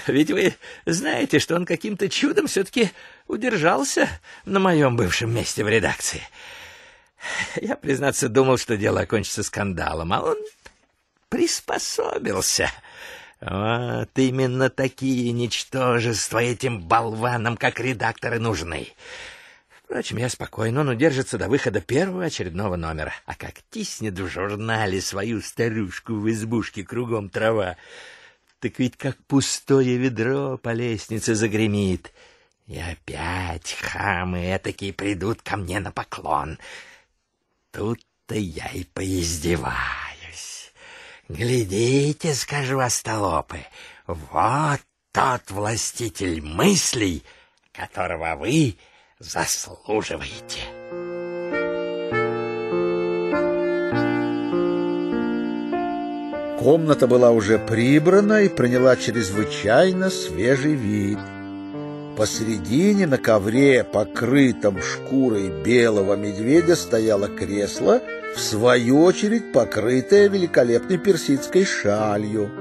ведь 0.05 0.29
вы 0.29 0.53
знаете, 0.85 1.39
что 1.39 1.55
он 1.55 1.65
каким-то 1.65 2.09
чудом 2.09 2.45
все-таки 2.45 2.91
удержался 3.27 4.07
на 4.45 4.59
моем 4.59 4.95
бывшем 4.95 5.33
месте 5.33 5.63
в 5.63 5.67
редакции. 5.67 6.21
Я, 7.61 7.75
признаться, 7.75 8.29
думал, 8.29 8.57
что 8.57 8.77
дело 8.77 9.01
окончится 9.01 9.43
скандалом, 9.43 10.13
а 10.13 10.21
он 10.21 10.37
приспособился. 11.29 12.71
Вот 13.41 14.09
именно 14.15 14.69
такие 14.69 15.31
ничтожества 15.31 16.39
этим 16.39 16.81
болванам, 16.81 17.55
как 17.55 17.79
редакторы, 17.79 18.39
нужны. 18.39 18.89
Впрочем, 19.83 20.17
я 20.17 20.29
спокоен, 20.29 20.77
он 20.77 20.89
удержится 20.89 21.37
до 21.37 21.47
выхода 21.47 21.81
первого 21.81 22.25
очередного 22.25 22.75
номера. 22.75 23.13
А 23.25 23.35
как 23.35 23.55
тиснет 23.71 24.19
в 24.19 24.27
журнале 24.27 25.01
свою 25.01 25.41
старушку 25.41 26.13
в 26.13 26.29
избушке 26.29 26.83
кругом 26.83 27.29
трава, 27.29 27.77
так 28.59 28.77
ведь 28.77 28.97
как 28.97 29.17
пустое 29.25 29.97
ведро 29.97 30.57
по 30.57 30.73
лестнице 30.73 31.33
загремит. 31.33 32.11
И 32.67 32.77
опять 32.77 33.75
хамы 33.81 34.55
этакие 34.55 34.93
придут 34.93 35.41
ко 35.41 35.57
мне 35.57 35.79
на 35.79 35.91
поклон. 35.91 36.59
Тут-то 37.71 38.35
я 38.35 38.67
и 38.73 38.83
поиздеваюсь. 38.83 40.73
Глядите, 41.27 42.33
скажу 42.33 42.79
остолопы, 42.79 43.59
вот 44.07 44.79
тот 45.11 45.51
властитель 45.51 46.41
мыслей, 46.41 47.23
которого 47.71 48.35
вы 48.35 48.77
заслуживаете. 49.19 50.61
Комната 56.59 57.07
была 57.07 57.31
уже 57.31 57.57
прибрана 57.59 58.41
и 58.41 58.49
приняла 58.49 58.95
чрезвычайно 58.95 60.09
свежий 60.09 60.73
вид. 60.73 61.19
Посередине 62.19 63.07
на 63.07 63.17
ковре, 63.17 63.85
покрытом 63.85 64.81
шкурой 64.81 65.63
белого 65.63 66.17
медведя, 66.17 66.75
стояло 66.75 67.29
кресло, 67.29 68.01
в 68.35 68.41
свою 68.41 69.03
очередь 69.03 69.53
покрытое 69.53 70.27
великолепной 70.27 70.97
персидской 70.97 71.63
шалью. 71.63 72.51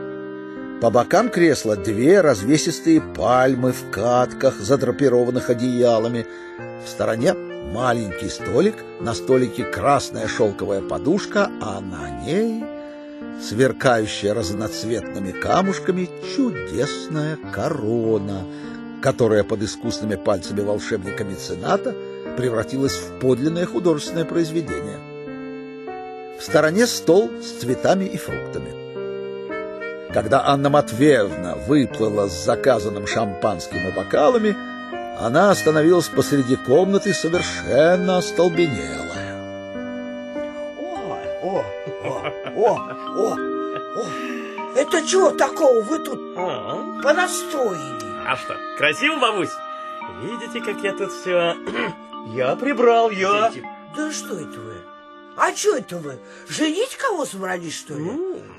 По 0.80 0.90
бокам 0.90 1.28
кресла 1.28 1.74
две 1.74 2.20
развесистые 2.20 3.00
пальмы 3.00 3.72
в 3.72 3.90
катках, 3.90 4.60
задрапированных 4.60 5.50
одеялами. 5.50 6.24
В 6.86 6.88
стороне 6.88 7.34
маленький 7.34 8.28
столик, 8.28 8.76
на 9.00 9.12
столике 9.12 9.64
красная 9.64 10.28
шелковая 10.28 10.82
подушка, 10.82 11.50
а 11.60 11.80
на 11.80 12.24
ней 12.24 12.62
сверкающая 13.42 14.34
разноцветными 14.34 15.32
камушками 15.32 16.08
чудесная 16.36 17.36
корона, 17.52 18.44
которая 19.02 19.44
под 19.44 19.62
искусными 19.62 20.16
пальцами 20.16 20.60
волшебника-мецената 20.60 21.94
превратилась 22.36 22.96
в 22.96 23.18
подлинное 23.20 23.66
художественное 23.66 24.24
произведение. 24.24 24.98
В 26.38 26.42
стороне 26.42 26.86
стол 26.86 27.30
с 27.42 27.60
цветами 27.60 28.04
и 28.04 28.16
фруктами. 28.16 28.78
Когда 30.12 30.46
Анна 30.46 30.70
Матвеевна 30.70 31.54
выплыла 31.54 32.28
с 32.28 32.44
заказанным 32.44 33.06
шампанским 33.06 33.86
и 33.88 33.94
бокалами, 33.94 34.56
она 35.20 35.50
остановилась 35.50 36.08
посреди 36.08 36.56
комнаты 36.56 37.12
совершенно 37.12 38.18
остолбенелая. 38.18 39.36
О, 40.80 41.18
о, 41.42 41.64
о, 42.04 42.22
о, 42.56 42.78
о. 43.16 43.36
Это 44.76 45.04
чего 45.06 45.30
такого 45.32 45.80
вы 45.80 45.98
тут 45.98 46.34
понастроили? 47.02 48.07
А 48.28 48.36
что, 48.36 48.58
красиво, 48.76 49.18
бабусь? 49.18 49.48
Видите, 50.22 50.60
как 50.60 50.84
я 50.84 50.92
тут 50.92 51.10
все... 51.10 51.56
Я 52.36 52.56
прибрал, 52.56 53.10
я... 53.10 53.50
Да 53.96 54.12
что 54.12 54.34
это 54.34 54.60
вы? 54.60 54.74
А 55.34 55.56
что 55.56 55.76
это 55.76 55.96
вы? 55.96 56.18
Женить 56.46 56.94
кого 56.96 57.24
собрались, 57.24 57.78
что 57.78 57.94
ли? 57.94 58.10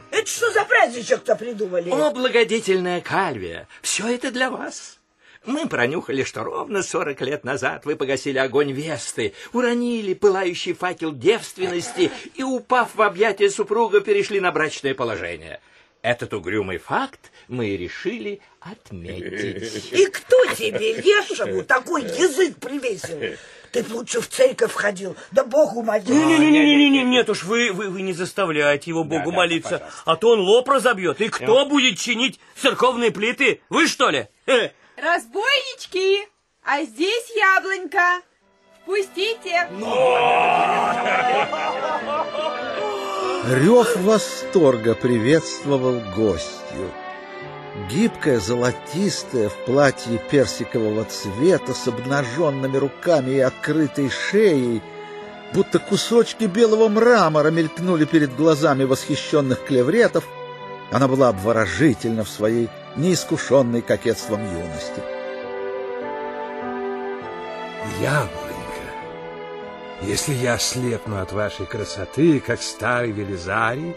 Это 0.09 0.27
что 0.27 0.49
за 0.49 0.65
праздничек-то 0.65 1.35
придумали? 1.35 1.91
О, 1.91 2.09
благодетельная 2.09 3.01
Кальвия, 3.01 3.67
все 3.83 4.07
это 4.07 4.31
для 4.31 4.49
вас. 4.49 4.97
Мы 5.45 5.67
пронюхали, 5.67 6.23
что 6.23 6.43
ровно 6.43 6.81
сорок 6.81 7.21
лет 7.21 7.43
назад 7.43 7.85
вы 7.85 7.95
погасили 7.95 8.39
огонь 8.39 8.71
Весты, 8.71 9.35
уронили 9.53 10.15
пылающий 10.15 10.73
факел 10.73 11.11
девственности 11.11 12.09
и, 12.33 12.41
упав 12.41 12.95
в 12.95 13.01
объятия 13.03 13.51
супруга, 13.51 14.01
перешли 14.01 14.39
на 14.39 14.51
брачное 14.51 14.95
положение. 14.95 15.59
Этот 16.01 16.33
угрюмый 16.33 16.77
факт 16.77 17.31
мы 17.49 17.75
решили 17.75 18.39
отметить. 18.61 19.91
И 19.91 20.05
кто 20.05 20.45
тебе, 20.53 20.93
лешему, 20.93 21.63
такой 21.63 22.03
язык 22.03 22.57
привесил? 22.57 23.35
Ты 23.71 23.83
б 23.83 23.93
лучше 23.93 24.21
в 24.21 24.27
церковь 24.27 24.73
ходил, 24.73 25.15
да 25.31 25.43
Богу 25.43 25.83
молись. 25.83 26.07
Не-не-не, 26.07 27.03
нет 27.03 27.29
уж, 27.29 27.43
вы, 27.43 27.71
вы, 27.71 27.89
вы 27.89 28.01
не 28.01 28.13
заставляйте 28.13 28.89
его 28.89 29.03
Богу 29.03 29.31
молиться, 29.31 29.87
а 30.05 30.15
то 30.15 30.29
он 30.29 30.39
лоб 30.39 30.69
разобьет. 30.69 31.21
И 31.21 31.29
кто 31.29 31.65
будет 31.65 31.99
чинить 31.99 32.39
церковные 32.55 33.11
плиты? 33.11 33.61
Вы 33.69 33.87
что 33.87 34.09
ли? 34.09 34.27
Э, 34.47 34.69
Разбойнички, 34.97 36.27
а 36.63 36.83
здесь 36.83 37.31
яблонька. 37.35 38.21
Впустите. 38.81 39.69
Рев 43.51 43.95
восторга 43.97 44.95
приветствовал 44.95 45.99
гостью. 46.15 46.91
Гибкая, 47.89 48.39
золотистая, 48.39 49.49
в 49.49 49.55
платье 49.65 50.17
персикового 50.29 51.05
цвета, 51.05 51.73
с 51.73 51.87
обнаженными 51.87 52.77
руками 52.77 53.31
и 53.31 53.39
открытой 53.39 54.09
шеей, 54.09 54.81
будто 55.53 55.79
кусочки 55.79 56.45
белого 56.45 56.89
мрамора 56.89 57.51
мелькнули 57.51 58.05
перед 58.05 58.35
глазами 58.35 58.83
восхищенных 58.83 59.63
клевретов, 59.65 60.27
она 60.91 61.07
была 61.07 61.29
обворожительна 61.29 62.23
в 62.23 62.29
своей 62.29 62.69
неискушенной 62.95 63.81
кокетством 63.81 64.41
юности. 64.41 65.03
Яблонька, 68.01 68.29
если 70.01 70.33
я 70.33 70.55
ослепну 70.55 71.21
от 71.21 71.31
вашей 71.31 71.65
красоты, 71.65 72.39
как 72.39 72.61
старый 72.61 73.11
Велизарий, 73.11 73.95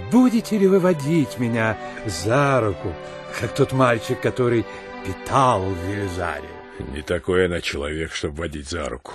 будете 0.00 0.58
ли 0.58 0.66
вы 0.66 0.78
водить 0.78 1.38
меня 1.38 1.78
за 2.06 2.60
руку, 2.60 2.92
как 3.40 3.54
тот 3.54 3.72
мальчик, 3.72 4.20
который 4.20 4.64
питал 5.04 5.62
Велизария? 5.86 6.50
Не 6.92 7.02
такой 7.02 7.46
она 7.46 7.60
человек, 7.60 8.12
чтобы 8.12 8.38
водить 8.38 8.68
за 8.68 8.88
руку. 8.88 9.12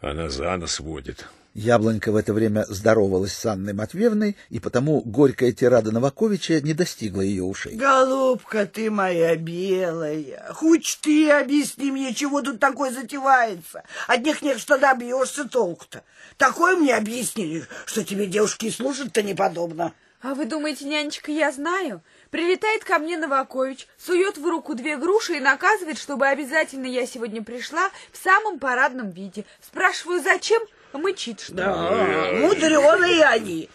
Она 0.00 0.28
за 0.28 0.56
нос 0.56 0.80
водит. 0.80 1.26
Яблонька 1.54 2.10
в 2.10 2.16
это 2.16 2.32
время 2.32 2.64
здоровалась 2.68 3.32
с 3.32 3.46
Анной 3.46 3.74
Матвеевной, 3.74 4.36
и 4.50 4.58
потому 4.58 5.00
горькая 5.02 5.52
тирада 5.52 5.92
Новаковича 5.92 6.60
не 6.60 6.74
достигла 6.74 7.20
ее 7.20 7.44
ушей. 7.44 7.76
Голубка 7.76 8.66
ты 8.66 8.90
моя 8.90 9.36
белая, 9.36 10.52
хоть 10.52 10.98
ты 11.00 11.30
объясни 11.30 11.92
мне, 11.92 12.12
чего 12.12 12.42
тут 12.42 12.58
такое 12.58 12.90
затевается. 12.90 13.84
Одних 14.08 14.42
нет, 14.42 14.58
что 14.58 14.78
добьешься 14.78 15.48
толку-то. 15.48 16.02
Такое 16.38 16.76
мне 16.76 16.96
объяснили, 16.96 17.64
что 17.86 18.02
тебе 18.02 18.26
девушки 18.26 18.66
и 18.66 18.70
слушать-то 18.72 19.22
не 19.22 19.34
подобно. 19.34 19.94
А 20.22 20.34
вы 20.34 20.46
думаете, 20.46 20.86
нянечка, 20.86 21.30
я 21.30 21.52
знаю? 21.52 22.02
Прилетает 22.30 22.82
ко 22.82 22.98
мне 22.98 23.16
Новакович, 23.16 23.86
сует 23.96 24.38
в 24.38 24.44
руку 24.44 24.74
две 24.74 24.96
груши 24.96 25.36
и 25.36 25.40
наказывает, 25.40 25.98
чтобы 25.98 26.26
обязательно 26.26 26.86
я 26.86 27.06
сегодня 27.06 27.44
пришла 27.44 27.90
в 28.10 28.16
самом 28.16 28.58
парадном 28.58 29.10
виде. 29.10 29.44
Спрашиваю, 29.60 30.20
зачем? 30.20 30.62
Мычит, 30.94 31.40
что 31.40 31.54
Да, 31.54 32.30
мудреные 32.40 33.24
они. 33.24 33.68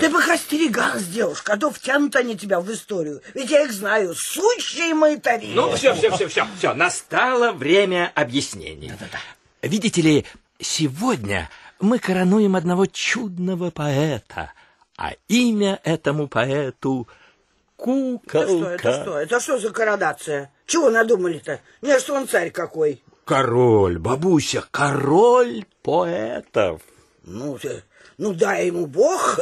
Ты 0.00 0.10
бы 0.10 0.18
их 0.18 0.28
остерегалась, 0.28 1.06
девушка, 1.06 1.52
а 1.52 1.56
то 1.56 1.70
втянут 1.70 2.16
они 2.16 2.36
тебя 2.36 2.60
в 2.60 2.72
историю. 2.72 3.22
Ведь 3.34 3.50
я 3.50 3.62
их 3.62 3.72
знаю, 3.72 4.14
сущие 4.14 4.94
мытари. 4.94 5.52
Ну, 5.54 5.74
все, 5.76 5.94
все, 5.94 6.10
все, 6.10 6.28
все, 6.28 6.46
все, 6.58 6.74
настало 6.74 7.52
время 7.52 8.10
объяснений. 8.14 8.92
Видите 9.62 10.02
ли, 10.02 10.24
сегодня 10.58 11.48
мы 11.78 11.98
коронуем 11.98 12.56
одного 12.56 12.86
чудного 12.86 13.70
поэта, 13.70 14.52
а 14.96 15.12
имя 15.28 15.78
этому 15.84 16.26
поэту 16.26 17.06
Куколка. 17.76 18.38
Это 18.38 18.48
что, 18.48 18.70
это 18.70 19.02
что? 19.02 19.18
Это 19.18 19.40
что 19.40 19.58
за 19.58 19.70
коронация? 19.70 20.50
Чего 20.66 20.90
надумали-то? 20.90 21.60
Не, 21.82 21.98
что 21.98 22.14
он 22.14 22.26
царь 22.26 22.50
какой. 22.50 23.02
Король, 23.26 23.98
бабуся, 23.98 24.64
король 24.70 25.64
поэтов. 25.82 26.80
Ну, 27.24 27.58
ты, 27.58 27.82
ну 28.18 28.32
дай 28.32 28.68
ему 28.68 28.86
бог. 28.86 29.40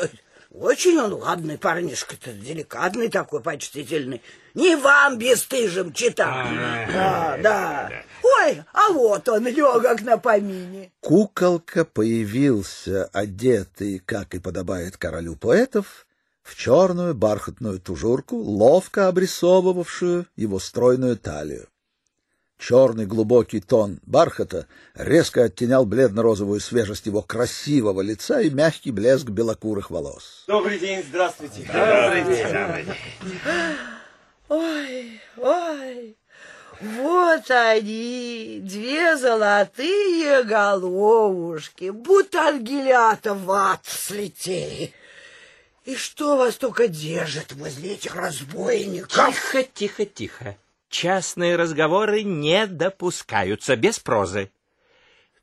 Очень 0.50 0.98
он 1.00 1.12
ладный 1.12 1.58
парнишка-то, 1.58 2.32
деликатный 2.32 3.10
такой, 3.10 3.42
почтительный. 3.42 4.22
Не 4.54 4.76
вам, 4.76 5.18
бесстыжим, 5.18 5.92
читать. 5.92 6.46
Да, 6.94 7.38
да. 7.42 7.90
Ой, 8.22 8.62
а 8.72 8.90
вот 8.90 9.28
он, 9.28 9.46
легок 9.48 10.00
на 10.00 10.16
помине. 10.16 10.90
Куколка 11.00 11.84
появился, 11.84 13.10
одетый, 13.12 13.98
как 13.98 14.34
и 14.34 14.38
подобает 14.38 14.96
королю 14.96 15.36
поэтов, 15.36 16.06
в 16.42 16.56
черную 16.56 17.14
бархатную 17.14 17.80
тужурку, 17.80 18.38
ловко 18.38 19.08
обрисовывавшую 19.08 20.24
его 20.36 20.58
стройную 20.58 21.18
талию. 21.18 21.68
Черный 22.58 23.04
глубокий 23.04 23.60
тон 23.60 24.00
бархата 24.06 24.66
резко 24.94 25.44
оттенял 25.44 25.84
бледно-розовую 25.84 26.60
свежесть 26.60 27.06
его 27.06 27.20
красивого 27.20 28.00
лица 28.00 28.40
и 28.40 28.50
мягкий 28.50 28.90
блеск 28.90 29.26
белокурых 29.28 29.90
волос. 29.90 30.44
Добрый 30.46 30.78
день, 30.78 31.04
здравствуйте. 31.06 31.66
Добрый 31.66 32.24
день, 32.24 32.44
добрый 32.44 32.84
день. 32.84 32.94
Ой, 34.48 35.20
ой, 35.36 36.16
вот 36.80 37.50
они, 37.50 38.60
две 38.62 39.16
золотые 39.16 40.42
головушки, 40.44 41.90
будто 41.90 42.48
ангелята 42.48 43.34
в 43.34 43.50
ад 43.50 43.80
слетели. 43.84 44.92
И 45.84 45.96
что 45.96 46.36
вас 46.36 46.56
только 46.56 46.88
держит 46.88 47.52
возле 47.52 47.94
этих 47.94 48.14
разбойников? 48.16 49.12
Тихо, 49.12 49.62
тихо, 49.62 50.06
тихо. 50.06 50.56
Частные 50.94 51.56
разговоры 51.56 52.22
не 52.22 52.68
допускаются 52.68 53.74
без 53.74 53.98
прозы. 53.98 54.52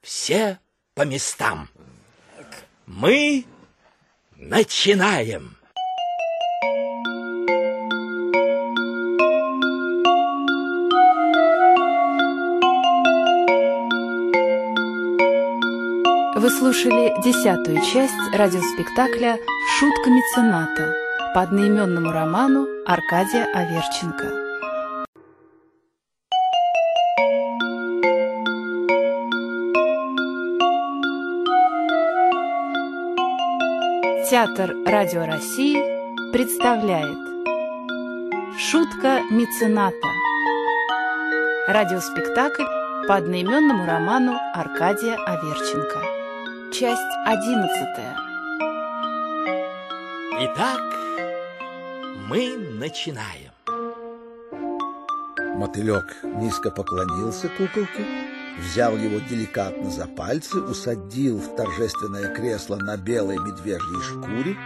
Все 0.02 0.60
по 0.96 1.02
местам. 1.02 1.68
Мы 2.86 3.44
начинаем. 4.38 5.58
Вы 16.34 16.50
слушали 16.50 17.22
десятую 17.22 17.82
часть 17.82 18.14
радиоспектакля 18.34 19.38
«Шутка 19.78 20.10
мецената» 20.10 20.96
по 21.34 21.42
одноименному 21.42 22.14
роману 22.14 22.70
Аркадия 22.86 23.44
Аверченко. 23.54 24.41
Театр 34.32 34.74
Радио 34.86 35.26
России 35.26 35.76
представляет. 36.32 37.18
Шутка 38.58 39.20
мецената. 39.30 40.08
Радиоспектакль 41.68 42.64
по 43.10 43.18
одноименному 43.18 43.86
роману 43.86 44.40
Аркадия 44.54 45.18
Аверченко. 45.26 46.72
Часть 46.72 47.02
одиннадцатая. 47.26 48.16
Итак, 50.40 50.80
мы 52.30 52.56
начинаем. 52.80 53.52
Мотылек 55.58 56.06
низко 56.24 56.72
поклонился 56.72 57.50
куколке, 57.50 58.06
взял 58.60 58.96
его 58.98 59.20
деликатно 59.20 59.90
за 59.90 60.08
пальцы, 60.08 60.60
усадил 60.60 61.38
в 61.38 61.56
торжественное 61.56 62.34
кресло 62.34 62.76
на 62.78 62.98
белой 62.98 63.38
медвежьей 63.38 64.02
шкуре 64.02 64.58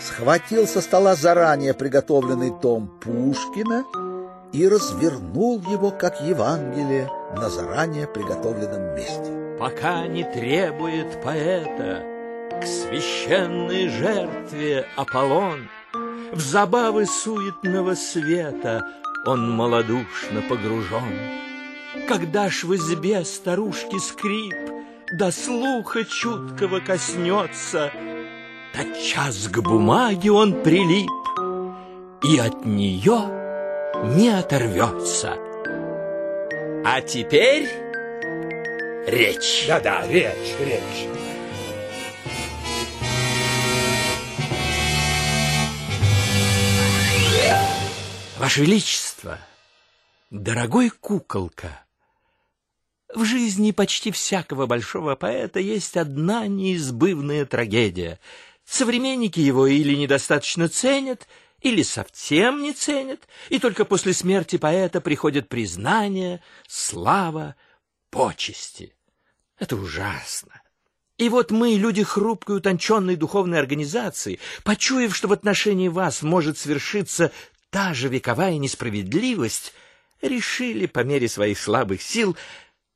схватил 0.00 0.66
со 0.66 0.80
стола 0.80 1.14
заранее 1.14 1.74
приготовленный 1.74 2.52
том 2.60 2.88
Пушкина 3.00 3.84
и 4.52 4.66
развернул 4.68 5.60
его, 5.60 5.90
как 5.90 6.20
Евангелие, 6.20 7.10
на 7.36 7.48
заранее 7.50 8.06
приготовленном 8.06 8.94
месте. 8.94 9.56
Пока 9.58 10.06
не 10.06 10.24
требует 10.24 11.22
поэта 11.22 12.04
к 12.60 12.66
священной 12.66 13.88
жертве 13.88 14.86
Аполлон, 14.96 15.68
в 16.32 16.40
забавы 16.40 17.06
суетного 17.06 17.94
света 17.94 18.86
он 19.24 19.50
малодушно 19.50 20.42
погружен. 20.48 21.14
Когда 22.08 22.48
ж 22.48 22.64
в 22.64 22.74
избе 22.76 23.24
старушки 23.24 23.98
скрип 23.98 24.54
до 25.12 25.30
слуха 25.32 26.04
чуткого 26.04 26.80
коснется, 26.80 27.92
тотчас 28.72 29.48
к 29.48 29.58
бумаге 29.60 30.30
он 30.30 30.62
прилип 30.62 31.10
и 32.22 32.38
от 32.38 32.64
нее 32.64 33.18
не 34.16 34.28
оторвется. 34.28 35.36
А 36.84 37.00
теперь 37.00 37.68
речь. 39.06 39.66
Да-да, 39.66 40.06
речь, 40.06 40.54
речь. 40.60 41.08
Ваше 48.38 48.60
Величество, 48.60 49.38
дорогой 50.30 50.90
куколка, 50.90 51.85
в 53.16 53.24
жизни 53.24 53.70
почти 53.70 54.10
всякого 54.10 54.66
большого 54.66 55.16
поэта 55.16 55.58
есть 55.58 55.96
одна 55.96 56.46
неизбывная 56.46 57.46
трагедия. 57.46 58.20
Современники 58.66 59.40
его 59.40 59.66
или 59.66 59.94
недостаточно 59.94 60.68
ценят, 60.68 61.26
или 61.62 61.82
совсем 61.82 62.62
не 62.62 62.74
ценят, 62.74 63.26
и 63.48 63.58
только 63.58 63.86
после 63.86 64.12
смерти 64.12 64.58
поэта 64.58 65.00
приходят 65.00 65.48
признание, 65.48 66.42
слава, 66.68 67.56
почести. 68.10 68.94
Это 69.58 69.76
ужасно. 69.76 70.60
И 71.16 71.30
вот 71.30 71.50
мы, 71.50 71.70
люди 71.70 72.02
хрупкой, 72.02 72.58
утонченной 72.58 73.16
духовной 73.16 73.58
организации, 73.58 74.40
почуяв, 74.62 75.16
что 75.16 75.28
в 75.28 75.32
отношении 75.32 75.88
вас 75.88 76.20
может 76.20 76.58
свершиться 76.58 77.32
та 77.70 77.94
же 77.94 78.08
вековая 78.08 78.58
несправедливость, 78.58 79.72
решили 80.20 80.84
по 80.84 81.00
мере 81.00 81.28
своих 81.28 81.58
слабых 81.58 82.02
сил 82.02 82.36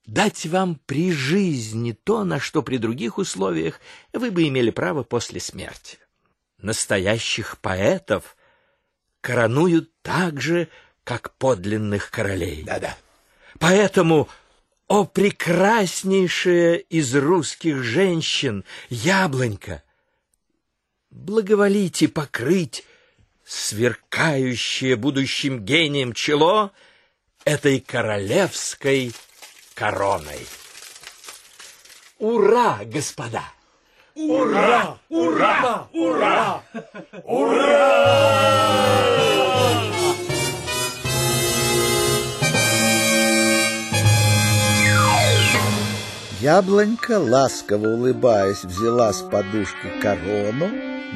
дать 0.06 0.46
вам 0.46 0.80
при 0.86 1.12
жизни 1.12 1.92
то, 1.92 2.24
на 2.24 2.40
что 2.40 2.62
при 2.62 2.78
других 2.78 3.18
условиях 3.18 3.80
вы 4.12 4.30
бы 4.30 4.48
имели 4.48 4.70
право 4.70 5.02
после 5.02 5.40
смерти. 5.40 5.98
Настоящих 6.58 7.58
поэтов 7.58 8.36
коронуют 9.20 9.90
так 10.02 10.40
же, 10.40 10.68
как 11.04 11.34
подлинных 11.36 12.10
королей. 12.10 12.62
Да-да. 12.64 12.96
Поэтому, 13.58 14.28
о 14.88 15.04
прекраснейшая 15.04 16.76
из 16.76 17.14
русских 17.14 17.82
женщин, 17.82 18.64
яблонька, 18.88 19.82
благоволите 21.10 22.08
покрыть 22.08 22.84
сверкающее 23.44 24.96
будущим 24.96 25.64
гением 25.64 26.12
чело 26.12 26.72
этой 27.44 27.80
королевской 27.80 29.12
короной. 29.80 30.46
Ура, 32.18 32.80
господа! 32.84 33.44
Ура! 34.14 34.98
Ура! 35.08 35.88
Ура! 35.94 36.62
Ура! 37.24 38.60
Яблонька, 46.42 47.18
ласково 47.18 47.94
улыбаясь, 47.94 48.64
взяла 48.64 49.14
с 49.14 49.22
подушки 49.22 49.88
корону, 50.02 50.68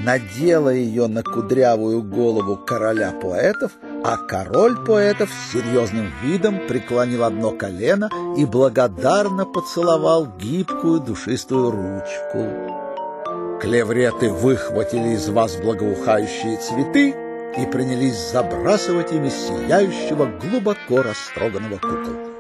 надела 0.03 0.71
ее 0.71 1.07
на 1.09 1.23
кудрявую 1.23 2.03
голову 2.03 2.57
короля 2.57 3.13
поэтов, 3.13 3.73
а 4.05 4.19
король 4.19 4.77
поэтов 4.77 5.31
с 5.31 5.53
серьезным 5.53 6.13
видом 6.23 6.67
преклонил 6.69 7.25
одно 7.25 7.53
колено 7.53 8.11
и 8.37 8.45
благодарно 8.45 9.47
поцеловал 9.47 10.27
гибкую 10.27 11.01
душистую 11.01 11.71
ручку. 11.71 13.59
Клевреты 13.63 14.29
выхватили 14.29 15.15
из 15.15 15.31
вас 15.31 15.57
благоухающие 15.57 16.59
цветы 16.59 17.15
и 17.57 17.65
принялись 17.65 18.31
забрасывать 18.31 19.11
ими 19.13 19.31
сияющего, 19.31 20.27
глубоко 20.27 21.03
растроганного 21.03 21.79
куколку. 21.79 22.31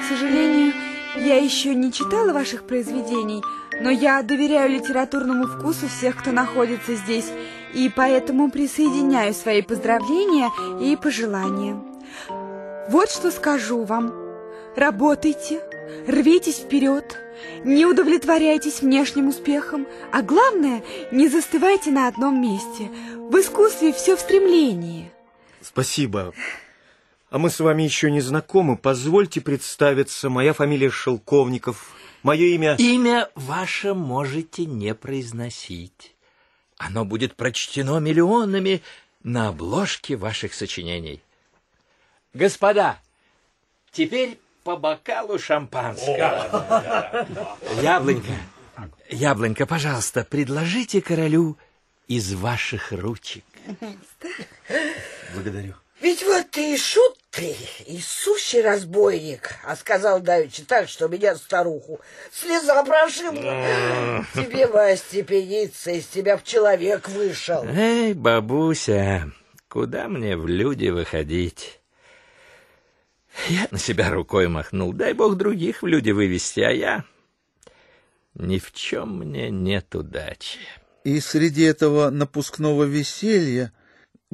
К 0.00 0.08
сожалению, 0.08 0.72
я 1.18 1.36
еще 1.36 1.74
не 1.74 1.92
читала 1.92 2.32
ваших 2.32 2.62
произведений, 2.62 3.42
но 3.80 3.90
я 3.90 4.22
доверяю 4.22 4.70
литературному 4.70 5.46
вкусу 5.46 5.88
всех, 5.88 6.16
кто 6.16 6.32
находится 6.32 6.94
здесь, 6.94 7.30
и 7.74 7.90
поэтому 7.94 8.50
присоединяю 8.50 9.34
свои 9.34 9.62
поздравления 9.62 10.50
и 10.80 10.96
пожелания. 10.96 11.76
Вот 12.88 13.10
что 13.10 13.30
скажу 13.30 13.84
вам. 13.84 14.12
Работайте, 14.76 15.62
рвитесь 16.06 16.58
вперед, 16.58 17.16
не 17.64 17.86
удовлетворяйтесь 17.86 18.82
внешним 18.82 19.28
успехом, 19.28 19.86
а 20.12 20.22
главное, 20.22 20.82
не 21.10 21.28
застывайте 21.28 21.90
на 21.90 22.08
одном 22.08 22.40
месте. 22.40 22.90
В 23.16 23.40
искусстве 23.40 23.92
все 23.92 24.16
в 24.16 24.20
стремлении. 24.20 25.10
Спасибо. 25.62 26.32
А 27.30 27.38
мы 27.38 27.50
с 27.50 27.58
вами 27.58 27.82
еще 27.82 28.10
не 28.10 28.20
знакомы. 28.20 28.76
Позвольте 28.76 29.40
представиться. 29.40 30.30
Моя 30.30 30.52
фамилия 30.52 30.90
Шелковников. 30.90 31.95
Мое 32.26 32.46
имя... 32.56 32.74
Имя 32.80 33.30
ваше 33.36 33.94
можете 33.94 34.64
не 34.64 34.96
произносить. 34.96 36.16
Оно 36.76 37.04
будет 37.04 37.36
прочтено 37.36 38.00
миллионами 38.00 38.82
на 39.22 39.46
обложке 39.50 40.16
ваших 40.16 40.52
сочинений. 40.52 41.22
Господа, 42.34 42.98
теперь 43.92 44.40
по 44.64 44.76
бокалу 44.76 45.38
шампанского. 45.38 47.28
Яблонька, 47.80 48.32
яблонька, 49.08 49.64
пожалуйста, 49.64 50.26
предложите 50.28 51.00
королю 51.00 51.56
из 52.08 52.34
ваших 52.34 52.90
ручек. 52.90 53.44
Благодарю. 55.32 55.74
Ведь 56.00 56.24
вот 56.24 56.50
ты 56.50 56.74
и 56.74 56.76
шут 56.76 57.16
ты, 57.36 57.54
и 57.86 58.00
сущий 58.00 58.62
разбойник, 58.62 59.56
а 59.62 59.76
сказал 59.76 60.20
давеча 60.20 60.64
так, 60.66 60.88
что 60.88 61.06
меня 61.06 61.36
старуху 61.36 62.00
слеза 62.32 62.82
прошибла. 62.82 64.24
Тебе, 64.34 64.66
Вась, 64.66 65.00
степениться, 65.00 65.90
из 65.90 66.06
тебя 66.06 66.38
в 66.38 66.44
человек 66.44 67.08
вышел. 67.10 67.64
Эй, 67.64 68.14
бабуся, 68.14 69.30
куда 69.68 70.08
мне 70.08 70.36
в 70.36 70.46
люди 70.46 70.88
выходить? 70.88 71.80
Я 73.48 73.68
на 73.70 73.78
себя 73.78 74.10
рукой 74.10 74.48
махнул. 74.48 74.94
Дай 74.94 75.12
бог 75.12 75.36
других 75.36 75.82
в 75.82 75.86
люди 75.86 76.10
вывести, 76.10 76.60
а 76.60 76.70
я... 76.70 77.04
Ни 78.34 78.58
в 78.58 78.72
чем 78.72 79.18
мне 79.18 79.50
нет 79.50 79.94
удачи. 79.94 80.58
И 81.04 81.20
среди 81.20 81.62
этого 81.62 82.10
напускного 82.10 82.84
веселья 82.84 83.72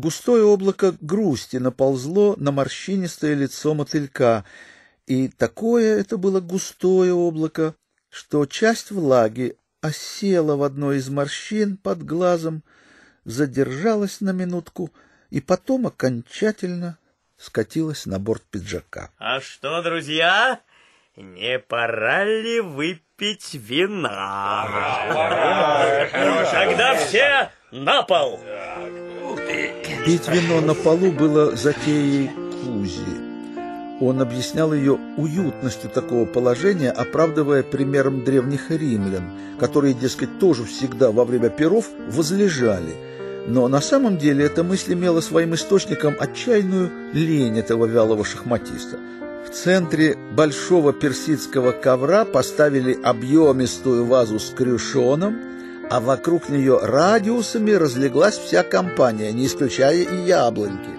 густое 0.03 0.43
облако 0.45 0.97
грусти 1.01 1.59
наползло 1.59 2.35
на 2.37 2.51
морщинистое 2.51 3.35
лицо 3.35 3.73
мотылька, 3.73 4.45
и 5.07 5.29
такое 5.29 6.01
это 6.01 6.19
было 6.19 6.41
густое 6.41 7.15
облако, 7.15 7.77
что 8.11 8.45
часть 8.45 8.91
влаги 8.91 9.57
осела 9.81 10.57
в 10.57 10.65
одной 10.65 10.99
из 10.99 11.09
морщин 11.09 11.77
под 11.77 12.03
глазом, 12.05 12.65
задержалась 13.25 14.21
на 14.21 14.33
минутку 14.33 14.91
и 15.31 15.41
потом 15.41 15.87
окончательно 15.87 16.99
скатилась 17.39 18.05
на 18.05 18.19
борт 18.19 18.43
пиджака. 18.51 19.11
А 19.19 19.41
что, 19.41 19.83
друзья, 19.83 20.61
не 21.17 21.61
пора 21.61 22.25
ли 22.25 22.61
выпить 22.61 23.55
вина? 23.55 24.67
Тогда 26.51 26.97
все 26.97 27.53
на 27.71 28.03
пол! 28.03 28.41
Пить 30.05 30.29
вино 30.29 30.61
на 30.61 30.75
полу 30.75 31.13
было 31.13 31.55
затеей 31.57 32.31
Кузи. 32.63 33.33
Он 34.01 34.21
объяснял 34.21 34.73
ее 34.73 34.99
уютностью 35.17 35.89
такого 35.89 36.25
положения, 36.25 36.91
оправдывая 36.91 37.63
примером 37.63 38.25
древних 38.25 38.71
римлян, 38.71 39.31
которые, 39.61 39.95
дескать, 39.95 40.41
тоже 40.41 40.65
всегда 40.65 41.13
во 41.13 41.25
время 41.25 41.51
перов 41.51 41.87
возлежали. 42.09 42.95
Но 43.47 43.69
на 43.69 43.81
самом 43.81 44.19
деле 44.19 44.45
эта 44.45 44.65
мысль 44.65 44.95
имела 44.95 45.21
своим 45.21 45.55
источником 45.55 46.17
отчаянную 46.19 46.91
лень 47.13 47.59
этого 47.59 47.87
вялого 47.87 48.25
шахматиста. 48.25 48.99
В 49.47 49.51
центре 49.51 50.17
большого 50.35 50.93
персидского 50.93 51.73
ковра 51.73 52.25
поставили 52.25 52.99
объемистую 53.03 54.05
вазу 54.07 54.41
с 54.41 54.51
крюшоном, 54.51 55.37
а 55.93 56.01
вокруг 56.01 56.49
нее 56.49 56.79
радиусами 56.81 57.73
разлеглась 57.73 58.39
вся 58.39 58.63
компания, 58.63 59.31
не 59.31 59.45
исключая 59.45 60.03
и 60.03 60.27
яблоньки 60.27 60.91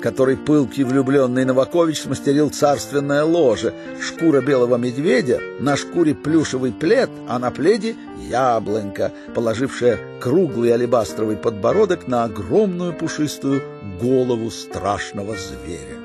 который 0.00 0.38
пылкий 0.38 0.82
влюбленный 0.82 1.44
Новакович 1.44 2.00
смастерил 2.00 2.48
царственное 2.48 3.22
ложе, 3.22 3.74
шкура 4.00 4.40
белого 4.40 4.76
медведя, 4.76 5.38
на 5.58 5.76
шкуре 5.76 6.14
плюшевый 6.14 6.72
плед, 6.72 7.10
а 7.28 7.38
на 7.38 7.50
пледе 7.50 7.96
яблонька, 8.30 9.12
положившая 9.34 9.98
круглый 10.18 10.72
алебастровый 10.72 11.36
подбородок 11.36 12.08
на 12.08 12.24
огромную 12.24 12.94
пушистую 12.94 13.62
голову 14.00 14.50
страшного 14.50 15.36
зверя. 15.36 15.98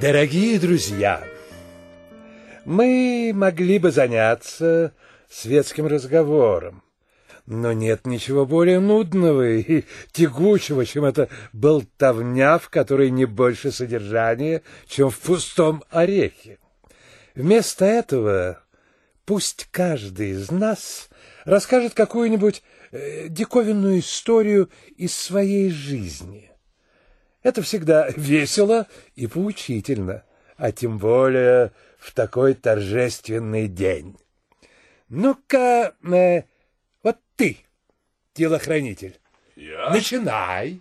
Дорогие 0.00 0.58
друзья, 0.58 1.22
мы 2.64 3.30
могли 3.32 3.78
бы 3.78 3.92
заняться 3.92 4.90
светским 5.30 5.86
разговором, 5.86 6.82
но 7.46 7.72
нет 7.72 8.06
ничего 8.06 8.44
более 8.46 8.78
нудного 8.78 9.56
и 9.56 9.84
тягучего, 10.12 10.84
чем 10.84 11.04
эта 11.04 11.28
болтовня, 11.52 12.58
в 12.58 12.68
которой 12.68 13.10
не 13.10 13.24
больше 13.24 13.72
содержания, 13.72 14.62
чем 14.86 15.10
в 15.10 15.18
пустом 15.18 15.82
орехе. 15.90 16.58
Вместо 17.34 17.84
этого 17.84 18.62
пусть 19.24 19.68
каждый 19.70 20.30
из 20.30 20.50
нас 20.50 21.08
расскажет 21.44 21.94
какую-нибудь 21.94 22.62
э, 22.90 23.28
диковинную 23.28 24.00
историю 24.00 24.70
из 24.96 25.14
своей 25.14 25.70
жизни. 25.70 26.50
Это 27.42 27.62
всегда 27.62 28.08
весело 28.16 28.86
и 29.14 29.26
поучительно, 29.26 30.24
а 30.56 30.72
тем 30.72 30.98
более 30.98 31.72
в 31.98 32.12
такой 32.12 32.54
торжественный 32.54 33.68
день. 33.68 34.16
Ну-ка, 35.08 35.94
э, 36.04 36.42
вот 37.02 37.16
ты, 37.36 37.58
телохранитель, 38.34 39.18
Я? 39.56 39.90
начинай. 39.90 40.80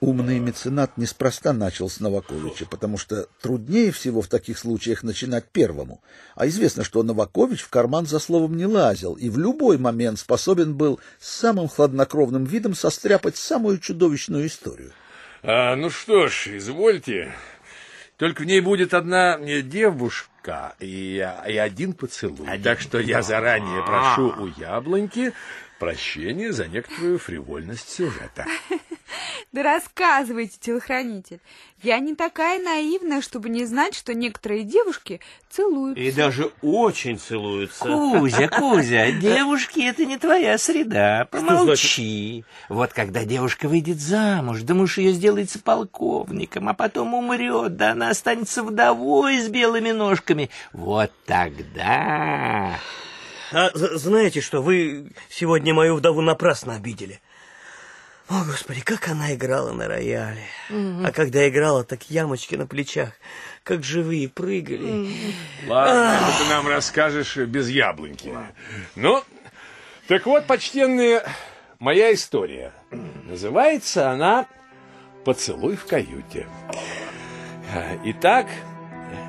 Умный 0.00 0.40
меценат 0.40 0.98
неспроста 0.98 1.52
начал 1.52 1.88
с 1.88 2.00
Новаковича, 2.00 2.66
потому 2.66 2.98
что 2.98 3.28
труднее 3.40 3.92
всего 3.92 4.20
в 4.20 4.26
таких 4.26 4.58
случаях 4.58 5.04
начинать 5.04 5.48
первому. 5.50 6.02
А 6.34 6.48
известно, 6.48 6.82
что 6.82 7.04
Новакович 7.04 7.60
в 7.60 7.68
карман 7.68 8.06
за 8.06 8.18
словом 8.18 8.56
не 8.56 8.66
лазил 8.66 9.14
и 9.14 9.30
в 9.30 9.38
любой 9.38 9.78
момент 9.78 10.18
способен 10.18 10.74
был 10.74 10.98
с 11.20 11.28
самым 11.28 11.68
хладнокровным 11.68 12.42
видом 12.44 12.74
состряпать 12.74 13.36
самую 13.36 13.78
чудовищную 13.78 14.48
историю. 14.48 14.92
А, 15.44 15.76
ну 15.76 15.88
что 15.88 16.26
ж, 16.26 16.48
извольте. 16.48 17.32
Только 18.22 18.42
в 18.42 18.44
ней 18.44 18.60
будет 18.60 18.94
одна 18.94 19.36
э, 19.36 19.62
девушка 19.62 20.76
и, 20.78 21.28
и 21.48 21.56
один 21.56 21.92
поцелуй. 21.92 22.46
Так 22.62 22.80
что 22.80 23.00
я 23.00 23.20
заранее 23.20 23.82
прошу 23.82 24.32
у 24.40 24.46
яблоньки 24.60 25.32
прощения 25.80 26.52
за 26.52 26.68
некоторую 26.68 27.18
фривольность 27.18 27.88
сюжета. 27.88 28.46
Да 29.52 29.62
рассказывайте, 29.62 30.56
телохранитель. 30.60 31.40
Я 31.82 31.98
не 31.98 32.14
такая 32.14 32.62
наивная, 32.62 33.20
чтобы 33.20 33.48
не 33.48 33.64
знать, 33.64 33.94
что 33.94 34.14
некоторые 34.14 34.62
девушки 34.62 35.20
целуются. 35.50 36.02
И 36.02 36.12
даже 36.12 36.52
очень 36.62 37.18
целуются. 37.18 37.84
Кузя, 37.84 38.48
Кузя, 38.48 39.10
девушки— 39.20 39.80
это 39.88 40.04
не 40.04 40.16
твоя 40.16 40.58
среда. 40.58 41.26
Помолчи. 41.30 42.44
Вот 42.68 42.92
когда 42.92 43.24
девушка 43.24 43.68
выйдет 43.68 44.00
замуж, 44.00 44.62
да 44.62 44.74
муж 44.74 44.98
ее 44.98 45.12
сделается 45.12 45.58
полковником, 45.58 46.68
а 46.68 46.74
потом 46.74 47.14
умрет, 47.14 47.76
да 47.76 47.92
она 47.92 48.10
останется 48.10 48.62
вдовой 48.62 49.40
с 49.40 49.48
белыми 49.48 49.90
ножками. 49.90 50.50
Вот 50.72 51.10
тогда... 51.26 52.78
А 53.54 53.70
знаете 53.74 54.40
что, 54.40 54.62
вы 54.62 55.12
сегодня 55.28 55.74
мою 55.74 55.96
вдову 55.96 56.22
напрасно 56.22 56.76
обидели. 56.76 57.20
О, 58.32 58.44
Господи, 58.44 58.80
как 58.80 59.08
она 59.08 59.34
играла 59.34 59.72
на 59.72 59.86
рояле. 59.88 60.42
Мгм. 60.70 61.04
А 61.04 61.12
когда 61.12 61.46
играла, 61.46 61.84
так 61.84 62.08
ямочки 62.08 62.54
на 62.54 62.66
плечах, 62.66 63.10
как 63.62 63.84
живые, 63.84 64.26
прыгали. 64.30 65.14
Ладно, 65.66 66.18
ты 66.38 66.48
нам 66.48 66.66
расскажешь 66.66 67.36
без 67.36 67.68
яблоньки. 67.68 68.32
Ну, 68.94 69.22
так 70.08 70.24
вот, 70.24 70.46
почтенные, 70.46 71.22
моя 71.78 72.14
история. 72.14 72.72
Называется 73.24 74.10
она 74.10 74.46
«Поцелуй 75.26 75.76
в 75.76 75.84
каюте». 75.84 76.46
Итак, 78.04 78.46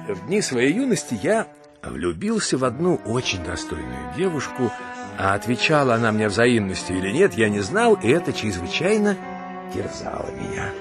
в 0.07 0.27
дни 0.27 0.41
своей 0.41 0.73
юности 0.73 1.19
я 1.21 1.47
влюбился 1.81 2.57
в 2.57 2.63
одну 2.63 3.01
очень 3.05 3.43
достойную 3.43 4.13
девушку, 4.15 4.71
а 5.18 5.34
отвечала 5.35 5.95
она 5.95 6.11
мне 6.11 6.27
взаимностью 6.27 6.98
или 6.98 7.11
нет, 7.11 7.34
я 7.35 7.49
не 7.49 7.60
знал, 7.61 7.95
и 7.95 8.10
это 8.10 8.34
чрезвычайно 8.34 9.18
терзало 9.73 10.30
меня. 10.31 10.72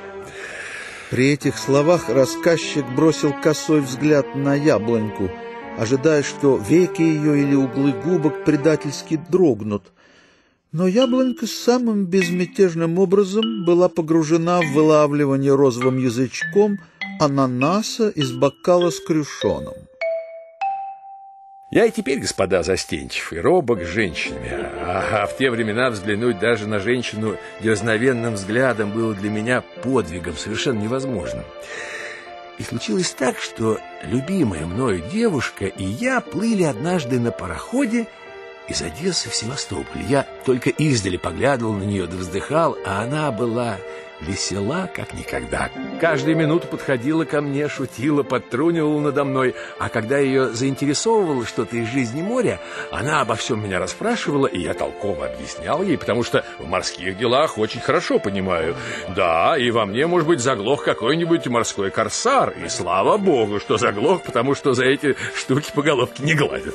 При 1.10 1.30
этих 1.30 1.58
словах 1.58 2.08
рассказчик 2.08 2.86
бросил 2.96 3.34
косой 3.34 3.80
взгляд 3.80 4.34
на 4.34 4.54
яблоньку, 4.54 5.30
ожидая, 5.78 6.22
что 6.22 6.56
веки 6.56 7.02
ее 7.02 7.42
или 7.42 7.54
углы 7.54 7.92
губок 7.92 8.44
предательски 8.44 9.20
дрогнут. 9.28 9.92
Но 10.72 10.86
яблонька 10.86 11.46
самым 11.46 12.06
безмятежным 12.06 12.98
образом 12.98 13.64
была 13.66 13.90
погружена 13.90 14.62
в 14.62 14.72
вылавливание 14.72 15.54
розовым 15.54 15.98
язычком 15.98 16.78
ананаса 17.20 18.08
из 18.08 18.32
бокала 18.32 18.88
с 18.88 18.98
крюшоном. 18.98 19.74
Я 21.72 21.86
и 21.86 21.90
теперь, 21.90 22.18
господа, 22.18 22.62
застенчив 22.62 23.32
и 23.32 23.38
робок 23.40 23.80
с 23.80 23.86
женщинами, 23.86 24.50
а, 24.52 25.22
а 25.22 25.26
в 25.26 25.38
те 25.38 25.50
времена 25.50 25.88
взглянуть 25.88 26.38
даже 26.38 26.68
на 26.68 26.78
женщину 26.78 27.38
дерзновенным 27.62 28.34
взглядом 28.34 28.90
было 28.92 29.14
для 29.14 29.30
меня 29.30 29.62
подвигом 29.82 30.36
совершенно 30.36 30.80
невозможным. 30.80 31.44
И 32.58 32.62
случилось 32.62 33.12
так, 33.12 33.38
что 33.38 33.78
любимая 34.04 34.66
мною 34.66 35.02
девушка 35.10 35.64
и 35.64 35.82
я 35.82 36.20
плыли 36.20 36.64
однажды 36.64 37.18
на 37.18 37.32
пароходе 37.32 38.06
из 38.68 38.82
Одессы 38.82 39.30
в 39.30 39.34
Севастополь. 39.34 40.02
Я 40.06 40.26
только 40.44 40.68
издали 40.68 41.16
поглядывал 41.16 41.72
на 41.72 41.84
нее 41.84 42.06
да 42.06 42.18
вздыхал, 42.18 42.76
а 42.84 43.00
она 43.00 43.32
была 43.32 43.78
весела, 44.26 44.88
как 44.94 45.14
никогда. 45.14 45.70
Каждую 46.00 46.36
минуту 46.36 46.68
подходила 46.68 47.24
ко 47.24 47.40
мне, 47.40 47.68
шутила, 47.68 48.22
подтрунивала 48.22 49.00
надо 49.00 49.24
мной, 49.24 49.54
а 49.78 49.88
когда 49.88 50.18
ее 50.18 50.50
заинтересовывало 50.50 51.44
что-то 51.46 51.76
из 51.76 51.88
жизни 51.88 52.22
моря, 52.22 52.60
она 52.90 53.20
обо 53.20 53.34
всем 53.34 53.62
меня 53.62 53.78
расспрашивала, 53.78 54.46
и 54.46 54.60
я 54.60 54.74
толково 54.74 55.26
объяснял 55.26 55.82
ей, 55.82 55.98
потому 55.98 56.22
что 56.22 56.44
в 56.58 56.66
морских 56.66 57.18
делах 57.18 57.58
очень 57.58 57.80
хорошо 57.80 58.18
понимаю. 58.18 58.76
Да, 59.14 59.56
и 59.56 59.70
во 59.70 59.86
мне, 59.86 60.06
может 60.06 60.28
быть, 60.28 60.40
заглох 60.40 60.84
какой-нибудь 60.84 61.46
морской 61.48 61.90
корсар, 61.90 62.54
и 62.64 62.68
слава 62.68 63.16
богу, 63.16 63.60
что 63.60 63.76
заглох, 63.76 64.22
потому 64.22 64.54
что 64.54 64.74
за 64.74 64.84
эти 64.84 65.16
штуки 65.34 65.70
по 65.74 65.82
головке 65.82 66.22
не 66.22 66.34
гладят. 66.34 66.74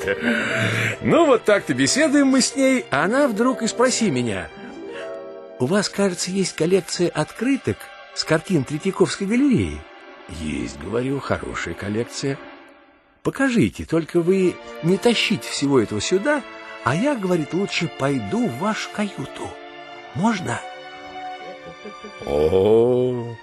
Ну, 1.01 1.26
вот 1.26 1.43
так-то 1.43 1.74
беседуем 1.74 2.27
мы 2.27 2.42
с 2.42 2.56
ней, 2.56 2.85
а 2.92 3.03
она 3.03 3.27
вдруг 3.27 3.61
и 3.61 3.67
спроси 3.67 4.11
меня– 4.11 4.50
у 5.60 5.66
вас, 5.66 5.90
кажется, 5.90 6.32
есть 6.32 6.56
коллекция 6.56 7.10
открыток 7.10 7.77
с 8.14 8.24
картин 8.24 8.64
Третьяковской 8.64 9.26
галереи? 9.26 9.82
Есть, 10.30 10.80
говорю, 10.80 11.19
хорошая 11.19 11.74
коллекция. 11.74 12.38
Покажите, 13.24 13.86
только 13.86 14.22
вы 14.22 14.56
не 14.84 14.98
тащите 14.98 15.50
всего 15.50 15.80
этого 15.80 16.02
сюда, 16.02 16.44
а 16.84 16.95
я, 16.95 17.16
говорит, 17.16 17.53
лучше 17.53 17.92
пойду 18.00 18.48
в 18.48 18.60
вашу 18.60 18.90
каюту. 18.92 19.50
Можно? 20.16 20.61
О, 22.26 23.36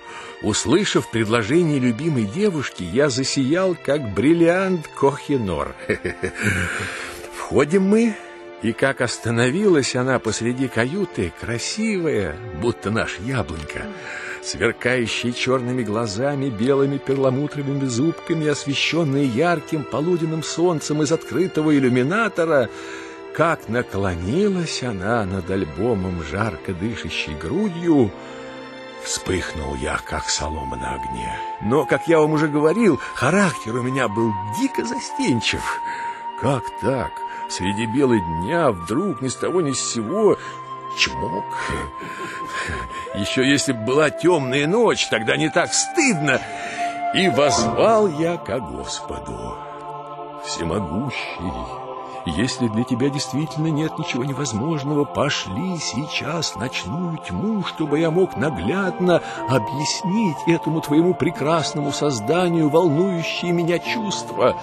услышав 0.43 1.11
предложение 1.11 1.79
любимой 1.79 2.25
девушки, 2.25 2.83
я 2.83 3.11
засиял, 3.11 3.75
как 3.75 4.15
бриллиант 4.15 4.89
Кохинор. 4.89 5.75
Входим 7.37 7.83
мы, 7.83 8.17
и 8.63 8.73
как 8.73 9.01
остановилась 9.01 9.95
она 9.95 10.19
посреди 10.19 10.69
каюты, 10.69 11.33
красивая, 11.41 12.37
будто 12.61 12.91
наш 12.91 13.19
яблонька, 13.19 13.83
сверкающая 14.43 15.33
черными 15.33 15.83
глазами, 15.83 16.49
белыми 16.49 16.99
перламутровыми 16.99 17.85
зубками, 17.85 18.47
освещенная 18.49 19.25
ярким 19.25 19.85
полуденным 19.85 20.43
солнцем 20.43 21.03
из 21.03 21.13
открытого 21.13 21.77
иллюминатора, 21.77 22.71
как 23.35 23.69
наклонилась 23.69 24.83
она 24.83 25.25
над 25.25 25.51
альбомом 25.51 26.23
жарко 26.23 26.73
дышащей 26.73 27.35
грудью, 27.35 28.13
Вспыхнул 29.05 29.75
я, 29.75 29.99
как 30.07 30.31
солома 30.31 30.77
на 30.77 30.95
огне. 30.95 31.39
Но, 31.61 31.85
как 31.85 32.09
я 32.09 32.19
вам 32.21 32.33
уже 32.33 32.49
говорил, 32.49 32.99
характер 33.15 33.77
у 33.77 33.83
меня 33.83 34.09
был 34.09 34.33
дико 34.59 34.83
застенчив. 34.83 35.61
Как 36.41 36.63
так? 36.81 37.13
Среди 37.49 37.87
бела 37.87 38.19
дня 38.19 38.71
вдруг 38.71 39.21
ни 39.21 39.29
с 39.29 39.37
того 39.37 39.61
ни 39.61 39.73
с 39.73 39.93
сего 39.93 40.37
чмок. 40.99 41.45
Еще 43.15 43.49
если 43.49 43.73
бы 43.73 43.85
была 43.85 44.11
темная 44.11 44.67
ночь, 44.67 45.09
тогда 45.09 45.37
не 45.37 45.49
так 45.51 45.73
стыдно. 45.73 46.41
И 47.15 47.29
возвал 47.29 48.09
я 48.09 48.37
ко 48.37 48.59
Господу, 48.59 49.57
всемогущий, 50.45 51.53
если 52.27 52.69
для 52.69 52.85
тебя 52.85 53.11
действительно 53.11 53.67
нет 53.67 53.99
ничего 53.99 54.25
невозможного, 54.25 55.05
пошли 55.05 55.77
сейчас 55.77 56.57
ночную 56.57 57.19
тьму, 57.19 57.63
чтобы 57.65 57.99
я 57.99 58.11
мог 58.11 58.37
наглядно 58.37 59.21
объяснить 59.49 60.39
этому 60.47 60.81
твоему 60.81 61.13
прекрасному 61.13 61.93
созданию 61.93 62.71
волнующие 62.71 63.53
меня 63.53 63.79
чувства. 63.79 64.57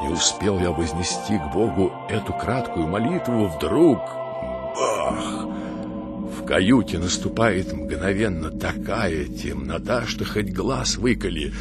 Не 0.00 0.08
успел 0.08 0.58
я 0.60 0.70
вознести 0.70 1.38
к 1.38 1.52
Богу 1.52 1.92
эту 2.08 2.32
краткую 2.32 2.86
молитву, 2.86 3.48
вдруг 3.48 3.98
бах! 4.76 5.46
В 6.38 6.44
каюте 6.44 6.98
наступает 6.98 7.72
мгновенно 7.72 8.50
такая 8.50 9.24
темнота, 9.24 10.06
что 10.06 10.24
хоть 10.24 10.52
глаз 10.52 10.96
выколи. 10.96 11.52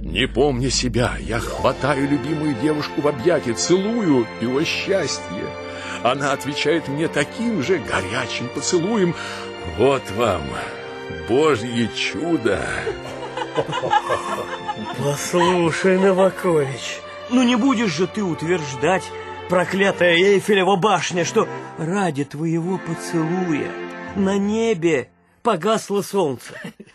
Не 0.00 0.28
помня 0.28 0.70
себя, 0.70 1.14
я 1.20 1.38
хватаю 1.40 2.08
любимую 2.08 2.54
девушку 2.62 3.00
в 3.00 3.08
объятия, 3.08 3.54
целую, 3.54 4.26
и 4.40 4.46
о 4.46 4.62
счастье! 4.62 5.44
Она 6.02 6.32
отвечает 6.32 6.88
мне 6.88 7.08
таким 7.08 7.62
же 7.62 7.78
горячим 7.78 8.48
поцелуем. 8.54 9.14
Вот 9.78 10.02
вам 10.16 10.42
Божье 11.28 11.88
чудо! 11.96 12.60
Послушай, 15.02 15.98
Новакович, 15.98 17.00
ну 17.30 17.42
не 17.42 17.56
будешь 17.56 17.94
же 17.94 18.06
ты 18.06 18.22
утверждать, 18.22 19.04
проклятая 19.48 20.16
Эйфелева 20.16 20.76
башня, 20.76 21.24
что 21.24 21.48
ради 21.78 22.24
твоего 22.24 22.78
поцелуя 22.78 23.70
на 24.14 24.38
небе 24.38 25.10
погасло 25.42 26.02
солнце. 26.02 26.54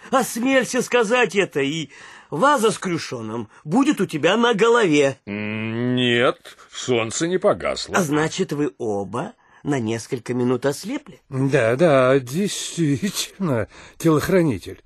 Осмелься 0.10 0.82
сказать 0.82 1.36
это, 1.36 1.62
и 1.62 1.90
ваза 2.30 2.72
с 2.72 2.78
крюшоном 2.78 3.50
будет 3.64 4.02
у 4.02 4.06
тебя 4.06 4.36
на 4.38 4.54
голове. 4.54 5.18
Нет, 5.26 6.58
солнце 6.72 7.28
не 7.28 7.38
погасло. 7.38 7.96
А 7.96 8.02
значит, 8.02 8.52
вы 8.52 8.74
оба 8.78 9.34
на 9.64 9.80
несколько 9.80 10.34
минут 10.34 10.66
ослепли? 10.66 11.22
Да, 11.30 11.76
да, 11.76 12.20
действительно, 12.20 13.68
телохранитель. 13.98 14.82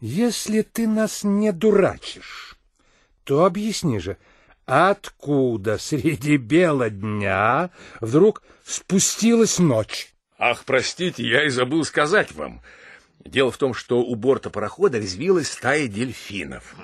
Если 0.00 0.62
ты 0.62 0.88
нас 0.88 1.24
не 1.24 1.52
дурачишь, 1.52 2.56
то 3.24 3.44
объясни 3.44 3.98
же, 3.98 4.16
откуда 4.70 5.78
среди 5.78 6.36
бела 6.36 6.90
дня 6.90 7.70
вдруг 8.00 8.42
спустилась 8.64 9.58
ночь? 9.58 10.14
Ах, 10.38 10.64
простите, 10.64 11.26
я 11.26 11.44
и 11.44 11.48
забыл 11.48 11.84
сказать 11.84 12.32
вам. 12.32 12.62
Дело 13.24 13.50
в 13.50 13.58
том, 13.58 13.74
что 13.74 13.98
у 13.98 14.14
борта 14.14 14.48
парохода 14.48 14.98
резвилась 14.98 15.50
стая 15.50 15.88
дельфинов. 15.88 16.74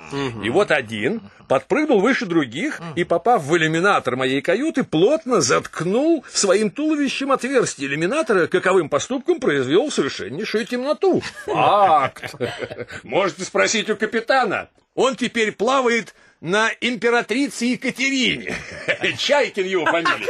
И 0.42 0.50
вот 0.50 0.70
один 0.70 1.22
подпрыгнул 1.48 2.00
выше 2.00 2.26
других 2.26 2.80
и, 2.94 3.04
попав 3.04 3.42
в 3.44 3.56
иллюминатор 3.56 4.16
моей 4.16 4.42
каюты, 4.42 4.84
плотно 4.84 5.40
заткнул 5.40 6.24
своим 6.30 6.70
туловищем 6.70 7.32
отверстие 7.32 7.88
иллюминатора, 7.88 8.48
каковым 8.48 8.88
поступком 8.88 9.40
произвел 9.40 9.90
совершеннейшую 9.90 10.66
темноту. 10.66 11.22
Факт! 11.46 12.34
Можете 13.04 13.44
спросить 13.44 13.88
у 13.88 13.96
капитана. 13.96 14.68
Он 14.94 15.14
теперь 15.14 15.52
плавает 15.52 16.14
на 16.40 16.70
императрице 16.80 17.66
Екатерине. 17.66 18.54
Чайкин 19.18 19.64
его 19.64 19.86
фамилия. 19.86 20.28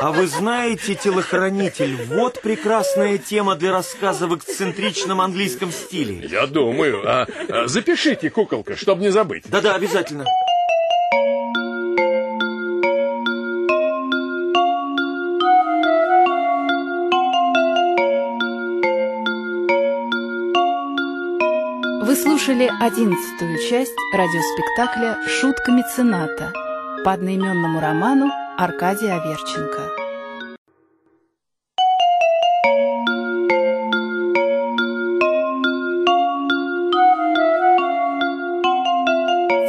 А 0.00 0.12
вы 0.12 0.26
знаете, 0.26 0.94
телохранитель, 0.94 1.96
вот 2.06 2.40
прекрасная 2.42 3.18
тема 3.18 3.56
для 3.56 3.72
рассказа 3.72 4.26
в 4.26 4.36
эксцентричном 4.36 5.20
английском 5.20 5.72
стиле. 5.72 6.26
Я 6.28 6.46
думаю. 6.46 7.02
А, 7.04 7.26
а, 7.48 7.66
запишите, 7.66 8.30
куколка, 8.30 8.76
чтобы 8.76 9.02
не 9.02 9.10
забыть. 9.10 9.44
Да-да, 9.48 9.74
обязательно. 9.74 10.24
Слушали 22.54 22.70
одиннадцатую 22.80 23.58
часть 23.68 23.96
радиоспектакля 24.12 25.18
«Шутка 25.28 25.72
мецената» 25.72 26.52
по 27.04 27.12
одноименному 27.12 27.80
роману 27.80 28.30
Аркадия 28.56 29.16
Аверченко. 29.16 29.90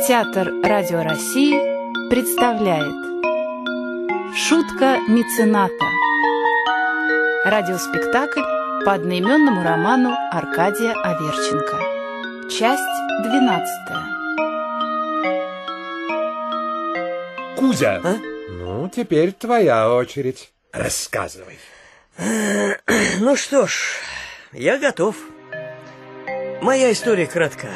Театр 0.08 0.54
Радио 0.64 1.02
России 1.02 2.10
представляет 2.10 2.94
Шутка 4.36 5.00
мецената 5.08 5.86
Радиоспектакль 7.46 8.42
по 8.86 8.94
одноименному 8.94 9.64
роману 9.64 10.16
Аркадия 10.32 10.94
Аверченко 11.04 11.85
Часть 12.50 12.84
двенадцатая 13.24 14.06
Кузя, 17.58 18.00
ну, 18.50 18.88
теперь 18.90 19.32
твоя 19.32 19.92
очередь. 19.92 20.52
Рассказывай. 20.72 21.58
Ну 23.20 23.36
что 23.36 23.66
ж, 23.66 23.98
я 24.54 24.78
готов. 24.78 25.16
Моя 26.62 26.92
история 26.92 27.26
кратка. 27.26 27.70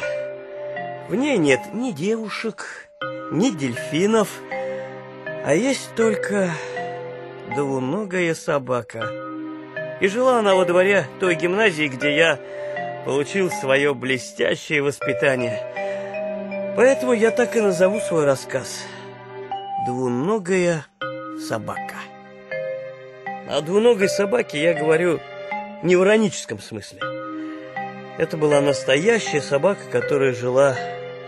В 1.10 1.16
ней 1.16 1.38
нет 1.38 1.62
ни 1.74 1.92
девушек, 1.92 2.88
ни 3.32 3.50
дельфинов, 3.50 4.30
а 5.44 5.56
есть 5.56 5.96
только 5.96 6.52
двуногая 7.56 8.36
собака. 8.36 9.12
И 10.00 10.08
жила 10.08 10.40
она 10.40 10.54
во 10.56 10.66
дворе 10.66 11.08
той 11.20 11.36
гимназии, 11.36 11.88
где 11.88 12.16
я 12.16 12.40
получил 13.06 13.50
свое 13.50 13.94
блестящее 13.94 14.82
воспитание. 14.82 16.74
Поэтому 16.76 17.14
я 17.14 17.32
так 17.32 17.56
и 17.56 17.62
назову 17.62 18.00
свой 18.00 18.26
рассказ 18.26 18.84
«Двуногая 19.86 20.86
собака». 21.48 21.96
О 23.50 23.62
двуногой 23.62 24.10
собаке 24.10 24.62
я 24.62 24.74
говорю 24.74 25.20
не 25.82 25.96
в 25.96 26.04
ироническом 26.04 26.60
смысле. 26.60 27.00
Это 28.18 28.38
была 28.38 28.62
настоящая 28.62 29.42
собака, 29.42 29.82
которая 29.92 30.34
жила 30.34 30.76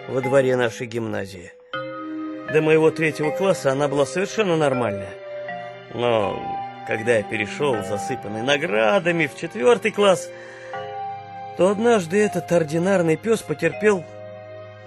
во 0.07 0.21
дворе 0.21 0.55
нашей 0.55 0.87
гимназии. 0.87 1.51
До 2.53 2.61
моего 2.61 2.91
третьего 2.91 3.31
класса 3.31 3.71
она 3.71 3.87
была 3.87 4.05
совершенно 4.05 4.57
нормальная. 4.57 5.13
Но 5.93 6.39
когда 6.87 7.15
я 7.15 7.23
перешел, 7.23 7.75
засыпанный 7.83 8.43
наградами, 8.43 9.27
в 9.27 9.37
четвертый 9.37 9.91
класс, 9.91 10.29
то 11.57 11.69
однажды 11.69 12.17
этот 12.17 12.51
ординарный 12.51 13.17
пес 13.17 13.41
потерпел 13.41 14.03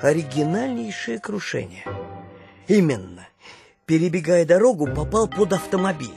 оригинальнейшее 0.01 1.19
крушение. 1.19 1.85
Именно, 2.69 3.27
перебегая 3.87 4.45
дорогу, 4.45 4.87
попал 4.87 5.29
под 5.29 5.53
автомобиль. 5.53 6.15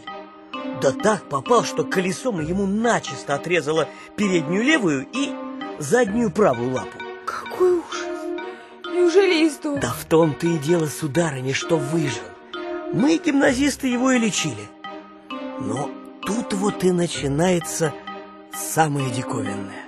Да 0.82 0.92
так 0.92 1.28
попал, 1.30 1.64
что 1.64 1.84
колесом 1.84 2.40
ему 2.40 2.66
начисто 2.66 3.36
отрезало 3.36 3.88
переднюю 4.16 4.64
левую 4.64 5.08
и 5.12 5.32
заднюю 5.80 6.32
правую 6.32 6.74
лапу. 6.74 6.98
Какой 7.26 7.80
ужас! 7.80 8.08
Неужели 8.86 9.46
и 9.46 9.50
сдох? 9.50 9.80
Да 9.80 9.90
в 9.90 10.06
том-то 10.06 10.48
и 10.48 10.58
дело, 10.58 10.86
сударыня, 10.86 11.54
что 11.54 11.78
выжил. 11.78 12.24
Мы, 12.94 13.18
гимназисты, 13.18 13.88
его 13.88 14.12
и 14.12 14.20
лечили. 14.20 14.68
Но 15.60 15.90
тут 16.22 16.54
вот 16.54 16.84
и 16.84 16.92
начинается 16.92 17.94
самое 18.54 19.10
диковинное. 19.10 19.87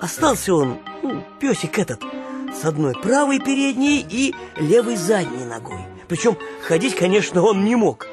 Остался 0.00 0.54
он, 0.54 0.78
ну, 1.02 1.22
песик 1.40 1.78
этот, 1.78 2.02
с 2.54 2.64
одной 2.64 2.94
правой 2.94 3.38
передней 3.38 4.04
и 4.08 4.34
левой 4.56 4.96
задней 4.96 5.44
ногой. 5.44 5.80
Причем 6.08 6.38
ходить, 6.62 6.96
конечно, 6.96 7.42
он 7.42 7.64
не 7.64 7.76
мог. 7.76 8.06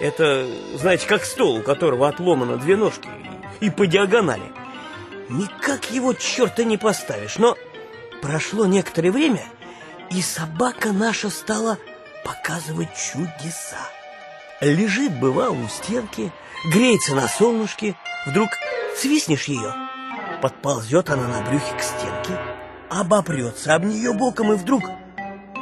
Это, 0.00 0.46
знаете, 0.74 1.06
как 1.06 1.24
стол, 1.24 1.56
у 1.56 1.62
которого 1.62 2.08
отломано 2.08 2.58
две 2.58 2.76
ножки 2.76 3.08
и 3.60 3.70
по 3.70 3.86
диагонали. 3.86 4.52
Никак 5.28 5.90
его 5.90 6.12
черта 6.12 6.64
не 6.64 6.76
поставишь, 6.76 7.38
но 7.38 7.56
прошло 8.20 8.66
некоторое 8.66 9.10
время, 9.10 9.44
и 10.10 10.20
собака 10.22 10.92
наша 10.92 11.30
стала 11.30 11.78
показывать 12.24 12.90
чудеса. 12.94 13.78
Лежит, 14.60 15.18
бывало, 15.18 15.54
у 15.54 15.68
стенки, 15.68 16.32
греется 16.70 17.14
на 17.14 17.28
солнышке, 17.28 17.96
вдруг 18.26 18.50
свистнешь 18.96 19.44
ее, 19.44 19.74
подползет 20.40 21.10
она 21.10 21.28
на 21.28 21.42
брюхе 21.42 21.74
к 21.76 21.82
стенке, 21.82 22.38
обопрется 22.88 23.74
об 23.74 23.84
нее 23.84 24.12
боком 24.12 24.52
и 24.52 24.56
вдруг 24.56 24.82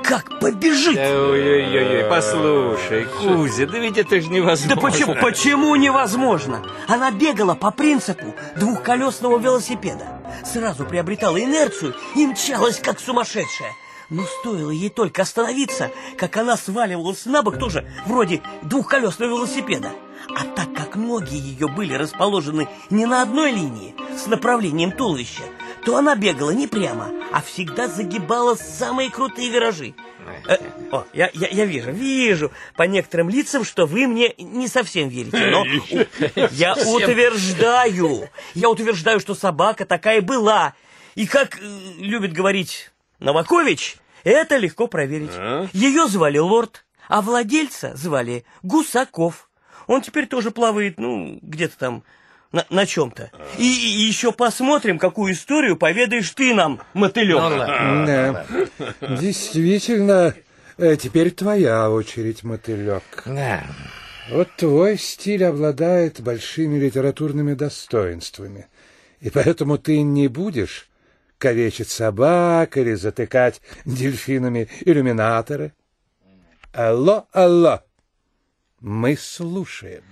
как 0.09 0.41
побежит. 0.41 0.97
Ой-ой-ой, 0.97 2.09
послушай, 2.09 3.05
Кузя, 3.05 3.67
да 3.67 3.79
ведь 3.79 3.99
это 3.99 4.21
же 4.21 4.29
невозможно. 4.29 4.75
Да 4.75 4.81
почему, 4.81 5.15
почему 5.15 5.77
невозможно? 5.77 6.63
Она 6.87 7.11
бегала 7.11 7.55
по 7.55 7.71
принципу 7.71 8.35
двухколесного 8.57 9.39
велосипеда. 9.39 10.23
Сразу 10.45 10.87
приобретала 10.87 11.39
инерцию 11.39 11.95
и 12.15 12.27
мчалась, 12.27 12.79
как 12.79 13.01
сумасшедшая. 13.01 13.73
Но 14.09 14.25
стоило 14.41 14.71
ей 14.71 14.89
только 14.89 15.23
остановиться, 15.23 15.91
как 16.17 16.39
она 16.39 16.57
сваливалась 16.57 17.27
на 17.27 17.43
бок 17.43 17.59
тоже 17.59 17.87
вроде 18.07 18.41
двухколесного 18.63 19.29
велосипеда. 19.29 19.91
А 20.37 20.45
так 20.45 20.73
как 20.75 20.97
ноги 20.97 21.35
ее 21.35 21.69
были 21.69 21.95
расположены 21.95 22.69
не 22.91 23.07
на 23.07 23.23
одной 23.23 23.53
линии 23.53 23.95
с 24.17 24.27
направлением 24.27 24.93
туловища, 24.93 25.43
то 25.85 25.97
она 25.97 26.15
бегала 26.17 26.51
не 26.51 26.67
прямо, 26.67 27.11
а 27.33 27.41
всегда 27.43 27.89
загибала 27.89 28.55
самые 28.55 29.11
крутые 29.11 29.51
виражи. 29.51 29.95
Э, 30.47 30.57
о, 30.93 31.05
я, 31.13 31.31
я, 31.33 31.49
я 31.49 31.65
вижу, 31.65 31.91
вижу 31.91 32.53
по 32.77 32.83
некоторым 32.83 33.29
лицам, 33.31 33.65
что 33.65 33.87
вы 33.87 34.07
мне 34.07 34.35
не 34.39 34.69
совсем 34.69 35.09
верите, 35.09 35.47
но 35.51 35.63
у- 35.63 36.47
я 36.53 36.75
утверждаю, 36.75 38.29
я 38.55 38.69
утверждаю, 38.71 39.21
что 39.21 39.35
собака 39.35 39.85
такая 39.87 40.21
была. 40.21 40.75
И 41.15 41.27
как 41.27 41.57
э, 41.57 41.61
любит 41.99 42.33
говорить 42.33 42.91
Новакович, 43.19 43.97
это 44.25 44.57
легко 44.59 44.87
проверить. 44.87 45.31
Ее 45.73 46.07
звали 46.09 46.39
Лорд, 46.39 46.85
а 47.09 47.23
владельца 47.23 47.97
звали 47.97 48.45
Гусаков. 48.63 49.48
Он 49.89 50.03
теперь 50.03 50.27
тоже 50.27 50.53
плавает, 50.53 51.01
ну, 51.01 51.39
где-то 51.43 51.77
там 51.77 52.05
на, 52.53 52.65
на 52.71 52.87
чем-то. 52.87 53.31
И, 53.57 53.65
и 53.65 54.07
еще 54.07 54.33
посмотрим, 54.33 54.99
какую 54.99 55.33
историю 55.33 55.77
поведаешь 55.77 56.31
ты 56.31 56.55
нам, 56.55 56.81
мотылек. 56.95 57.39
Да. 57.39 58.47
Действительно, 59.01 60.35
э, 60.77 60.97
теперь 60.97 61.31
твоя 61.33 61.91
очередь, 61.91 62.45
мотылек. 62.45 63.23
Да. 63.25 63.65
Вот 64.31 64.49
твой 64.57 64.99
стиль 64.99 65.45
обладает 65.45 66.21
большими 66.21 66.79
литературными 66.79 67.55
достоинствами, 67.55 68.67
и 69.21 69.31
поэтому 69.31 69.79
ты 69.79 70.03
не 70.03 70.29
будешь 70.29 70.89
калечить 71.39 71.89
собак 71.89 72.77
или 72.77 72.93
затыкать 72.93 73.63
дельфинами 73.87 74.69
иллюминаторы. 74.83 75.73
Алло, 76.75 77.27
алло, 77.33 77.81
мы 78.81 79.17
слушаем. 79.17 80.05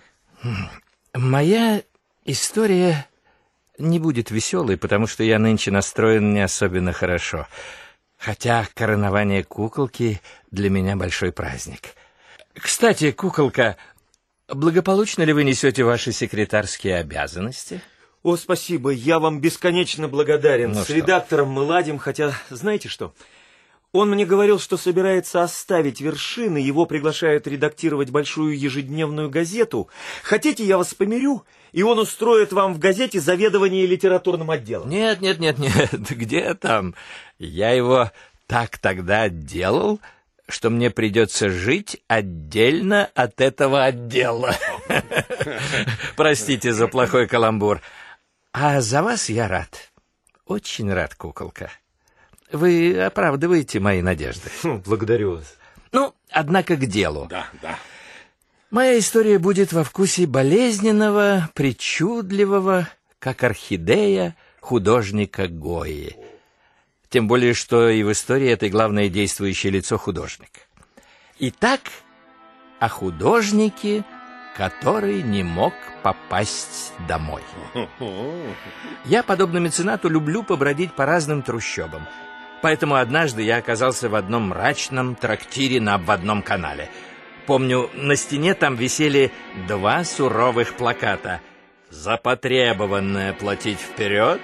Моя 1.14 1.82
история 2.24 3.06
не 3.78 3.98
будет 3.98 4.30
веселой, 4.30 4.76
потому 4.76 5.06
что 5.06 5.22
я 5.22 5.38
нынче 5.38 5.70
настроен 5.70 6.32
не 6.32 6.40
особенно 6.40 6.92
хорошо. 6.92 7.46
Хотя 8.18 8.66
коронование 8.74 9.44
куколки 9.44 10.20
для 10.50 10.70
меня 10.70 10.96
большой 10.96 11.32
праздник. 11.32 11.94
Кстати, 12.54 13.12
куколка, 13.12 13.76
благополучно 14.48 15.22
ли 15.22 15.32
вы 15.32 15.44
несете 15.44 15.84
ваши 15.84 16.12
секретарские 16.12 16.96
обязанности? 16.96 17.82
О, 18.22 18.36
спасибо, 18.36 18.90
я 18.90 19.20
вам 19.20 19.40
бесконечно 19.40 20.08
благодарен. 20.08 20.72
Ну 20.72 20.80
С 20.80 20.84
что? 20.84 20.94
редактором 20.94 21.50
мы 21.50 21.62
ладим, 21.62 21.98
хотя, 21.98 22.32
знаете 22.50 22.88
что? 22.88 23.14
Он 23.96 24.10
мне 24.10 24.26
говорил, 24.26 24.58
что 24.58 24.76
собирается 24.76 25.42
оставить 25.42 26.02
вершины, 26.02 26.58
его 26.58 26.84
приглашают 26.84 27.46
редактировать 27.46 28.10
большую 28.10 28.58
ежедневную 28.58 29.30
газету. 29.30 29.88
Хотите, 30.22 30.64
я 30.64 30.76
вас 30.76 30.92
помирю, 30.92 31.44
и 31.72 31.82
он 31.82 31.98
устроит 31.98 32.52
вам 32.52 32.74
в 32.74 32.78
газете 32.78 33.20
заведование 33.20 33.86
литературным 33.86 34.50
отделом? 34.50 34.90
Нет, 34.90 35.22
нет, 35.22 35.38
нет, 35.38 35.58
нет, 35.58 35.94
где 36.10 36.52
там? 36.52 36.94
Я 37.38 37.70
его 37.70 38.10
так 38.46 38.76
тогда 38.76 39.30
делал, 39.30 39.98
что 40.46 40.68
мне 40.68 40.90
придется 40.90 41.48
жить 41.48 42.02
отдельно 42.06 43.08
от 43.14 43.40
этого 43.40 43.82
отдела. 43.82 44.54
Простите 46.16 46.74
за 46.74 46.86
плохой 46.86 47.26
каламбур. 47.26 47.80
А 48.52 48.82
за 48.82 49.02
вас 49.02 49.30
я 49.30 49.48
рад. 49.48 49.90
Очень 50.44 50.92
рад, 50.92 51.14
куколка. 51.14 51.70
Вы 52.52 53.00
оправдываете 53.02 53.80
мои 53.80 54.02
надежды. 54.02 54.50
Благодарю 54.84 55.36
вас. 55.36 55.56
Ну, 55.92 56.14
однако 56.30 56.76
к 56.76 56.86
делу. 56.86 57.26
Да, 57.28 57.46
да. 57.62 57.78
Моя 58.70 58.98
история 58.98 59.38
будет 59.38 59.72
во 59.72 59.84
вкусе 59.84 60.26
болезненного, 60.26 61.48
причудливого, 61.54 62.88
как 63.18 63.42
орхидея 63.42 64.36
художника 64.60 65.48
Гои. 65.48 66.16
Тем 67.08 67.28
более, 67.28 67.54
что 67.54 67.88
и 67.88 68.02
в 68.02 68.10
истории 68.10 68.48
это 68.48 68.68
главное 68.68 69.08
действующее 69.08 69.72
лицо 69.72 69.96
художник. 69.96 70.50
Итак, 71.38 71.80
о 72.80 72.88
художнике, 72.88 74.04
который 74.56 75.22
не 75.22 75.42
мог 75.42 75.72
попасть 76.02 76.92
домой. 77.08 77.42
Я, 79.04 79.22
подобно 79.22 79.58
меценату, 79.58 80.08
люблю 80.08 80.42
побродить 80.42 80.94
по 80.94 81.06
разным 81.06 81.42
трущобам. 81.42 82.06
Поэтому 82.62 82.96
однажды 82.96 83.42
я 83.42 83.58
оказался 83.58 84.08
в 84.08 84.14
одном 84.14 84.48
мрачном 84.48 85.14
трактире 85.14 85.80
на 85.80 85.94
обводном 85.94 86.42
канале. 86.42 86.90
Помню, 87.46 87.90
на 87.94 88.16
стене 88.16 88.54
там 88.54 88.76
висели 88.76 89.30
два 89.68 90.04
суровых 90.04 90.74
плаката. 90.74 91.40
«Запотребованное 91.90 93.32
платить 93.32 93.78
вперед» 93.78 94.40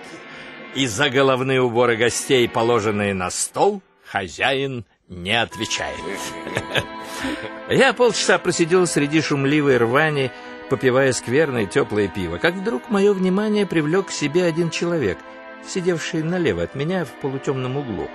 и 0.77 0.87
«За 0.87 1.11
головные 1.11 1.61
уборы 1.61 1.97
гостей, 1.97 2.49
положенные 2.49 3.15
на 3.15 3.31
стол, 3.31 3.83
хозяин 4.05 4.85
не 5.09 5.41
отвечает». 5.41 5.99
Я 7.69 7.93
полчаса 7.93 8.39
просидел 8.39 8.87
среди 8.87 9.21
шумливой 9.21 9.79
рвани, 9.79 10.31
попивая 10.71 11.13
скверное 11.13 11.67
теплое 11.67 12.09
пиво, 12.09 12.39
как 12.39 12.55
вдруг 12.55 12.89
мое 12.91 13.13
внимание 13.13 13.67
привлек 13.67 14.07
к 14.09 14.13
себе 14.13 14.45
один 14.45 14.71
человек, 14.71 15.19
сидевший 15.67 16.23
налево 16.23 16.63
от 16.63 16.75
меня 16.75 17.05
в 17.05 17.11
полутемном 17.21 17.77
углу. 17.77 18.09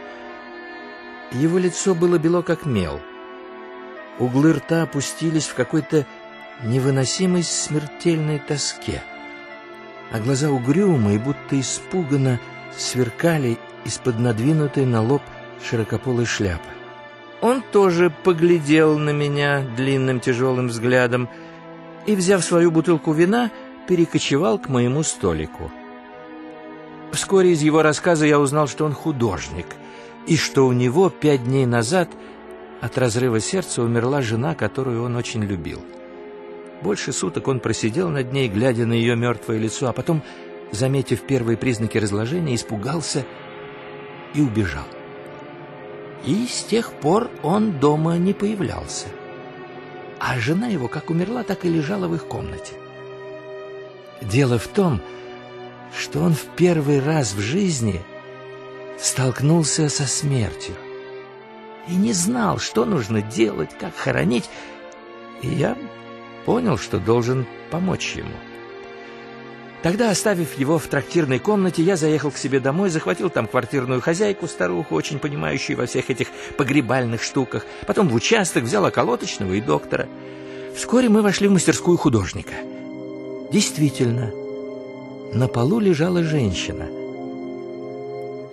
Его 1.31 1.57
лицо 1.57 1.93
было 1.93 2.17
бело, 2.17 2.41
как 2.41 2.65
мел. 2.65 3.01
Углы 4.19 4.53
рта 4.53 4.83
опустились 4.83 5.47
в 5.47 5.53
какой-то 5.53 6.05
невыносимой 6.63 7.43
смертельной 7.43 8.39
тоске, 8.39 9.03
а 10.11 10.19
глаза 10.19 10.49
угрюмо 10.49 11.13
и 11.13 11.17
будто 11.17 11.59
испуганно 11.59 12.39
сверкали 12.75 13.57
из-под 13.85 14.19
надвинутой 14.19 14.85
на 14.85 15.01
лоб 15.01 15.21
широкополой 15.63 16.25
шляпы. 16.25 16.69
Он 17.41 17.61
тоже 17.61 18.11
поглядел 18.23 18.97
на 18.97 19.11
меня 19.11 19.61
длинным 19.75 20.19
тяжелым 20.19 20.67
взглядом 20.67 21.29
и, 22.07 22.15
взяв 22.15 22.43
свою 22.43 22.71
бутылку 22.71 23.11
вина, 23.11 23.51
перекочевал 23.87 24.57
к 24.57 24.69
моему 24.69 25.03
столику. 25.03 25.71
Вскоре 27.11 27.51
из 27.51 27.61
его 27.61 27.81
рассказа 27.81 28.25
я 28.25 28.39
узнал, 28.39 28.67
что 28.67 28.85
он 28.85 28.93
художник, 28.93 29.67
и 30.25 30.35
что 30.35 30.67
у 30.67 30.73
него 30.73 31.09
пять 31.09 31.43
дней 31.43 31.65
назад 31.65 32.09
от 32.81 32.97
разрыва 32.97 33.39
сердца 33.39 33.81
умерла 33.81 34.21
жена, 34.21 34.55
которую 34.55 35.03
он 35.03 35.15
очень 35.15 35.43
любил. 35.43 35.81
Больше 36.81 37.11
суток 37.11 37.47
он 37.47 37.59
просидел 37.59 38.09
над 38.09 38.33
ней, 38.33 38.49
глядя 38.49 38.85
на 38.85 38.93
ее 38.93 39.15
мертвое 39.15 39.57
лицо, 39.57 39.87
а 39.87 39.93
потом, 39.93 40.21
заметив 40.71 41.21
первые 41.21 41.57
признаки 41.57 41.97
разложения, 41.97 42.55
испугался 42.55 43.25
и 44.35 44.41
убежал. 44.41 44.85
И 46.25 46.45
с 46.45 46.63
тех 46.63 46.91
пор 46.91 47.31
он 47.41 47.79
дома 47.79 48.17
не 48.17 48.33
появлялся. 48.33 49.07
А 50.19 50.37
жена 50.39 50.67
его 50.67 50.87
как 50.87 51.09
умерла, 51.09 51.43
так 51.43 51.63
и 51.65 51.69
лежала 51.69 52.07
в 52.07 52.15
их 52.15 52.25
комнате. 52.27 52.73
Дело 54.21 54.59
в 54.59 54.67
том, 54.67 54.97
что 54.97 55.26
он 56.19 56.33
в 56.33 56.43
первый 56.55 56.99
раз 56.99 57.33
в 57.33 57.39
жизни 57.39 58.01
столкнулся 58.99 59.89
со 59.89 60.07
смертью 60.07 60.75
и 61.87 61.95
не 61.95 62.13
знал, 62.13 62.59
что 62.59 62.85
нужно 62.85 63.21
делать, 63.21 63.69
как 63.79 63.95
хоронить, 63.95 64.49
и 65.41 65.47
я 65.47 65.77
понял, 66.45 66.77
что 66.77 66.99
должен 66.99 67.45
помочь 67.71 68.15
ему. 68.15 68.35
Тогда, 69.83 70.09
оставив 70.09 70.57
его 70.57 70.79
в 70.79 70.87
трактирной 70.87 71.39
комнате, 71.39 71.83
я 71.83 71.95
заехал 71.95 72.31
к 72.31 72.37
себе 72.37 72.59
домой, 72.59 72.89
захватил 72.89 73.29
там 73.29 73.47
квартирную 73.47 74.01
хозяйку, 74.01 74.47
старуху, 74.47 74.95
очень 74.95 75.19
понимающую 75.19 75.77
во 75.77 75.85
всех 75.85 76.09
этих 76.09 76.27
погребальных 76.57 77.21
штуках, 77.21 77.65
потом 77.85 78.09
в 78.09 78.15
участок 78.15 78.63
взял 78.63 78.83
околоточного 78.83 79.53
и 79.53 79.61
доктора. 79.61 80.09
Вскоре 80.75 81.09
мы 81.09 81.21
вошли 81.21 81.47
в 81.47 81.51
мастерскую 81.51 81.97
художника. 81.97 82.53
Действительно, 83.51 84.31
на 85.33 85.47
полу 85.47 85.79
лежала 85.79 86.23
женщина. 86.23 86.87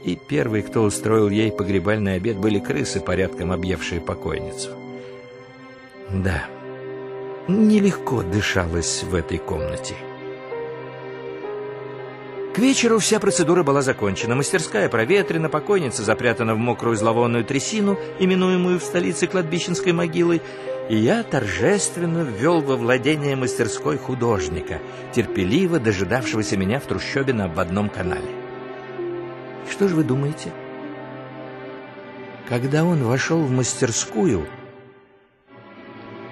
И 0.04 0.16
первый, 0.16 0.62
кто 0.62 0.82
устроил 0.82 1.30
ей 1.30 1.50
погребальный 1.50 2.14
обед, 2.16 2.36
были 2.36 2.58
крысы, 2.58 3.00
порядком 3.00 3.52
объевшие 3.52 4.00
покойницу. 4.00 4.70
Да, 6.10 6.44
нелегко 7.48 8.22
дышалось 8.22 9.02
в 9.02 9.14
этой 9.14 9.38
комнате. 9.38 9.94
К 12.54 12.58
вечеру 12.58 13.00
вся 13.00 13.18
процедура 13.18 13.64
была 13.64 13.82
закончена. 13.82 14.36
Мастерская 14.36 14.88
проветрена, 14.88 15.48
покойница 15.48 16.04
запрятана 16.04 16.54
в 16.54 16.58
мокрую 16.58 16.96
зловонную 16.96 17.44
трясину, 17.44 17.98
именуемую 18.20 18.78
в 18.78 18.84
столице 18.84 19.26
кладбищенской 19.26 19.92
могилой, 19.92 20.40
и 20.88 20.96
я 20.96 21.22
торжественно 21.22 22.22
ввел 22.22 22.60
во 22.60 22.76
владение 22.76 23.36
мастерской 23.36 23.96
художника, 23.96 24.80
терпеливо 25.12 25.78
дожидавшегося 25.80 26.56
меня 26.56 26.78
в 26.78 26.84
трущобе 26.84 27.32
на 27.32 27.46
обводном 27.46 27.88
канале. 27.88 28.28
Что 29.70 29.88
же 29.88 29.94
вы 29.94 30.04
думаете? 30.04 30.52
Когда 32.48 32.84
он 32.84 33.02
вошел 33.04 33.40
в 33.40 33.50
мастерскую, 33.50 34.46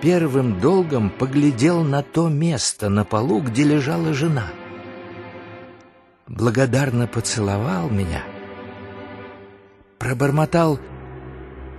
первым 0.02 0.60
долгом 0.60 1.08
поглядел 1.08 1.82
на 1.82 2.02
то 2.02 2.28
место 2.28 2.90
на 2.90 3.04
полу, 3.04 3.40
где 3.40 3.64
лежала 3.64 4.12
жена. 4.12 4.48
Благодарно 6.28 7.06
поцеловал 7.06 7.88
меня, 7.88 8.22
пробормотал 9.98 10.78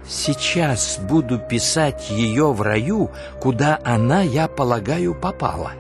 «Сейчас 0.08 1.00
буду 1.00 1.40
писать 1.40 2.10
ее 2.10 2.52
в 2.52 2.62
раю, 2.62 3.12
куда 3.40 3.80
она, 3.84 4.22
я 4.22 4.48
полагаю, 4.48 5.16
попала». 5.16 5.72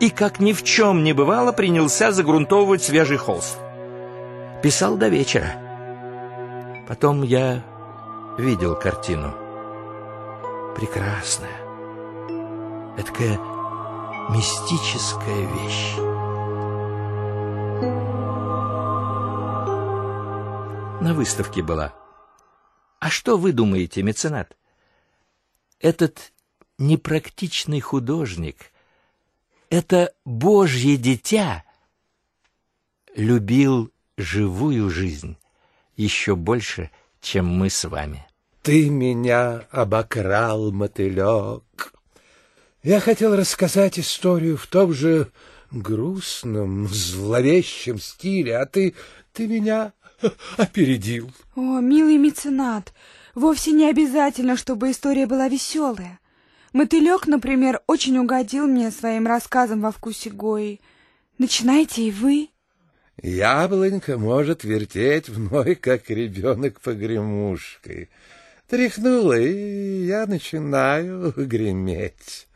И, 0.00 0.08
как 0.08 0.40
ни 0.40 0.54
в 0.54 0.62
чем 0.62 1.04
не 1.04 1.12
бывало, 1.12 1.52
принялся 1.52 2.10
загрунтовывать 2.10 2.82
свежий 2.82 3.18
холст. 3.18 3.58
Писал 4.62 4.96
до 4.96 5.08
вечера. 5.08 5.52
Потом 6.88 7.22
я 7.22 7.62
видел 8.38 8.74
картину. 8.74 9.34
Прекрасная. 10.74 11.50
Эдакая 12.96 13.38
мистическая 14.30 15.46
вещь. 15.46 15.96
На 21.02 21.14
выставке 21.14 21.62
была. 21.62 21.92
А 23.00 23.08
что 23.08 23.38
вы 23.38 23.52
думаете, 23.52 24.02
меценат? 24.02 24.56
Этот 25.80 26.32
непрактичный 26.78 27.80
художник, 27.80 28.72
это 29.70 30.12
Божье 30.26 30.98
дитя, 30.98 31.64
любил 33.16 33.90
живую 34.18 34.90
жизнь 34.90 35.38
еще 35.96 36.36
больше, 36.36 36.90
чем 37.22 37.46
мы 37.46 37.70
с 37.70 37.88
вами. 37.88 38.26
Ты 38.62 38.90
меня 38.90 39.66
обокрал, 39.70 40.70
мотылек. 40.70 41.94
Я 42.82 43.00
хотел 43.00 43.34
рассказать 43.34 43.98
историю 43.98 44.58
в 44.58 44.66
том 44.66 44.92
же 44.92 45.32
грустном, 45.70 46.86
зловещем 46.88 47.98
стиле, 47.98 48.58
а 48.58 48.66
ты, 48.66 48.94
ты 49.32 49.46
меня 49.46 49.94
опередил. 50.56 51.30
О, 51.54 51.80
милый 51.80 52.16
меценат, 52.16 52.92
вовсе 53.34 53.72
не 53.72 53.88
обязательно, 53.88 54.56
чтобы 54.56 54.90
история 54.90 55.26
была 55.26 55.48
веселая. 55.48 56.20
Мотылек, 56.72 57.26
например, 57.26 57.80
очень 57.86 58.18
угодил 58.18 58.66
мне 58.66 58.90
своим 58.90 59.26
рассказом 59.26 59.80
во 59.80 59.90
вкусе 59.90 60.30
Гои. 60.30 60.80
Начинайте 61.38 62.02
и 62.02 62.10
вы. 62.10 62.50
Яблонька 63.22 64.16
может 64.16 64.64
вертеть 64.64 65.28
мной, 65.28 65.74
как 65.74 66.08
ребенок 66.10 66.80
погремушкой. 66.80 68.08
Тряхнула, 68.68 69.38
и 69.38 70.04
я 70.06 70.26
начинаю 70.26 71.32
греметь. 71.36 72.46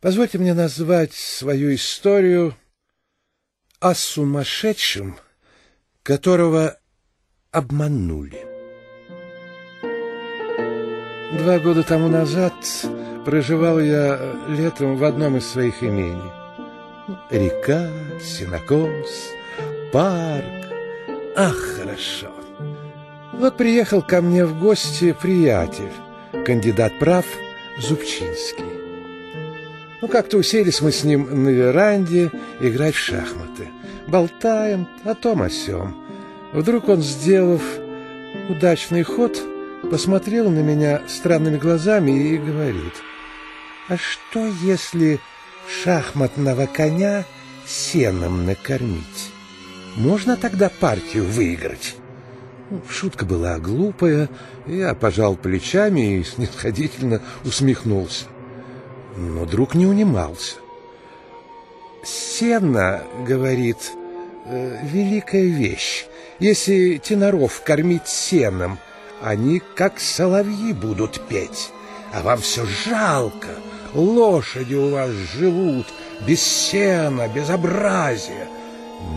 Позвольте 0.00 0.38
мне 0.38 0.54
назвать 0.54 1.14
свою 1.14 1.74
историю 1.74 2.54
о 3.80 3.94
сумасшедшем, 3.94 5.16
которого 6.02 6.76
обманули. 7.50 8.46
Два 11.38 11.58
года 11.58 11.82
тому 11.82 12.08
назад 12.08 12.54
проживал 13.24 13.78
я 13.78 14.18
летом 14.48 14.96
в 14.96 15.04
одном 15.04 15.36
из 15.36 15.46
своих 15.46 15.82
имений. 15.82 16.32
Река, 17.30 17.88
сенокос, 18.20 19.32
парк. 19.92 20.44
Ах, 21.36 21.56
хорошо. 21.56 22.28
Вот 23.32 23.56
приехал 23.56 24.02
ко 24.02 24.20
мне 24.20 24.44
в 24.44 24.58
гости 24.60 25.16
приятель, 25.20 25.92
кандидат 26.44 26.98
прав 26.98 27.24
Зубчинский. 27.78 28.64
Ну, 30.02 30.08
как-то 30.08 30.38
уселись 30.38 30.80
мы 30.80 30.92
с 30.92 31.04
ним 31.04 31.44
на 31.44 31.50
веранде 31.50 32.30
играть 32.60 32.94
в 32.94 32.98
шахматы. 32.98 33.68
Болтаем 34.06 34.88
о 35.04 35.14
том 35.14 35.42
о 35.42 35.50
сём. 35.50 35.96
Вдруг 36.52 36.88
он, 36.88 37.02
сделав 37.02 37.62
удачный 38.48 39.02
ход, 39.02 39.40
посмотрел 39.90 40.50
на 40.50 40.60
меня 40.60 41.02
странными 41.08 41.58
глазами 41.58 42.10
и 42.10 42.38
говорит, 42.38 42.94
«А 43.88 43.96
что, 43.96 44.46
если 44.62 45.20
шахматного 45.82 46.66
коня 46.66 47.24
сеном 47.66 48.46
накормить?» 48.46 49.30
можно 49.96 50.36
тогда 50.36 50.68
партию 50.68 51.24
выиграть? 51.24 51.96
Шутка 52.88 53.24
была 53.24 53.58
глупая, 53.58 54.28
я 54.66 54.94
пожал 54.94 55.36
плечами 55.36 56.18
и 56.18 56.24
снисходительно 56.24 57.20
усмехнулся. 57.44 58.26
Но 59.16 59.44
друг 59.44 59.74
не 59.74 59.86
унимался. 59.86 60.56
«Сено,— 62.02 63.02
говорит, 63.26 63.92
э,— 64.46 64.78
великая 64.84 65.46
вещь. 65.46 66.06
Если 66.38 66.96
теноров 66.96 67.62
кормить 67.62 68.08
сеном, 68.08 68.78
они 69.22 69.60
как 69.74 70.00
соловьи 70.00 70.72
будут 70.72 71.20
петь. 71.28 71.70
А 72.12 72.22
вам 72.22 72.40
все 72.40 72.64
жалко, 72.64 73.48
лошади 73.92 74.74
у 74.74 74.90
вас 74.90 75.10
живут, 75.10 75.86
без 76.26 76.42
сена, 76.42 77.28
безобразия. 77.28 78.48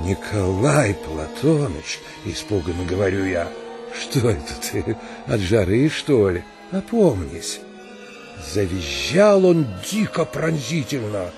Николай 0.05 0.93
Платоныч, 0.93 1.99
испуганно 2.25 2.85
говорю 2.85 3.25
я, 3.25 3.47
что 3.93 4.29
это 4.29 4.53
ты, 4.61 4.97
от 5.25 5.39
жары, 5.39 5.89
что 5.89 6.29
ли? 6.29 6.43
Опомнись. 6.71 7.59
Завизжал 8.53 9.45
он 9.45 9.67
дико 9.89 10.25
пронзительно. 10.25 11.31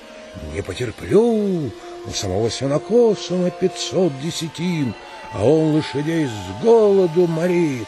Не 0.54 0.62
потерплю, 0.62 1.72
у 2.06 2.12
самого 2.14 2.50
сенокоса 2.50 3.36
на 3.36 3.50
пятьсот 3.50 4.12
десятин, 4.22 4.94
а 5.34 5.44
он 5.44 5.76
лошадей 5.76 6.28
с 6.28 6.64
голоду 6.64 7.28
морит. 7.28 7.88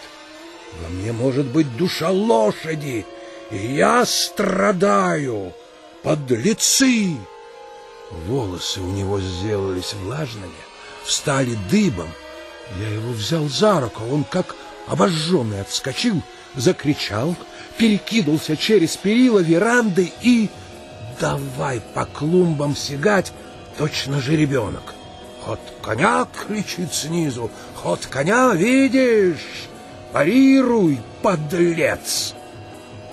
Во 0.81 0.89
мне 0.89 1.11
может 1.11 1.45
быть 1.47 1.75
душа 1.77 2.09
лошади, 2.09 3.05
и 3.51 3.57
я 3.57 4.05
страдаю. 4.05 5.53
Подлецы! 6.03 7.17
Волосы 8.11 8.81
у 8.81 8.89
него 8.89 9.19
сделались 9.19 9.93
влажными, 9.93 10.51
встали 11.03 11.57
дыбом. 11.69 12.09
Я 12.79 12.89
его 12.89 13.11
взял 13.11 13.47
за 13.47 13.81
руку, 13.81 14.03
он 14.11 14.23
как 14.23 14.55
обожженный 14.87 15.61
отскочил, 15.61 16.21
закричал, 16.55 17.35
перекинулся 17.77 18.55
через 18.55 18.95
перила 18.97 19.39
веранды 19.39 20.11
и 20.21 20.49
давай 21.19 21.81
по 21.93 22.05
клумбам 22.05 22.75
сигать, 22.75 23.33
точно 23.77 24.19
же 24.19 24.35
ребенок. 24.35 24.93
Ход 25.41 25.59
коня 25.81 26.25
кричит 26.25 26.93
снизу, 26.93 27.49
ход 27.75 28.05
коня 28.05 28.53
видишь, 28.53 29.67
парируй, 30.11 30.99
подлец. 31.21 32.33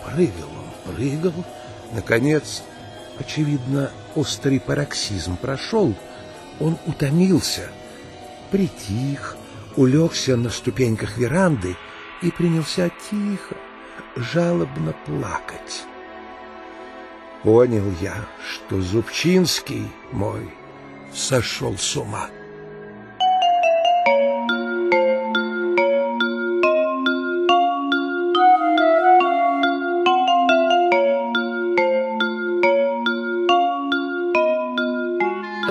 Прыгал 0.04 0.48
он, 0.48 0.94
прыгал, 0.94 1.44
наконец, 1.92 2.62
очевидно, 3.18 3.90
острый 4.14 4.60
пароксизм 4.60 5.36
прошел, 5.36 5.94
он 6.60 6.78
утомился, 6.86 7.68
притих, 8.50 9.36
улегся 9.76 10.36
на 10.36 10.50
ступеньках 10.50 11.16
веранды 11.16 11.76
и 12.22 12.30
принялся 12.30 12.90
тихо, 13.10 13.56
жалобно 14.16 14.94
плакать. 15.06 15.84
Понял 17.44 17.84
я, 18.00 18.14
что 18.42 18.80
Зубчинский 18.80 19.90
мой 20.12 20.50
сошел 21.12 21.76
с 21.76 21.94
ума. 21.94 22.28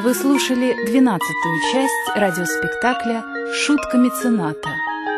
Вы 0.04 0.14
слушали 0.14 0.76
двенадцатую 0.86 1.56
часть 1.72 1.92
радиоспектакля 2.16 3.24
«Шутка 3.66 3.98
мецената» 3.98 4.70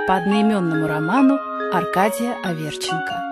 по 0.07 0.15
одноименному 0.15 0.87
роману 0.87 1.37
Аркадия 1.73 2.37
Аверченко. 2.45 3.24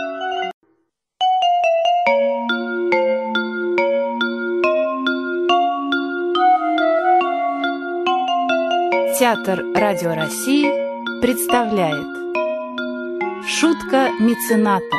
Театр 9.24 9.64
Радио 9.74 10.14
России 10.16 11.22
представляет 11.22 12.06
Шутка 13.48 14.10
мецената 14.20 14.98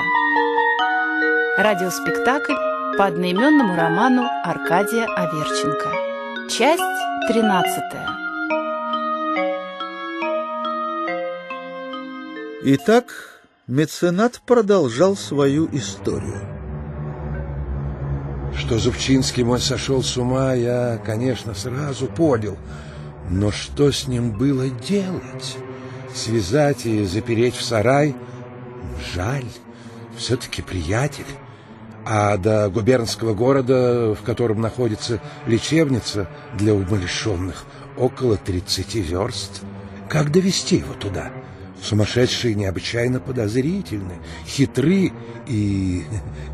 Радиоспектакль 1.59 2.55
по 2.97 3.05
одноименному 3.05 3.77
роману 3.77 4.23
Аркадия 4.43 5.05
Аверченко 5.05 6.49
Часть 6.49 6.81
тринадцатая 7.29 8.09
Итак, 12.63 13.43
меценат 13.67 14.41
продолжал 14.47 15.17
свою 15.17 15.69
историю. 15.71 16.49
Что 18.57 18.79
Зубчинский 18.79 19.43
мой 19.43 19.61
сошел 19.61 20.03
с 20.03 20.17
ума, 20.17 20.55
я, 20.55 20.99
конечно, 21.05 21.53
сразу 21.55 22.07
понял. 22.07 22.57
Но 23.31 23.51
что 23.51 23.91
с 23.91 24.07
ним 24.07 24.33
было 24.33 24.69
делать? 24.69 25.57
Связать 26.15 26.87
и 26.87 27.05
запереть 27.05 27.57
в 27.57 27.63
сарай? 27.63 28.15
Жаль, 29.15 29.47
все-таки 30.17 30.63
приятель. 30.63 31.25
А 32.07 32.37
до 32.37 32.69
губернского 32.69 33.35
города, 33.35 34.15
в 34.15 34.23
котором 34.23 34.61
находится 34.61 35.21
лечебница 35.47 36.29
для 36.55 36.75
умалишенных, 36.75 37.65
около 37.97 38.37
тридцати 38.37 39.01
верст. 39.01 39.63
Как 40.09 40.31
довести 40.31 40.77
его 40.77 40.93
туда?— 40.95 41.31
Сумасшедшие 41.85 42.55
необычайно 42.55 43.21
подозрительны, 43.21 44.15
хитры, 44.47 45.13
и, 45.47 46.05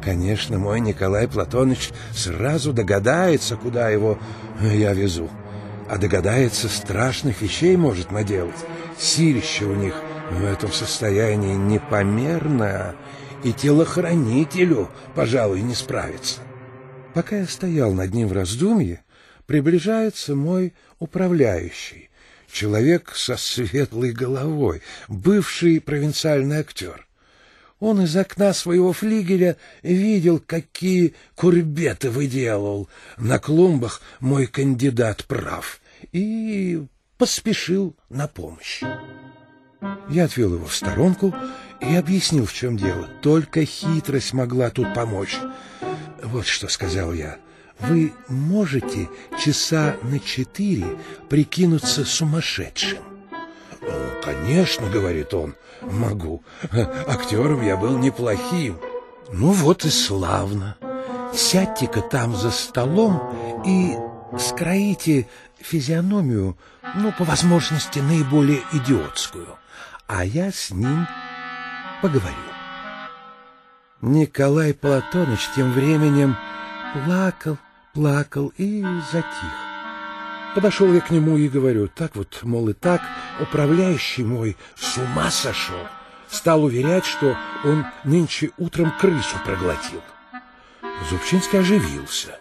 конечно, 0.02 0.58
мой 0.58 0.80
Николай 0.80 1.28
Платоныч 1.28 1.90
сразу 2.12 2.72
догадается, 2.72 3.54
куда 3.56 3.90
его 3.90 4.18
я 4.60 4.92
везу. 4.92 5.30
А 5.90 5.98
догадается, 5.98 6.68
страшных 6.68 7.42
вещей 7.42 7.76
может 7.76 8.12
наделать. 8.12 8.54
Силище 8.96 9.64
у 9.64 9.74
них 9.74 9.92
в 10.30 10.44
этом 10.44 10.70
состоянии 10.70 11.56
непомерно, 11.56 12.94
и 13.42 13.52
телохранителю, 13.52 14.88
пожалуй, 15.16 15.62
не 15.62 15.74
справится. 15.74 16.42
Пока 17.12 17.38
я 17.38 17.46
стоял 17.46 17.92
над 17.92 18.14
ним 18.14 18.28
в 18.28 18.32
раздумье, 18.32 19.02
приближается 19.46 20.36
мой 20.36 20.74
управляющий, 21.00 22.08
человек 22.52 23.12
со 23.16 23.36
светлой 23.36 24.12
головой, 24.12 24.82
бывший 25.08 25.80
провинциальный 25.80 26.58
актер. 26.58 27.04
Он 27.80 28.02
из 28.02 28.14
окна 28.14 28.52
своего 28.52 28.92
флигеля 28.92 29.56
видел, 29.82 30.38
какие 30.38 31.14
курбеты 31.34 32.10
выделал 32.10 32.88
на 33.16 33.38
клумбах 33.38 34.02
мой 34.20 34.46
кандидат 34.46 35.24
прав, 35.24 35.79
и 36.12 36.86
поспешил 37.18 37.96
на 38.08 38.28
помощь. 38.28 38.82
Я 40.08 40.24
отвел 40.24 40.54
его 40.54 40.66
в 40.66 40.74
сторонку 40.74 41.34
и 41.80 41.94
объяснил, 41.94 42.46
в 42.46 42.52
чем 42.52 42.76
дело. 42.76 43.08
Только 43.22 43.64
хитрость 43.64 44.32
могла 44.32 44.70
тут 44.70 44.92
помочь. 44.94 45.38
Вот 46.22 46.46
что 46.46 46.68
сказал 46.68 47.12
я— 47.12 47.38
вы 47.80 48.12
можете 48.28 49.08
часа 49.42 49.96
на 50.02 50.18
четыре 50.20 50.98
прикинуться 51.28 52.04
сумасшедшим? 52.04 52.98
«Конечно»,— 54.22 54.88
говорит 54.92 55.32
он,— 55.32 55.54
«могу. 55.80 56.42
Актером 57.06 57.62
я 57.62 57.76
был 57.76 57.96
неплохим». 57.96 58.78
«Ну 59.32 59.52
вот 59.52 59.84
и 59.84 59.90
славно. 59.90 60.76
Сядьте-ка 61.32 62.02
там 62.02 62.36
за 62.36 62.50
столом 62.50 63.62
и 63.64 63.94
скроите 64.38 65.28
физиономию, 65.60 66.56
ну, 66.94 67.12
по 67.12 67.24
возможности, 67.24 67.98
наиболее 67.98 68.62
идиотскую, 68.72 69.58
а 70.06 70.24
я 70.24 70.50
с 70.50 70.70
ним 70.70 71.06
поговорю». 72.02 72.36
Николай 74.02 74.72
Платоныч 74.72 75.40
тем 75.54 75.72
временем 75.72 76.34
плакал, 77.04 77.58
плакал 77.92 78.52
и 78.56 78.82
затих. 79.12 79.70
Подошел 80.54 80.92
я 80.92 81.00
к 81.00 81.10
нему 81.10 81.36
и 81.36 81.48
говорю, 81.48 81.86
так 81.86 82.16
вот, 82.16 82.40
мол, 82.42 82.70
и 82.70 82.72
так, 82.72 83.02
управляющий 83.40 84.24
мой 84.24 84.56
с 84.74 84.96
ума 84.96 85.30
сошел. 85.30 85.86
Стал 86.28 86.64
уверять, 86.64 87.04
что 87.04 87.36
он 87.64 87.84
нынче 88.04 88.50
утром 88.56 88.92
крысу 88.98 89.36
проглотил. 89.44 90.02
Зубчинский 91.08 91.60
оживился. 91.60 92.38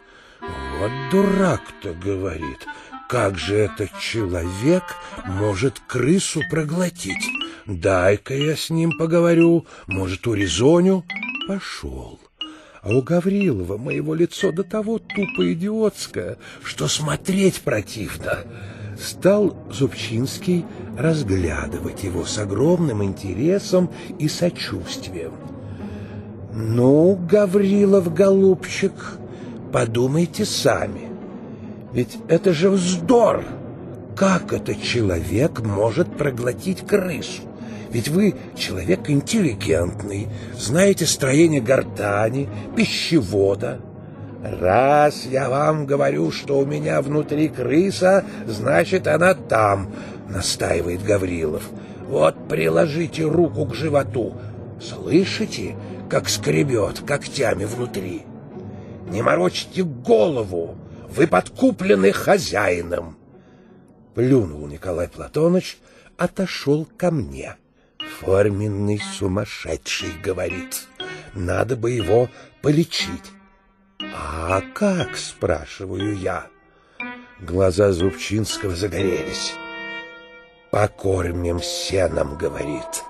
Вот 0.80 0.92
дурак-то, 1.12 1.94
говорит, 1.94 2.66
как 3.10 3.40
же 3.40 3.56
этот 3.56 3.90
человек 4.00 4.84
может 5.26 5.80
крысу 5.88 6.42
проглотить? 6.48 7.28
Дай-ка 7.66 8.36
я 8.36 8.56
с 8.56 8.70
ним 8.70 8.92
поговорю, 9.00 9.66
может, 9.88 10.28
урезоню. 10.28 11.04
Пошел. 11.48 12.20
А 12.84 12.94
у 12.94 13.02
Гаврилова 13.02 13.78
моего 13.78 14.14
лицо 14.14 14.52
до 14.52 14.64
того 14.64 15.00
тупо 15.00 15.52
идиотское, 15.52 16.38
что 16.64 16.88
смотреть 16.88 17.62
противно. 17.62 18.40
Стал 19.02 19.58
Зубчинский 19.72 20.64
разглядывать 20.96 22.04
его 22.04 22.26
с 22.26 22.38
огромным 22.38 23.04
интересом 23.04 23.90
и 24.20 24.28
сочувствием. 24.28 25.34
«Ну, 26.54 27.16
Гаврилов, 27.16 28.14
голубчик, 28.14 28.94
подумайте 29.74 30.46
сами, 30.46 31.09
ведь 31.94 32.18
это 32.28 32.54
же 32.54 32.70
вздор! 32.70 33.44
Как 34.16 34.52
этот 34.52 34.82
человек 34.82 35.62
может 35.62 36.18
проглотить 36.18 36.86
крысу? 36.86 37.44
Ведь 37.90 38.10
вы 38.10 38.36
человек 38.56 39.10
интеллигентный, 39.10 40.28
знаете 40.56 41.06
строение 41.06 41.62
гортани, 41.62 42.50
пищевода. 42.76 43.80
Раз 44.44 45.26
я 45.26 45.50
вам 45.50 45.86
говорю, 45.86 46.32
что 46.32 46.60
у 46.60 46.66
меня 46.66 47.02
внутри 47.02 47.48
крыса, 47.48 48.24
значит, 48.46 49.08
она 49.08 49.34
там, 49.34 49.92
настаивает 50.30 51.04
Гаврилов. 51.04 51.64
Вот 52.08 52.48
приложите 52.48 53.24
руку 53.24 53.66
к 53.66 53.76
животу. 53.76 54.34
Слышите, 54.82 55.76
как 56.10 56.30
скребет 56.30 57.02
когтями 57.02 57.66
внутри? 57.66 58.24
Не 59.10 59.22
морочьте 59.22 59.84
голову, 59.84 60.76
вы 61.10 61.28
подкуплены 61.28 62.12
хозяином. 62.12 63.18
Плюнул 64.16 64.68
Николай 64.68 65.08
Платоныч, 65.08 65.78
отошел 66.18 66.88
ко 66.98 67.12
мне. 67.12 67.56
Форменный 68.20 69.00
сумасшедший, 69.00 70.14
говорит. 70.24 70.88
Надо 71.34 71.76
бы 71.76 71.92
его 71.92 72.30
полечить. 72.62 73.32
А 74.02 74.62
как, 74.74 75.18
спрашиваю 75.18 76.16
я. 76.16 76.48
Глаза 77.40 77.92
Зубчинского 77.92 78.76
загорелись. 78.76 79.54
Покормим 80.72 81.62
сеном, 81.62 82.38
говорит. 82.38 83.04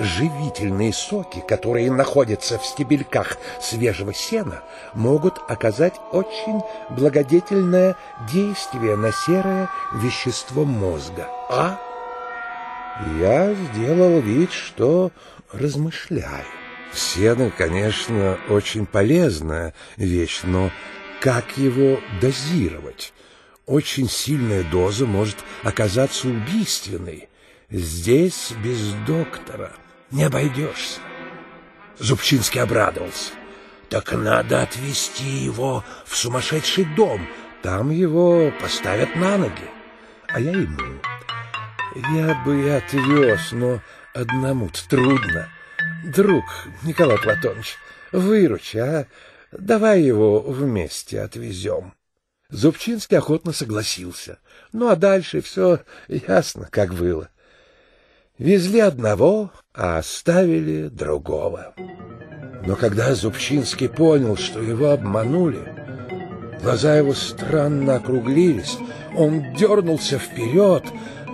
Живительные 0.00 0.92
соки, 0.92 1.40
которые 1.40 1.90
находятся 1.90 2.56
в 2.56 2.64
стебельках 2.64 3.36
свежего 3.60 4.14
сена, 4.14 4.62
могут 4.94 5.38
оказать 5.48 5.94
очень 6.12 6.60
благодетельное 6.90 7.96
действие 8.30 8.94
на 8.94 9.10
серое 9.10 9.68
вещество 9.94 10.64
мозга. 10.64 11.26
А 11.50 11.80
я 13.18 13.52
сделал 13.54 14.20
вид, 14.20 14.52
что 14.52 15.10
размышляю. 15.52 16.46
Сено, 16.92 17.50
конечно, 17.50 18.38
очень 18.48 18.86
полезная 18.86 19.74
вещь, 19.96 20.42
но 20.44 20.70
как 21.20 21.58
его 21.58 21.98
дозировать? 22.20 23.12
Очень 23.66 24.08
сильная 24.08 24.62
доза 24.62 25.06
может 25.06 25.38
оказаться 25.64 26.28
убийственной. 26.28 27.28
Здесь 27.68 28.52
без 28.62 28.92
доктора 29.04 29.72
не 30.10 30.24
обойдешься. 30.24 31.00
Зубчинский 31.98 32.60
обрадовался. 32.60 33.32
Так 33.88 34.12
надо 34.12 34.62
отвезти 34.62 35.24
его 35.24 35.84
в 36.04 36.16
сумасшедший 36.16 36.84
дом. 36.96 37.26
Там 37.62 37.90
его 37.90 38.52
поставят 38.60 39.16
на 39.16 39.38
ноги. 39.38 39.68
А 40.28 40.40
я 40.40 40.52
ему 40.52 41.00
я 41.94 42.34
бы 42.44 42.62
и 42.64 42.68
отвез, 42.68 43.52
но 43.52 43.80
одному-то 44.14 44.88
трудно. 44.88 45.48
Друг, 46.04 46.44
Николай 46.82 47.18
Платонович, 47.18 47.76
выручи, 48.12 48.76
а? 48.76 49.06
Давай 49.52 50.02
его 50.02 50.40
вместе 50.40 51.20
отвезем. 51.20 51.94
Зубчинский 52.50 53.18
охотно 53.18 53.52
согласился. 53.52 54.38
Ну, 54.72 54.88
а 54.88 54.96
дальше 54.96 55.40
все 55.40 55.80
ясно, 56.08 56.68
как 56.70 56.94
было. 56.94 57.30
Везли 58.38 58.78
одного, 58.78 59.50
а 59.74 59.98
оставили 59.98 60.88
другого. 60.88 61.74
Но 62.64 62.76
когда 62.76 63.14
Зубчинский 63.14 63.88
понял, 63.88 64.36
что 64.36 64.62
его 64.62 64.90
обманули, 64.90 65.58
глаза 66.62 66.96
его 66.96 67.14
странно 67.14 67.96
округлились, 67.96 68.78
он 69.16 69.54
дернулся 69.54 70.20
вперед, 70.20 70.84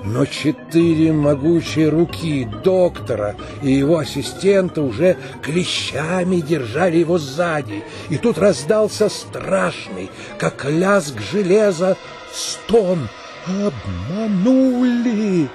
но 0.02 0.24
четыре 0.24 1.12
могучие 1.12 1.90
руки 1.90 2.48
доктора 2.64 3.36
и 3.62 3.70
его 3.70 3.98
ассистента 3.98 4.80
уже 4.80 5.18
клещами 5.42 6.36
держали 6.36 6.98
его 6.98 7.18
сзади. 7.18 7.84
И 8.08 8.16
тут 8.16 8.38
раздался 8.38 9.10
страшный, 9.10 10.10
как 10.38 10.64
лязг 10.64 11.20
железа, 11.32 11.98
стон. 12.32 13.08
«Обманули! 13.46 15.50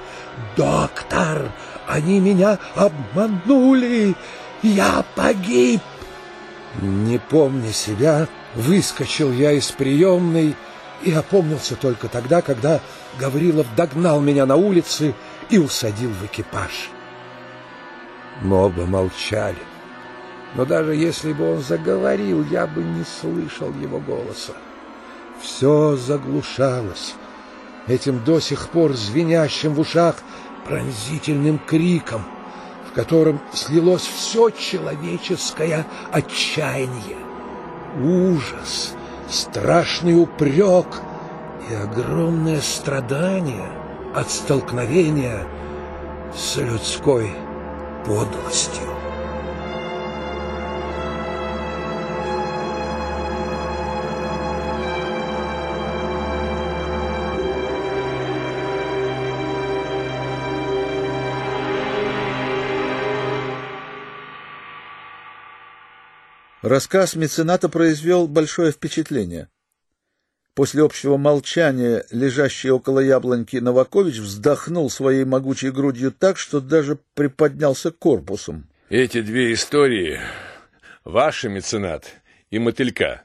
Доктор, 0.56 1.52
они 1.88 2.20
меня 2.20 2.58
обманули! 2.76 4.16
Я 4.62 5.04
погиб!» 5.16 5.82
Не 6.82 7.18
помня 7.18 7.72
себя, 7.72 8.28
выскочил 8.56 9.32
я 9.32 9.52
из 9.52 9.72
приемной 9.72 10.56
и 11.02 11.12
опомнился 11.12 11.76
только 11.76 12.08
тогда, 12.08 12.42
когда 12.42 12.80
Гаврилов 13.20 13.68
догнал 13.76 14.20
меня 14.20 14.46
на 14.46 14.56
улице 14.56 15.16
и 15.50 15.58
усадил 15.58 16.12
в 16.12 16.26
экипаж. 16.26 16.90
Мы 18.42 18.56
оба 18.56 18.86
молчали. 18.86 19.58
Но 20.56 20.66
даже 20.66 20.96
если 20.96 21.34
бы 21.34 21.54
он 21.54 21.62
заговорил, 21.62 22.44
я 22.46 22.66
бы 22.66 22.84
не 22.84 23.04
слышал 23.04 23.72
его 23.74 24.00
голоса. 24.00 24.54
Все 25.42 25.96
заглушалось 25.96 27.16
этим 27.90 28.24
до 28.24 28.40
сих 28.40 28.70
пор 28.70 28.94
звенящим 28.94 29.74
в 29.74 29.80
ушах 29.80 30.16
пронзительным 30.68 31.60
криком, 31.60 32.24
в 32.90 32.94
котором 32.94 33.40
слилось 33.54 34.04
все 34.04 34.50
человеческое 34.50 35.86
отчаяние, 36.12 37.18
ужас, 38.04 38.94
страшный 39.30 40.22
упрек 40.22 41.02
и 41.70 41.74
огромное 41.74 42.62
страдание 42.62 43.70
от 44.14 44.30
столкновения 44.30 45.46
с 46.36 46.58
людской 46.58 47.32
подлостью. 48.06 48.99
Рассказ 66.62 67.16
мецената 67.16 67.70
произвел 67.70 68.28
большое 68.28 68.74
впечатление. 68.74 69.48
После 70.56 70.84
общего 70.84 71.16
молчания, 71.16 72.04
лежащий 72.12 72.70
около 72.70 73.00
яблоньки 73.00 73.56
Новакович 73.58 74.18
вздохнул 74.18 74.90
своей 74.90 75.24
могучей 75.24 75.72
грудью 75.72 76.12
так, 76.12 76.38
что 76.38 76.60
даже 76.60 77.00
приподнялся 77.14 77.92
корпусом. 77.92 78.68
Эти 78.90 79.22
две 79.22 79.54
истории, 79.54 80.20
ваша 81.06 81.48
меценат 81.48 82.14
и 82.50 82.60
мотылька, 82.60 83.24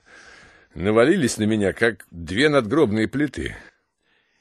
навалились 0.76 1.36
на 1.36 1.44
меня, 1.44 1.72
как 1.72 2.06
две 2.12 2.48
надгробные 2.48 3.08
плиты. 3.08 3.56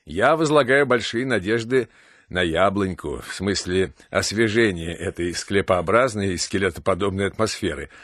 Я 0.05 0.35
возлагаю 0.35 0.85
большие 0.85 1.25
надежды 1.25 1.89
на 2.29 2.43
яблоньку, 2.43 3.23
в 3.27 3.33
смысле 3.33 3.93
освежения 4.11 4.93
этой 4.93 5.33
склепообразной 5.33 6.33
и 6.33 6.37
скелетоподобной 6.37 7.25
атмосферы— 7.25 7.89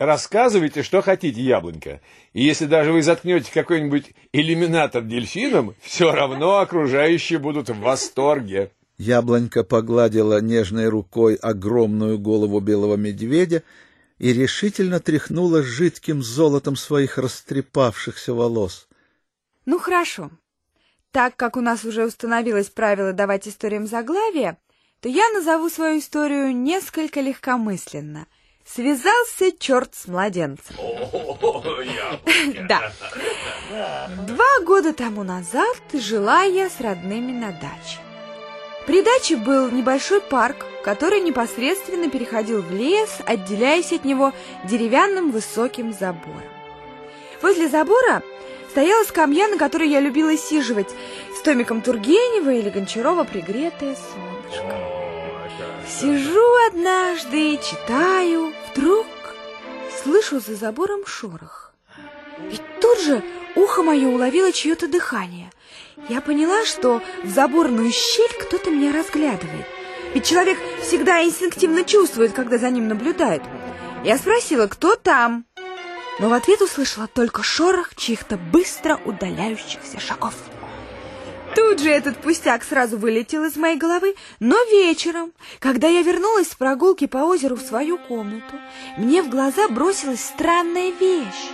Рассказывайте, 0.00 0.82
что 0.82 1.02
хотите, 1.02 1.42
яблонька. 1.42 2.00
И 2.32 2.42
если 2.42 2.64
даже 2.64 2.90
вы 2.90 3.02
заткнете 3.02 3.52
какой-нибудь 3.52 4.14
иллюминатор 4.32 5.02
дельфином, 5.02 5.74
все 5.82 6.10
равно 6.10 6.60
окружающие 6.60 7.38
будут 7.38 7.68
в 7.68 7.78
восторге. 7.80 8.72
Яблонька 8.96 9.62
погладила 9.62 10.40
нежной 10.40 10.88
рукой 10.88 11.34
огромную 11.34 12.18
голову 12.18 12.60
белого 12.60 12.96
медведя 12.96 13.62
и 14.16 14.32
решительно 14.32 15.00
тряхнула 15.00 15.62
жидким 15.62 16.22
золотом 16.22 16.76
своих 16.76 17.18
растрепавшихся 17.18 18.32
волос. 18.32 18.88
Ну, 19.66 19.78
хорошо. 19.78 20.30
Так 21.10 21.36
как 21.36 21.58
у 21.58 21.60
нас 21.60 21.84
уже 21.84 22.06
установилось 22.06 22.70
правило 22.70 23.12
давать 23.12 23.46
историям 23.46 23.86
заглавие, 23.86 24.56
то 25.00 25.10
я 25.10 25.28
назову 25.28 25.68
свою 25.68 25.98
историю 25.98 26.56
несколько 26.56 27.20
легкомысленно— 27.20 28.26
Связался 28.64 29.52
черт 29.58 29.94
с 29.94 30.06
младенцем. 30.06 30.76
Да. 32.68 32.92
Два 34.26 34.60
года 34.64 34.92
тому 34.92 35.22
назад 35.22 35.76
жила 35.92 36.42
я 36.42 36.70
с 36.70 36.80
родными 36.80 37.32
на 37.32 37.52
даче. 37.52 37.98
При 38.86 39.02
даче 39.02 39.36
был 39.36 39.70
небольшой 39.70 40.20
парк, 40.20 40.66
который 40.82 41.20
непосредственно 41.20 42.10
переходил 42.10 42.62
в 42.62 42.72
лес, 42.72 43.18
отделяясь 43.26 43.92
от 43.92 44.04
него 44.04 44.32
деревянным 44.64 45.30
высоким 45.30 45.92
забором. 45.92 46.42
Возле 47.42 47.68
забора 47.68 48.22
стояла 48.70 49.04
скамья, 49.04 49.48
на 49.48 49.58
которой 49.58 49.88
я 49.88 50.00
любила 50.00 50.36
сиживать, 50.36 50.90
с 51.36 51.42
томиком 51.42 51.82
Тургенева 51.82 52.52
или 52.52 52.70
Гончарова 52.70 53.24
«Пригретое 53.24 53.96
солнышко». 53.96 54.99
Сижу 55.90 56.46
однажды, 56.68 57.58
читаю, 57.58 58.52
вдруг 58.70 59.06
слышу 60.02 60.38
за 60.38 60.54
забором 60.54 61.04
шорох. 61.04 61.72
И 62.52 62.60
тут 62.80 63.00
же 63.00 63.24
ухо 63.56 63.82
мое 63.82 64.06
уловило 64.08 64.52
чье-то 64.52 64.86
дыхание. 64.86 65.50
Я 66.08 66.20
поняла, 66.20 66.64
что 66.64 67.02
в 67.24 67.28
заборную 67.28 67.90
щель 67.90 68.32
кто-то 68.40 68.70
меня 68.70 68.92
разглядывает. 68.92 69.66
Ведь 70.14 70.26
человек 70.26 70.58
всегда 70.80 71.24
инстинктивно 71.24 71.82
чувствует, 71.82 72.32
когда 72.32 72.56
за 72.56 72.70
ним 72.70 72.86
наблюдают. 72.86 73.42
Я 74.04 74.16
спросила, 74.16 74.68
кто 74.68 74.94
там? 74.94 75.44
Но 76.20 76.28
в 76.28 76.32
ответ 76.32 76.62
услышала 76.62 77.08
только 77.08 77.42
шорох 77.42 77.96
чьих-то 77.96 78.36
быстро 78.36 79.00
удаляющихся 79.04 79.98
шагов. 79.98 80.34
Тут 81.54 81.80
же 81.80 81.90
этот 81.90 82.18
пустяк 82.18 82.62
сразу 82.62 82.96
вылетел 82.96 83.44
из 83.44 83.56
моей 83.56 83.76
головы, 83.76 84.14
но 84.38 84.56
вечером, 84.70 85.32
когда 85.58 85.88
я 85.88 86.02
вернулась 86.02 86.48
с 86.48 86.54
прогулки 86.54 87.06
по 87.06 87.18
озеру 87.18 87.56
в 87.56 87.62
свою 87.62 87.98
комнату, 87.98 88.56
мне 88.96 89.22
в 89.22 89.28
глаза 89.28 89.68
бросилась 89.68 90.24
странная 90.24 90.92
вещь. 90.92 91.50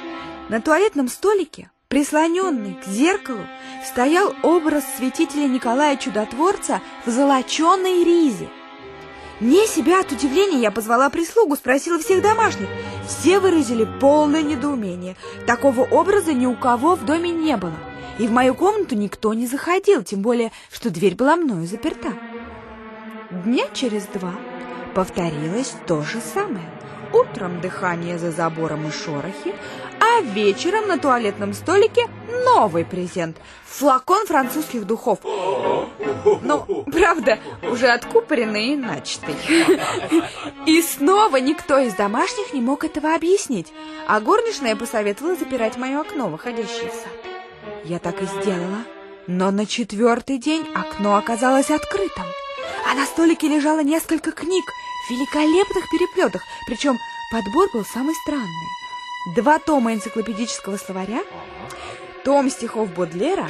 На 0.50 0.60
туалетном 0.60 1.08
столике, 1.08 1.70
прислоненный 1.88 2.74
к 2.74 2.86
зеркалу, 2.86 3.46
стоял 3.84 4.34
образ 4.42 4.84
святителя 4.98 5.46
Николая 5.46 5.96
Чудотворца 5.96 6.82
в 7.06 7.10
золоченой 7.10 8.04
ризе. 8.04 8.48
Мне 9.40 9.66
себя 9.66 10.00
от 10.00 10.12
удивления 10.12 10.60
я 10.60 10.70
позвала 10.70 11.08
прислугу, 11.10 11.56
спросила 11.56 11.98
всех 11.98 12.22
домашних. 12.22 12.68
Все 13.06 13.38
выразили 13.38 13.86
полное 14.00 14.42
недоумение. 14.42 15.16
Такого 15.46 15.82
образа 15.82 16.32
ни 16.32 16.46
у 16.46 16.54
кого 16.54 16.96
в 16.96 17.04
доме 17.04 17.30
не 17.30 17.56
было 17.56 17.74
и 18.18 18.26
в 18.26 18.32
мою 18.32 18.54
комнату 18.54 18.94
никто 18.94 19.34
не 19.34 19.46
заходил, 19.46 20.02
тем 20.02 20.22
более, 20.22 20.52
что 20.72 20.90
дверь 20.90 21.14
была 21.14 21.36
мною 21.36 21.66
заперта. 21.66 22.12
Дня 23.30 23.64
через 23.72 24.04
два 24.06 24.34
повторилось 24.94 25.74
то 25.86 26.02
же 26.02 26.20
самое. 26.20 26.68
Утром 27.12 27.60
дыхание 27.60 28.18
за 28.18 28.30
забором 28.30 28.88
и 28.88 28.90
шорохи, 28.90 29.54
а 30.00 30.20
вечером 30.22 30.88
на 30.88 30.98
туалетном 30.98 31.52
столике 31.54 32.08
новый 32.44 32.84
презент– 32.84 33.36
флакон 33.66 34.26
французских 34.26 34.86
духов. 34.86 35.18
Ну, 35.22 36.84
правда, 36.90 37.38
уже 37.62 37.88
откупоренный 37.88 38.72
и 38.72 38.76
начатый. 38.76 39.34
И 40.66 40.82
снова 40.82 41.36
никто 41.36 41.78
из 41.78 41.94
домашних 41.94 42.52
не 42.52 42.60
мог 42.60 42.84
этого 42.84 43.14
объяснить, 43.14 43.72
а 44.08 44.20
горничная 44.20 44.76
посоветовала 44.76 45.36
запирать 45.36 45.76
мое 45.76 46.00
окно, 46.00 46.28
выходящее 46.28 46.90
в 46.90 46.94
сад. 46.94 47.25
Я 47.84 47.98
так 47.98 48.22
и 48.22 48.26
сделала. 48.26 48.84
Но 49.26 49.50
на 49.50 49.66
четвертый 49.66 50.38
день 50.38 50.66
окно 50.74 51.16
оказалось 51.16 51.70
открытым. 51.70 52.26
А 52.90 52.94
на 52.94 53.04
столике 53.06 53.48
лежало 53.48 53.82
несколько 53.82 54.30
книг 54.30 54.64
в 55.06 55.10
великолепных 55.10 55.84
переплетах, 55.90 56.42
причем 56.68 56.96
подбор 57.32 57.68
был 57.72 57.84
самый 57.84 58.14
странный. 58.22 58.68
Два 59.34 59.58
тома 59.58 59.92
энциклопедического 59.94 60.76
словаря, 60.76 61.22
том 62.24 62.48
стихов 62.50 62.92
Бодлера 62.92 63.48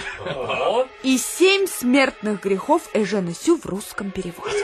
и 1.03 1.19
семь 1.19 1.67
смертных 1.67 2.43
грехов 2.43 2.89
Эжена 2.95 3.35
Сю 3.35 3.59
в 3.59 3.67
русском 3.67 4.11
переводе. 4.11 4.55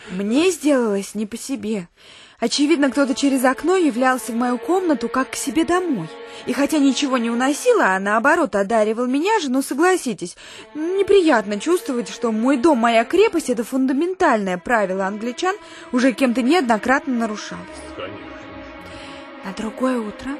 Мне 0.10 0.50
сделалось 0.50 1.14
не 1.14 1.26
по 1.26 1.36
себе. 1.36 1.88
Очевидно, 2.42 2.90
кто-то 2.90 3.14
через 3.14 3.44
окно 3.44 3.76
являлся 3.76 4.32
в 4.32 4.34
мою 4.34 4.58
комнату, 4.58 5.08
как 5.08 5.30
к 5.30 5.36
себе 5.36 5.64
домой. 5.64 6.08
И 6.46 6.52
хотя 6.52 6.78
ничего 6.78 7.16
не 7.16 7.30
уносила, 7.30 7.94
а 7.94 8.00
наоборот 8.00 8.56
одаривал 8.56 9.06
меня 9.06 9.38
же, 9.38 9.48
ну 9.48 9.62
согласитесь, 9.62 10.36
неприятно 10.74 11.60
чувствовать, 11.60 12.08
что 12.08 12.32
мой 12.32 12.56
дом, 12.56 12.78
моя 12.78 13.04
крепость— 13.04 13.48
это 13.50 13.62
фундаментальное 13.62 14.58
правило 14.58 15.06
англичан, 15.06 15.54
уже 15.92 16.10
кем-то 16.10 16.42
неоднократно 16.42 17.14
нарушалось. 17.14 17.62
На 19.44 19.52
другое 19.52 20.00
утро 20.00 20.32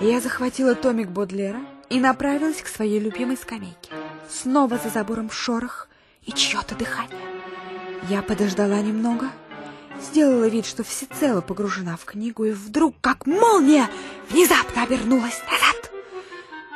я 0.00 0.20
захватила 0.20 0.74
томик 0.74 1.10
Бодлера 1.10 1.60
и 1.90 2.00
направилась 2.00 2.62
к 2.62 2.68
своей 2.68 3.00
любимой 3.00 3.36
скамейке. 3.36 3.90
Снова 4.30 4.80
за 4.82 4.88
забором 4.88 5.30
шорох 5.30 5.88
и 6.24 6.32
чье-то 6.32 6.74
дыхание. 6.74 7.20
Я 8.08 8.22
подождала 8.22 8.80
немного, 8.80 9.30
сделала 10.00 10.48
вид, 10.48 10.66
что 10.66 10.84
всецело 10.84 11.40
погружена 11.40 11.96
в 11.96 12.04
книгу, 12.04 12.44
и 12.44 12.52
вдруг, 12.52 12.94
как 13.00 13.26
молния, 13.26 13.88
внезапно 14.30 14.82
обернулась 14.82 15.40
назад. 15.50 15.90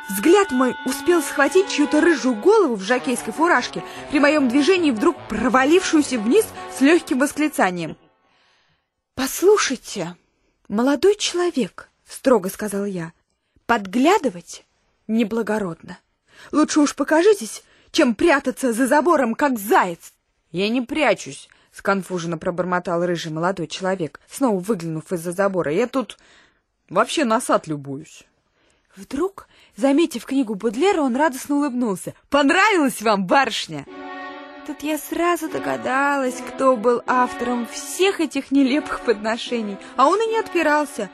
Взгляд 0.09 0.51
мой 0.51 0.75
успел 0.85 1.21
схватить 1.21 1.69
чью-то 1.69 2.01
рыжую 2.01 2.35
голову 2.35 2.75
в 2.75 2.81
жакейской 2.81 3.31
фуражке, 3.31 3.83
при 4.09 4.19
моем 4.19 4.49
движении 4.49 4.91
вдруг 4.91 5.15
провалившуюся 5.27 6.17
вниз 6.17 6.47
с 6.75 6.81
легким 6.81 7.19
восклицанием. 7.19 7.95
«Послушайте, 9.13 10.15
молодой 10.67 11.15
человек»,— 11.15 11.89
строго 12.07 12.49
сказал 12.49 12.85
я,— 12.85 13.13
«подглядывать 13.67 14.65
неблагородно. 15.07 15.99
Лучше 16.51 16.79
уж 16.79 16.95
покажитесь, 16.95 17.63
чем 17.91 18.15
прятаться 18.15 18.73
за 18.73 18.87
забором, 18.87 19.35
как 19.35 19.59
заяц». 19.59 20.13
«Я 20.51 20.69
не 20.69 20.81
прячусь»,— 20.81 21.49
сконфуженно 21.79 22.37
пробормотал 22.37 23.05
рыжий 23.05 23.31
молодой 23.31 23.67
человек, 23.67 24.19
снова 24.29 24.59
выглянув 24.59 25.11
из-за 25.13 25.31
забора. 25.31 25.71
«Я 25.71 25.87
тут 25.87 26.17
вообще 26.89 27.23
на 27.23 27.39
сад 27.39 27.67
любуюсь». 27.67 28.25
Вдруг, 28.97 29.47
заметив 29.77 30.25
книгу 30.25 30.55
Будлера, 30.55 31.01
он 31.01 31.15
радостно 31.15 31.55
улыбнулся. 31.55 32.13
«Понравилась 32.29 33.01
вам, 33.01 33.25
барышня?» 33.25 33.85
Тут 34.67 34.81
я 34.81 34.97
сразу 34.97 35.49
догадалась, 35.49 36.41
кто 36.49 36.75
был 36.75 37.01
автором 37.07 37.65
всех 37.65 38.19
этих 38.19 38.51
нелепых 38.51 38.99
подношений, 38.99 39.77
а 39.95 40.07
он 40.07 40.21
и 40.21 40.27
не 40.27 40.37
отпирался. 40.37 41.09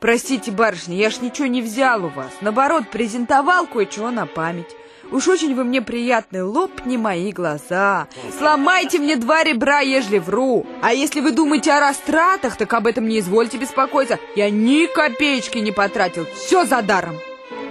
«Простите, 0.00 0.50
барышня, 0.50 0.96
я 0.96 1.10
ж 1.10 1.20
ничего 1.20 1.46
не 1.46 1.60
взял 1.60 2.04
у 2.04 2.08
вас. 2.08 2.32
Наоборот, 2.40 2.90
презентовал 2.90 3.66
кое-чего 3.66 4.10
на 4.10 4.26
память. 4.26 4.74
Уж 5.10 5.28
очень 5.28 5.54
вы 5.54 5.64
мне 5.64 5.80
приятны, 5.82 6.44
лопни 6.44 6.96
мои 6.96 7.32
глаза. 7.32 8.08
Сломайте 8.38 8.98
мне 8.98 9.16
два 9.16 9.44
ребра, 9.44 9.80
ежели 9.80 10.18
вру. 10.18 10.66
А 10.82 10.92
если 10.92 11.20
вы 11.20 11.32
думаете 11.32 11.72
о 11.72 11.80
растратах, 11.80 12.56
так 12.56 12.72
об 12.72 12.86
этом 12.86 13.08
не 13.08 13.20
извольте 13.20 13.58
беспокоиться. 13.58 14.18
Я 14.34 14.50
ни 14.50 14.86
копеечки 14.86 15.58
не 15.58 15.72
потратил, 15.72 16.26
все 16.34 16.64
за 16.64 16.82
даром. 16.82 17.18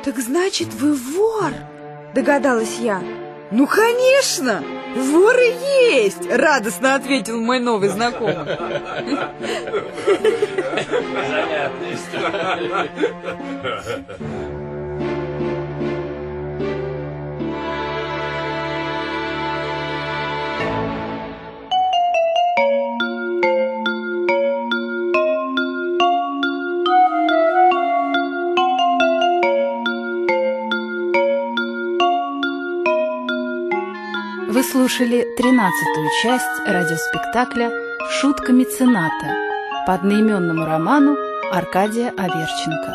Так 0.03 0.17
значит, 0.19 0.73
вы 0.73 0.93
вор, 0.93 1.51
догадалась 2.14 2.77
я. 2.80 3.01
Ну, 3.51 3.67
конечно, 3.67 4.64
вор 4.95 5.35
и 5.38 5.53
есть, 5.93 6.30
радостно 6.30 6.95
ответил 6.95 7.39
мой 7.39 7.59
новый 7.59 7.89
знакомый. 7.89 8.57
Занятная 11.30 11.93
история. 11.93 12.89
Слушали 34.72 35.26
тринадцатую 35.38 36.10
часть 36.24 36.68
радиоспектакля 36.68 37.72
«Шутка 38.19 38.52
мецената» 38.52 39.35
по 39.85 39.94
одноименному 39.94 40.66
роману 40.66 41.16
Аркадия 41.52 42.10
Аверченко. 42.10 42.92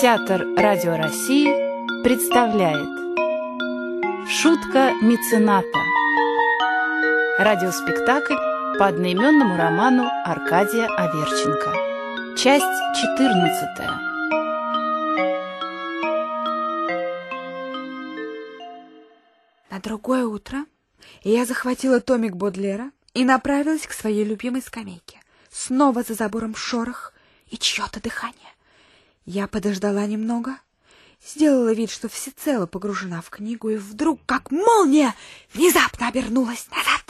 Театр 0.00 0.46
Радио 0.56 0.96
России 0.96 1.48
представляет 2.02 2.88
Шутка 4.28 4.92
мецената 5.02 5.78
Радиоспектакль 7.38 8.53
по 8.78 8.88
одноименному 8.88 9.56
роману 9.56 10.10
Аркадия 10.24 10.86
Аверченко. 10.86 12.36
Часть 12.36 12.64
14. 13.00 13.78
На 19.70 19.80
другое 19.80 20.26
утро 20.26 20.64
я 21.22 21.46
захватила 21.46 22.00
томик 22.00 22.34
Бодлера 22.34 22.90
и 23.12 23.24
направилась 23.24 23.86
к 23.86 23.92
своей 23.92 24.24
любимой 24.24 24.60
скамейке. 24.60 25.20
Снова 25.52 26.02
за 26.02 26.14
забором 26.14 26.56
шорох 26.56 27.12
и 27.50 27.56
чье-то 27.56 28.02
дыхание. 28.02 28.54
Я 29.24 29.46
подождала 29.46 30.04
немного, 30.06 30.56
сделала 31.24 31.72
вид, 31.72 31.92
что 31.92 32.08
всецело 32.08 32.66
погружена 32.66 33.20
в 33.20 33.30
книгу, 33.30 33.70
и 33.70 33.76
вдруг, 33.76 34.20
как 34.26 34.50
молния, 34.50 35.14
внезапно 35.52 36.08
обернулась 36.08 36.66
назад. 36.70 37.03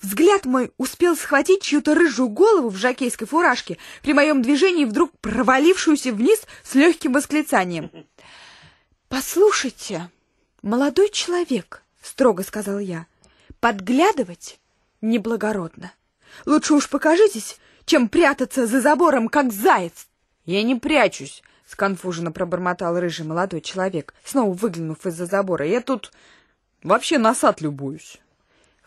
Взгляд 0.00 0.44
мой 0.44 0.72
успел 0.76 1.16
схватить 1.16 1.62
чью-то 1.62 1.94
рыжую 1.94 2.28
голову 2.28 2.68
в 2.68 2.76
жакейской 2.76 3.26
фуражке, 3.26 3.78
при 4.02 4.12
моем 4.12 4.42
движении 4.42 4.84
вдруг 4.84 5.10
провалившуюся 5.20 6.12
вниз 6.12 6.40
с 6.62 6.74
легким 6.74 7.14
восклицанием. 7.14 7.90
«Послушайте, 9.08 10.10
молодой 10.62 11.10
человек»,— 11.10 11.82
строго 12.02 12.44
сказал 12.44 12.78
я,— 12.78 13.06
«подглядывать 13.60 14.60
неблагородно. 15.00 15.92
Лучше 16.46 16.74
уж 16.74 16.88
покажитесь, 16.88 17.58
чем 17.84 18.08
прятаться 18.08 18.66
за 18.66 18.80
забором, 18.80 19.28
как 19.28 19.52
заяц». 19.52 20.06
«Я 20.44 20.62
не 20.62 20.76
прячусь»,— 20.76 21.42
сконфуженно 21.66 22.30
пробормотал 22.30 23.00
рыжий 23.00 23.26
молодой 23.26 23.62
человек, 23.62 24.14
снова 24.24 24.52
выглянув 24.52 25.04
из-за 25.06 25.26
забора. 25.26 25.66
«Я 25.66 25.80
тут 25.80 26.12
вообще 26.84 27.18
на 27.18 27.34
сад 27.34 27.60
любуюсь». 27.60 28.20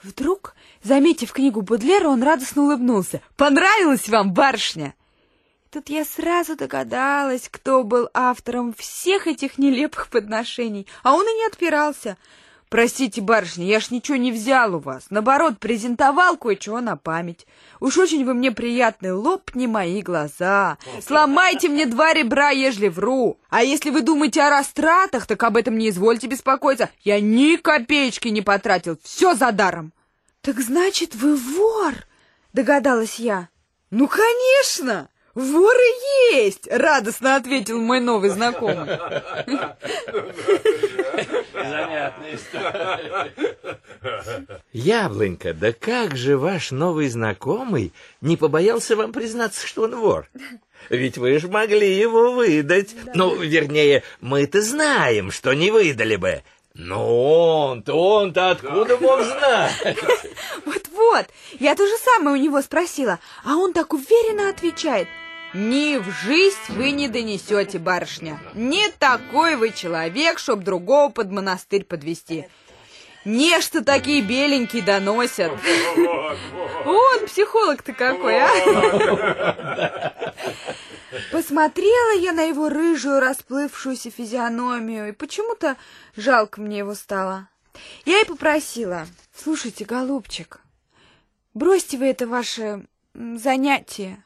Вдруг, 0.04 0.56
заметив 0.84 1.32
книгу 1.32 1.62
Будлера, 1.62 2.10
он 2.10 2.24
радостно 2.24 2.64
улыбнулся. 2.64 3.22
«Понравилась 3.36 4.10
вам, 4.10 4.34
барышня?» 4.34 4.96
Тут 5.70 5.90
я 5.90 6.04
сразу 6.04 6.58
догадалась, 6.58 7.48
кто 7.50 7.84
был 7.84 8.10
автором 8.14 8.74
всех 8.74 9.28
этих 9.28 9.58
нелепых 9.58 10.10
подношений, 10.10 10.86
а 11.02 11.14
он 11.14 11.26
и 11.26 11.34
не 11.34 11.46
отпирался. 11.48 12.18
«Простите, 12.72 13.20
барышня, 13.20 13.66
я 13.66 13.82
ж 13.82 13.92
ничего 13.92 14.16
не 14.16 14.32
взял 14.32 14.74
у 14.76 14.80
вас. 14.80 15.08
Наоборот, 15.10 15.60
презентовал 15.60 16.38
кое-чего 16.38 16.80
на 16.80 16.96
память. 16.96 17.46
Уж 17.82 17.98
очень 17.98 18.24
вы 18.24 18.34
мне 18.34 18.54
приятны, 18.54 19.14
лопни 19.14 19.68
мои 19.68 20.02
глаза. 20.02 20.78
Сломайте 21.06 21.68
мне 21.68 21.86
два 21.86 22.14
ребра, 22.14 22.52
ежели 22.52 22.88
вру. 22.88 23.38
А 23.50 23.62
если 23.62 23.90
вы 23.90 24.04
думаете 24.04 24.42
о 24.44 24.50
растратах, 24.50 25.28
так 25.28 25.44
об 25.44 25.58
этом 25.58 25.78
не 25.78 25.90
извольте 25.90 26.28
беспокоиться. 26.28 26.90
Я 27.04 27.20
ни 27.20 27.58
копеечки 27.58 28.30
не 28.30 28.42
потратил, 28.42 28.98
все 29.04 29.36
за 29.36 29.52
даром». 29.52 29.92
«Так 30.40 30.62
значит, 30.62 31.14
вы 31.14 31.36
вор?»— 31.36 31.94
догадалась 32.54 33.20
я. 33.20 33.50
«Ну, 33.90 34.08
конечно!» 34.08 35.10
«Вор 35.34 35.76
и 35.76 36.36
есть!»— 36.36 36.68
радостно 36.72 37.38
ответил 37.38 37.80
мой 37.80 38.02
новый 38.02 38.30
знакомый. 38.30 39.00
Занятная 41.54 42.36
история. 42.36 43.32
Яблонька, 44.74 45.54
да 45.54 45.72
как 45.72 46.18
же 46.18 46.38
ваш 46.38 46.72
новый 46.72 47.08
знакомый 47.08 47.94
не 48.20 48.36
побоялся 48.36 48.96
вам 48.96 49.14
признаться, 49.14 49.66
что 49.66 49.84
он 49.84 49.96
вор? 49.96 50.28
Ведь 50.90 51.18
вы 51.18 51.40
ж 51.40 51.48
могли 51.48 51.94
его 51.94 52.34
выдать. 52.34 52.96
Ну, 53.14 53.36
вернее, 53.36 54.04
мы-то 54.20 54.62
знаем, 54.62 55.32
что 55.32 55.54
не 55.54 55.72
выдали 55.72 56.18
бы. 56.18 56.44
Но 56.74 57.68
он-то, 57.68 57.94
он-то 57.94 58.52
откуда 58.52 58.98
мог 58.98 59.22
знать? 59.24 59.98
Вот-вот, 60.66 61.28
я 61.60 61.76
то 61.76 61.86
же 61.86 61.98
самое 61.98 62.38
у 62.38 62.42
него 62.42 62.62
спросила, 62.62 63.20
а 63.44 63.58
он 63.58 63.74
так 63.74 63.94
уверенно 63.94 64.50
отвечает. 64.50 65.08
Ни 65.54 65.98
в 65.98 66.10
жизнь 66.24 66.58
вы 66.70 66.92
не 66.92 67.10
донесете, 67.10 67.78
барышня. 67.78 68.40
Не 68.54 68.90
такой 68.92 69.58
вы 69.58 69.72
человек, 69.72 70.40
чтоб 70.40 70.62
другого 70.62 71.10
под 71.12 71.30
монастырь 71.32 71.84
подвести. 71.84 72.48
Нечто 73.26 73.84
такие 73.84 74.22
беленькие 74.22 74.82
доносят. 74.82 75.52
Он 76.86 77.26
психолог-то 77.28 77.94
какой, 77.94 78.40
а? 78.40 80.14
Посмотрела 81.32 82.18
я 82.18 82.32
на 82.32 82.44
его 82.44 82.70
рыжую 82.70 83.20
расплывшуюся 83.20 84.10
физиономию, 84.10 85.10
и 85.10 85.12
почему-то 85.12 85.76
жалко 86.16 86.62
мне 86.62 86.80
его 86.80 86.96
стало. 86.96 87.50
Я 88.06 88.22
и 88.22 88.26
попросила, 88.26 89.06
слушайте, 89.36 89.86
голубчик, 89.86 90.62
бросьте 91.54 91.98
вы 91.98 92.08
это 92.08 92.26
ваше 92.28 92.86
занятие. 93.14 94.24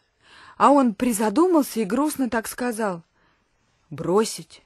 А 0.57 0.71
он 0.71 0.93
призадумался 0.93 1.81
и 1.81 1.85
грустно 1.85 2.29
так 2.29 2.47
сказал. 2.47 3.03
Бросить? 3.89 4.63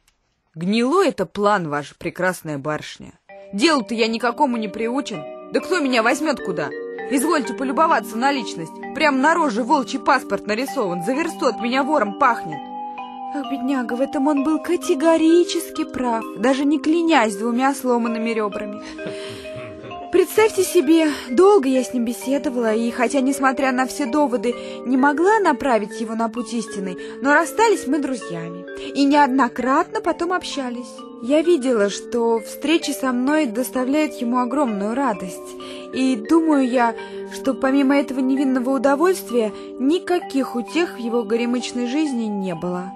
Гнилой 0.56 1.10
это 1.10 1.26
план 1.26 1.70
ваш, 1.70 1.96
прекрасная 1.96 2.58
барышня. 2.58 3.14
Делу-то 3.54 3.94
я 3.96 4.08
никакому 4.08 4.58
не 4.58 4.68
приучен. 4.68 5.52
Да 5.52 5.60
кто 5.60 5.80
меня 5.80 6.04
возьмет 6.04 6.44
куда? 6.44 6.70
Извольте 7.12 7.54
полюбоваться 7.54 8.18
на 8.18 8.32
личность. 8.32 8.74
Прям 8.94 9.22
на 9.22 9.34
роже 9.34 9.64
волчий 9.64 10.00
паспорт 10.00 10.46
нарисован. 10.46 11.04
За 11.04 11.14
версту 11.14 11.48
от 11.48 11.60
меня 11.60 11.84
вором 11.84 12.20
пахнет. 12.20 12.60
Ах, 13.36 13.52
бедняга, 13.52 13.94
в 13.94 14.02
этом 14.02 14.28
он 14.28 14.44
был 14.44 14.62
категорически 14.62 15.84
прав, 15.86 16.24
даже 16.38 16.66
не 16.66 16.80
клянясь 16.80 17.36
двумя 17.36 17.76
сломанными 17.76 18.32
ребрами. 18.32 18.82
Представьте 20.12 20.64
себе, 20.64 21.08
долго 21.30 21.70
я 21.70 21.84
с 21.84 21.94
ним 21.94 22.04
беседовала, 22.04 22.74
и 22.74 22.90
хотя, 22.90 23.22
несмотря 23.22 23.72
на 23.72 23.86
все 23.86 24.08
доводы, 24.08 24.56
не 24.86 24.98
могла 24.98 25.38
направить 25.40 26.02
его 26.02 26.16
на 26.16 26.30
путь 26.30 26.52
истинный, 26.52 26.98
но 27.22 27.36
расстались 27.36 27.86
мы 27.86 28.00
друзьями 28.00 28.66
и 28.96 29.06
неоднократно 29.06 30.02
потом 30.02 30.34
общались. 30.34 30.90
Я 31.22 31.44
видела, 31.44 31.92
что 31.92 32.40
встречи 32.40 32.90
со 32.90 33.12
мной 33.12 33.46
доставляют 33.46 34.16
ему 34.16 34.40
огромную 34.40 34.96
радость, 34.96 35.38
и 35.94 36.16
думаю 36.16 36.68
я, 36.68 36.96
что 37.32 37.54
помимо 37.54 37.96
этого 37.96 38.20
невинного 38.20 38.72
удовольствия 38.72 39.54
никаких 39.78 40.56
утех 40.56 40.96
в 40.96 40.98
его 40.98 41.22
горемычной 41.22 41.86
жизни 41.86 42.24
не 42.24 42.56
было, 42.56 42.92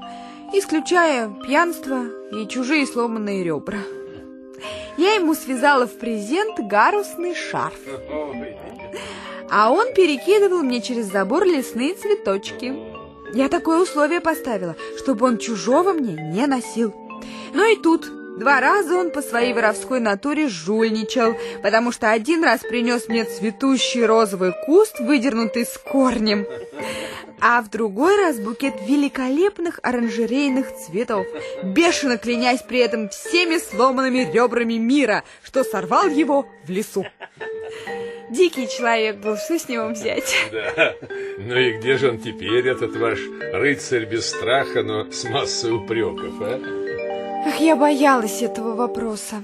исключая 0.52 1.30
пьянство 1.46 2.06
и 2.32 2.48
чужие 2.48 2.88
сломанные 2.88 3.44
ребра. 3.44 3.80
Я 4.98 5.14
ему 5.16 5.34
связала 5.34 5.88
в 5.88 5.98
презент 5.98 6.60
гарусный 6.60 7.36
шарф. 7.36 7.80
А 9.50 9.72
он 9.72 9.94
перекидывал 9.94 10.64
мне 10.64 10.82
через 10.82 11.08
забор 11.08 11.46
лесные 11.46 11.94
цветочки. 11.94 12.76
Я 13.34 13.50
такое 13.50 13.82
условие 13.82 14.22
поставила, 14.22 14.76
чтобы 14.98 15.26
он 15.26 15.38
чужого 15.38 15.94
мне 15.94 16.14
не 16.14 16.46
носил. 16.46 16.94
Но 17.54 17.66
и 17.66 17.76
тут 17.76 18.10
два 18.38 18.60
раза 18.60 18.96
он 18.96 19.12
по 19.12 19.22
своей 19.22 19.54
воровской 19.54 20.00
натуре 20.00 20.48
жульничал, 20.48 21.36
потому 21.62 21.92
что 21.92 22.12
один 22.12 22.44
раз 22.44 22.62
принес 22.62 23.08
мне 23.08 23.26
цветущий 23.26 24.06
розовый 24.06 24.54
куст, 24.66 25.00
выдернутый 25.00 25.66
с 25.66 25.78
корнем, 25.78 26.46
а 27.40 27.62
в 27.62 27.70
другой 27.70 28.18
раз 28.18 28.40
букет 28.40 28.76
великолепных 28.88 29.80
оранжерейных 29.84 30.74
цветов, 30.76 31.28
бешено 31.64 32.18
клянясь 32.18 32.62
при 32.62 32.80
этом 32.80 33.10
всеми 33.10 33.58
сломанными 33.58 34.30
ребрами 34.32 34.76
мира, 34.76 35.24
что 35.44 35.64
сорвал 35.64 36.08
его 36.08 36.48
в 36.66 36.70
лесу. 36.70 37.06
Дикий 38.30 38.68
человек 38.68 39.18
был, 39.18 39.38
что 39.38 39.60
с 39.60 39.68
него 39.68 39.90
взять? 39.90 40.34
Да, 40.52 40.96
ну 41.38 41.56
и 41.56 41.78
где 41.78 41.98
же 41.98 42.10
он 42.10 42.20
теперь, 42.20 42.68
этот 42.68 42.96
ваш 42.96 43.20
рыцарь 43.54 44.06
без 44.06 44.28
страха, 44.28 44.82
но 44.82 45.12
с 45.12 45.24
массой 45.26 45.72
упреков, 45.72 46.34
а? 46.40 47.13
Ах, 47.46 47.60
я 47.60 47.76
боялась 47.76 48.42
этого 48.42 48.74
вопроса. 48.74 49.44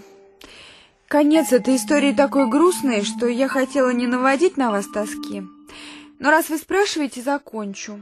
Конец 1.09 1.51
этой 1.51 1.75
истории 1.75 2.13
такой 2.13 2.47
грустный, 2.47 3.03
что 3.03 3.27
я 3.27 3.49
хотела 3.49 3.89
не 3.89 4.07
наводить 4.07 4.55
на 4.55 4.71
вас 4.71 4.87
тоски. 4.87 5.43
Но 6.17 6.31
раз 6.31 6.47
вы 6.49 6.57
спрашиваете, 6.57 7.21
закончу. 7.21 7.99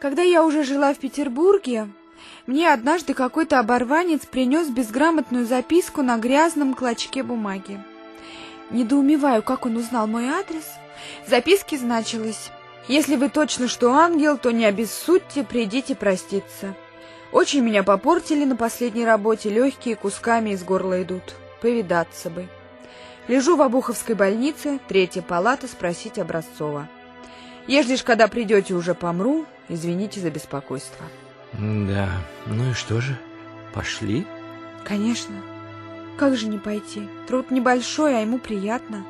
Когда 0.00 0.20
я 0.20 0.44
уже 0.44 0.64
жила 0.64 0.92
в 0.92 0.98
Петербурге, 0.98 1.88
мне 2.46 2.70
однажды 2.70 3.14
какой-то 3.14 3.58
оборванец 3.58 4.26
принес 4.26 4.68
безграмотную 4.68 5.46
записку 5.46 6.02
на 6.02 6.18
грязном 6.18 6.74
клочке 6.74 7.22
бумаги. 7.22 7.82
Недоумеваю, 8.68 9.42
как 9.42 9.64
он 9.64 9.76
узнал 9.76 10.06
мой 10.06 10.26
адрес. 10.28 10.66
В 11.26 11.30
записке 11.30 11.78
значилось 11.78 12.50
«Если 12.86 13.16
вы 13.16 13.30
точно 13.30 13.66
что 13.66 13.94
ангел, 13.94 14.36
то 14.36 14.50
не 14.50 14.66
обессудьте, 14.66 15.42
придите 15.42 15.94
проститься». 15.94 16.74
Очень 17.36 17.60
меня 17.60 17.82
попортили 17.82 18.46
на 18.46 18.56
последней 18.56 19.04
работе, 19.04 19.50
легкие 19.50 19.94
кусками 19.94 20.54
из 20.54 20.64
горла 20.64 21.02
идут. 21.02 21.34
Повидаться 21.60 22.30
бы. 22.30 22.48
Лежу 23.28 23.56
в 23.56 23.60
Обуховской 23.60 24.14
больнице, 24.14 24.80
третья 24.88 25.20
палата, 25.20 25.68
спросить 25.68 26.18
Образцова. 26.18 26.88
Ежели 27.66 27.96
ж, 27.96 28.04
когда 28.04 28.28
придете, 28.28 28.72
уже 28.72 28.94
помру, 28.94 29.44
извините 29.68 30.18
за 30.18 30.30
беспокойство. 30.30 31.04
Да, 31.52 32.08
ну 32.46 32.70
и 32.70 32.72
что 32.72 33.02
же, 33.02 33.18
пошли? 33.74 34.26
Конечно. 34.82 35.36
Как 36.16 36.38
же 36.38 36.48
не 36.48 36.56
пойти? 36.56 37.06
Труд 37.28 37.50
небольшой, 37.50 38.16
а 38.16 38.20
ему 38.20 38.38
приятно. 38.38 39.04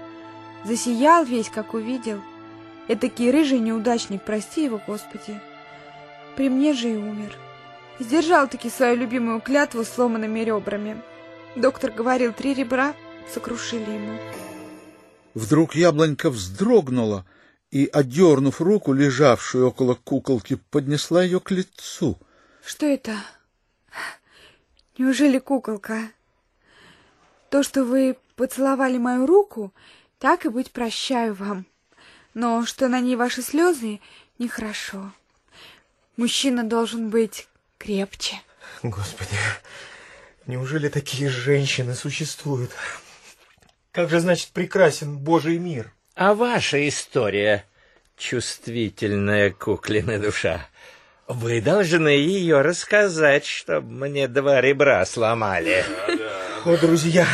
Засиял 0.65 1.25
весь, 1.25 1.49
как 1.49 1.75
увидел. 1.75 2.21
Этакий 2.89 3.31
рыжий 3.31 3.61
неудачник, 3.61 4.21
прости 4.23 4.65
его, 4.65 4.81
Господи. 4.85 5.41
При 6.35 6.49
мне 6.49 6.73
же 6.73 6.91
и 6.91 6.97
умер. 6.97 7.33
Сдержал-таки 7.99 8.69
свою 8.69 8.97
любимую 8.97 9.41
клятву 9.41 9.85
сломанными 9.85 10.41
ребрами. 10.41 11.03
Доктор 11.55 11.91
говорил, 11.91 12.33
три 12.33 12.53
ребра 12.53 12.95
сокрушили 13.33 13.91
ему. 13.91 14.19
Вдруг 15.35 15.75
яблонька 15.75 16.31
вздрогнула 16.31 17.25
и, 17.71 17.89
одернув 17.91 18.61
руку, 18.61 18.93
лежавшую 18.93 19.69
около 19.69 19.95
куколки, 19.95 20.57
поднесла 20.71 21.23
ее 21.23 21.41
к 21.41 21.51
лицу. 21.51 22.19
Что 22.65 22.87
это? 22.87 23.17
Неужели 24.99 25.39
куколка? 25.39 26.11
То, 27.51 27.63
что 27.63 27.85
вы 27.85 28.17
поцеловали 28.35 28.99
мою 28.99 29.27
руку, 29.27 29.73
так 30.19 30.45
и 30.45 30.49
быть 30.49 30.71
прощаю 30.71 31.35
вам. 31.35 31.67
Но 32.35 32.67
что 32.67 32.89
на 32.89 33.01
ней 33.01 33.17
ваши 33.17 33.41
слезы, 33.41 34.01
нехорошо. 34.39 35.13
Мужчина 36.17 36.65
должен 36.65 37.09
быть 37.09 37.49
крепче. 37.87 38.41
Господи, 38.83 39.37
неужели 40.47 40.89
такие 40.89 41.31
женщины 41.31 41.95
существуют? 41.95 42.73
Как 43.93 44.11
же, 44.11 44.19
значит, 44.19 44.49
прекрасен 44.49 45.17
Божий 45.17 45.59
мир? 45.59 45.93
А 46.17 46.35
ваша 46.35 46.89
история, 46.89 47.65
чувствительная 48.17 49.51
куклина 49.51 50.19
душа, 50.19 50.67
вы 51.29 51.61
должны 51.61 52.09
ее 52.09 52.61
рассказать, 52.63 53.47
чтобы 53.47 54.09
мне 54.09 54.27
два 54.27 54.61
ребра 54.61 55.05
сломали. 55.07 55.85
О, 56.65 56.77
друзья, 56.77 57.27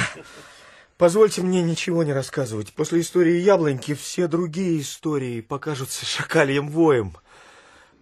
позвольте 0.98 1.40
мне 1.40 1.62
ничего 1.62 2.04
не 2.04 2.12
рассказывать. 2.12 2.74
После 2.74 3.00
истории 3.00 3.38
яблоньки 3.38 3.94
все 3.94 4.28
другие 4.28 4.82
истории 4.82 5.40
покажутся 5.40 6.04
шакальем 6.04 6.68
воем. 6.68 7.16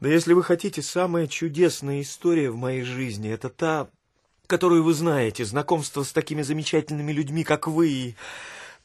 Да 0.00 0.08
если 0.08 0.32
вы 0.32 0.42
хотите, 0.42 0.80
самая 0.80 1.26
чудесная 1.26 2.00
история 2.00 2.50
в 2.50 2.56
моей 2.56 2.82
жизни— 2.82 3.30
это 3.32 3.50
та, 3.50 3.90
которую 4.46 4.82
вы 4.82 4.94
знаете, 4.94 5.44
знакомство 5.44 6.02
с 6.04 6.12
такими 6.12 6.40
замечательными 6.40 7.12
людьми, 7.12 7.44
как 7.44 7.66
вы, 7.66 7.88
и 7.88 8.14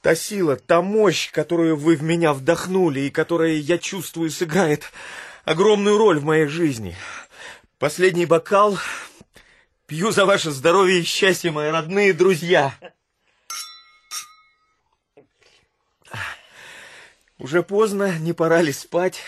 та 0.02 0.14
сила, 0.14 0.58
та 0.58 0.82
мощь, 0.82 1.32
которую 1.32 1.78
вы 1.78 1.96
в 1.96 2.04
меня 2.04 2.34
вдохнули 2.34 3.00
и 3.00 3.10
которая, 3.10 3.54
я 3.54 3.78
чувствую, 3.78 4.30
сыграет 4.30 4.92
огромную 5.46 5.98
роль 5.98 6.20
в 6.20 6.26
моей 6.26 6.48
жизни. 6.48 6.98
Последний 7.80 8.26
бокал. 8.26 8.78
Пью 9.88 10.12
за 10.12 10.26
ваше 10.26 10.52
здоровье 10.52 11.00
и 11.00 11.04
счастье, 11.04 11.50
мои 11.50 11.70
родные 11.70 12.12
друзья. 12.12 12.78
Уже 17.38 17.64
поздно, 17.64 18.18
не 18.20 18.34
пора 18.34 18.62
ли 18.62 18.74
спать? 18.74 19.22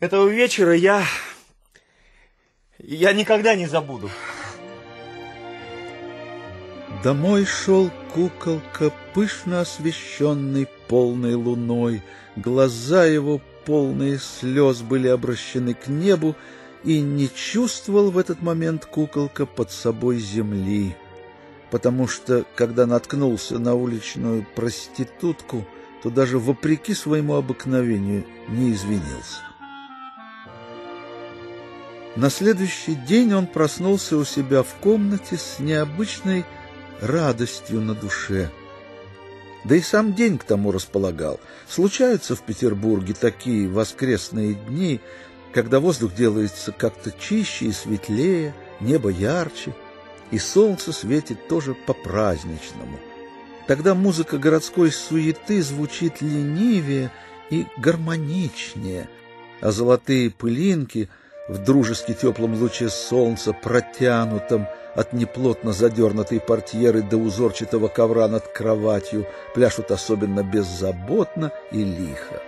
Этого 0.00 0.28
вечера 0.28 0.74
я... 0.74 1.04
Я 2.78 3.12
никогда 3.12 3.54
не 3.54 3.66
забуду. 3.66 4.10
Домой 7.04 7.44
шел 7.44 7.90
куколка, 8.14 8.92
пышно 9.14 9.60
освещенный 9.60 10.66
полной 10.88 11.34
луной. 11.34 12.02
Глаза 12.36 13.04
его, 13.04 13.42
полные 13.66 14.18
слез, 14.18 14.80
были 14.80 15.08
обращены 15.08 15.74
к 15.74 15.88
небу, 15.88 16.34
и 16.82 17.00
не 17.00 17.28
чувствовал 17.28 18.10
в 18.10 18.16
этот 18.16 18.40
момент 18.40 18.86
куколка 18.86 19.44
под 19.44 19.70
собой 19.70 20.18
земли, 20.18 20.96
потому 21.70 22.08
что, 22.08 22.46
когда 22.54 22.86
наткнулся 22.86 23.58
на 23.58 23.74
уличную 23.74 24.46
проститутку, 24.54 25.66
то 26.02 26.08
даже 26.08 26.38
вопреки 26.38 26.94
своему 26.94 27.34
обыкновению 27.34 28.24
не 28.48 28.72
извинился. 28.72 29.49
На 32.16 32.28
следующий 32.28 32.96
день 32.96 33.32
он 33.34 33.46
проснулся 33.46 34.16
у 34.16 34.24
себя 34.24 34.64
в 34.64 34.74
комнате 34.76 35.36
с 35.36 35.60
необычной 35.60 36.44
радостью 37.00 37.80
на 37.80 37.94
душе. 37.94 38.50
Да 39.64 39.76
и 39.76 39.80
сам 39.80 40.14
день 40.14 40.36
к 40.36 40.44
тому 40.44 40.72
располагал. 40.72 41.38
Случаются 41.68 42.34
в 42.34 42.42
Петербурге 42.42 43.14
такие 43.14 43.68
воскресные 43.68 44.54
дни, 44.54 45.00
когда 45.52 45.78
воздух 45.78 46.14
делается 46.14 46.72
как-то 46.72 47.12
чище 47.12 47.66
и 47.66 47.72
светлее, 47.72 48.54
небо 48.80 49.10
ярче, 49.10 49.74
и 50.32 50.38
солнце 50.38 50.92
светит 50.92 51.46
тоже 51.46 51.74
по-праздничному. 51.74 52.98
Тогда 53.68 53.94
музыка 53.94 54.38
городской 54.38 54.90
суеты 54.90 55.62
звучит 55.62 56.20
ленивее 56.20 57.12
и 57.50 57.66
гармоничнее, 57.76 59.08
а 59.60 59.70
золотые 59.70 60.30
пылинки— 60.30 61.08
в 61.50 61.58
дружески 61.58 62.14
теплом 62.14 62.54
луче 62.54 62.88
солнца, 62.88 63.52
протянутом 63.52 64.68
от 64.94 65.12
неплотно 65.12 65.72
задернутой 65.72 66.40
портьеры 66.40 67.02
до 67.02 67.16
узорчатого 67.16 67.88
ковра 67.88 68.28
над 68.28 68.46
кроватью, 68.46 69.26
пляшут 69.52 69.90
особенно 69.90 70.44
беззаботно 70.44 71.50
и 71.72 71.82
лихо. 71.82 72.40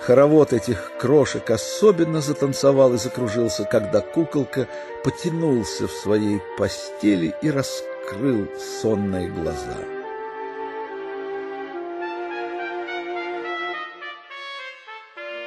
Хоровод 0.00 0.52
этих 0.52 0.92
крошек 0.98 1.48
особенно 1.50 2.22
затанцевал 2.22 2.94
и 2.94 2.98
закружился, 2.98 3.64
когда 3.64 4.00
куколка 4.00 4.66
потянулся 5.04 5.86
в 5.86 5.92
своей 5.92 6.40
постели 6.58 7.34
и 7.42 7.50
раскрыл 7.50 8.48
сонные 8.80 9.28
глаза. 9.28 9.91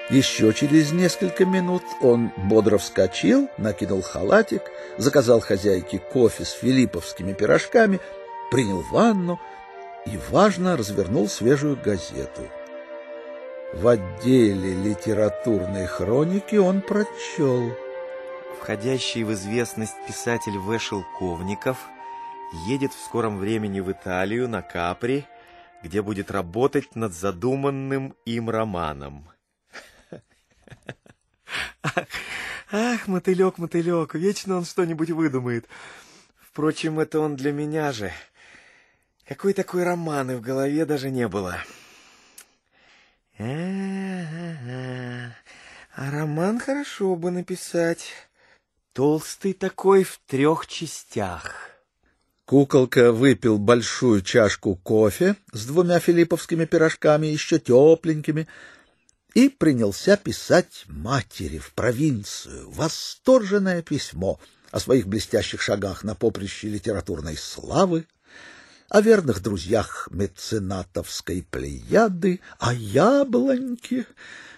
Еще 0.09 0.53
через 0.53 0.91
несколько 0.91 1.45
минут 1.45 1.83
он 1.99 2.31
бодро 2.37 2.77
вскочил, 2.77 3.49
накинул 3.57 4.03
халатик, 4.03 4.61
заказал 4.97 5.39
хозяйке 5.39 5.97
кофе 5.97 6.45
с 6.45 6.51
филипповскими 6.51 7.33
пирожками, 7.33 7.99
принял 8.51 8.81
ванну 8.91 9.39
и, 10.05 10.19
важно, 10.29 10.77
развернул 10.77 11.27
свежую 11.27 11.75
газету. 11.75 12.43
В 13.73 13.87
отделе 13.87 14.75
литературной 14.75 15.87
хроники 15.87 16.55
он 16.55 16.81
прочел. 16.81 17.71
Входящий 18.61 19.23
в 19.23 19.33
известность 19.33 19.95
писатель 20.07 20.59
В. 20.59 20.77
Шелковников 20.77 21.79
едет 22.67 22.93
в 22.93 23.03
скором 23.03 23.39
времени 23.39 23.79
в 23.79 23.91
Италию 23.91 24.47
на 24.47 24.61
Капри, 24.61 25.25
где 25.83 26.03
будет 26.03 26.29
работать 26.29 26.95
над 26.95 27.13
задуманным 27.13 28.15
им 28.25 28.51
романом. 28.51 29.29
Ах, 32.71 33.07
мотылек, 33.07 33.57
мотылек, 33.57 34.15
вечно 34.15 34.57
он 34.57 34.65
что-нибудь 34.65 35.11
выдумает. 35.11 35.67
Впрочем, 36.39 36.99
это 36.99 37.19
он 37.19 37.35
для 37.35 37.51
меня 37.51 37.91
же. 37.91 38.11
Какой 39.27 39.53
такой 39.53 39.83
роман 39.83 40.31
и 40.31 40.35
в 40.35 40.41
голове 40.41 40.85
даже 40.85 41.09
не 41.09 41.27
было. 41.27 41.57
А, 43.37 45.31
роман 45.95 46.59
хорошо 46.59 47.15
бы 47.15 47.31
написать. 47.31 48.11
Толстый 48.93 49.53
такой 49.53 50.03
в 50.03 50.19
трех 50.25 50.67
частях. 50.67 51.75
Куколка 52.45 53.11
выпил 53.11 53.57
большую 53.57 54.21
чашку 54.21 54.75
кофе 54.75 55.35
с 55.51 55.65
двумя 55.65 55.99
филипповскими 55.99 56.65
пирожками, 56.65 57.25
еще 57.25 57.59
тепленькими, 57.59 58.47
и 59.35 59.49
принялся 59.49 60.15
писать 60.15 60.85
матери 60.87 61.59
в 61.59 61.73
провинцию 61.73 62.71
восторженное 62.71 63.83
письмо 63.83 64.39
о 64.71 64.79
своих 64.79 65.07
блестящих 65.07 65.61
шагах 65.61 66.03
на 66.03 66.15
поприще 66.15 66.69
литературной 66.69 67.37
славы, 67.37 68.07
о 68.89 69.01
верных 69.01 69.43
друзьях 69.43 70.07
меценатовской 70.09 71.45
плеяды, 71.51 72.39
о 72.59 72.73
яблоньке, 72.73 74.07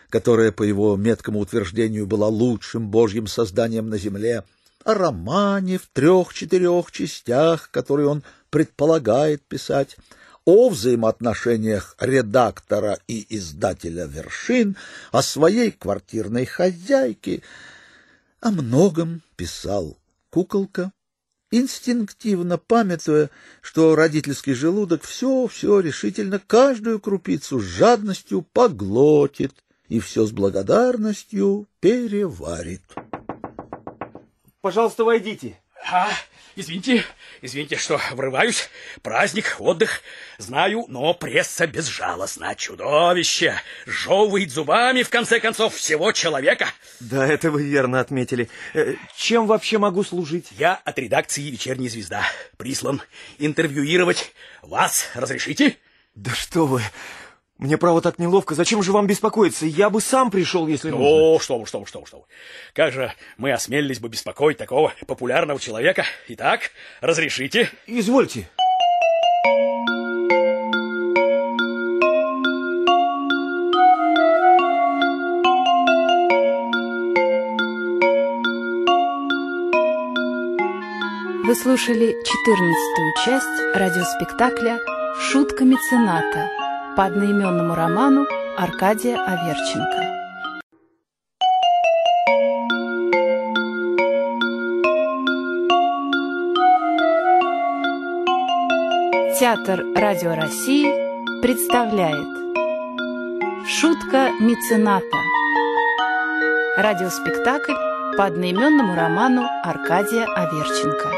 которая, 0.10 0.52
по 0.52 0.62
его 0.62 0.96
меткому 0.96 1.40
утверждению, 1.40 2.06
была 2.06 2.28
лучшим 2.28 2.90
божьим 2.90 3.26
созданием 3.26 3.90
на 3.90 3.98
земле, 3.98 4.44
о 4.84 4.94
романе 4.94 5.80
в 5.80 5.88
трех-четырех 5.88 6.92
частях, 6.92 7.72
который 7.72 8.06
он 8.06 8.24
предполагает 8.52 9.42
писать, 9.44 9.98
о 10.48 10.70
взаимоотношениях 10.70 11.98
редактора 12.00 13.00
и 13.06 13.26
издателя 13.36 14.06
«Вершин», 14.06 14.78
о 15.12 15.22
своей 15.22 15.72
квартирной 15.72 16.46
хозяйке. 16.46 17.44
О 18.40 18.52
многом 18.52 19.22
писал 19.36 19.98
куколка, 20.30 20.94
инстинктивно 21.52 22.58
памятуя, 22.58 23.30
что 23.60 23.94
родительский 23.94 24.54
желудок 24.54 25.04
все-все 25.04 25.82
решительно, 25.82 26.40
каждую 26.40 27.02
крупицу 27.02 27.60
с 27.60 27.64
жадностью 27.64 28.42
поглотит 28.42 29.52
и 29.90 30.00
все 30.00 30.26
с 30.26 30.32
благодарностью 30.32 31.68
переварит. 31.82 32.84
Пожалуйста, 34.62 35.04
войдите. 35.04 35.60
А, 35.86 36.10
извините, 36.56 37.06
извините, 37.42 37.78
что 37.78 38.00
врываюсь. 38.12 38.70
Праздник, 39.02 39.56
отдых. 39.60 40.02
Знаю, 40.38 40.86
но 40.88 41.14
пресса 41.14 41.68
безжалостна. 41.68 42.56
Чудовище. 42.56 43.60
Жевывает 43.86 44.52
зубами, 44.52 45.04
в 45.04 45.10
конце 45.10 45.40
концов, 45.40 45.76
всего 45.76 46.12
человека. 46.12 46.68
Да, 47.00 47.26
это 47.26 47.52
вы 47.52 47.64
верно 47.64 48.00
отметили. 48.00 48.50
Э, 48.74 48.96
чем 49.16 49.48
вообще 49.48 49.78
могу 49.78 50.04
служить? 50.04 50.48
Я 50.52 50.76
от 50.84 51.00
редакции 51.00 51.50
«Вечерняя 51.50 51.90
звезда». 51.90 52.24
Прислан 52.58 53.02
интервьюировать. 53.38 54.34
Вас 54.62 55.08
разрешите? 55.14 55.78
Да 56.16 56.32
что 56.32 56.66
вы... 56.66 56.82
Мне, 57.58 57.78
право, 57.78 58.02
так 58.02 58.20
неловко. 58.20 58.54
Зачем 58.54 58.84
же 58.84 58.92
вам 58.92 59.08
беспокоиться? 59.08 59.66
Я 59.66 59.90
бы 59.90 60.00
сам 60.00 60.30
пришел, 60.30 60.68
если 60.68 60.92
нужно. 60.92 61.06
О, 61.06 61.40
что 61.40 61.58
вы, 61.58 61.66
что 61.66 61.80
вы, 61.80 61.88
что 61.88 62.02
вы, 62.02 62.06
что 62.06 62.18
вы. 62.18 62.24
Как 62.74 62.94
же 62.94 63.12
мы 63.38 63.52
осмелились 63.52 64.00
бы 64.00 64.10
беспокоить 64.10 64.58
такого 64.58 64.94
популярного 65.08 65.60
человека? 65.60 66.06
Итак, 66.28 66.72
разрешите? 67.02 67.72
Извольте. 67.88 68.48
Вы 81.44 81.56
слушали 81.56 82.12
14 82.12 83.26
часть 83.26 83.76
радиоспектакля 83.76 84.80
«Шутка 85.32 85.64
мецената» 85.64 86.67
по 86.98 87.06
одноименному 87.06 87.76
роману 87.76 88.26
Аркадия 88.58 89.24
Аверченко. 89.24 90.02
Театр 99.40 99.86
Радио 99.96 100.34
России 100.34 100.88
представляет 101.44 102.28
Шутка 103.68 104.32
мецената 104.40 105.06
Радиоспектакль 106.78 107.74
по 108.18 108.26
одноименному 108.26 108.96
роману 108.96 109.48
Аркадия 109.64 110.26
Аверченко. 110.36 111.12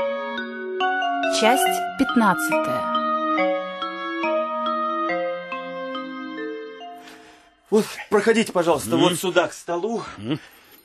Часть 1.40 1.64
пятнадцатая 1.98 2.99
Вот, 7.70 7.86
проходите, 8.10 8.52
пожалуйста, 8.52 8.92
М. 8.96 9.02
вот 9.02 9.20
сюда, 9.20 9.48
к 9.48 9.54
столу. 9.54 10.04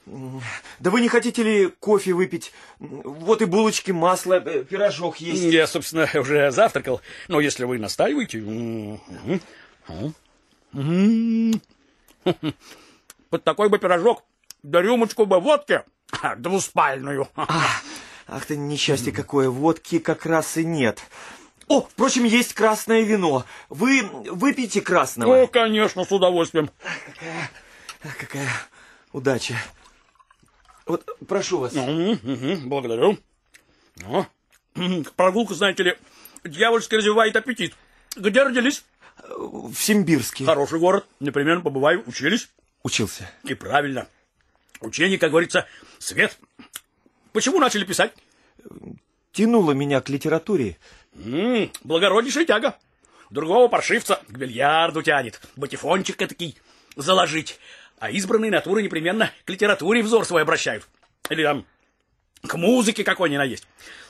Да 0.07 0.91
вы 0.91 1.01
не 1.01 1.09
хотите 1.09 1.43
ли 1.43 1.69
кофе 1.81 2.13
выпить? 2.13 2.53
Вот 2.79 3.41
и 3.41 3.47
булочки, 3.47 3.91
масло, 3.91 4.35
э, 4.35 4.63
пирожок 4.65 5.17
есть. 5.17 5.45
Я, 5.45 5.67
собственно, 5.67 6.09
уже 6.15 6.51
завтракал, 6.51 7.01
но 7.29 7.41
если 7.41 7.65
вы 7.65 7.79
настаиваете... 7.79 8.43
Под 13.31 13.45
такой 13.45 13.69
бы 13.71 13.79
пирожок, 13.79 14.25
да 14.63 14.83
рюмочку 14.83 15.25
бы 15.25 15.41
водки, 15.41 15.83
а, 16.21 16.37
двуспальную. 16.37 17.29
Ах 18.27 18.47
ты, 18.47 18.57
несчастье 18.57 19.13
какое, 19.13 19.49
водки 19.49 19.99
как 19.99 20.27
раз 20.27 20.57
и 20.57 20.65
нет. 20.65 21.01
О, 21.69 21.81
впрочем, 21.83 22.25
есть 22.25 22.55
красное 22.55 23.03
вино. 23.03 23.45
Вы 23.69 24.03
выпейте 24.03 24.81
красного. 24.81 25.35
Ну, 25.37 25.47
конечно, 25.49 26.05
с 26.05 26.13
удовольствием. 26.13 26.71
Ах, 28.05 28.17
какая 28.19 28.49
удача. 29.13 29.57
Вот, 30.87 31.09
прошу 31.27 31.59
вас. 31.59 31.73
Мгм, 31.73 32.19
мгм, 32.23 32.69
Благодарю. 32.69 33.19
Ну, 33.97 34.27
м, 34.75 35.05
Прогулка, 35.17 35.55
знаете 35.55 35.83
ли, 35.83 35.99
дьявольски 36.45 36.95
развивает 36.97 37.37
аппетит. 37.37 37.75
Где 38.17 38.43
родились? 38.43 38.85
В 39.29 39.75
Симбирске. 39.77 40.45
Хороший 40.45 40.79
город. 40.79 41.07
Непременно 41.21 41.61
побываю. 41.63 42.03
Учились? 42.07 42.51
Учился. 42.83 43.31
И 43.45 43.55
правильно. 43.55 44.07
Учение, 44.81 45.19
как 45.19 45.31
говорится, 45.31 45.67
свет. 45.99 46.39
Почему 47.33 47.59
начали 47.59 47.85
писать? 47.85 48.13
Тянуло 49.33 49.73
меня 49.73 50.01
к 50.01 50.09
литературе. 50.11 50.77
М, 51.17 51.71
благороднейшая 51.83 52.45
тяга. 52.45 52.77
Другого 53.31 53.69
паршивца 53.69 54.21
к 54.29 54.37
бильярду 54.37 55.03
тянет. 55.03 55.41
Батифончик 55.57 56.21
этакий 56.21 56.57
заложить. 56.97 57.59
А 57.99 58.11
избранные 58.11 58.51
натуры 58.51 58.83
непременно 58.83 59.31
к 59.45 59.51
литературе 59.51 60.03
взор 60.03 60.25
свой 60.25 60.43
обращают. 60.43 60.87
Или 61.31 61.43
там 61.43 61.67
к 62.47 62.55
музыке 62.55 63.05
какой 63.05 63.31
ни 63.31 63.37
на 63.37 63.45
есть. 63.45 63.67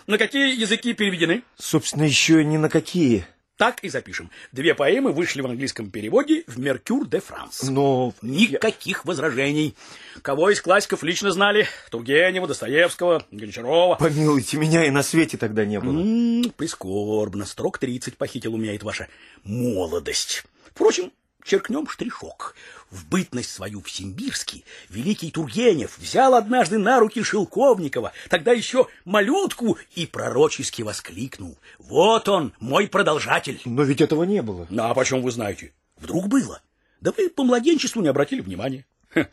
На 0.07 0.18
какие 0.18 0.58
языки 0.58 0.92
переведены? 0.92 1.42
Собственно, 1.57 2.02
еще 2.02 2.44
ни 2.44 2.57
на 2.57 2.68
какие. 2.68 3.26
Так 3.57 3.84
и 3.84 3.89
запишем. 3.89 4.31
Две 4.50 4.74
поэмы 4.74 5.12
вышли 5.12 5.41
в 5.41 5.47
английском 5.47 5.89
переводе 5.89 6.42
в 6.49 6.58
«Меркюр 6.58 7.07
де 7.07 7.20
Франс». 7.20 7.62
Но... 7.62 8.12
Никаких 8.20 9.05
возражений. 9.05 9.76
Кого 10.23 10.50
из 10.50 10.60
классиков 10.60 11.05
лично 11.05 11.31
знали? 11.31 11.68
Тургенева, 11.91 12.49
Достоевского, 12.49 13.24
Гончарова. 13.31 13.94
Помилуйте, 13.94 14.57
меня 14.57 14.84
и 14.84 14.91
на 14.91 15.05
свете 15.05 15.36
тогда 15.36 15.65
не 15.65 15.78
было. 15.78 15.92
М-м, 15.92 16.50
прискорбно. 16.50 17.44
Строк 17.44 17.78
30 17.78 18.16
похитил 18.16 18.55
у 18.55 18.57
меня 18.57 18.74
это 18.74 18.86
ваша 18.86 19.07
молодость. 19.44 20.44
Впрочем, 20.70 21.12
черкнем 21.44 21.86
штришок. 21.89 22.56
В 22.90 23.06
бытность 23.08 23.52
свою 23.52 23.82
в 23.82 23.90
Симбирске 23.90 24.62
великий 24.89 25.31
Тургенев 25.31 25.98
взял 25.98 26.34
однажды 26.34 26.78
на 26.78 26.98
руки 26.98 27.23
Шелковникова, 27.23 28.12
тогда 28.28 28.52
еще 28.52 28.89
малютку, 29.05 29.78
и 29.94 30.06
пророчески 30.06 30.82
воскликнул. 30.82 31.56
Вот 31.78 32.28
он, 32.28 32.52
мой 32.58 32.89
продолжатель. 32.89 33.60
Но 33.64 33.82
ведь 33.82 34.00
этого 34.00 34.24
не 34.24 34.42
было. 34.42 34.66
Ну, 34.70 34.84
а 34.84 34.94
почем 34.94 35.23
вы 35.23 35.31
знаете? 35.31 35.73
Вдруг 35.97 36.28
было. 36.28 36.62
Да 37.00 37.12
вы 37.16 37.28
по 37.28 37.44
младенчеству 37.44 38.00
не 38.00 38.08
обратили 38.08 38.40
внимания. 38.40 38.86
Хе. 39.12 39.28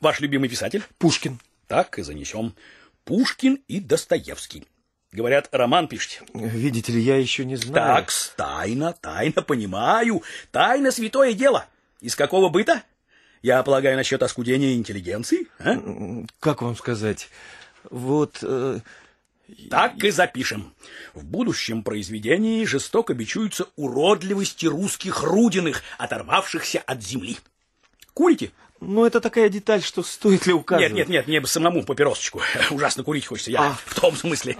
Ваш 0.00 0.20
любимый 0.20 0.48
писатель? 0.48 0.82
Пушкин. 0.98 1.38
Так 1.66 1.98
и 1.98 2.02
занесем. 2.02 2.54
Пушкин 3.04 3.62
и 3.68 3.80
Достоевский. 3.80 4.64
Говорят, 5.12 5.48
роман 5.50 5.88
пишете. 5.88 6.22
Видите 6.34 6.92
ли, 6.92 7.00
я 7.00 7.16
еще 7.16 7.44
не 7.44 7.56
знаю. 7.56 7.96
Так, 7.96 8.12
тайна, 8.36 8.92
тайна, 8.92 9.42
понимаю. 9.42 10.22
Тайна 10.52 10.92
святое 10.92 11.32
дело. 11.32 11.66
Из 12.00 12.14
какого 12.14 12.48
быта? 12.48 12.84
Я 13.42 13.62
полагаю, 13.64 13.96
насчет 13.96 14.22
оскудения 14.22 14.74
интеллигенции? 14.74 15.48
А? 15.58 15.76
Как 16.38 16.62
вам 16.62 16.76
сказать? 16.76 17.28
Вот... 17.90 18.38
Э... 18.42 18.80
Так 19.68 20.04
и 20.04 20.10
запишем. 20.10 20.72
В 21.12 21.24
будущем 21.24 21.82
произведении 21.82 22.64
жестоко 22.64 23.14
бичуются 23.14 23.66
уродливости 23.74 24.66
русских 24.66 25.24
рудиных, 25.24 25.82
оторвавшихся 25.98 26.78
от 26.86 27.02
земли. 27.02 27.36
Курите? 28.14 28.52
Ну, 28.80 29.04
это 29.04 29.20
такая 29.20 29.50
деталь, 29.50 29.82
что 29.82 30.02
стоит 30.02 30.46
ли 30.46 30.54
указывать? 30.54 30.92
Нет, 30.92 31.08
нет, 31.08 31.26
нет, 31.28 31.42
мне 31.42 31.46
самому 31.46 31.84
папиросочку. 31.84 32.40
Ужасно 32.70 33.04
курить 33.04 33.26
хочется. 33.26 33.50
Я 33.50 33.60
А. 33.60 33.76
в 33.84 33.94
том 34.00 34.16
смысле. 34.16 34.56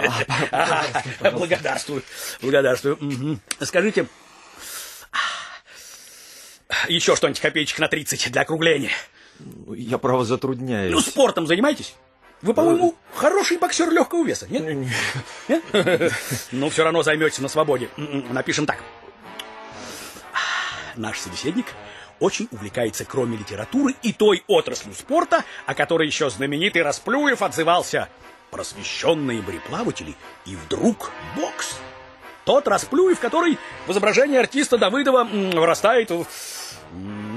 А, 0.51 0.85
А, 1.21 1.31
Благодарствую, 1.31 2.03
благодарствую. 2.43 2.99
Мгм. 3.01 3.41
Скажите, 3.63 4.07
еще 6.89 7.17
что-нибудь 7.17 7.41
копеечек 7.41 7.79
на 7.79 7.89
30 7.89 8.31
для 8.31 8.43
округления. 8.43 8.93
Я, 9.75 9.97
право, 9.97 10.25
затрудняюсь. 10.25 10.93
Ну, 10.93 11.01
спортом 11.01 11.47
занимаетесь? 11.47 11.95
Вы, 12.43 12.53
по-моему, 12.55 12.95
хороший 13.15 13.59
боксер 13.59 13.91
легкого 13.91 14.25
веса, 14.25 14.47
нет? 14.49 14.89
Нет? 15.49 16.13
Ну, 16.53 16.69
все 16.71 16.85
равно 16.85 17.03
займетесь 17.03 17.39
на 17.39 17.49
свободе. 17.49 17.89
М-м, 17.97 18.33
Напишем 18.33 18.67
так. 18.67 18.83
Наш 20.97 21.19
собеседник 21.19 21.67
очень 22.21 22.49
увлекается, 22.53 23.05
кроме 23.05 23.37
литературы, 23.37 23.95
и 24.03 24.13
той 24.13 24.45
отраслью 24.47 24.95
спорта, 24.95 25.45
о 25.67 25.75
которой 25.75 26.07
еще 26.07 26.31
знаменитый 26.31 26.83
Расплюев 26.83 27.43
отзывался. 27.43 28.09
Просвещенные 28.51 29.43
мореплаватели 29.43 30.15
и 30.45 30.57
вдруг 30.57 31.11
бокс. 31.37 31.77
Тот 32.45 32.67
Расплюев, 32.69 33.21
который 33.21 33.59
в 33.87 33.93
изображении 33.93 34.39
артиста 34.39 34.77
Давыдова 34.77 35.21
м, 35.31 35.51
вырастает... 35.51 36.11
м, 36.11 36.27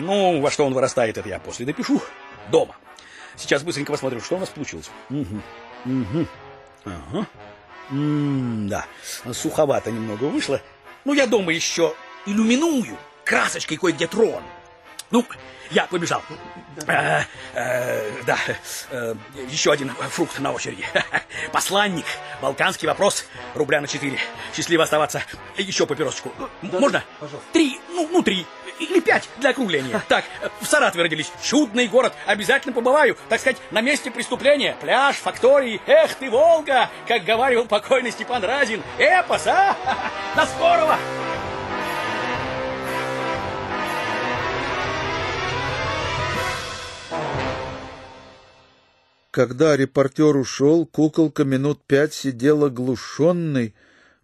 Ну, 0.05 0.41
во 0.41 0.49
что 0.51 0.65
он 0.65 0.73
вырастает, 0.73 1.17
это 1.17 1.29
я 1.29 1.39
после 1.39 1.65
допишу. 1.65 2.01
Дома. 2.51 2.75
Сейчас 3.35 3.63
быстренько 3.63 3.91
посмотрю, 3.91 4.19
что 4.21 4.35
у 4.35 4.39
нас 4.39 4.49
получилось. 4.49 4.89
Мгм. 5.09 5.41
Мгм. 5.85 6.27
Ага. 6.85 7.27
М, 7.91 8.67
Да, 8.69 8.85
суховато 9.31 9.91
немного 9.91 10.25
вышло. 10.25 10.59
Ну, 11.05 11.13
я 11.13 11.27
дома 11.27 11.51
еще 11.53 11.93
иллюминую 12.25 12.97
красочкой 13.25 13.77
кое-где 13.77 14.07
трон. 14.07 14.41
Ну, 15.13 15.23
я 15.69 15.85
побежал. 15.85 16.23
Э, 16.87 17.21
э, 17.53 18.23
да, 18.25 18.37
э, 18.89 19.15
еще 19.47 19.71
один 19.71 19.91
фрукт 20.09 20.39
на 20.39 20.51
очереди. 20.51 20.83
Посланник. 21.51 22.05
Балканский 22.41 22.87
вопрос. 22.87 23.25
Рубля 23.53 23.79
на 23.79 23.87
четыре. 23.87 24.17
Счастливо 24.55 24.85
оставаться. 24.85 25.21
Еще 25.55 25.85
папиросочку. 25.85 26.33
Можно? 26.63 27.03
Три, 27.51 27.79
ну, 27.91 28.09
ну 28.11 28.23
три. 28.23 28.47
Или 28.79 29.01
пять 29.01 29.29
для 29.37 29.51
округления. 29.51 30.01
Так, 30.09 30.25
в 30.59 30.65
Саратове 30.65 31.03
родились. 31.03 31.31
Чудный 31.43 31.87
город. 31.87 32.13
Обязательно 32.25 32.73
побываю. 32.73 33.15
Так 33.29 33.39
сказать, 33.39 33.57
на 33.69 33.81
месте 33.81 34.09
преступления. 34.09 34.75
Пляж, 34.81 35.17
фактории. 35.17 35.79
Эх 35.85 36.15
ты, 36.15 36.31
Волга! 36.31 36.89
Как 37.07 37.23
говаривал 37.23 37.65
покойный 37.65 38.11
Степан 38.11 38.43
Разин. 38.43 38.81
Эпос, 38.97 39.45
а? 39.45 39.77
До 40.35 40.47
скорого! 40.47 40.97
Когда 49.33 49.75
репортер 49.75 50.37
ушел, 50.37 50.85
куколка 50.85 51.43
минут 51.43 51.81
пять 51.87 52.13
сидел 52.13 52.65
оглушенный, 52.65 53.73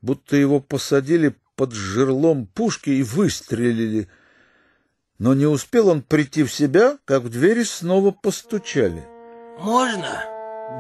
будто 0.04 0.36
его 0.36 0.60
посадили 0.60 1.36
под 1.56 1.72
жерлом 1.74 2.46
пушки 2.46 2.92
и 2.92 3.02
выстрелили. 3.02 4.08
Но 5.18 5.34
не 5.34 5.48
успел 5.48 5.88
он 5.88 6.04
прийти 6.04 6.44
в 6.44 6.54
себя, 6.54 7.00
как 7.06 7.24
в 7.24 7.30
двери 7.30 7.64
снова 7.64 8.12
постучали. 8.12 9.04
Можно? 9.58 10.26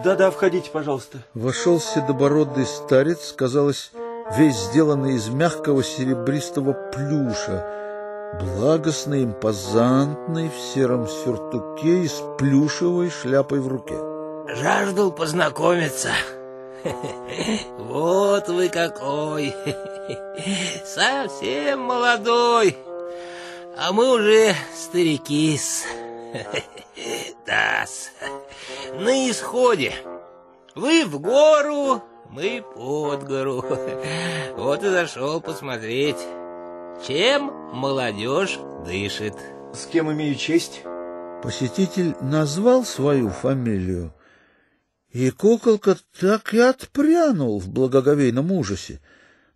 Да-да, 0.03 0.29
входите, 0.29 0.69
пожалуйста. 0.69 1.25
Вошел 1.33 1.81
седобородый 1.81 2.67
старец, 2.67 3.33
казалось, 3.35 3.91
весь 4.37 4.57
сделанный 4.57 5.15
из 5.15 5.27
мягкого 5.29 5.83
серебристого 5.83 6.73
плюша, 6.93 7.65
благостный, 8.39 9.23
импозантный, 9.23 10.51
в 10.51 10.59
сером 10.71 11.07
сюртуке 11.07 12.03
и 12.03 12.07
с 12.07 12.21
плюшевой 12.37 13.09
шляпой 13.09 13.59
в 13.59 13.67
руке. 13.67 14.08
Жаждал 14.55 15.11
познакомиться. 15.11 16.11
Вот 17.77 18.47
вы 18.47 18.69
какой. 18.69 19.53
Совсем 20.85 21.81
молодой. 21.81 22.77
А 23.77 23.91
мы 23.91 24.11
уже 24.11 24.55
старики-с. 24.75 25.85
Да-с. 27.45 28.11
На 28.93 29.29
исходе. 29.29 29.93
Вы 30.75 31.05
в 31.05 31.19
гору, 31.19 32.01
мы 32.29 32.63
под 32.75 33.23
гору. 33.27 33.65
Вот 34.55 34.83
и 34.83 34.89
зашел 34.89 35.41
посмотреть, 35.41 36.19
чем 37.07 37.51
молодежь 37.73 38.59
дышит. 38.85 39.35
С 39.73 39.85
кем 39.85 40.11
имею 40.11 40.35
честь? 40.35 40.81
Посетитель 41.43 42.15
назвал 42.21 42.83
свою 42.83 43.29
фамилию, 43.29 44.13
и 45.11 45.31
куколка 45.31 45.97
так 46.19 46.53
и 46.53 46.59
отпрянул 46.59 47.59
в 47.59 47.69
благоговейном 47.69 48.51
ужасе. 48.51 49.01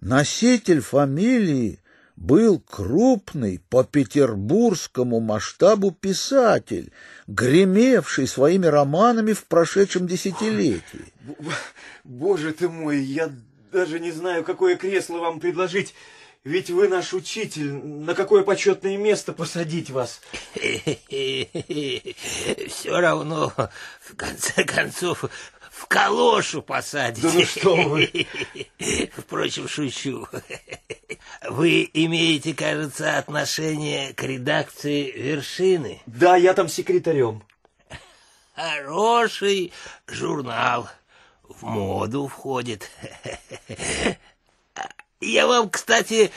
Носитель 0.02 0.82
фамилии 0.82 1.80
был 2.16 2.60
крупный 2.60 3.62
по 3.70 3.84
петербургскому 3.84 5.20
масштабу 5.20 5.92
писатель, 5.92 6.92
гремевший 7.28 8.28
своими 8.28 8.68
романами 8.68 9.34
в 9.34 9.46
прошедшем 9.46 10.08
десятилетии. 10.08 11.14
Боже 12.04 12.54
ты 12.54 12.70
мой, 12.70 13.02
я 13.02 13.32
даже 13.72 14.00
не 14.00 14.12
знаю, 14.12 14.44
какое 14.44 14.76
кресло 14.76 15.20
вам 15.20 15.40
предложить. 15.40 15.96
Ведь 16.44 16.70
вы 16.70 16.90
наш 16.90 17.14
учитель. 17.14 17.72
На 17.72 18.16
какое 18.16 18.44
почетное 18.44 18.98
место 18.98 19.32
посадить 19.32 19.90
вас? 19.90 20.20
Все 20.56 21.48
равно, 23.00 23.54
в 24.02 24.16
конце 24.18 24.66
концов, 24.66 25.24
в 25.72 25.86
калошу 25.88 26.62
посадите. 26.62 27.28
Да 27.28 27.34
ну 27.34 27.46
что 27.46 27.76
вы. 27.76 28.28
Впрочем, 29.18 29.70
шучу. 29.70 30.28
Вы 31.50 31.90
имеете, 31.94 32.54
кажется, 32.54 33.18
отношение 33.18 34.14
к 34.14 34.24
редакции 34.24 35.12
«Вершины». 35.12 36.02
Да, 36.06 36.36
я 36.36 36.54
там 36.54 36.70
секретарем. 36.70 37.44
Хороший 38.56 39.74
журнал. 40.08 40.90
В 41.44 41.64
моду 41.64 42.28
входит. 42.28 42.90
Я 45.24 45.48
вам, 45.48 45.70
кстати, 45.70 46.32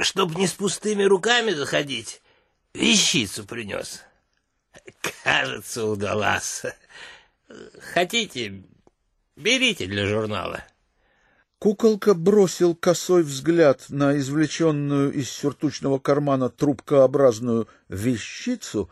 чтобы 0.00 0.34
не 0.36 0.46
с 0.46 0.52
пустыми 0.52 1.02
руками 1.02 1.50
заходить, 1.50 2.22
вещицу 2.72 3.44
принес. 3.44 4.02
Кажется, 5.22 5.84
удалась. 5.84 6.62
Хотите, 7.92 8.64
берите 9.36 9.86
для 9.86 10.06
журнала. 10.06 10.64
Куколка 11.58 12.14
бросил 12.14 12.74
косой 12.74 13.22
взгляд 13.22 13.86
на 13.88 14.18
извлеченную 14.18 15.12
из 15.12 15.30
сюртучного 15.30 15.98
кармана 15.98 16.50
трубкообразную 16.50 17.68
вещицу, 17.88 18.90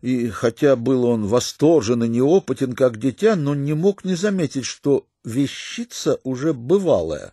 и 0.00 0.28
хотя 0.28 0.76
был 0.76 1.04
он 1.04 1.26
восторжен 1.26 2.02
и 2.02 2.08
неопытен, 2.08 2.72
как 2.72 2.98
дитя, 2.98 3.36
но 3.36 3.54
не 3.54 3.74
мог 3.74 4.04
не 4.04 4.14
заметить, 4.14 4.64
что 4.64 5.06
вещица 5.24 6.18
уже 6.24 6.52
бывалая. 6.52 7.32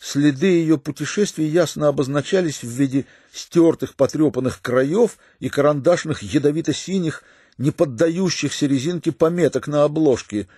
Следы 0.00 0.46
ее 0.46 0.78
путешествий 0.78 1.46
ясно 1.46 1.88
обозначались 1.88 2.62
в 2.62 2.68
виде 2.68 3.04
стертых 3.32 3.94
потрепанных 3.94 4.60
краев 4.62 5.18
и 5.38 5.48
карандашных 5.48 6.22
ядовито-синих, 6.22 7.22
не 7.58 7.70
поддающихся 7.70 8.66
резинке 8.66 9.12
пометок 9.12 9.68
на 9.68 9.84
обложке 9.84 10.48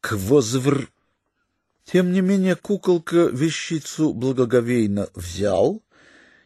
«Квозвр». 0.00 0.90
Тем 1.90 2.12
не 2.12 2.20
менее 2.20 2.54
куколка 2.54 3.24
вещицу 3.32 4.12
благоговейно 4.12 5.08
взял 5.14 5.82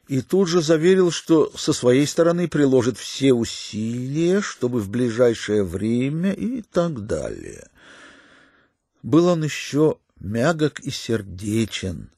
и 0.06 0.20
тут 0.20 0.48
же 0.48 0.62
заверил, 0.62 1.10
что 1.10 1.50
со 1.56 1.72
своей 1.72 2.06
стороны 2.06 2.46
приложит 2.46 2.98
все 2.98 3.32
усилия, 3.32 4.40
чтобы 4.40 4.80
в 4.80 4.90
ближайшее 4.90 5.64
время 5.64 6.32
и 6.32 6.62
так 6.62 7.06
далее. 7.06 7.68
Был 9.02 9.26
он 9.26 9.42
еще 9.44 9.96
мягок 10.20 10.80
и 10.80 10.90
сердечен, 10.90 12.10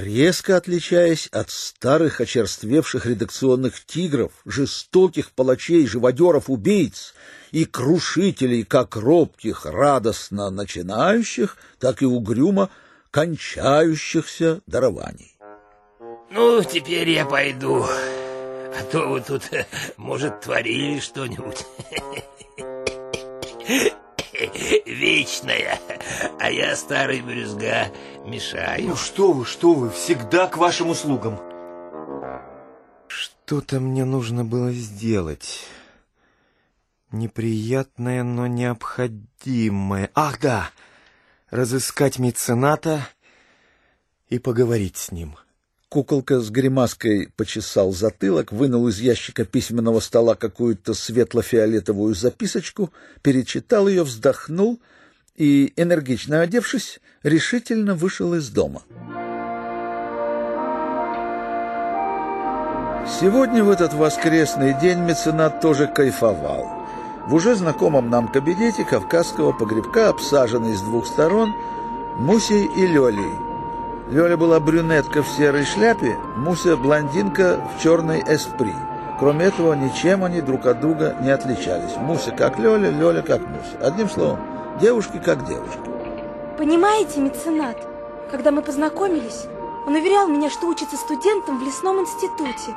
резко 0.00 0.56
отличаясь 0.56 1.28
от 1.28 1.50
старых 1.50 2.20
очерствевших 2.20 3.06
редакционных 3.06 3.84
тигров, 3.84 4.32
жестоких 4.44 5.30
палачей, 5.30 5.86
живодеров, 5.86 6.50
убийц 6.50 7.14
и 7.52 7.64
крушителей 7.64 8.64
как 8.64 8.96
робких, 8.96 9.64
радостно 9.66 10.50
начинающих, 10.50 11.56
так 11.78 12.02
и 12.02 12.06
угрюмо 12.06 12.70
кончающихся 13.10 14.60
дарований. 14.66 15.36
Ну, 16.30 16.62
теперь 16.64 17.10
я 17.10 17.24
пойду. 17.24 17.84
А 17.84 18.82
то 18.90 19.08
вы 19.08 19.20
тут, 19.20 19.42
может, 19.96 20.40
творили 20.40 20.98
что-нибудь. 20.98 21.64
Вечная. 24.86 25.78
А 26.40 26.50
я, 26.50 26.74
старый 26.76 27.20
брюзга, 27.20 27.92
мешаю. 28.24 28.88
Ну 28.88 28.96
что 28.96 29.32
вы, 29.32 29.44
что 29.44 29.74
вы, 29.74 29.90
всегда 29.90 30.48
к 30.48 30.56
вашим 30.56 30.90
услугам. 30.90 31.38
Что-то 33.06 33.78
мне 33.78 34.04
нужно 34.04 34.44
было 34.44 34.72
сделать. 34.72 35.66
Неприятное, 37.12 38.24
но 38.24 38.46
необходимое. 38.46 40.10
Ах, 40.14 40.40
да! 40.40 40.70
Разыскать 41.50 42.18
мецената 42.18 43.06
и 44.28 44.40
поговорить 44.40 44.96
с 44.96 45.12
ним. 45.12 45.36
Куколка 45.94 46.40
с 46.40 46.50
гримаской 46.50 47.28
почесал 47.36 47.92
затылок, 47.92 48.50
вынул 48.50 48.88
из 48.88 48.98
ящика 48.98 49.44
письменного 49.44 50.00
стола 50.00 50.34
какую-то 50.34 50.92
светло-фиолетовую 50.92 52.16
записочку, 52.16 52.92
перечитал 53.22 53.86
ее, 53.86 54.02
вздохнул 54.02 54.80
и, 55.36 55.72
энергично 55.76 56.40
одевшись, 56.40 56.98
решительно 57.22 57.94
вышел 57.94 58.34
из 58.34 58.48
дома. 58.48 58.82
Сегодня, 63.20 63.62
в 63.62 63.70
этот 63.70 63.94
воскресный 63.94 64.74
день, 64.80 64.98
меценат 64.98 65.60
тоже 65.60 65.86
кайфовал. 65.86 66.66
В 67.28 67.34
уже 67.34 67.54
знакомом 67.54 68.10
нам 68.10 68.26
кабинете 68.26 68.84
кавказского 68.84 69.52
погребка, 69.52 70.08
обсаженный 70.08 70.74
с 70.74 70.80
двух 70.80 71.06
сторон, 71.06 71.54
Мусей 72.18 72.64
и 72.64 72.84
Лёлей, 72.84 73.53
Лёля 74.10 74.36
была 74.36 74.60
брюнетка 74.60 75.22
в 75.22 75.28
серой 75.28 75.64
шляпе, 75.64 76.18
Муся 76.36 76.76
блондинка 76.76 77.58
в 77.74 77.82
черной 77.82 78.22
эспри. 78.26 78.74
Кроме 79.18 79.46
этого, 79.46 79.72
ничем 79.72 80.24
они 80.24 80.42
друг 80.42 80.66
от 80.66 80.80
друга 80.80 81.16
не 81.20 81.30
отличались. 81.30 81.96
Муся 81.96 82.30
как 82.30 82.58
Лёля, 82.58 82.90
Лёля 82.90 83.22
как 83.22 83.40
Муся. 83.40 83.78
Одним 83.80 84.10
словом, 84.10 84.40
девушки 84.78 85.18
как 85.24 85.46
девушки. 85.46 85.78
Понимаете, 86.58 87.20
меценат, 87.20 87.78
когда 88.30 88.50
мы 88.50 88.60
познакомились, 88.60 89.46
он 89.86 89.94
уверял 89.94 90.28
меня, 90.28 90.50
что 90.50 90.66
учится 90.66 90.96
студентом 90.96 91.58
в 91.58 91.62
лесном 91.62 92.00
институте, 92.00 92.74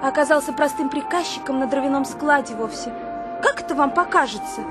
а 0.00 0.08
оказался 0.08 0.52
простым 0.52 0.90
приказчиком 0.90 1.58
на 1.58 1.66
дровяном 1.66 2.04
складе 2.04 2.54
вовсе. 2.54 2.92
Как 3.42 3.60
это 3.60 3.74
вам 3.74 3.90
покажется? 3.90 4.62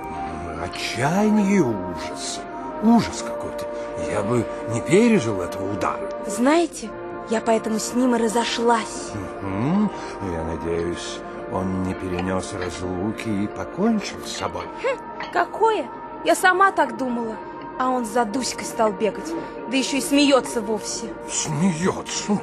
Отчаяние 0.63 1.57
и 1.57 1.59
ужас. 1.59 2.39
Ужас 2.81 3.23
какой-то. 3.27 3.66
Я 4.09 4.21
бы 4.21 4.45
не 4.69 4.81
пережил 4.81 5.41
этого 5.41 5.71
удара. 5.71 6.09
Знаете, 6.27 6.89
я 7.29 7.41
поэтому 7.41 7.79
с 7.79 7.93
ним 7.93 8.15
и 8.15 8.19
разошлась. 8.19 9.11
Угу. 9.41 9.89
Я 10.31 10.43
надеюсь, 10.43 11.19
он 11.51 11.83
не 11.83 11.93
перенес 11.93 12.53
разлуки 12.53 13.27
и 13.27 13.47
покончил 13.47 14.17
с 14.25 14.37
собой. 14.37 14.63
Хм, 14.83 14.97
какое? 15.33 15.85
Я 16.23 16.35
сама 16.35 16.71
так 16.71 16.97
думала. 16.97 17.35
А 17.79 17.89
он 17.89 18.05
за 18.05 18.25
Дуськой 18.25 18.65
стал 18.65 18.91
бегать, 18.91 19.31
да 19.69 19.77
еще 19.77 19.99
и 19.99 20.01
смеется 20.01 20.61
вовсе. 20.61 21.13
Смеется? 21.29 22.39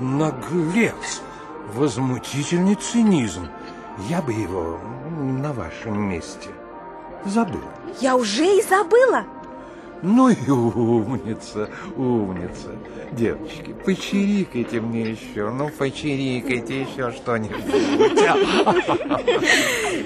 Наглец! 0.00 1.22
Возмутительный 1.74 2.74
цинизм. 2.74 3.48
Я 4.08 4.20
бы 4.20 4.32
его 4.32 4.80
на 5.20 5.52
вашем 5.52 6.00
месте 6.00 6.48
забыл. 7.24 7.60
Я 8.00 8.16
уже 8.16 8.44
и 8.44 8.62
забыла. 8.62 9.24
Ну 10.02 10.28
и 10.30 10.50
умница, 10.50 11.68
умница. 11.96 12.70
Девочки, 13.12 13.74
почирикайте 13.84 14.80
мне 14.80 15.02
еще, 15.02 15.50
ну 15.50 15.68
почирикайте 15.68 16.82
еще 16.82 17.12
что-нибудь. 17.12 17.64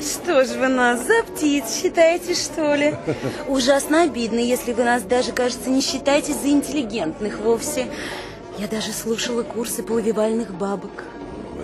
Что 0.02 0.44
ж 0.44 0.48
вы 0.58 0.68
нас 0.68 1.06
за 1.06 1.22
птиц 1.22 1.80
считаете, 1.80 2.34
что 2.34 2.74
ли? 2.74 2.94
Ужасно 3.48 4.02
обидно, 4.02 4.38
если 4.38 4.74
вы 4.74 4.84
нас 4.84 5.02
даже, 5.02 5.32
кажется, 5.32 5.70
не 5.70 5.80
считаете 5.80 6.34
за 6.34 6.48
интеллигентных 6.48 7.38
вовсе. 7.38 7.86
Я 8.58 8.68
даже 8.68 8.92
слушала 8.92 9.42
курсы 9.44 9.82
полувивальных 9.82 10.52
бабок. 10.54 11.04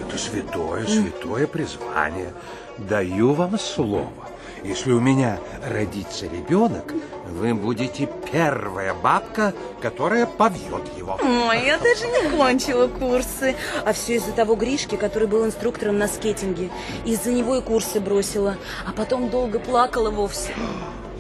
Это 0.01 0.17
святое, 0.19 0.87
святое 0.87 1.47
призвание. 1.47 2.33
Даю 2.79 3.35
вам 3.35 3.59
слово. 3.59 4.22
Если 4.65 4.93
у 4.93 5.01
меня 5.01 5.41
родится 5.67 6.27
ребенок, 6.27 6.93
вы 7.27 7.53
будете 7.53 8.09
первая 8.31 8.95
бабка, 8.95 9.55
которая 9.81 10.27
побьет 10.27 10.83
его. 10.97 11.19
Ой, 11.21 11.67
я 11.67 11.79
даже 11.79 12.07
не 12.07 12.37
кончила 12.37 12.87
курсы. 12.87 13.57
А 13.85 13.93
все 13.93 14.17
из-за 14.17 14.33
того 14.33 14.55
Гришки, 14.55 14.97
который 14.97 15.27
был 15.27 15.45
инструктором 15.45 15.99
на 15.99 16.07
скейтинге. 16.07 16.71
Из-за 17.05 17.33
него 17.33 17.57
и 17.57 17.61
курсы 17.61 17.99
бросила. 17.99 18.57
А 18.87 18.93
потом 18.93 19.31
долго 19.31 19.59
плакала 19.59 20.11
вовсе. 20.11 20.53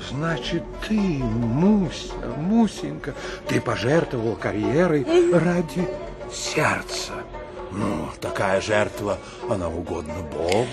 Значит, 0.09 0.63
ты, 0.87 0.99
Муся, 0.99 2.13
Мусенька, 2.37 3.15
ты 3.49 3.61
пожертвовал 3.61 4.37
карьерой 4.37 5.05
ради 5.33 5.89
сердца. 6.33 7.13
Ну, 7.73 8.09
такая 8.21 8.61
жертва, 8.61 9.19
она 9.49 9.69
угодна 9.69 10.15
Богу. 10.33 10.67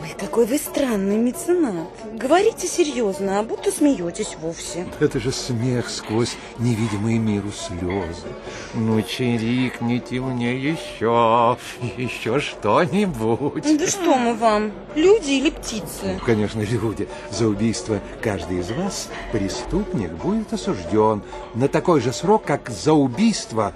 Ой, 0.00 0.14
какой 0.16 0.46
вы 0.46 0.58
странный 0.58 1.16
меценат. 1.16 1.88
Говорите 2.12 2.68
серьезно, 2.68 3.40
а 3.40 3.42
будто 3.42 3.72
смеетесь 3.72 4.36
вовсе. 4.40 4.86
Это 5.00 5.18
же 5.18 5.32
смех 5.32 5.90
сквозь 5.90 6.36
невидимые 6.58 7.18
миру 7.18 7.50
слезы. 7.50 8.28
Ну, 8.74 9.02
чирикните 9.02 10.20
мне 10.20 10.56
еще, 10.56 11.58
еще 11.96 12.38
что-нибудь. 12.38 13.78
Да 13.78 13.86
что 13.88 14.16
мы 14.16 14.34
вам, 14.34 14.72
люди 14.94 15.32
или 15.32 15.50
птицы? 15.50 16.14
Ну, 16.18 16.24
конечно, 16.24 16.60
люди. 16.60 17.08
За 17.30 17.48
убийство 17.48 18.00
каждый 18.22 18.60
из 18.60 18.70
вас, 18.70 19.08
преступник, 19.32 20.12
будет 20.12 20.52
осужден 20.52 21.22
на 21.54 21.66
такой 21.66 22.00
же 22.00 22.12
срок, 22.12 22.44
как 22.44 22.70
за 22.70 22.92
убийство 22.92 23.74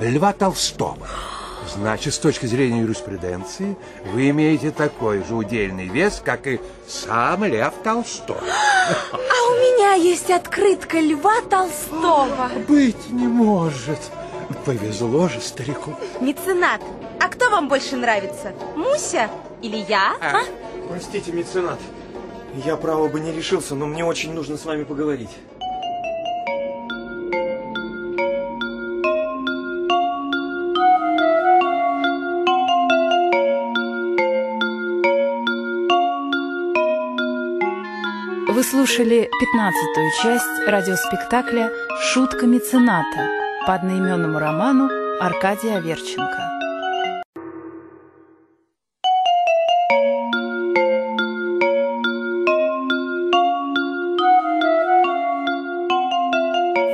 Льва 0.00 0.32
Толстого. 0.32 1.06
Значит, 1.74 2.14
с 2.14 2.18
точки 2.18 2.46
зрения 2.46 2.80
юриспруденции, 2.80 3.76
вы 4.12 4.30
имеете 4.30 4.70
такой 4.70 5.22
же 5.24 5.34
удельный 5.34 5.88
вес, 5.88 6.22
как 6.24 6.46
и 6.46 6.60
сам 6.86 7.44
Лев 7.44 7.74
Толстой. 7.82 8.36
А 8.88 9.50
у 9.50 9.54
меня 9.54 9.94
есть 9.94 10.30
открытка 10.30 11.00
Льва 11.00 11.40
Толстого. 11.50 12.50
Быть 12.68 13.10
не 13.10 13.26
может. 13.26 13.98
Повезло 14.64 15.28
же 15.28 15.40
старику. 15.40 15.96
Меценат, 16.20 16.80
а 17.20 17.28
кто 17.28 17.50
вам 17.50 17.68
больше 17.68 17.96
нравится? 17.96 18.52
Муся 18.76 19.28
или 19.60 19.78
я? 19.88 20.14
А? 20.20 20.42
Простите, 20.88 21.32
меценат. 21.32 21.80
Я, 22.64 22.76
право 22.76 23.08
бы, 23.08 23.20
не 23.20 23.32
решился, 23.32 23.74
но 23.74 23.86
мне 23.86 24.04
очень 24.04 24.32
нужно 24.32 24.56
с 24.56 24.64
вами 24.64 24.84
поговорить. 24.84 25.30
Слушали 38.76 39.30
пятнадцатую 39.40 40.10
часть 40.22 40.68
радиоспектакля 40.68 41.72
«Шутка 41.98 42.46
мецената» 42.46 43.26
по 43.66 43.72
одноименному 43.72 44.38
роману 44.38 44.90
Аркадия 45.18 45.78
Аверченко. 45.78 46.42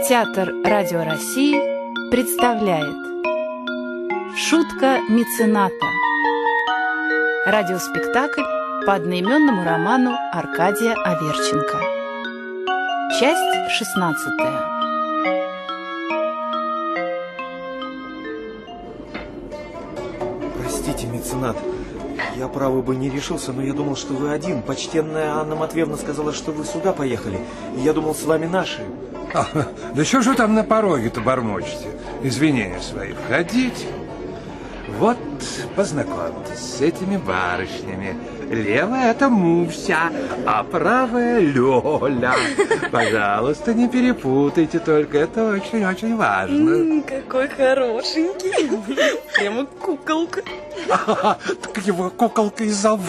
Театр 0.09 0.55
Радио 0.65 1.03
России 1.03 1.59
представляет 2.13 2.95
Шутка 4.37 5.01
мецената. 5.09 5.87
Радиоспектакль 7.45 8.43
по 8.87 8.95
одноименному 8.95 9.65
роману 9.65 10.17
Аркадия 10.33 10.95
Аверченко. 10.95 11.79
Часть 13.21 13.71
шестнадцатая. 13.71 14.61
Простите, 20.59 21.07
меценат, 21.07 21.57
я, 22.37 22.49
право 22.49 22.83
бы, 22.83 22.97
не 22.97 23.09
решился, 23.09 23.53
но 23.53 23.63
я 23.63 23.73
думал, 23.73 23.95
что 23.95 24.15
вы 24.15 24.33
один. 24.33 24.63
Почтенная 24.63 25.35
Анна 25.35 25.55
Матвеевна 25.55 25.97
сказала, 25.97 26.33
что 26.33 26.51
вы 26.51 26.65
сюда 26.65 26.93
поехали. 26.93 27.39
И 27.77 27.81
я 27.81 27.93
думал, 27.93 28.17
с 28.17 28.25
вами 28.25 28.47
наши. 28.47 28.83
А, 29.33 29.47
да 29.95 30.05
что 30.05 30.23
же 30.23 30.31
вы 30.31 30.37
там 30.37 30.55
на 30.55 30.65
пороге-то 30.65 31.21
бормочете? 31.21 31.89
Извинения 32.23 32.81
свои. 32.81 33.13
Входите. 33.13 33.87
Вот, 34.99 35.19
познакомьтесь 35.77 36.59
с 36.59 36.81
этими 36.81 37.17
барышнями. 37.17 38.17
Левая 38.53 39.13
это 39.13 39.31
Муся, 39.31 40.13
а 40.47 40.63
правая 40.63 41.41
Лёля. 41.41 42.35
Пожалуйста, 42.91 43.73
не 43.73 43.89
перепутайте 43.89 44.79
только, 44.79 45.19
это 45.19 45.53
очень-очень 45.53 46.17
важно. 46.17 46.71
М, 46.71 47.03
какой 47.03 47.49
хорошенький. 47.49 48.71
Прямо 49.35 49.65
куколка. 49.67 50.43
Так 51.63 51.79
его 51.87 52.11
куколка 52.11 52.65
и 52.65 52.69
зовут. 52.71 53.07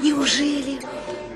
Неужели? 0.00 0.78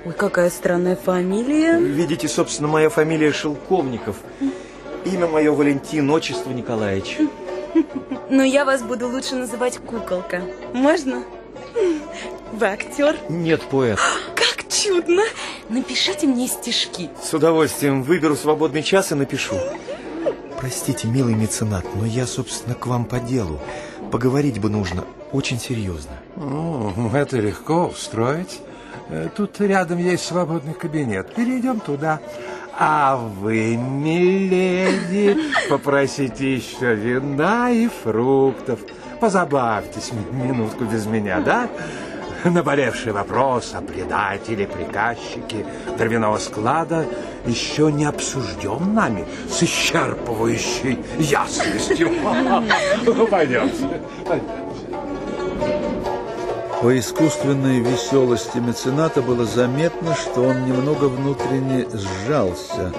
Ой, 0.04 0.12
какая 0.12 0.50
странная 0.50 0.96
фамилия. 0.96 1.78
Видите, 1.78 2.28
собственно, 2.28 2.68
моя 2.68 2.90
фамилия 2.90 3.32
Шелковников. 3.32 4.16
Имя 5.04 5.26
мое 5.26 5.50
Валентин, 5.52 6.08
отчество 6.10 6.50
Николаевич. 6.50 7.18
Но 8.30 8.44
я 8.44 8.64
вас 8.64 8.82
буду 8.82 9.08
лучше 9.08 9.34
называть 9.34 9.78
куколка. 9.78 10.42
Можно? 10.72 11.24
Вы 12.52 12.66
актер? 12.66 13.16
Нет, 13.28 13.62
поэт. 13.62 13.98
Как 14.34 14.68
чудно! 14.68 15.22
Напишите 15.68 16.26
мне 16.26 16.46
стишки. 16.48 17.08
С 17.22 17.32
удовольствием 17.34 18.02
выберу 18.02 18.36
свободный 18.36 18.82
час 18.82 19.12
и 19.12 19.14
напишу. 19.14 19.56
Простите, 20.58 21.08
милый 21.08 21.34
меценат, 21.34 21.84
но 21.94 22.06
я, 22.06 22.26
собственно, 22.26 22.74
к 22.74 22.86
вам 22.86 23.04
по 23.04 23.18
делу. 23.18 23.58
Поговорить 24.12 24.60
бы 24.60 24.68
нужно 24.68 25.04
очень 25.32 25.58
серьезно. 25.58 26.12
Ну, 26.36 27.10
это 27.14 27.38
легко 27.38 27.86
устроить. 27.86 28.60
Э, 29.08 29.28
Тут 29.34 29.60
рядом 29.60 29.98
есть 29.98 30.24
свободный 30.24 30.74
кабинет. 30.74 31.34
Перейдем 31.34 31.80
туда. 31.80 32.20
А 32.78 33.16
вы, 33.16 33.76
миледи, 33.76 35.38
попросите 35.70 36.54
еще 36.54 36.94
вина 36.94 37.70
и 37.70 37.88
фруктов. 37.88 38.80
Позабавьтесь 39.20 40.12
минутку 40.32 40.84
без 40.84 41.06
меня, 41.06 41.40
да? 41.40 41.68
Наболевший 42.44 43.12
вопрос 43.12 43.72
о 43.74 43.80
предателе, 43.80 44.66
приказчике 44.66 45.64
дровяного 45.96 46.38
склада 46.38 47.06
еще 47.46 47.92
не 47.92 48.04
обсужден 48.04 48.94
нами 48.94 49.24
с 49.48 49.62
исчерпывающей 49.62 50.98
ясностью. 51.18 52.10
Пойдемте. 53.30 54.00
По 56.82 56.98
искусственной 56.98 57.78
веселости 57.78 58.58
мецената 58.58 59.22
было 59.22 59.44
заметно, 59.44 60.16
что 60.16 60.42
он 60.42 60.64
немного 60.66 61.04
внутренне 61.04 61.86
сжался 61.92 62.92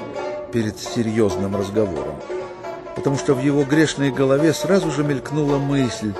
перед 0.54 0.80
серьезным 0.80 1.58
разговором, 1.58 2.16
потому 2.96 3.18
что 3.18 3.34
в 3.34 3.42
его 3.42 3.66
грешной 3.66 4.10
голове 4.10 4.54
сразу 4.54 4.90
же 4.90 5.04
мелькнула 5.04 5.58
мысль, 5.58 6.14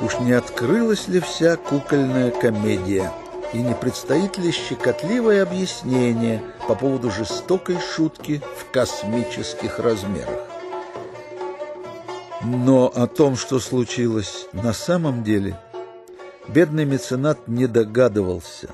уж 0.00 0.18
не 0.20 0.32
открылась 0.32 1.08
ли 1.08 1.20
вся 1.20 1.56
кукольная 1.56 2.30
комедия, 2.30 3.12
и 3.52 3.58
не 3.58 3.74
предстоит 3.74 4.38
ли 4.38 4.50
щекотливое 4.50 5.42
объяснение 5.42 6.42
по 6.66 6.74
поводу 6.74 7.10
жестокой 7.10 7.78
шутки 7.78 8.42
в 8.58 8.70
космических 8.72 9.78
размерах. 9.78 10.40
Но 12.42 12.86
о 12.94 13.06
том, 13.06 13.36
что 13.36 13.58
случилось 13.60 14.46
на 14.52 14.72
самом 14.72 15.22
деле– 15.22 15.58
Бедный 16.48 16.84
меценат 16.84 17.48
не 17.48 17.66
догадывался 17.66 18.68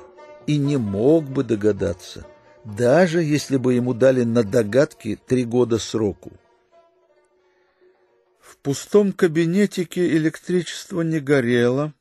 и 0.45 0.57
не 0.57 0.77
мог 0.77 1.23
бы 1.23 1.43
догадаться, 1.43 2.25
даже 2.65 3.23
если 3.23 3.57
бы 3.57 3.73
ему 3.73 3.93
дали 3.93 4.23
на 4.23 4.43
догадки 4.43 5.17
три 5.25 5.45
года 5.45 5.77
сроку. 5.77 6.31
Пустом 8.63 9.11
кабинетике 9.11 10.15
электричество 10.15 11.01
не 11.01 11.19
горело, 11.19 11.93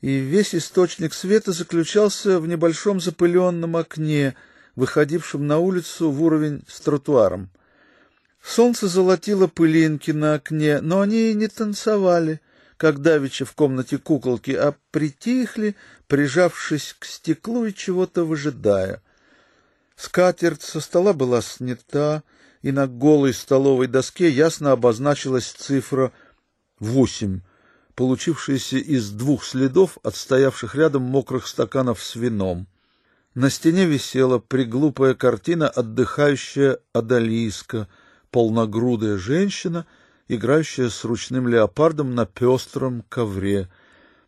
и 0.00 0.18
весь 0.18 0.54
источник 0.54 1.14
света 1.14 1.52
заключался 1.52 2.38
в 2.38 2.46
небольшом 2.46 3.00
запыленном 3.00 3.76
окне, 3.76 4.36
выходившем 4.74 5.46
на 5.46 5.58
улицу 5.58 6.10
в 6.10 6.22
уровень 6.22 6.64
с 6.68 6.80
тротуаром. 6.80 7.50
Солнце 8.42 8.88
золотило 8.88 9.46
пылинки 9.46 10.10
на 10.10 10.34
окне, 10.34 10.80
но 10.80 11.00
они 11.00 11.34
не 11.34 11.48
танцевали— 11.48 12.40
как 12.76 13.00
давеча 13.00 13.44
в 13.44 13.54
комнате 13.54 13.98
куколки, 13.98 14.50
а 14.50 14.74
притихли, 14.90 15.76
прижавшись 16.06 16.94
к 16.98 17.04
стеклу 17.04 17.66
и 17.66 17.74
чего-то 17.74 18.24
выжидая. 18.24 19.02
Скатерть 19.96 20.62
со 20.62 20.80
стола 20.80 21.12
была 21.14 21.40
снята, 21.40 22.22
и 22.66 22.72
на 22.72 22.88
голой 22.88 23.32
столовой 23.32 23.86
доске 23.86 24.28
ясно 24.28 24.72
обозначилась 24.72 25.52
цифра 25.52 26.10
восемь, 26.80 27.42
получившаяся 27.94 28.78
из 28.78 29.10
двух 29.10 29.44
следов 29.44 29.98
от 30.02 30.16
стоявших 30.16 30.74
рядом 30.74 31.02
мокрых 31.02 31.46
стаканов 31.46 32.02
с 32.02 32.16
вином. 32.16 32.66
На 33.36 33.50
стене 33.50 33.86
висела 33.86 34.40
приглупая 34.40 35.14
картина 35.14 35.68
«Отдыхающая 35.68 36.80
Адалиска», 36.92 37.86
полногрудая 38.32 39.16
женщина— 39.16 39.86
играющая 40.26 40.88
с 40.88 41.04
ручным 41.04 41.46
леопардом 41.46 42.16
на 42.16 42.26
пестром 42.26 43.04
ковре. 43.08 43.68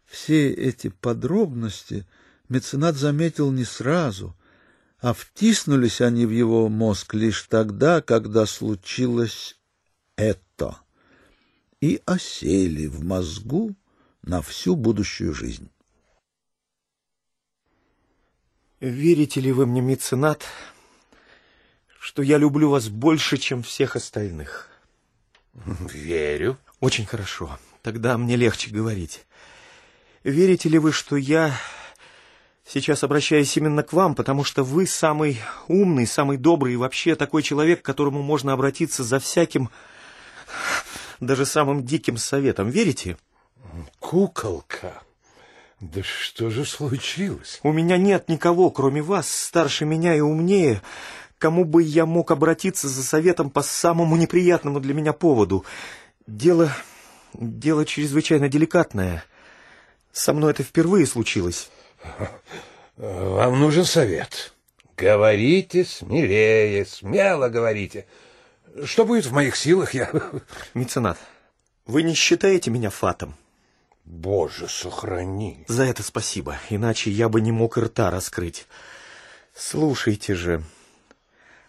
Все 0.06 0.48
эти 0.52 0.90
подробности 0.90 2.06
меценат 2.48 2.94
заметил 2.94 3.50
не 3.50 3.64
сразу, 3.64 4.36
а 5.00 5.12
втиснулись 5.14 6.00
они 6.00 6.26
в 6.26 6.30
его 6.30 6.68
мозг 6.68 7.14
лишь 7.14 7.42
тогда, 7.44 8.00
когда 8.00 8.46
случилось 8.46 9.58
это, 10.16 10.78
и 11.80 12.02
осели 12.06 12.86
в 12.86 13.04
мозгу 13.04 13.76
на 14.22 14.42
всю 14.42 14.74
будущую 14.74 15.32
жизнь. 15.32 15.70
Верите 18.80 19.40
ли 19.40 19.52
вы 19.52 19.66
мне, 19.66 19.80
меценат, 19.80 20.44
что 21.98 22.22
я 22.22 22.38
люблю 22.38 22.70
вас 22.70 22.88
больше, 22.88 23.36
чем 23.36 23.62
всех 23.62 23.96
остальных? 23.96 24.68
Верю. 25.54 26.58
Очень 26.80 27.06
хорошо. 27.06 27.58
Тогда 27.82 28.16
мне 28.18 28.36
легче 28.36 28.70
говорить. 28.70 29.26
Верите 30.22 30.68
ли 30.68 30.78
вы, 30.78 30.92
что 30.92 31.16
я 31.16 31.58
сейчас 32.68 33.02
обращаюсь 33.02 33.56
именно 33.56 33.82
к 33.82 33.92
вам, 33.92 34.14
потому 34.14 34.44
что 34.44 34.62
вы 34.62 34.86
самый 34.86 35.40
умный, 35.66 36.06
самый 36.06 36.36
добрый 36.36 36.74
и 36.74 36.76
вообще 36.76 37.16
такой 37.16 37.42
человек, 37.42 37.82
к 37.82 37.84
которому 37.84 38.22
можно 38.22 38.52
обратиться 38.52 39.02
за 39.02 39.18
всяким, 39.18 39.70
даже 41.18 41.46
самым 41.46 41.84
диким 41.84 42.16
советом. 42.16 42.68
Верите? 42.68 43.16
Куколка. 43.98 45.02
Да 45.80 46.02
что 46.02 46.50
же 46.50 46.64
случилось? 46.64 47.60
У 47.62 47.72
меня 47.72 47.96
нет 47.96 48.28
никого, 48.28 48.70
кроме 48.70 49.00
вас, 49.00 49.30
старше 49.30 49.84
меня 49.84 50.14
и 50.14 50.20
умнее, 50.20 50.82
кому 51.38 51.64
бы 51.64 51.82
я 51.82 52.04
мог 52.04 52.30
обратиться 52.30 52.88
за 52.88 53.02
советом 53.02 53.48
по 53.48 53.62
самому 53.62 54.16
неприятному 54.16 54.80
для 54.80 54.92
меня 54.94 55.12
поводу. 55.12 55.64
Дело... 56.26 56.70
дело 57.32 57.86
чрезвычайно 57.86 58.48
деликатное. 58.48 59.24
Со 60.12 60.32
мной 60.32 60.50
это 60.50 60.64
впервые 60.64 61.06
случилось. 61.06 61.70
Вам 62.96 63.60
нужен 63.60 63.84
совет. 63.84 64.52
Говорите 64.96 65.84
смелее, 65.84 66.84
смело 66.84 67.48
говорите. 67.48 68.06
Что 68.84 69.04
будет 69.04 69.26
в 69.26 69.32
моих 69.32 69.56
силах, 69.56 69.94
я... 69.94 70.10
Меценат, 70.74 71.18
вы 71.86 72.02
не 72.02 72.14
считаете 72.14 72.70
меня 72.70 72.90
фатом? 72.90 73.36
Боже, 74.04 74.68
сохрани. 74.68 75.64
За 75.68 75.84
это 75.84 76.02
спасибо, 76.02 76.56
иначе 76.70 77.10
я 77.10 77.28
бы 77.28 77.40
не 77.40 77.52
мог 77.52 77.76
и 77.78 77.80
рта 77.82 78.10
раскрыть. 78.10 78.66
Слушайте 79.54 80.34
же, 80.34 80.62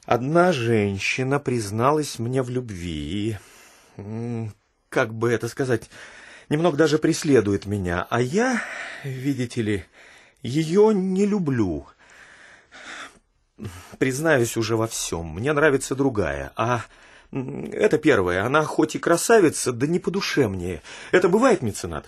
одна 0.05 0.51
женщина 0.51 1.39
призналась 1.39 2.17
мне 2.17 2.41
в 2.41 2.49
любви. 2.49 3.37
М, 3.97 4.53
Как 4.89 5.13
бы 5.13 5.31
это 5.31 5.47
сказать, 5.49 5.89
немного 6.49 6.77
даже 6.77 6.97
преследует 6.97 7.65
меня, 7.65 8.07
а 8.09 8.21
я, 8.21 8.61
видите 9.03 9.61
ли, 9.61 9.85
ее 10.41 10.93
не 10.93 11.25
люблю. 11.25 11.87
Признаюсь 13.97 14.55
уже 14.55 14.77
во 14.77 14.87
всем, 14.87 15.27
мне 15.33 15.51
нравится 15.51 15.95
другая, 15.95 16.51
а 16.55 16.81
Это 17.31 17.97
первое. 17.97 18.43
Она 18.45 18.63
хоть 18.63 18.95
и 18.95 18.99
красавица, 18.99 19.71
да 19.71 19.85
не 19.85 19.99
по 19.99 20.09
душе 20.11 20.47
мне. 20.47 20.81
Это 21.11 21.29
бывает, 21.29 21.61
меценат? 21.61 22.05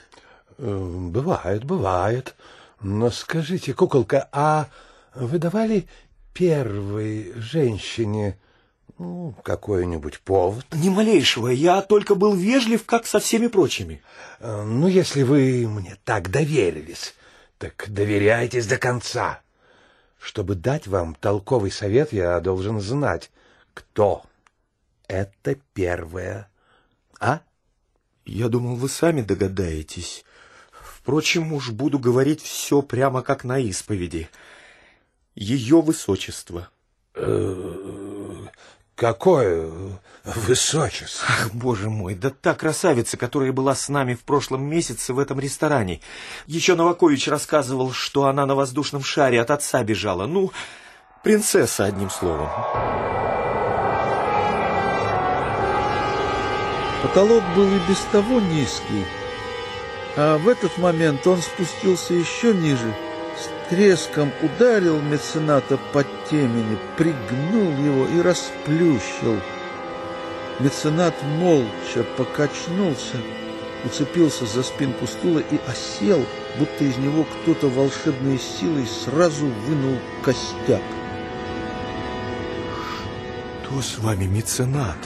Э, 0.57 1.07
Бывает, 1.11 1.63
бывает. 1.63 2.35
Но 2.81 3.11
скажите, 3.11 3.73
куколка, 3.73 4.27
а 4.31 4.67
вы 5.13 5.37
давали 5.37 5.87
первой 6.33 7.33
женщине 7.35 8.39
ну, 8.97 9.35
какой-нибудь 9.43 10.19
повод? 10.21 10.65
Ни 10.73 10.89
малейшего. 10.89 11.49
Я 11.49 11.81
только 11.81 12.15
был 12.15 12.33
вежлив, 12.33 12.85
как 12.85 13.05
со 13.05 13.19
всеми 13.19 13.47
прочими. 13.47 14.01
Э, 14.39 14.63
Ну, 14.63 14.87
если 14.87 15.23
вы 15.23 15.67
мне 15.67 15.97
так 16.03 16.31
доверились, 16.31 17.13
так 17.61 17.85
доверяйтесь 17.89 18.65
до 18.65 18.77
конца. 18.77 19.43
Чтобы 20.19 20.55
дать 20.55 20.87
вам 20.87 21.13
толковый 21.13 21.69
совет, 21.69 22.11
я 22.11 22.39
должен 22.39 22.81
знать, 22.81 23.29
кто 23.75 24.23
это 25.07 25.55
первое. 25.75 26.49
А? 27.19 27.41
Я 28.25 28.49
думал, 28.49 28.77
вы 28.77 28.89
сами 28.89 29.21
догадаетесь. 29.21 30.25
Впрочем, 30.71 31.53
уж 31.53 31.69
буду 31.69 31.99
говорить 31.99 32.41
все 32.41 32.81
прямо 32.81 33.21
как 33.21 33.43
на 33.43 33.59
исповеди. 33.59 34.27
Ее 35.35 35.81
высочество. 35.81 36.69
Э, 37.13 38.00
Какое 39.01 39.67
высочество? 40.25 41.25
Ах, 41.27 41.49
боже 41.53 41.89
мой, 41.89 42.13
да 42.13 42.29
та 42.29 42.53
красавица, 42.53 43.17
которая 43.17 43.51
была 43.51 43.73
с 43.73 43.89
нами 43.89 44.13
в 44.13 44.21
прошлом 44.21 44.63
месяце 44.63 45.11
в 45.11 45.17
этом 45.17 45.39
ресторане. 45.39 46.01
Еще 46.45 46.75
Новакович 46.75 47.27
рассказывал, 47.27 47.93
что 47.93 48.27
она 48.27 48.45
на 48.45 48.53
воздушном 48.53 49.03
шаре 49.03 49.41
от 49.41 49.49
отца 49.49 49.81
бежала. 49.81 50.27
Ну, 50.27 50.51
принцесса, 51.23 51.85
одним 51.85 52.11
словом. 52.11 52.47
Потолок 57.01 57.43
был 57.55 57.73
и 57.73 57.79
без 57.89 58.01
того 58.11 58.39
низкий, 58.39 59.03
а 60.15 60.37
в 60.37 60.47
этот 60.47 60.77
момент 60.77 61.25
он 61.25 61.41
спустился 61.41 62.13
еще 62.13 62.53
ниже, 62.53 62.95
треском 63.71 64.31
ударил 64.43 65.01
мецената 65.01 65.79
по 65.93 66.03
темени, 66.29 66.77
пригнул 66.97 67.71
его 67.83 68.05
и 68.05 68.21
расплющил. 68.21 69.39
Меценат 70.59 71.15
молча 71.23 72.03
покачнулся, 72.17 73.15
уцепился 73.85 74.45
за 74.45 74.61
спинку 74.61 75.07
стула 75.07 75.39
и 75.39 75.57
осел, 75.67 76.23
будто 76.59 76.83
из 76.83 76.97
него 76.97 77.23
кто-то 77.23 77.69
волшебной 77.69 78.37
силой 78.37 78.85
сразу 78.85 79.45
вынул 79.45 79.97
костяк. 80.21 80.81
Что 83.63 83.81
с 83.81 83.97
вами, 83.99 84.25
меценат? 84.25 84.97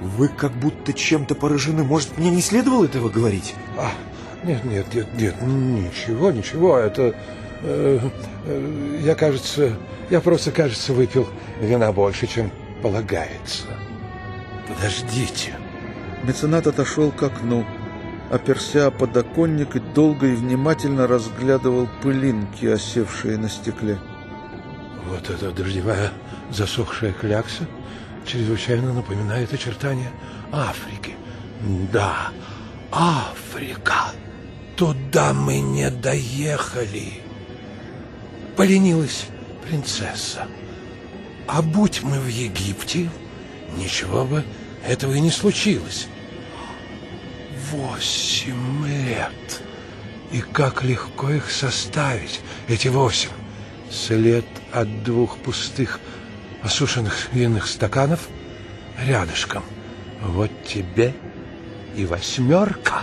Вы 0.00 0.26
как 0.26 0.50
будто 0.50 0.92
чем-то 0.92 1.36
поражены. 1.36 1.84
Может, 1.84 2.18
мне 2.18 2.30
не 2.30 2.42
следовало 2.42 2.86
этого 2.86 3.08
говорить? 3.08 3.54
А, 3.78 3.92
нет, 4.42 4.64
нет, 4.64 4.92
нет, 4.92 5.06
нет, 5.14 5.40
ничего, 5.40 6.32
ничего, 6.32 6.78
это... 6.78 7.14
э, 7.64 7.98
э, 8.46 9.00
я, 9.02 9.14
кажется, 9.14 9.72
я 10.10 10.20
просто, 10.20 10.52
кажется, 10.52 10.92
выпил 10.92 11.28
вина 11.60 11.92
больше, 11.92 12.26
чем 12.26 12.50
полагается. 12.82 13.66
Подождите. 14.68 15.54
Меценат 16.22 16.66
отошел 16.66 17.10
к 17.10 17.22
окну, 17.22 17.66
оперся 18.30 18.86
о 18.86 18.90
подоконник 18.90 19.76
и 19.76 19.80
долго 19.80 20.26
и 20.26 20.34
внимательно 20.34 21.06
разглядывал 21.06 21.88
пылинки, 22.02 22.66
осевшие 22.66 23.36
на 23.38 23.48
стекле. 23.48 23.98
Вот 25.06 25.28
эта 25.28 25.50
дождевая 25.50 26.10
засохшая 26.50 27.12
клякса 27.12 27.66
чрезвычайно 28.26 28.92
напоминает 28.92 29.52
очертания 29.52 30.10
Африки. 30.52 31.14
Да, 31.92 32.28
Африка. 32.90 34.12
Туда 34.76 35.32
мы 35.32 35.60
не 35.60 35.90
доехали. 35.90 37.23
Поленилась 38.56 39.26
принцесса. 39.66 40.46
А 41.46 41.60
будь 41.60 42.02
мы 42.02 42.18
в 42.20 42.28
Египте, 42.28 43.10
ничего 43.76 44.24
бы 44.24 44.44
этого 44.86 45.12
и 45.14 45.20
не 45.20 45.30
случилось. 45.30 46.06
Восемь 47.70 48.86
лет. 48.86 49.62
И 50.30 50.40
как 50.40 50.84
легко 50.84 51.30
их 51.30 51.50
составить, 51.50 52.40
эти 52.68 52.88
восемь. 52.88 53.30
След 53.90 54.46
от 54.72 55.04
двух 55.04 55.38
пустых 55.38 56.00
осушенных 56.62 57.32
винных 57.32 57.66
стаканов 57.66 58.28
рядышком. 59.06 59.62
Вот 60.22 60.50
тебе 60.64 61.14
и 61.96 62.06
восьмерка. 62.06 63.02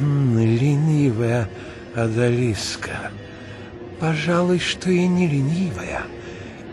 Ленивая 0.00 1.48
Адалиска. 1.94 3.12
Пожалуй, 4.00 4.60
что 4.60 4.90
и 4.90 5.06
не 5.06 5.26
ленивая. 5.26 6.02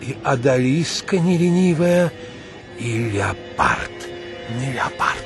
И 0.02 0.16
Адалиска 0.24 1.18
не 1.18 1.38
ленивая, 1.38 2.12
и 2.78 3.10
леопард 3.10 3.92
не 4.60 4.74
леопард. 4.74 5.26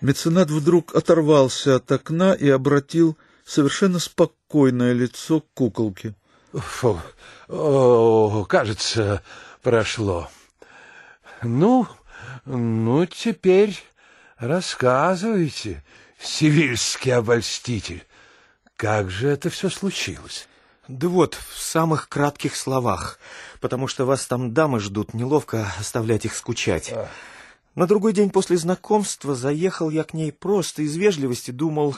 Меценат 0.00 0.50
вдруг 0.50 0.94
оторвался 0.94 1.76
от 1.76 1.90
окна 1.92 2.32
и 2.32 2.48
обратил 2.48 3.18
совершенно 3.44 3.98
спокойное 3.98 4.92
лицо 4.92 5.40
к 5.40 5.46
куколке. 5.52 6.14
Фу, 6.52 7.00
о, 7.48 8.46
кажется, 8.48 9.22
прошло. 9.62 10.30
Ну, 11.42 11.86
ну, 12.46 13.04
теперь 13.04 13.78
рассказывайте, 14.38 15.84
сивильский 16.18 17.12
обольститель, 17.12 18.04
как 18.76 19.10
же 19.10 19.28
это 19.28 19.50
все 19.50 19.68
случилось? 19.68 20.48
Да 20.88 21.08
вот, 21.08 21.34
в 21.34 21.58
самых 21.58 22.08
кратких 22.08 22.54
словах, 22.54 23.18
потому 23.60 23.88
что 23.88 24.04
вас 24.04 24.26
там 24.26 24.54
дамы 24.54 24.78
ждут, 24.78 25.14
неловко 25.14 25.66
оставлять 25.80 26.24
их 26.24 26.34
скучать. 26.34 26.94
На 27.74 27.86
другой 27.86 28.12
день 28.12 28.30
после 28.30 28.56
знакомства 28.56 29.34
заехал 29.34 29.90
я 29.90 30.04
к 30.04 30.14
ней 30.14 30.32
просто 30.32 30.82
из 30.82 30.96
вежливости, 30.96 31.50
думал, 31.50 31.96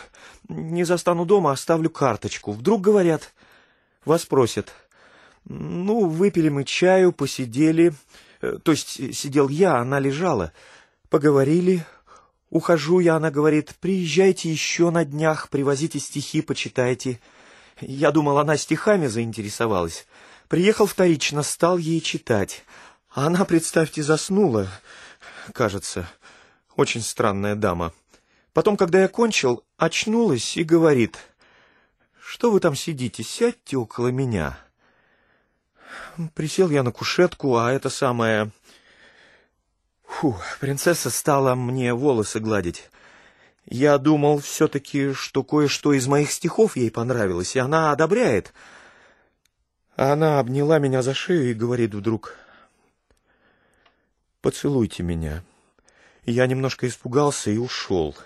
не 0.48 0.84
застану 0.84 1.24
дома, 1.24 1.52
оставлю 1.52 1.90
карточку. 1.90 2.52
Вдруг 2.52 2.80
говорят, 2.80 3.32
вас 4.04 4.24
просят. 4.24 4.72
Ну, 5.44 6.08
выпили 6.08 6.48
мы 6.48 6.64
чаю, 6.64 7.12
посидели, 7.12 7.94
э, 8.40 8.58
то 8.62 8.72
есть 8.72 8.98
э, 8.98 9.12
сидел 9.12 9.48
я, 9.48 9.76
она 9.76 10.00
лежала. 10.00 10.52
Поговорили, 11.10 11.86
ухожу 12.50 12.98
я, 12.98 13.16
она 13.16 13.30
говорит, 13.30 13.74
приезжайте 13.80 14.50
еще 14.50 14.90
на 14.90 15.04
днях, 15.04 15.48
привозите 15.48 16.00
стихи, 16.00 16.42
почитайте. 16.42 17.20
Я 17.80 18.10
думал, 18.10 18.38
она 18.38 18.56
стихами 18.56 19.06
заинтересовалась. 19.06 20.06
Приехал 20.48 20.86
вторично, 20.86 21.42
стал 21.42 21.78
ей 21.78 22.00
читать. 22.00 22.64
Она, 23.10 23.44
представьте, 23.44 24.02
заснула, 24.02 24.68
кажется. 25.52 26.08
Очень 26.76 27.02
странная 27.02 27.54
дама. 27.54 27.92
Потом, 28.52 28.76
когда 28.76 29.02
я 29.02 29.08
кончил, 29.08 29.64
очнулась 29.76 30.56
и 30.56 30.64
говорит, 30.64 31.18
«Что 32.20 32.50
вы 32.50 32.60
там 32.60 32.74
сидите? 32.74 33.22
Сядьте 33.22 33.76
около 33.76 34.08
меня». 34.08 34.58
Присел 36.34 36.70
я 36.70 36.82
на 36.82 36.92
кушетку, 36.92 37.56
а 37.56 37.72
это 37.72 37.90
самое... 37.90 38.50
Фу, 40.04 40.36
принцесса 40.60 41.10
стала 41.10 41.54
мне 41.54 41.94
волосы 41.94 42.40
гладить. 42.40 42.90
Я 43.70 43.98
думал 43.98 44.38
все-таки, 44.38 45.12
что 45.12 45.44
кое-что 45.44 45.92
из 45.92 46.06
моих 46.06 46.32
стихов 46.32 46.74
ей 46.76 46.90
понравилось, 46.90 47.54
и 47.54 47.58
она 47.58 47.92
одобряет. 47.92 48.54
Она 49.94 50.38
обняла 50.38 50.78
меня 50.78 51.02
за 51.02 51.12
шею 51.12 51.50
и 51.50 51.54
говорит 51.54 51.94
вдруг, 51.94 52.34
«Поцелуйте 54.40 55.02
меня». 55.02 55.42
Я 56.24 56.46
немножко 56.46 56.88
испугался 56.88 57.50
и 57.50 57.58
ушел. 57.58 58.16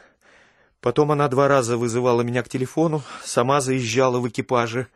Потом 0.80 1.10
она 1.10 1.26
два 1.26 1.48
раза 1.48 1.76
вызывала 1.76 2.22
меня 2.22 2.44
к 2.44 2.48
телефону, 2.48 3.02
сама 3.24 3.60
заезжала 3.60 4.20
в 4.20 4.28
экипаже, 4.28 4.86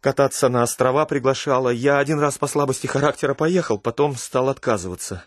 кататься 0.00 0.48
на 0.48 0.62
острова 0.62 1.06
приглашала. 1.06 1.68
Я 1.68 1.98
один 1.98 2.18
раз 2.18 2.38
по 2.38 2.48
слабости 2.48 2.88
характера 2.88 3.34
поехал, 3.34 3.78
потом 3.78 4.16
стал 4.16 4.48
отказываться. 4.48 5.24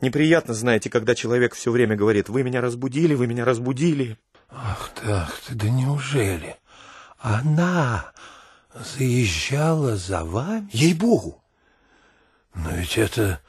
Неприятно, 0.00 0.54
знаете, 0.54 0.90
когда 0.90 1.14
человек 1.14 1.54
все 1.54 1.72
время 1.72 1.96
говорит, 1.96 2.28
«Вы 2.28 2.42
меня 2.42 2.60
разбудили, 2.60 3.14
вы 3.14 3.26
меня 3.26 3.44
разбудили». 3.44 4.16
Ах 4.48 4.90
ты, 4.94 5.10
ах 5.10 5.40
ты, 5.46 5.54
да 5.54 5.68
неужели? 5.68 6.56
Она 7.18 8.12
заезжала 8.74 9.96
за 9.96 10.24
вами? 10.24 10.68
Ей-богу! 10.72 11.42
Но 12.54 12.70
ведь 12.70 12.96
это... 12.96 13.40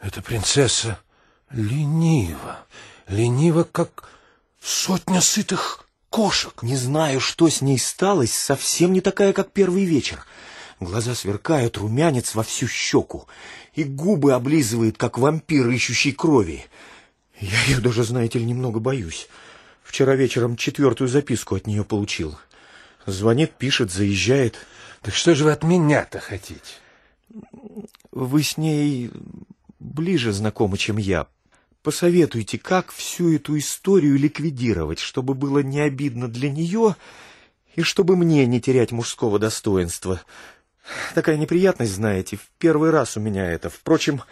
эта 0.00 0.22
принцесса 0.22 0.98
ленива. 1.50 2.58
Ленива, 3.08 3.64
как 3.64 4.08
сотня 4.62 5.20
сытых 5.20 5.84
кошек. 6.08 6.62
Не 6.62 6.76
знаю, 6.76 7.20
что 7.20 7.48
с 7.48 7.60
ней 7.60 7.78
сталось, 7.78 8.32
совсем 8.32 8.92
не 8.92 9.00
такая, 9.00 9.32
как 9.32 9.50
первый 9.50 9.84
вечер. 9.84 10.24
Глаза 10.80 11.14
сверкают, 11.14 11.76
румянец 11.76 12.34
во 12.34 12.42
всю 12.42 12.66
щеку. 12.66 13.26
И 13.74 13.84
губы 13.84 14.32
облизывает, 14.32 14.96
как 14.96 15.18
вампир, 15.18 15.68
ищущий 15.68 16.12
крови. 16.12 16.64
Я 17.38 17.62
ее 17.64 17.80
даже, 17.80 18.02
знаете 18.02 18.38
ли, 18.38 18.46
немного 18.46 18.80
боюсь. 18.80 19.28
Вчера 19.82 20.14
вечером 20.14 20.56
четвертую 20.56 21.08
записку 21.08 21.54
от 21.54 21.66
нее 21.66 21.84
получил. 21.84 22.38
Звонит, 23.04 23.52
пишет, 23.52 23.90
заезжает. 23.90 24.56
Так 25.02 25.14
что 25.14 25.34
же 25.34 25.44
вы 25.44 25.52
от 25.52 25.64
меня-то 25.64 26.18
хотите? 26.18 26.60
Вы 28.10 28.42
с 28.42 28.56
ней 28.56 29.10
ближе 29.78 30.32
знакомы, 30.32 30.78
чем 30.78 30.96
я. 30.96 31.26
Посоветуйте, 31.82 32.58
как 32.58 32.90
всю 32.90 33.34
эту 33.34 33.58
историю 33.58 34.18
ликвидировать, 34.18 34.98
чтобы 34.98 35.34
было 35.34 35.60
не 35.60 35.80
обидно 35.80 36.28
для 36.28 36.50
нее 36.50 36.96
и 37.74 37.82
чтобы 37.82 38.16
мне 38.16 38.46
не 38.46 38.60
терять 38.60 38.92
мужского 38.92 39.38
достоинства. 39.38 40.20
Такая 41.14 41.36
неприятность, 41.36 41.94
знаете, 41.94 42.36
в 42.36 42.48
первый 42.58 42.90
раз 42.90 43.16
у 43.16 43.20
меня 43.20 43.50
это. 43.50 43.68
Впрочем, 43.70 44.22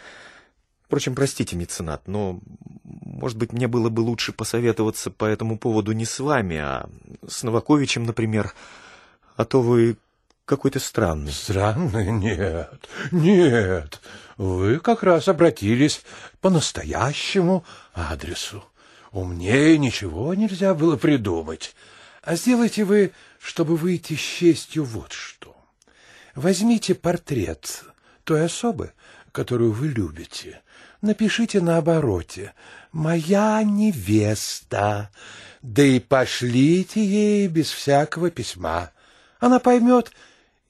впрочем, 0.84 1.14
простите, 1.14 1.56
меценат, 1.56 2.06
но, 2.06 2.40
может 2.84 3.36
быть, 3.36 3.52
мне 3.52 3.68
было 3.68 3.88
бы 3.88 4.00
лучше 4.00 4.32
посоветоваться 4.32 5.10
по 5.10 5.24
этому 5.24 5.58
поводу 5.58 5.92
не 5.92 6.04
с 6.04 6.18
вами, 6.18 6.56
а 6.56 6.88
с 7.26 7.42
Новаковичем, 7.42 8.04
например. 8.04 8.52
А 9.36 9.44
то 9.44 9.62
вы 9.62 9.96
какой-то 10.44 10.80
странный. 10.80 11.32
Странный? 11.32 12.10
Нет, 12.10 12.88
нет. 13.12 14.00
Вы 14.36 14.80
как 14.80 15.02
раз 15.02 15.28
обратились 15.28 16.02
по 16.40 16.50
настоящему 16.50 17.64
адресу. 17.92 18.64
Умнее 19.12 19.78
ничего 19.78 20.34
нельзя 20.34 20.74
было 20.74 20.96
придумать. 20.96 21.74
А 22.22 22.34
сделайте 22.36 22.84
вы, 22.84 23.12
чтобы 23.38 23.76
выйти 23.76 24.14
с 24.14 24.20
честью, 24.20 24.84
вот 24.84 25.12
что. 25.12 25.47
Возьмите 26.38 26.94
портрет 26.94 27.82
той 28.22 28.44
особы, 28.44 28.92
которую 29.32 29.72
вы 29.72 29.88
любите. 29.88 30.60
Напишите 31.02 31.60
на 31.60 31.78
обороте 31.78 32.54
«Моя 32.92 33.60
невеста», 33.64 35.10
да 35.62 35.82
и 35.82 35.98
пошлите 35.98 37.04
ей 37.04 37.48
без 37.48 37.72
всякого 37.72 38.30
письма. 38.30 38.92
Она 39.40 39.58
поймет, 39.58 40.12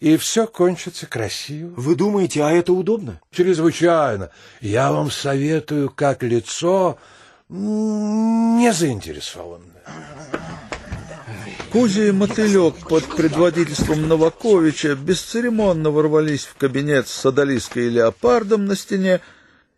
и 0.00 0.16
все 0.16 0.46
кончится 0.46 1.06
красиво. 1.06 1.74
Вы 1.76 1.96
думаете, 1.96 2.44
а 2.44 2.50
это 2.50 2.72
удобно? 2.72 3.20
Чрезвычайно. 3.30 4.30
Я 4.62 4.90
вам 4.90 5.10
советую 5.10 5.90
как 5.90 6.22
лицо 6.22 6.98
не 7.50 8.72
заинтересованное. 8.72 9.82
Кузя 11.72 12.08
и 12.08 12.12
Мотылек 12.12 12.88
под 12.88 13.04
предводительством 13.14 14.08
Новаковича 14.08 14.94
бесцеремонно 14.94 15.90
ворвались 15.90 16.46
в 16.46 16.54
кабинет 16.54 17.08
с 17.08 17.26
одолиской 17.26 17.86
и 17.86 17.90
леопардом 17.90 18.64
на 18.64 18.74
стене 18.74 19.20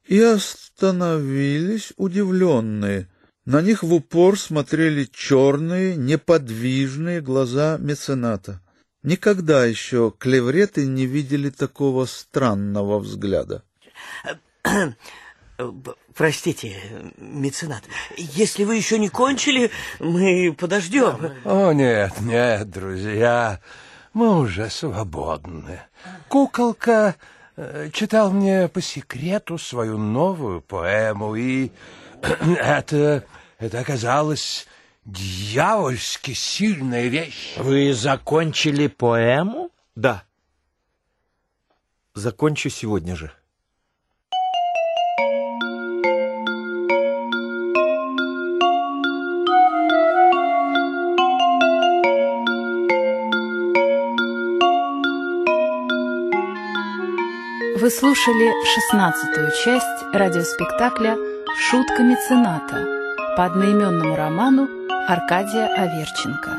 и 0.06 0.20
остановились 0.20 1.92
удивленные. 1.96 3.08
На 3.44 3.60
них 3.60 3.82
в 3.82 3.92
упор 3.92 4.38
смотрели 4.38 5.08
черные, 5.12 5.96
неподвижные 5.96 7.20
глаза 7.20 7.76
мецената. 7.78 8.60
Никогда 9.02 9.64
еще 9.64 10.12
клевреты 10.16 10.86
не 10.86 11.06
видели 11.06 11.50
такого 11.50 12.04
странного 12.04 13.00
взгляда. 13.00 13.64
Простите, 16.14 16.76
меценат, 17.18 17.82
если 18.16 18.64
вы 18.64 18.76
еще 18.76 18.98
не 18.98 19.08
кончили, 19.08 19.70
мы 19.98 20.54
подождем. 20.58 21.32
О, 21.44 21.72
нет, 21.72 22.20
нет, 22.20 22.70
друзья, 22.70 23.60
мы 24.12 24.38
уже 24.38 24.68
свободны. 24.70 25.80
Куколка 26.28 27.16
э, 27.56 27.90
читал 27.92 28.32
мне 28.32 28.68
по 28.68 28.80
секрету 28.80 29.56
свою 29.56 29.98
новую 29.98 30.60
поэму, 30.60 31.34
и 31.36 31.70
это, 32.60 33.24
это 33.58 33.80
оказалось 33.80 34.66
дьявольски 35.04 36.32
сильная 36.32 37.08
вещь. 37.08 37.56
Вы 37.56 37.94
закончили 37.94 38.88
поэму? 38.88 39.70
Да. 39.94 40.24
Закончу 42.14 42.68
сегодня 42.68 43.16
же. 43.16 43.32
Вы 57.80 57.90
слушали 57.90 58.52
шестнадцатую 58.74 59.50
часть 59.64 60.02
радиоспектакля 60.12 61.16
«Шутка 61.56 62.02
мецената» 62.02 62.84
по 63.38 63.46
одноименному 63.46 64.16
роману 64.16 64.68
Аркадия 65.08 65.66
Аверченко. 65.66 66.58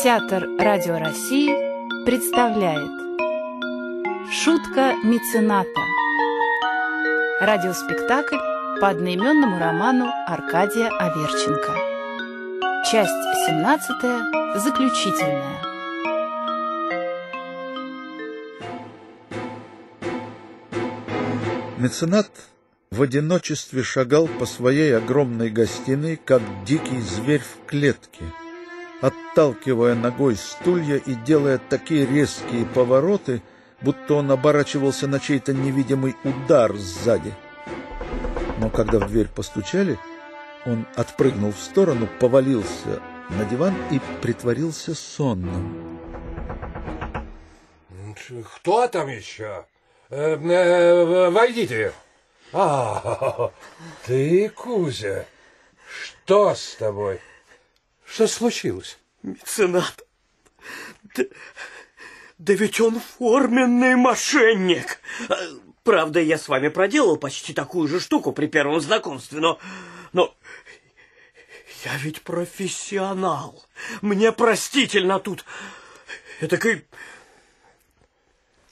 Театр 0.00 0.46
Радио 0.60 1.00
России 1.00 1.50
представляет 2.04 2.92
Шутка 4.30 4.94
мецената 5.02 5.80
Радиоспектакль 7.40 8.55
по 8.80 8.88
одноименному 8.90 9.58
роману 9.58 10.06
Аркадия 10.26 10.88
Аверченко. 10.88 11.72
Часть 12.90 13.10
17. 13.46 14.60
Заключительная. 14.62 15.62
Меценат 21.78 22.30
в 22.90 23.00
одиночестве 23.00 23.82
шагал 23.82 24.28
по 24.28 24.44
своей 24.44 24.94
огромной 24.94 25.48
гостиной, 25.48 26.20
как 26.22 26.42
дикий 26.66 27.00
зверь 27.00 27.42
в 27.42 27.66
клетке, 27.66 28.24
отталкивая 29.00 29.94
ногой 29.94 30.36
стулья 30.36 30.96
и 30.96 31.14
делая 31.14 31.58
такие 31.58 32.04
резкие 32.04 32.66
повороты, 32.66 33.42
будто 33.80 34.14
он 34.14 34.30
оборачивался 34.30 35.06
на 35.06 35.18
чей-то 35.18 35.54
невидимый 35.54 36.14
удар 36.24 36.76
сзади. 36.76 37.32
Но 38.58 38.70
когда 38.70 38.98
в 38.98 39.08
дверь 39.08 39.28
постучали, 39.28 39.98
он 40.64 40.86
отпрыгнул 40.96 41.52
в 41.52 41.58
сторону, 41.58 42.08
повалился 42.20 43.00
на 43.30 43.44
диван 43.44 43.74
и 43.90 44.00
притворился 44.22 44.94
сонным. 44.94 45.98
Кто 48.54 48.88
там 48.88 49.08
еще? 49.08 49.66
Э, 50.10 50.36
э, 50.36 51.30
войдите. 51.30 51.92
А, 52.52 53.52
ты, 54.04 54.48
Кузя. 54.48 55.26
Что 55.88 56.54
с 56.54 56.76
тобой? 56.76 57.20
Что 58.04 58.26
случилось? 58.26 58.98
Меценат. 59.22 60.04
Да, 61.16 61.24
да 62.38 62.52
ведь 62.54 62.80
он 62.80 63.00
форменный 63.00 63.96
мошенник. 63.96 65.00
Правда, 65.86 66.20
я 66.20 66.36
с 66.36 66.48
вами 66.48 66.66
проделал 66.66 67.16
почти 67.16 67.52
такую 67.52 67.86
же 67.86 68.00
штуку 68.00 68.32
при 68.32 68.48
первом 68.48 68.80
знакомстве, 68.80 69.38
но... 69.38 69.60
но... 70.12 70.34
Я 71.84 71.96
ведь 71.98 72.22
профессионал. 72.22 73.64
Мне 74.02 74.32
простительно 74.32 75.20
тут. 75.20 75.44
Этакой 76.40 76.84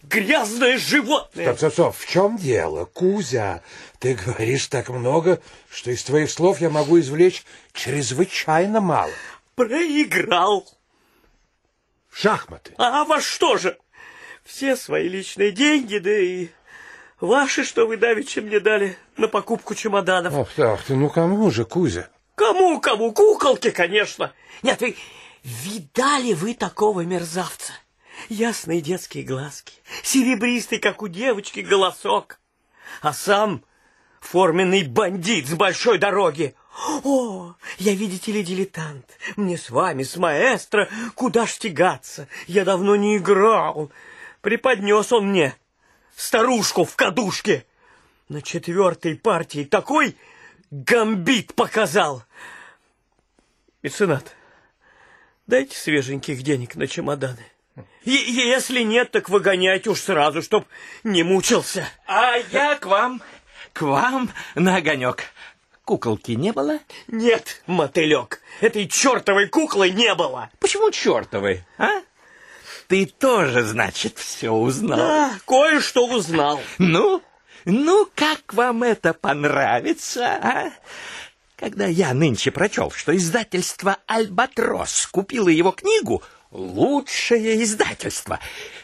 грязное 0.02 0.76
животное. 0.76 1.54
Стоп, 1.54 1.58
стоп, 1.58 1.72
стоп. 1.72 1.96
В 1.96 2.10
чем 2.10 2.36
дело, 2.36 2.84
Кузя? 2.86 3.62
Ты 4.00 4.14
говоришь 4.16 4.66
так 4.66 4.88
много, 4.88 5.40
что 5.70 5.92
из 5.92 6.02
твоих 6.02 6.32
слов 6.32 6.60
я 6.60 6.68
могу 6.68 6.98
извлечь 6.98 7.44
чрезвычайно 7.74 8.80
мало. 8.80 9.12
Проиграл. 9.54 10.68
Шахматы. 12.10 12.74
А 12.76 13.04
во 13.04 13.20
что 13.20 13.56
же? 13.56 13.78
Все 14.42 14.74
свои 14.74 15.08
личные 15.08 15.52
деньги, 15.52 15.98
да 15.98 16.10
и 16.10 16.48
ваши, 17.20 17.64
что 17.64 17.86
вы 17.86 17.96
давеча 17.96 18.40
мне 18.40 18.60
дали 18.60 18.96
на 19.16 19.28
покупку 19.28 19.74
чемоданов. 19.74 20.34
Ох, 20.34 20.50
так 20.54 20.82
ты, 20.82 20.94
ну 20.94 21.08
кому 21.08 21.50
же, 21.50 21.64
Кузя? 21.64 22.08
Кому, 22.34 22.80
кому? 22.80 23.12
Куколки, 23.12 23.70
конечно. 23.70 24.32
Нет, 24.62 24.80
вы 24.80 24.96
видали 25.42 26.32
вы 26.32 26.54
такого 26.54 27.02
мерзавца? 27.02 27.72
Ясные 28.28 28.80
детские 28.80 29.24
глазки, 29.24 29.74
серебристый, 30.02 30.78
как 30.78 31.02
у 31.02 31.08
девочки, 31.08 31.60
голосок. 31.60 32.40
А 33.02 33.12
сам 33.12 33.64
форменный 34.20 34.84
бандит 34.84 35.46
с 35.46 35.54
большой 35.54 35.98
дороги. 35.98 36.54
О, 37.04 37.54
я, 37.78 37.94
видите 37.94 38.32
ли, 38.32 38.42
дилетант. 38.42 39.06
Мне 39.36 39.56
с 39.56 39.70
вами, 39.70 40.02
с 40.02 40.16
маэстро, 40.16 40.88
куда 41.14 41.46
ж 41.46 41.58
тягаться? 41.58 42.28
Я 42.46 42.64
давно 42.64 42.96
не 42.96 43.16
играл. 43.16 43.90
Преподнес 44.40 45.12
он 45.12 45.30
мне 45.30 45.54
старушку 46.16 46.84
в 46.84 46.96
кадушке. 46.96 47.66
На 48.28 48.42
четвертой 48.42 49.16
партии 49.16 49.64
такой 49.64 50.16
гамбит 50.70 51.54
показал. 51.54 52.24
Меценат, 53.82 54.34
дайте 55.46 55.76
свеженьких 55.76 56.42
денег 56.42 56.74
на 56.74 56.86
чемоданы. 56.86 57.44
И, 58.04 58.12
если 58.12 58.82
нет, 58.82 59.10
так 59.10 59.28
выгоняйте 59.28 59.90
уж 59.90 60.00
сразу, 60.00 60.42
чтоб 60.42 60.66
не 61.02 61.22
мучился. 61.22 61.88
А 62.06 62.36
я 62.36 62.76
к 62.76 62.86
вам, 62.86 63.22
к 63.72 63.82
вам 63.82 64.30
на 64.54 64.76
огонек. 64.76 65.24
Куколки 65.84 66.32
не 66.32 66.52
было? 66.52 66.78
Нет, 67.08 67.62
мотылек, 67.66 68.40
этой 68.60 68.88
чертовой 68.88 69.48
куклы 69.48 69.90
не 69.90 70.14
было. 70.14 70.50
Почему 70.60 70.90
чертовой, 70.90 71.62
а? 71.76 72.00
Ты 72.94 73.06
тоже, 73.06 73.64
значит, 73.64 74.18
все 74.18 74.50
узнал? 74.52 74.96
Да, 74.96 75.38
кое-что 75.48 76.06
узнал. 76.06 76.60
Ну, 76.78 77.20
ну, 77.64 78.08
как 78.14 78.54
вам 78.54 78.84
это 78.84 79.12
понравится, 79.12 80.26
а? 80.40 80.72
Когда 81.56 81.86
я 81.86 82.14
нынче 82.14 82.52
прочел, 82.52 82.92
что 82.92 83.16
издательство 83.16 83.96
«Альбатрос» 84.06 85.08
купило 85.08 85.48
его 85.48 85.72
книгу, 85.72 86.22
лучшее 86.52 87.64
издательство, 87.64 88.38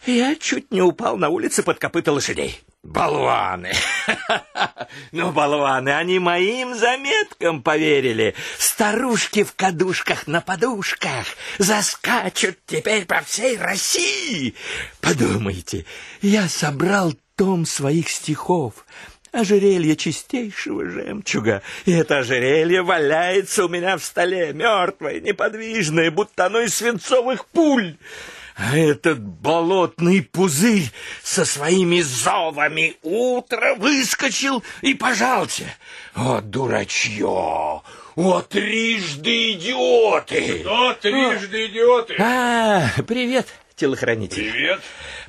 я 0.07 0.35
чуть 0.35 0.73
не 0.73 0.83
упал 0.83 1.17
на 1.17 1.29
улице 1.29 1.63
под 1.63 1.79
копыта 1.79 2.11
лошадей. 2.11 2.61
Болваны! 2.83 3.73
Ну, 5.13 5.31
болваны, 5.31 5.91
они 5.91 6.19
моим 6.19 6.75
заметкам 6.75 7.63
поверили. 7.63 8.35
Старушки 8.59 9.45
в 9.45 9.55
кадушках 9.55 10.27
на 10.27 10.41
подушках 10.41 11.27
заскачут 11.59 12.59
теперь 12.67 13.07
по 13.07 13.21
всей 13.23 13.57
России. 13.57 14.55
Подумайте, 15.01 15.85
я 16.23 16.49
собрал 16.49 17.15
том 17.37 17.67
своих 17.67 18.09
стихов, 18.09 18.85
ожерелье 19.33 19.97
чистейшего 19.97 20.85
жемчуга, 20.89 21.63
и 21.85 21.93
это 21.93 22.19
ожерелье 22.19 22.83
валяется 22.83 23.67
у 23.67 23.69
меня 23.69 23.97
в 23.97 24.05
столе, 24.05 24.53
мертвое, 24.53 25.21
неподвижное, 25.21 26.11
будто 26.11 26.47
оно 26.47 26.61
из 26.61 26.75
свинцовых 26.75 27.47
пуль. 27.47 27.97
А 28.63 28.77
этот 28.77 29.21
болотный 29.21 30.23
пузырь 30.23 30.93
со 31.23 31.47
своими 31.47 32.03
зовами 32.03 32.97
утро 33.03 33.75
выскочил 33.75 34.63
и 34.83 34.93
пожался. 34.93 35.65
О, 36.15 36.43
дурачье! 36.43 37.25
О, 37.25 38.43
трижды 38.47 39.53
идиоты! 39.53 40.59
Кто 40.61 40.93
трижды 40.93 41.69
идиоты? 41.69 42.17
А, 42.19 42.91
привет, 43.09 43.49
телохранитель. 43.77 44.51
Привет. 44.51 44.81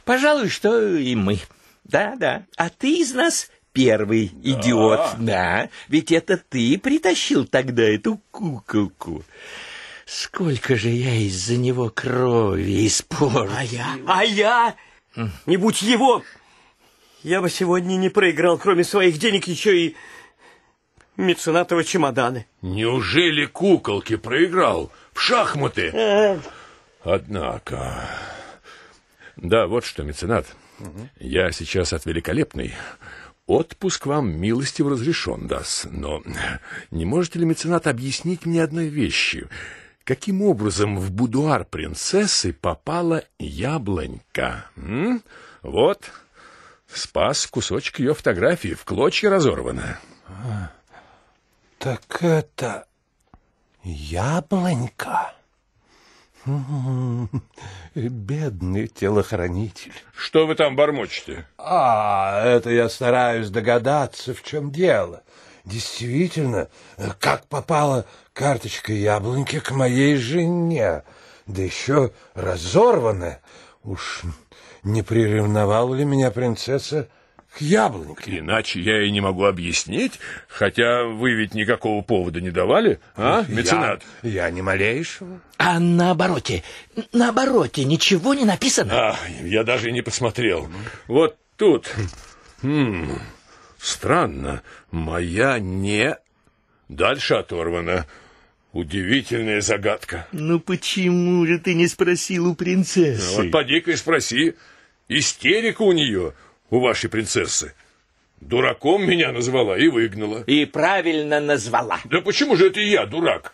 Пожалуй, 0.03 0.49
что 0.49 0.85
и 0.97 1.15
мы. 1.15 1.39
Да, 1.85 2.15
да. 2.17 2.45
А 2.57 2.67
ты 2.69 2.99
из 2.99 3.13
нас 3.13 3.49
первый 3.71 4.25
идиот. 4.43 5.15
Да, 5.19 5.69
ведь 5.87 6.11
это 6.11 6.35
ты 6.35 6.77
притащил 6.77 7.45
тогда 7.45 7.83
эту 7.83 8.21
куколку. 8.31 9.23
Сколько 10.11 10.75
же 10.75 10.89
я 10.89 11.15
из-за 11.15 11.55
него 11.55 11.89
крови 11.89 12.85
испортил. 12.85 13.49
А 13.55 13.63
я? 13.63 13.97
А 14.05 14.25
я? 14.25 14.75
Не 15.45 15.55
будь 15.55 15.81
его, 15.81 16.21
я 17.23 17.39
бы 17.39 17.49
сегодня 17.49 17.95
не 17.95 18.09
проиграл, 18.09 18.57
кроме 18.57 18.83
своих 18.83 19.17
денег, 19.19 19.47
еще 19.47 19.79
и 19.79 19.95
меценатовы 21.15 21.85
чемоданы. 21.85 22.45
Неужели 22.61 23.45
куколки 23.45 24.17
проиграл 24.17 24.91
в 25.13 25.21
шахматы? 25.21 26.41
Однако... 27.05 28.09
Да, 29.37 29.65
вот 29.65 29.85
что, 29.85 30.03
меценат. 30.03 30.45
Я 31.21 31.53
сейчас 31.53 31.93
от 31.93 32.05
великолепной. 32.05 32.73
Отпуск 33.45 34.07
вам 34.07 34.37
милостиво 34.37 34.91
разрешен, 34.91 35.47
даст. 35.47 35.87
Но 35.89 36.21
не 36.91 37.05
можете 37.05 37.39
ли, 37.39 37.45
меценат, 37.45 37.87
объяснить 37.87 38.45
мне 38.45 38.61
одной 38.61 38.87
вещи? 38.87 39.47
Каким 40.03 40.41
образом 40.41 40.97
в 40.97 41.11
будуар 41.11 41.63
принцессы 41.63 42.53
попала 42.53 43.23
яблонька? 43.37 44.65
М? 44.75 45.21
Вот, 45.61 46.11
спас 46.91 47.45
кусочек 47.45 47.99
ее 47.99 48.15
фотографии, 48.15 48.73
в 48.73 48.83
клочья 48.83 49.29
разорвана. 49.29 49.99
А, 50.27 50.71
так 51.77 52.01
это 52.21 52.87
яблонька? 53.83 55.35
М-м-м, 56.47 57.29
Бедный 57.93 58.87
телохранитель. 58.87 59.93
Что 60.17 60.47
вы 60.47 60.55
там 60.55 60.75
бормочете? 60.75 61.45
А, 61.59 62.43
это 62.43 62.71
я 62.71 62.89
стараюсь 62.89 63.49
догадаться, 63.49 64.33
в 64.33 64.41
чем 64.41 64.71
дело. 64.71 65.21
Действительно, 65.65 66.69
как 67.19 67.45
попала 67.47 68.05
карточка 68.33 68.93
яблоньки 68.93 69.59
к 69.59 69.71
моей 69.71 70.15
жене, 70.15 71.03
да 71.45 71.61
еще 71.61 72.11
разорванная. 72.33 73.41
Уж 73.83 74.21
не 74.83 75.03
приревновала 75.03 75.93
ли 75.93 76.05
меня 76.05 76.31
принцесса 76.31 77.07
к 77.55 77.61
яблоньке? 77.61 78.39
Иначе 78.39 78.79
я 78.79 79.03
и 79.03 79.11
не 79.11 79.21
могу 79.21 79.45
объяснить, 79.45 80.19
хотя 80.47 81.03
вы 81.03 81.33
ведь 81.33 81.53
никакого 81.53 82.01
повода 82.01 82.41
не 82.41 82.51
давали, 82.51 82.99
а, 83.15 83.43
меценат? 83.47 84.01
Я, 84.23 84.45
я 84.45 84.51
не 84.51 84.61
малейшего. 84.61 85.41
А 85.57 85.79
на 85.79 86.11
обороте, 86.11 86.63
на 87.11 87.29
обороте 87.29 87.83
ничего 87.83 88.33
не 88.33 88.45
написано? 88.45 89.11
А, 89.11 89.15
я 89.43 89.63
даже 89.63 89.89
и 89.89 89.91
не 89.91 90.01
посмотрел. 90.01 90.69
Вот 91.07 91.37
тут. 91.57 91.91
Хм, 92.61 93.19
странно. 93.81 94.61
Моя 94.91 95.59
не... 95.59 96.17
Дальше 96.87 97.35
оторвана. 97.35 98.05
Удивительная 98.73 99.61
загадка. 99.61 100.27
Ну 100.31 100.59
почему 100.59 101.45
же 101.45 101.59
ты 101.59 101.73
не 101.73 101.87
спросил 101.87 102.47
у 102.47 102.55
принцессы? 102.55 103.35
Вот 103.35 103.51
поди-ка 103.51 103.91
и 103.91 103.95
спроси. 103.95 104.55
Истерика 105.07 105.81
у 105.81 105.91
нее, 105.91 106.33
у 106.69 106.79
вашей 106.79 107.09
принцессы. 107.09 107.73
Дураком 108.39 109.05
меня 109.05 109.31
назвала 109.31 109.77
и 109.77 109.87
выгнала. 109.87 110.43
И 110.47 110.65
правильно 110.65 111.39
назвала. 111.39 111.99
Да 112.05 112.21
почему 112.21 112.55
же 112.55 112.67
это 112.67 112.79
я 112.79 113.05
дурак? 113.05 113.53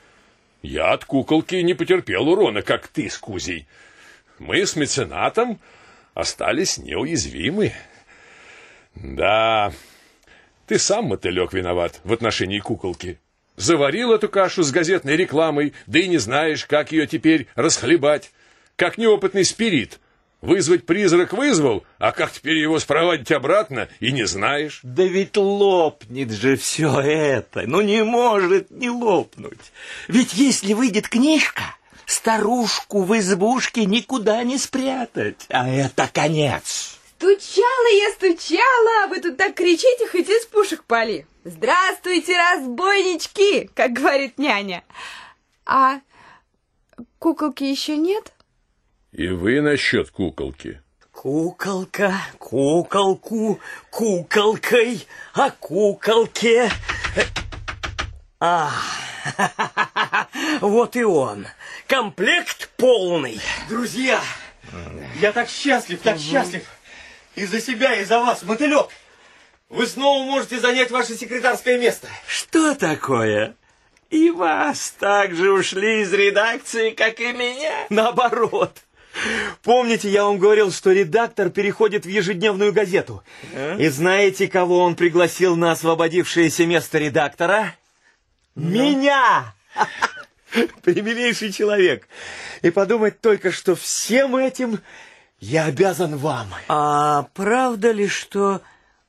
Я 0.61 0.93
от 0.93 1.05
куколки 1.05 1.55
не 1.55 1.73
потерпел 1.73 2.27
урона, 2.27 2.61
как 2.61 2.87
ты 2.87 3.09
с 3.09 3.17
Кузей. 3.17 3.67
Мы 4.39 4.65
с 4.65 4.75
меценатом 4.75 5.59
остались 6.13 6.77
неуязвимы. 6.77 7.73
Да, 8.95 9.71
ты 10.67 10.77
сам, 10.77 11.05
мотылек, 11.05 11.53
виноват 11.53 12.01
в 12.03 12.13
отношении 12.13 12.59
куколки. 12.59 13.19
Заварил 13.55 14.13
эту 14.13 14.29
кашу 14.29 14.63
с 14.63 14.71
газетной 14.71 15.15
рекламой, 15.15 15.73
да 15.87 15.99
и 15.99 16.07
не 16.07 16.17
знаешь, 16.17 16.65
как 16.65 16.91
ее 16.91 17.07
теперь 17.07 17.47
расхлебать. 17.55 18.31
Как 18.75 18.99
неопытный 18.99 19.45
спирит. 19.45 19.99
Вызвать 20.41 20.85
призрак 20.85 21.33
вызвал, 21.33 21.83
а 21.97 22.11
как 22.11 22.31
теперь 22.31 22.57
его 22.57 22.77
спроводить 22.77 23.31
обратно, 23.31 23.89
и 23.99 24.11
не 24.11 24.27
знаешь. 24.27 24.81
Да 24.83 25.03
ведь 25.03 25.35
лопнет 25.35 26.31
же 26.31 26.57
все 26.57 26.99
это. 26.99 27.63
Ну 27.65 27.81
не 27.81 28.03
может 28.03 28.69
не 28.69 28.91
лопнуть. 28.91 29.71
Ведь 30.07 30.35
если 30.35 30.73
выйдет 30.73 31.09
книжка, 31.09 31.63
старушку 32.05 33.01
в 33.01 33.17
избушке 33.17 33.85
никуда 33.85 34.43
не 34.43 34.59
спрятать. 34.59 35.47
А 35.49 35.67
это 35.67 36.07
конец. 36.13 36.96
Стучала 37.17 37.91
я, 37.99 38.11
стучала, 38.11 39.03
а 39.03 39.07
вы 39.07 39.19
тут 39.19 39.37
так 39.37 39.55
кричите, 39.55 40.07
хоть 40.07 40.29
из 40.29 40.45
пушек 40.45 40.83
пали. 40.83 41.25
Здравствуйте, 41.43 42.37
разбойнички, 42.37 43.71
как 43.73 43.93
говорит 43.93 44.37
няня. 44.37 44.83
А 45.65 46.01
куколки 47.17 47.63
еще 47.63 47.97
нет? 47.97 48.33
И 49.13 49.29
вы 49.29 49.61
насчет 49.61 50.11
куколки. 50.11 50.79
Куколка, 51.11 52.13
куколку, 52.37 53.59
куколкой, 53.89 55.07
а 55.33 55.49
куколке... 55.49 56.69
А, 58.39 58.71
вот 60.61 60.95
и 60.95 61.03
он. 61.03 61.47
Комплект 61.87 62.69
полный. 62.77 63.41
Друзья, 63.67 64.21
я 65.19 65.31
так 65.31 65.49
счастлив, 65.49 65.99
так 66.03 66.19
счастлив. 66.19 66.63
Из-за 67.37 67.61
себя, 67.61 67.93
из-за 68.01 68.19
вас, 68.19 68.41
мотылек. 68.41 68.87
Вы 69.69 69.85
снова 69.85 70.25
можете 70.25 70.59
занять 70.59 70.89
ваше 70.89 71.15
секретарское 71.15 71.77
место. 71.77 72.07
Что 72.27 72.73
такое? 72.73 73.55
И 74.09 74.31
вас 74.31 74.95
также 74.97 75.51
ушли 75.51 76.01
из 76.01 76.11
редакции, 76.11 76.89
как 76.89 77.19
и 77.19 77.31
меня? 77.33 77.85
Наоборот. 77.91 78.75
Помните, 79.61 80.09
я 80.09 80.23
вам 80.23 80.39
говорил, 80.39 80.71
что 80.71 80.91
редактор 80.91 81.51
переходит 81.51 82.05
в 82.05 82.09
ежедневную 82.09 82.73
газету? 82.73 83.23
А? 83.53 83.77
И 83.77 83.87
знаете, 83.89 84.47
кого 84.47 84.79
он 84.79 84.95
пригласил 84.95 85.55
на 85.55 85.73
освободившееся 85.73 86.65
место 86.65 86.97
редактора? 86.97 87.75
Меня! 88.55 89.53
Примилейший 90.81 91.51
человек. 91.51 92.07
И 92.63 92.71
подумать 92.71 93.21
только, 93.21 93.51
что 93.51 93.75
всем 93.75 94.35
этим 94.37 94.79
я 95.39 95.65
обязан 95.65 96.17
вам. 96.17 96.47
А 96.67 97.23
правда 97.33 97.91
ли, 97.91 98.07
что 98.07 98.61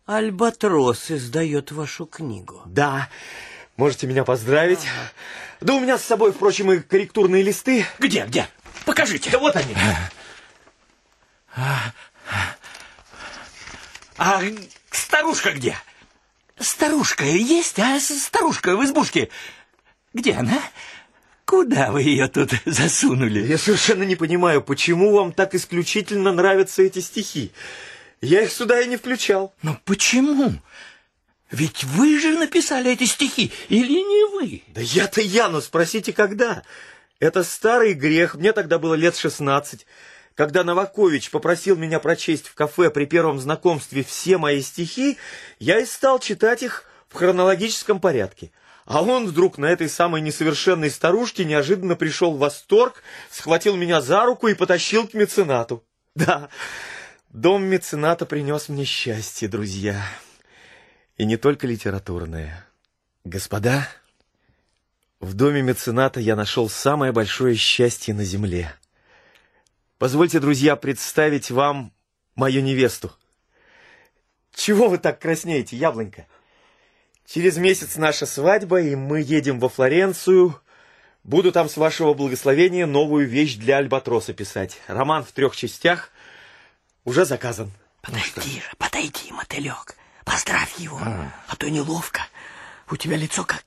Альбатрос 0.07 1.11
издает 1.11 1.73
вашу 1.73 2.07
книгу? 2.07 2.63
Да, 2.67 3.09
Можете 3.79 4.09
меня 4.09 4.25
поздравить. 4.25 4.81
Да 5.61 5.75
у 5.75 5.81
меня 5.81 5.99
с 5.99 6.05
собой, 6.05 6.33
впрочем, 6.33 6.73
и 6.73 6.81
корректурные 6.81 7.45
листы. 7.45 7.87
Где, 8.01 8.27
где? 8.27 8.49
Покажите. 8.85 9.31
Да 9.31 9.39
вот 9.39 9.55
они. 9.55 9.77
А 14.17 14.43
старушка 14.91 15.53
где? 15.53 15.77
Старушка 16.59 17.23
есть, 17.23 17.79
а 17.79 18.01
старушка 18.01 18.77
в 18.77 18.85
избушке? 18.85 19.31
Где 20.13 20.35
она? 20.35 20.61
Куда 21.49 21.93
вы 21.93 22.02
ее 22.02 22.28
тут 22.28 22.51
засунули? 22.67 23.41
Я 23.41 23.57
совершенно 23.57 24.02
не 24.02 24.17
понимаю, 24.17 24.60
почему 24.60 25.12
вам 25.12 25.33
так 25.33 25.55
исключительно 25.55 26.31
нравятся 26.31 26.83
эти 26.83 26.99
стихи. 26.99 27.52
Я 28.20 28.43
их 28.43 28.52
сюда 28.52 28.83
и 28.83 28.86
не 28.86 28.99
включал. 28.99 29.55
Но 29.62 29.81
почему? 29.86 30.52
Ведь 31.51 31.85
вы 31.85 32.20
же 32.20 32.36
написали 32.36 32.93
эти 32.93 33.05
стихи, 33.05 33.51
или 33.70 33.94
не 33.94 34.36
вы? 34.36 34.62
Да 34.75 34.83
я-то 34.83 35.23
я, 35.23 35.49
но 35.49 35.62
спросите, 35.62 36.12
когда? 36.12 36.65
Это 37.18 37.43
старый 37.44 37.94
грех, 37.94 38.35
мне 38.35 38.52
тогда 38.52 38.78
было 38.78 38.93
лет 38.93 39.17
шестнадцать. 39.17 39.86
Когда 40.35 40.65
Новакович 40.65 41.31
попросил 41.31 41.77
меня 41.77 41.99
прочесть 41.99 42.47
в 42.47 42.55
кафе 42.55 42.91
при 42.91 43.07
первом 43.07 43.39
знакомстве 43.39 44.05
все 44.05 44.36
мои 44.36 44.60
стихи, 44.60 45.17
я 45.59 45.81
и 45.81 45.86
стал 45.86 46.18
читать 46.18 46.62
их 46.62 46.85
в 47.09 47.15
хронологическом 47.15 48.01
порядке. 48.01 48.51
А 48.89 49.02
он 49.02 49.26
вдруг 49.26 49.58
на 49.58 49.67
этой 49.67 49.89
самой 49.89 50.23
несовершенной 50.23 50.91
старушке 50.91 51.44
неожиданно 51.44 51.94
пришел 51.94 52.34
в 52.34 52.39
восторг, 52.39 53.02
схватил 53.31 53.76
меня 53.76 54.00
за 54.00 54.25
руку 54.25 54.49
и 54.49 54.55
потащил 54.55 55.07
к 55.07 55.15
меценату. 55.15 55.84
Да, 56.15 56.49
дом 57.28 57.62
мецената 57.62 58.26
принес 58.26 58.68
мне 58.68 58.84
счастье, 58.84 59.47
друзья. 59.47 60.02
И 61.17 61.25
не 61.25 61.36
только 61.36 61.68
литературное. 61.68 62.67
Господа, 63.23 63.86
в 65.20 65.34
доме 65.34 65.62
мецената 65.62 66.18
я 66.18 66.34
нашел 66.34 66.68
самое 66.68 67.12
большое 67.12 67.55
счастье 67.55 68.15
на 68.15 68.25
земле— 68.25 68.75
Позвольте, 69.99 70.39
друзья, 70.39 70.76
представить 70.76 71.50
вам 71.50 71.92
мою 72.36 72.62
невесту. 72.62 73.12
Чего 74.55 74.89
вы 74.89 74.99
так 74.99 75.20
краснеете, 75.20 75.76
яблонька? 75.76 76.28
Через 77.29 77.59
месяц 77.59 77.97
наша 77.97 78.25
свадьба, 78.25 78.81
и 78.81 78.97
мы 78.97 79.21
едем 79.21 79.61
во 79.61 79.69
Флоренцию. 79.69 80.59
Буду 81.25 81.53
там, 81.53 81.69
с 81.69 81.77
вашего 81.77 82.15
благословения, 82.15 82.87
новую 82.87 83.29
вещь 83.29 83.57
для 83.57 83.77
Альбатроса 83.77 84.33
писать. 84.33 84.81
Роман 84.87 85.25
в 85.25 85.33
трех 85.33 85.55
частях 85.55 86.11
уже 87.05 87.27
заказан. 87.27 87.71
Подойди 88.01 88.61
же, 88.61 88.73
подойди, 88.79 89.31
мотылек. 89.31 89.95
Поздравь 90.25 90.79
его, 90.79 90.99
а. 91.03 91.31
а 91.49 91.57
то 91.57 91.69
неловко. 91.69 92.23
У 92.91 92.97
тебя 92.97 93.19
лицо 93.19 93.45
как 93.45 93.63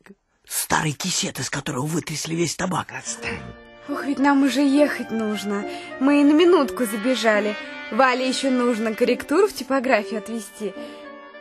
старый 0.47 0.93
кисет, 0.93 1.39
из 1.39 1.51
которого 1.51 1.85
вытрясли 1.85 2.33
весь 2.33 2.55
табак. 2.55 2.91
Отстань. 2.91 3.43
Ох, 3.89 4.05
ведь 4.05 4.17
нам 4.17 4.41
уже 4.41 4.61
ехать 4.61 5.11
нужно. 5.11 5.69
Мы 5.99 6.21
и 6.21 6.23
на 6.23 6.31
минутку 6.31 6.85
забежали. 6.85 7.55
Вале 7.91 8.27
еще 8.27 8.49
нужно 8.49 8.95
корректуру 8.95 9.47
в 9.47 9.53
типографию 9.53 10.17
отвезти. 10.17 10.73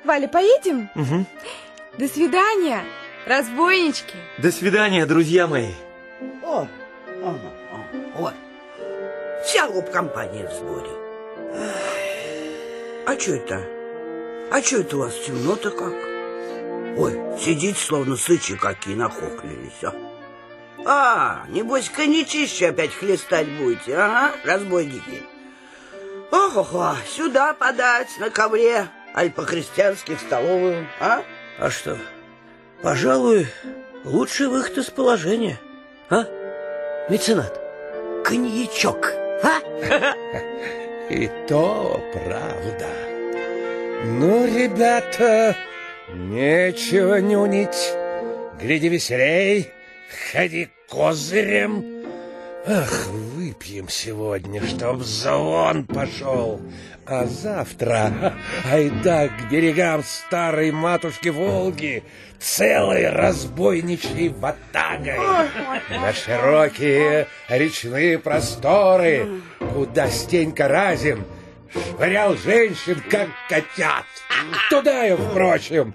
Валя, 0.05 0.29
поедем? 0.29 0.91
Угу. 0.95 1.27
До 2.01 2.09
свидания, 2.09 2.83
разбойнички. 3.27 4.17
До 4.39 4.51
свидания, 4.51 5.05
друзья 5.05 5.47
мои. 5.47 5.73
О, 6.43 6.67
о, 7.23 7.39
о, 8.17 8.29
о. 8.29 8.33
Вся 9.45 9.69
компания 9.93 10.49
в 10.49 10.53
сборе. 10.55 10.89
А 13.07 13.21
что 13.21 13.35
это? 13.35 13.67
А 14.51 14.63
что 14.63 14.79
это 14.79 14.97
у 14.97 15.01
вас 15.01 15.15
темно-то 15.27 15.71
как? 15.71 15.93
Ой, 16.99 17.21
сидите, 17.39 17.79
словно 17.79 18.17
сычи 18.17 18.57
какие 18.57 18.95
нахохлились, 18.95 19.85
а? 19.85 19.95
А, 20.87 21.45
небось, 21.51 21.91
коньячище 21.91 22.69
опять 22.71 22.95
хлестать 22.95 23.51
будете, 23.59 23.95
ага, 23.95 24.33
разбойники. 24.45 25.23
Ох-охо, 26.31 26.97
сюда 27.15 27.53
подать, 27.53 28.09
на 28.19 28.31
ковре, 28.31 28.89
аль 29.15 29.31
по-христиански 29.31 30.15
в 30.15 30.21
столовую, 30.23 30.89
а? 30.99 31.23
А 31.61 31.69
что, 31.69 31.99
пожалуй, 32.83 33.47
лучший 34.05 34.49
выход 34.49 34.79
из 34.79 34.87
положения, 34.87 35.61
а? 36.09 36.25
Меценат, 37.11 37.61
коньячок, 38.25 39.13
а? 39.43 39.61
И 41.11 41.31
то 41.47 42.03
правда. 42.15 42.89
Ну, 44.07 44.47
ребята, 44.47 45.55
нечего 46.09 47.21
нюнить. 47.21 47.93
Гляди 48.59 48.89
веселей, 48.89 49.71
ходи 50.33 50.71
козырем. 50.89 52.07
Ах, 52.67 53.09
выпьем 53.09 53.91
сегодня, 53.91 54.67
чтоб 54.67 55.03
звон 55.03 55.85
пошел. 55.85 56.59
А 57.13 57.27
завтра, 57.27 58.35
айда 58.71 59.27
к 59.27 59.51
берегам 59.51 60.05
старой 60.05 60.71
матушки 60.71 61.29
Волги, 61.29 62.05
целой 62.39 63.11
разбойничьей 63.11 64.29
ватагой. 64.29 65.19
На 65.91 66.13
широкие 66.13 67.27
речные 67.49 68.17
просторы, 68.21 69.27
куда 69.75 70.07
Стенька 70.07 70.69
Разин 70.69 71.25
швырял 71.73 72.37
женщин, 72.37 73.03
как 73.11 73.27
котят. 73.49 74.05
Туда 74.71 75.09
и, 75.09 75.17
впрочем, 75.17 75.93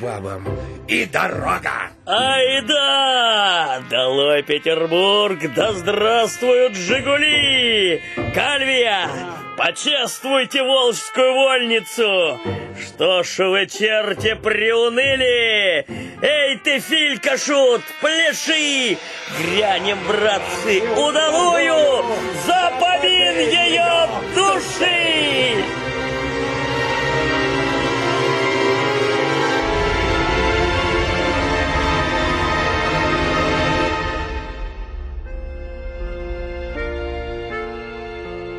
бабам 0.00 0.48
и 0.88 1.04
дорога. 1.04 1.92
Ай 2.06 2.60
да! 2.66 3.82
Долой 3.88 4.42
Петербург! 4.42 5.38
Да 5.54 5.72
здравствуют 5.74 6.74
Жигули! 6.74 8.02
Кальвия! 8.34 9.45
Почествуйте 9.56 10.62
Волжскую 10.62 11.32
вольницу! 11.34 12.38
Что 12.78 13.22
ж 13.22 13.38
вы, 13.38 13.66
черти, 13.66 14.34
приуныли? 14.34 15.86
Эй 16.20 16.58
ты, 16.58 16.78
Филька, 16.78 17.38
шут, 17.38 17.80
пляши! 18.02 18.98
Грянем, 19.40 19.98
братцы, 20.06 20.82
удалую! 20.92 22.04
За 22.46 22.70
помин 22.78 23.38
ее 23.38 24.08
души! 24.34 25.64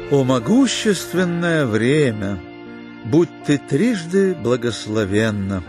О 0.09 0.23
могущественное 0.23 1.65
время, 1.65 2.39
будь 3.03 3.27
ты 3.45 3.57
трижды 3.57 4.35
благословенна. 4.35 5.65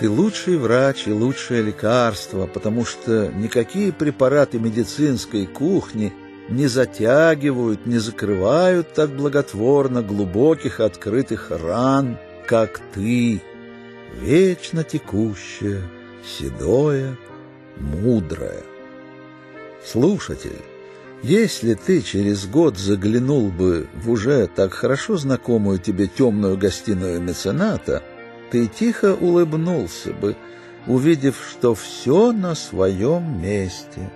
Ты 0.00 0.10
лучший 0.10 0.56
врач 0.56 1.06
и 1.06 1.12
лучшее 1.12 1.62
лекарство, 1.62 2.48
потому 2.48 2.84
что 2.84 3.28
никакие 3.28 3.92
препараты 3.92 4.58
медицинской 4.58 5.46
кухни 5.46 6.12
не 6.48 6.66
затягивают, 6.66 7.86
не 7.86 7.98
закрывают 7.98 8.92
так 8.92 9.10
благотворно 9.10 10.02
глубоких 10.02 10.80
открытых 10.80 11.52
ран, 11.52 12.18
как 12.48 12.80
ты, 12.92 13.40
вечно 14.20 14.82
текущее, 14.82 15.82
седое, 16.24 17.16
мудрое. 17.76 18.64
Слушатель, 19.86 20.58
если 21.22 21.74
ты 21.74 22.00
через 22.00 22.46
год 22.46 22.78
заглянул 22.78 23.48
бы 23.48 23.88
в 23.94 24.10
уже 24.10 24.46
так 24.46 24.72
хорошо 24.72 25.16
знакомую 25.16 25.78
тебе 25.78 26.06
темную 26.06 26.56
гостиную 26.56 27.20
мецената, 27.20 28.02
ты 28.50 28.66
тихо 28.66 29.14
улыбнулся 29.14 30.12
бы, 30.12 30.36
увидев, 30.86 31.36
что 31.50 31.74
все 31.74 32.32
на 32.32 32.54
своем 32.54 33.42
месте. 33.42 34.10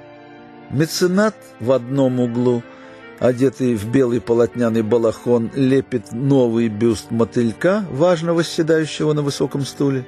Меценат 0.71 1.37
в 1.61 1.73
одном 1.73 2.21
углу, 2.21 2.63
одетый 3.19 3.75
в 3.75 3.87
белый 3.91 4.21
полотняный 4.21 4.83
балахон, 4.83 5.51
лепит 5.55 6.13
новый 6.13 6.69
бюст 6.69 7.11
мотылька, 7.11 7.85
важно 7.91 8.33
восседающего 8.33 9.13
на 9.13 9.23
высоком 9.23 9.67
стуле. 9.67 10.07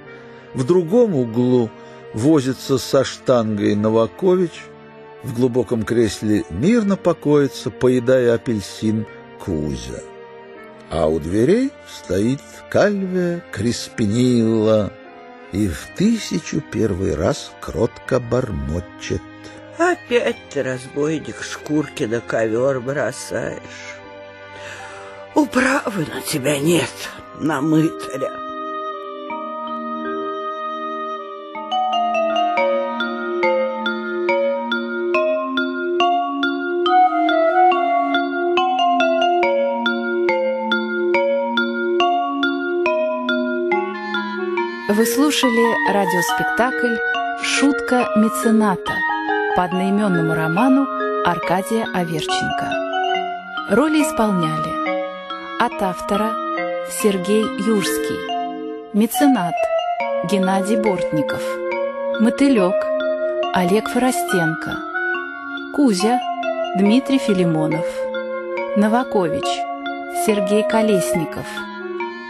В 0.55 0.65
другом 0.65 1.15
углу 1.15 1.71
возится 2.15 2.79
со 2.79 3.05
штангой 3.05 3.75
Новакович— 3.75 4.53
в 5.23 5.35
глубоком 5.35 5.83
кресле 5.83 6.45
мирно 6.51 6.97
покоится, 6.97 7.71
поедая 7.71 8.35
апельсин, 8.35 9.07
Кузя. 9.39 10.03
А 10.91 11.09
у 11.09 11.19
дверей 11.19 11.71
стоит 11.89 12.41
Кальвия 12.71 13.43
Криспинилла 13.51 14.93
и 15.53 15.69
в 15.69 15.89
тысячу 15.97 16.61
первый 16.61 17.15
раз 17.15 17.53
кротко 17.61 18.21
бормочет. 18.21 19.23
Опять 19.79 20.37
ты, 20.51 20.63
разбойник, 20.63 21.43
шкурки 21.43 22.05
на 22.05 22.21
ковер 22.21 22.81
бросаешь. 22.81 23.61
Управы 25.35 26.07
на 26.13 26.23
тебя 26.23 26.59
нет, 26.59 26.91
на 27.41 27.61
Вы 44.89 45.05
слушали 45.05 45.91
радиоспектакль 45.93 46.95
«Шутка 47.43 48.09
мецената» 48.15 48.93
по 49.57 49.65
одноименному 49.65 50.33
роману 50.33 50.87
Аркадия 51.25 51.89
Аверченко. 51.93 52.71
Роли 53.71 54.03
исполняли 54.03 54.73
от 55.61 55.83
автора 55.83 56.31
Сергей 57.03 57.43
Юрский, 57.67 58.93
меценат 58.93 59.55
Геннадий 60.31 60.77
Бортников, 60.77 61.43
мотылек 62.21 62.77
Олег 63.55 63.89
Форостенко, 63.89 64.77
Кузя 65.75 66.21
Дмитрий 66.79 67.19
Филимонов, 67.19 67.87
Новакович 68.77 69.49
Сергей 70.25 70.63
Колесников, 70.63 71.47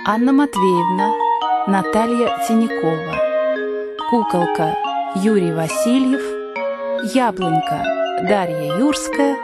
Анна 0.06 0.32
Матвеевна 0.32 1.25
Наталья 1.68 2.38
Тинякова, 2.46 3.16
Куколка 4.08 4.76
Юрий 5.16 5.52
Васильев, 5.52 6.22
Яблонька 7.12 7.82
Дарья 8.22 8.78
Юрская, 8.78 9.36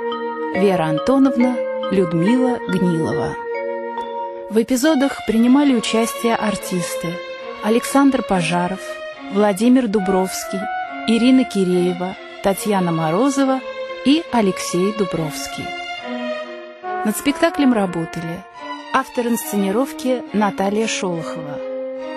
Вера 0.55 0.85
Антоновна 0.85 1.57
Людмила 1.91 2.61
Гнилова. 2.69 3.35
В 4.51 4.63
эпизодах 4.63 5.27
принимали 5.27 5.75
участие 5.75 6.37
артисты 6.37 7.09
Александр 7.65 8.23
Пожаров, 8.23 8.81
Владимир 9.33 9.89
Дубровский, 9.89 10.61
Ирина 11.09 11.43
Киреева, 11.43 12.15
Татьяна 12.45 12.93
Морозова 12.93 13.59
и 14.05 14.23
Алексей 14.31 14.93
Дубровский. 14.97 15.67
Над 17.05 17.17
спектаклем 17.17 17.73
работали 17.73 18.45
автор 18.95 19.27
инсценировки 19.27 20.23
Наталья 20.33 20.87
Шолохова, 20.87 21.72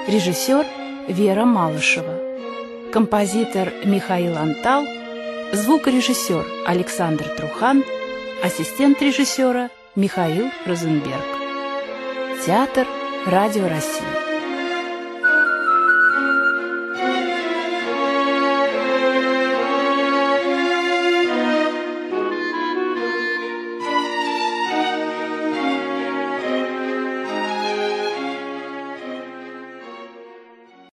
режиссер 0.07 0.65
Вера 1.07 1.45
Малышева, 1.45 2.19
композитор 2.91 3.73
Михаил 3.85 4.37
Антал, 4.37 4.83
звукорежиссер 5.51 6.45
Александр 6.67 7.27
Трухан, 7.35 7.83
ассистент 8.43 9.01
режиссера 9.01 9.69
Михаил 9.95 10.49
Розенберг. 10.65 11.25
Театр 12.45 12.85
«Радио 13.25 13.67
России». 13.67 14.24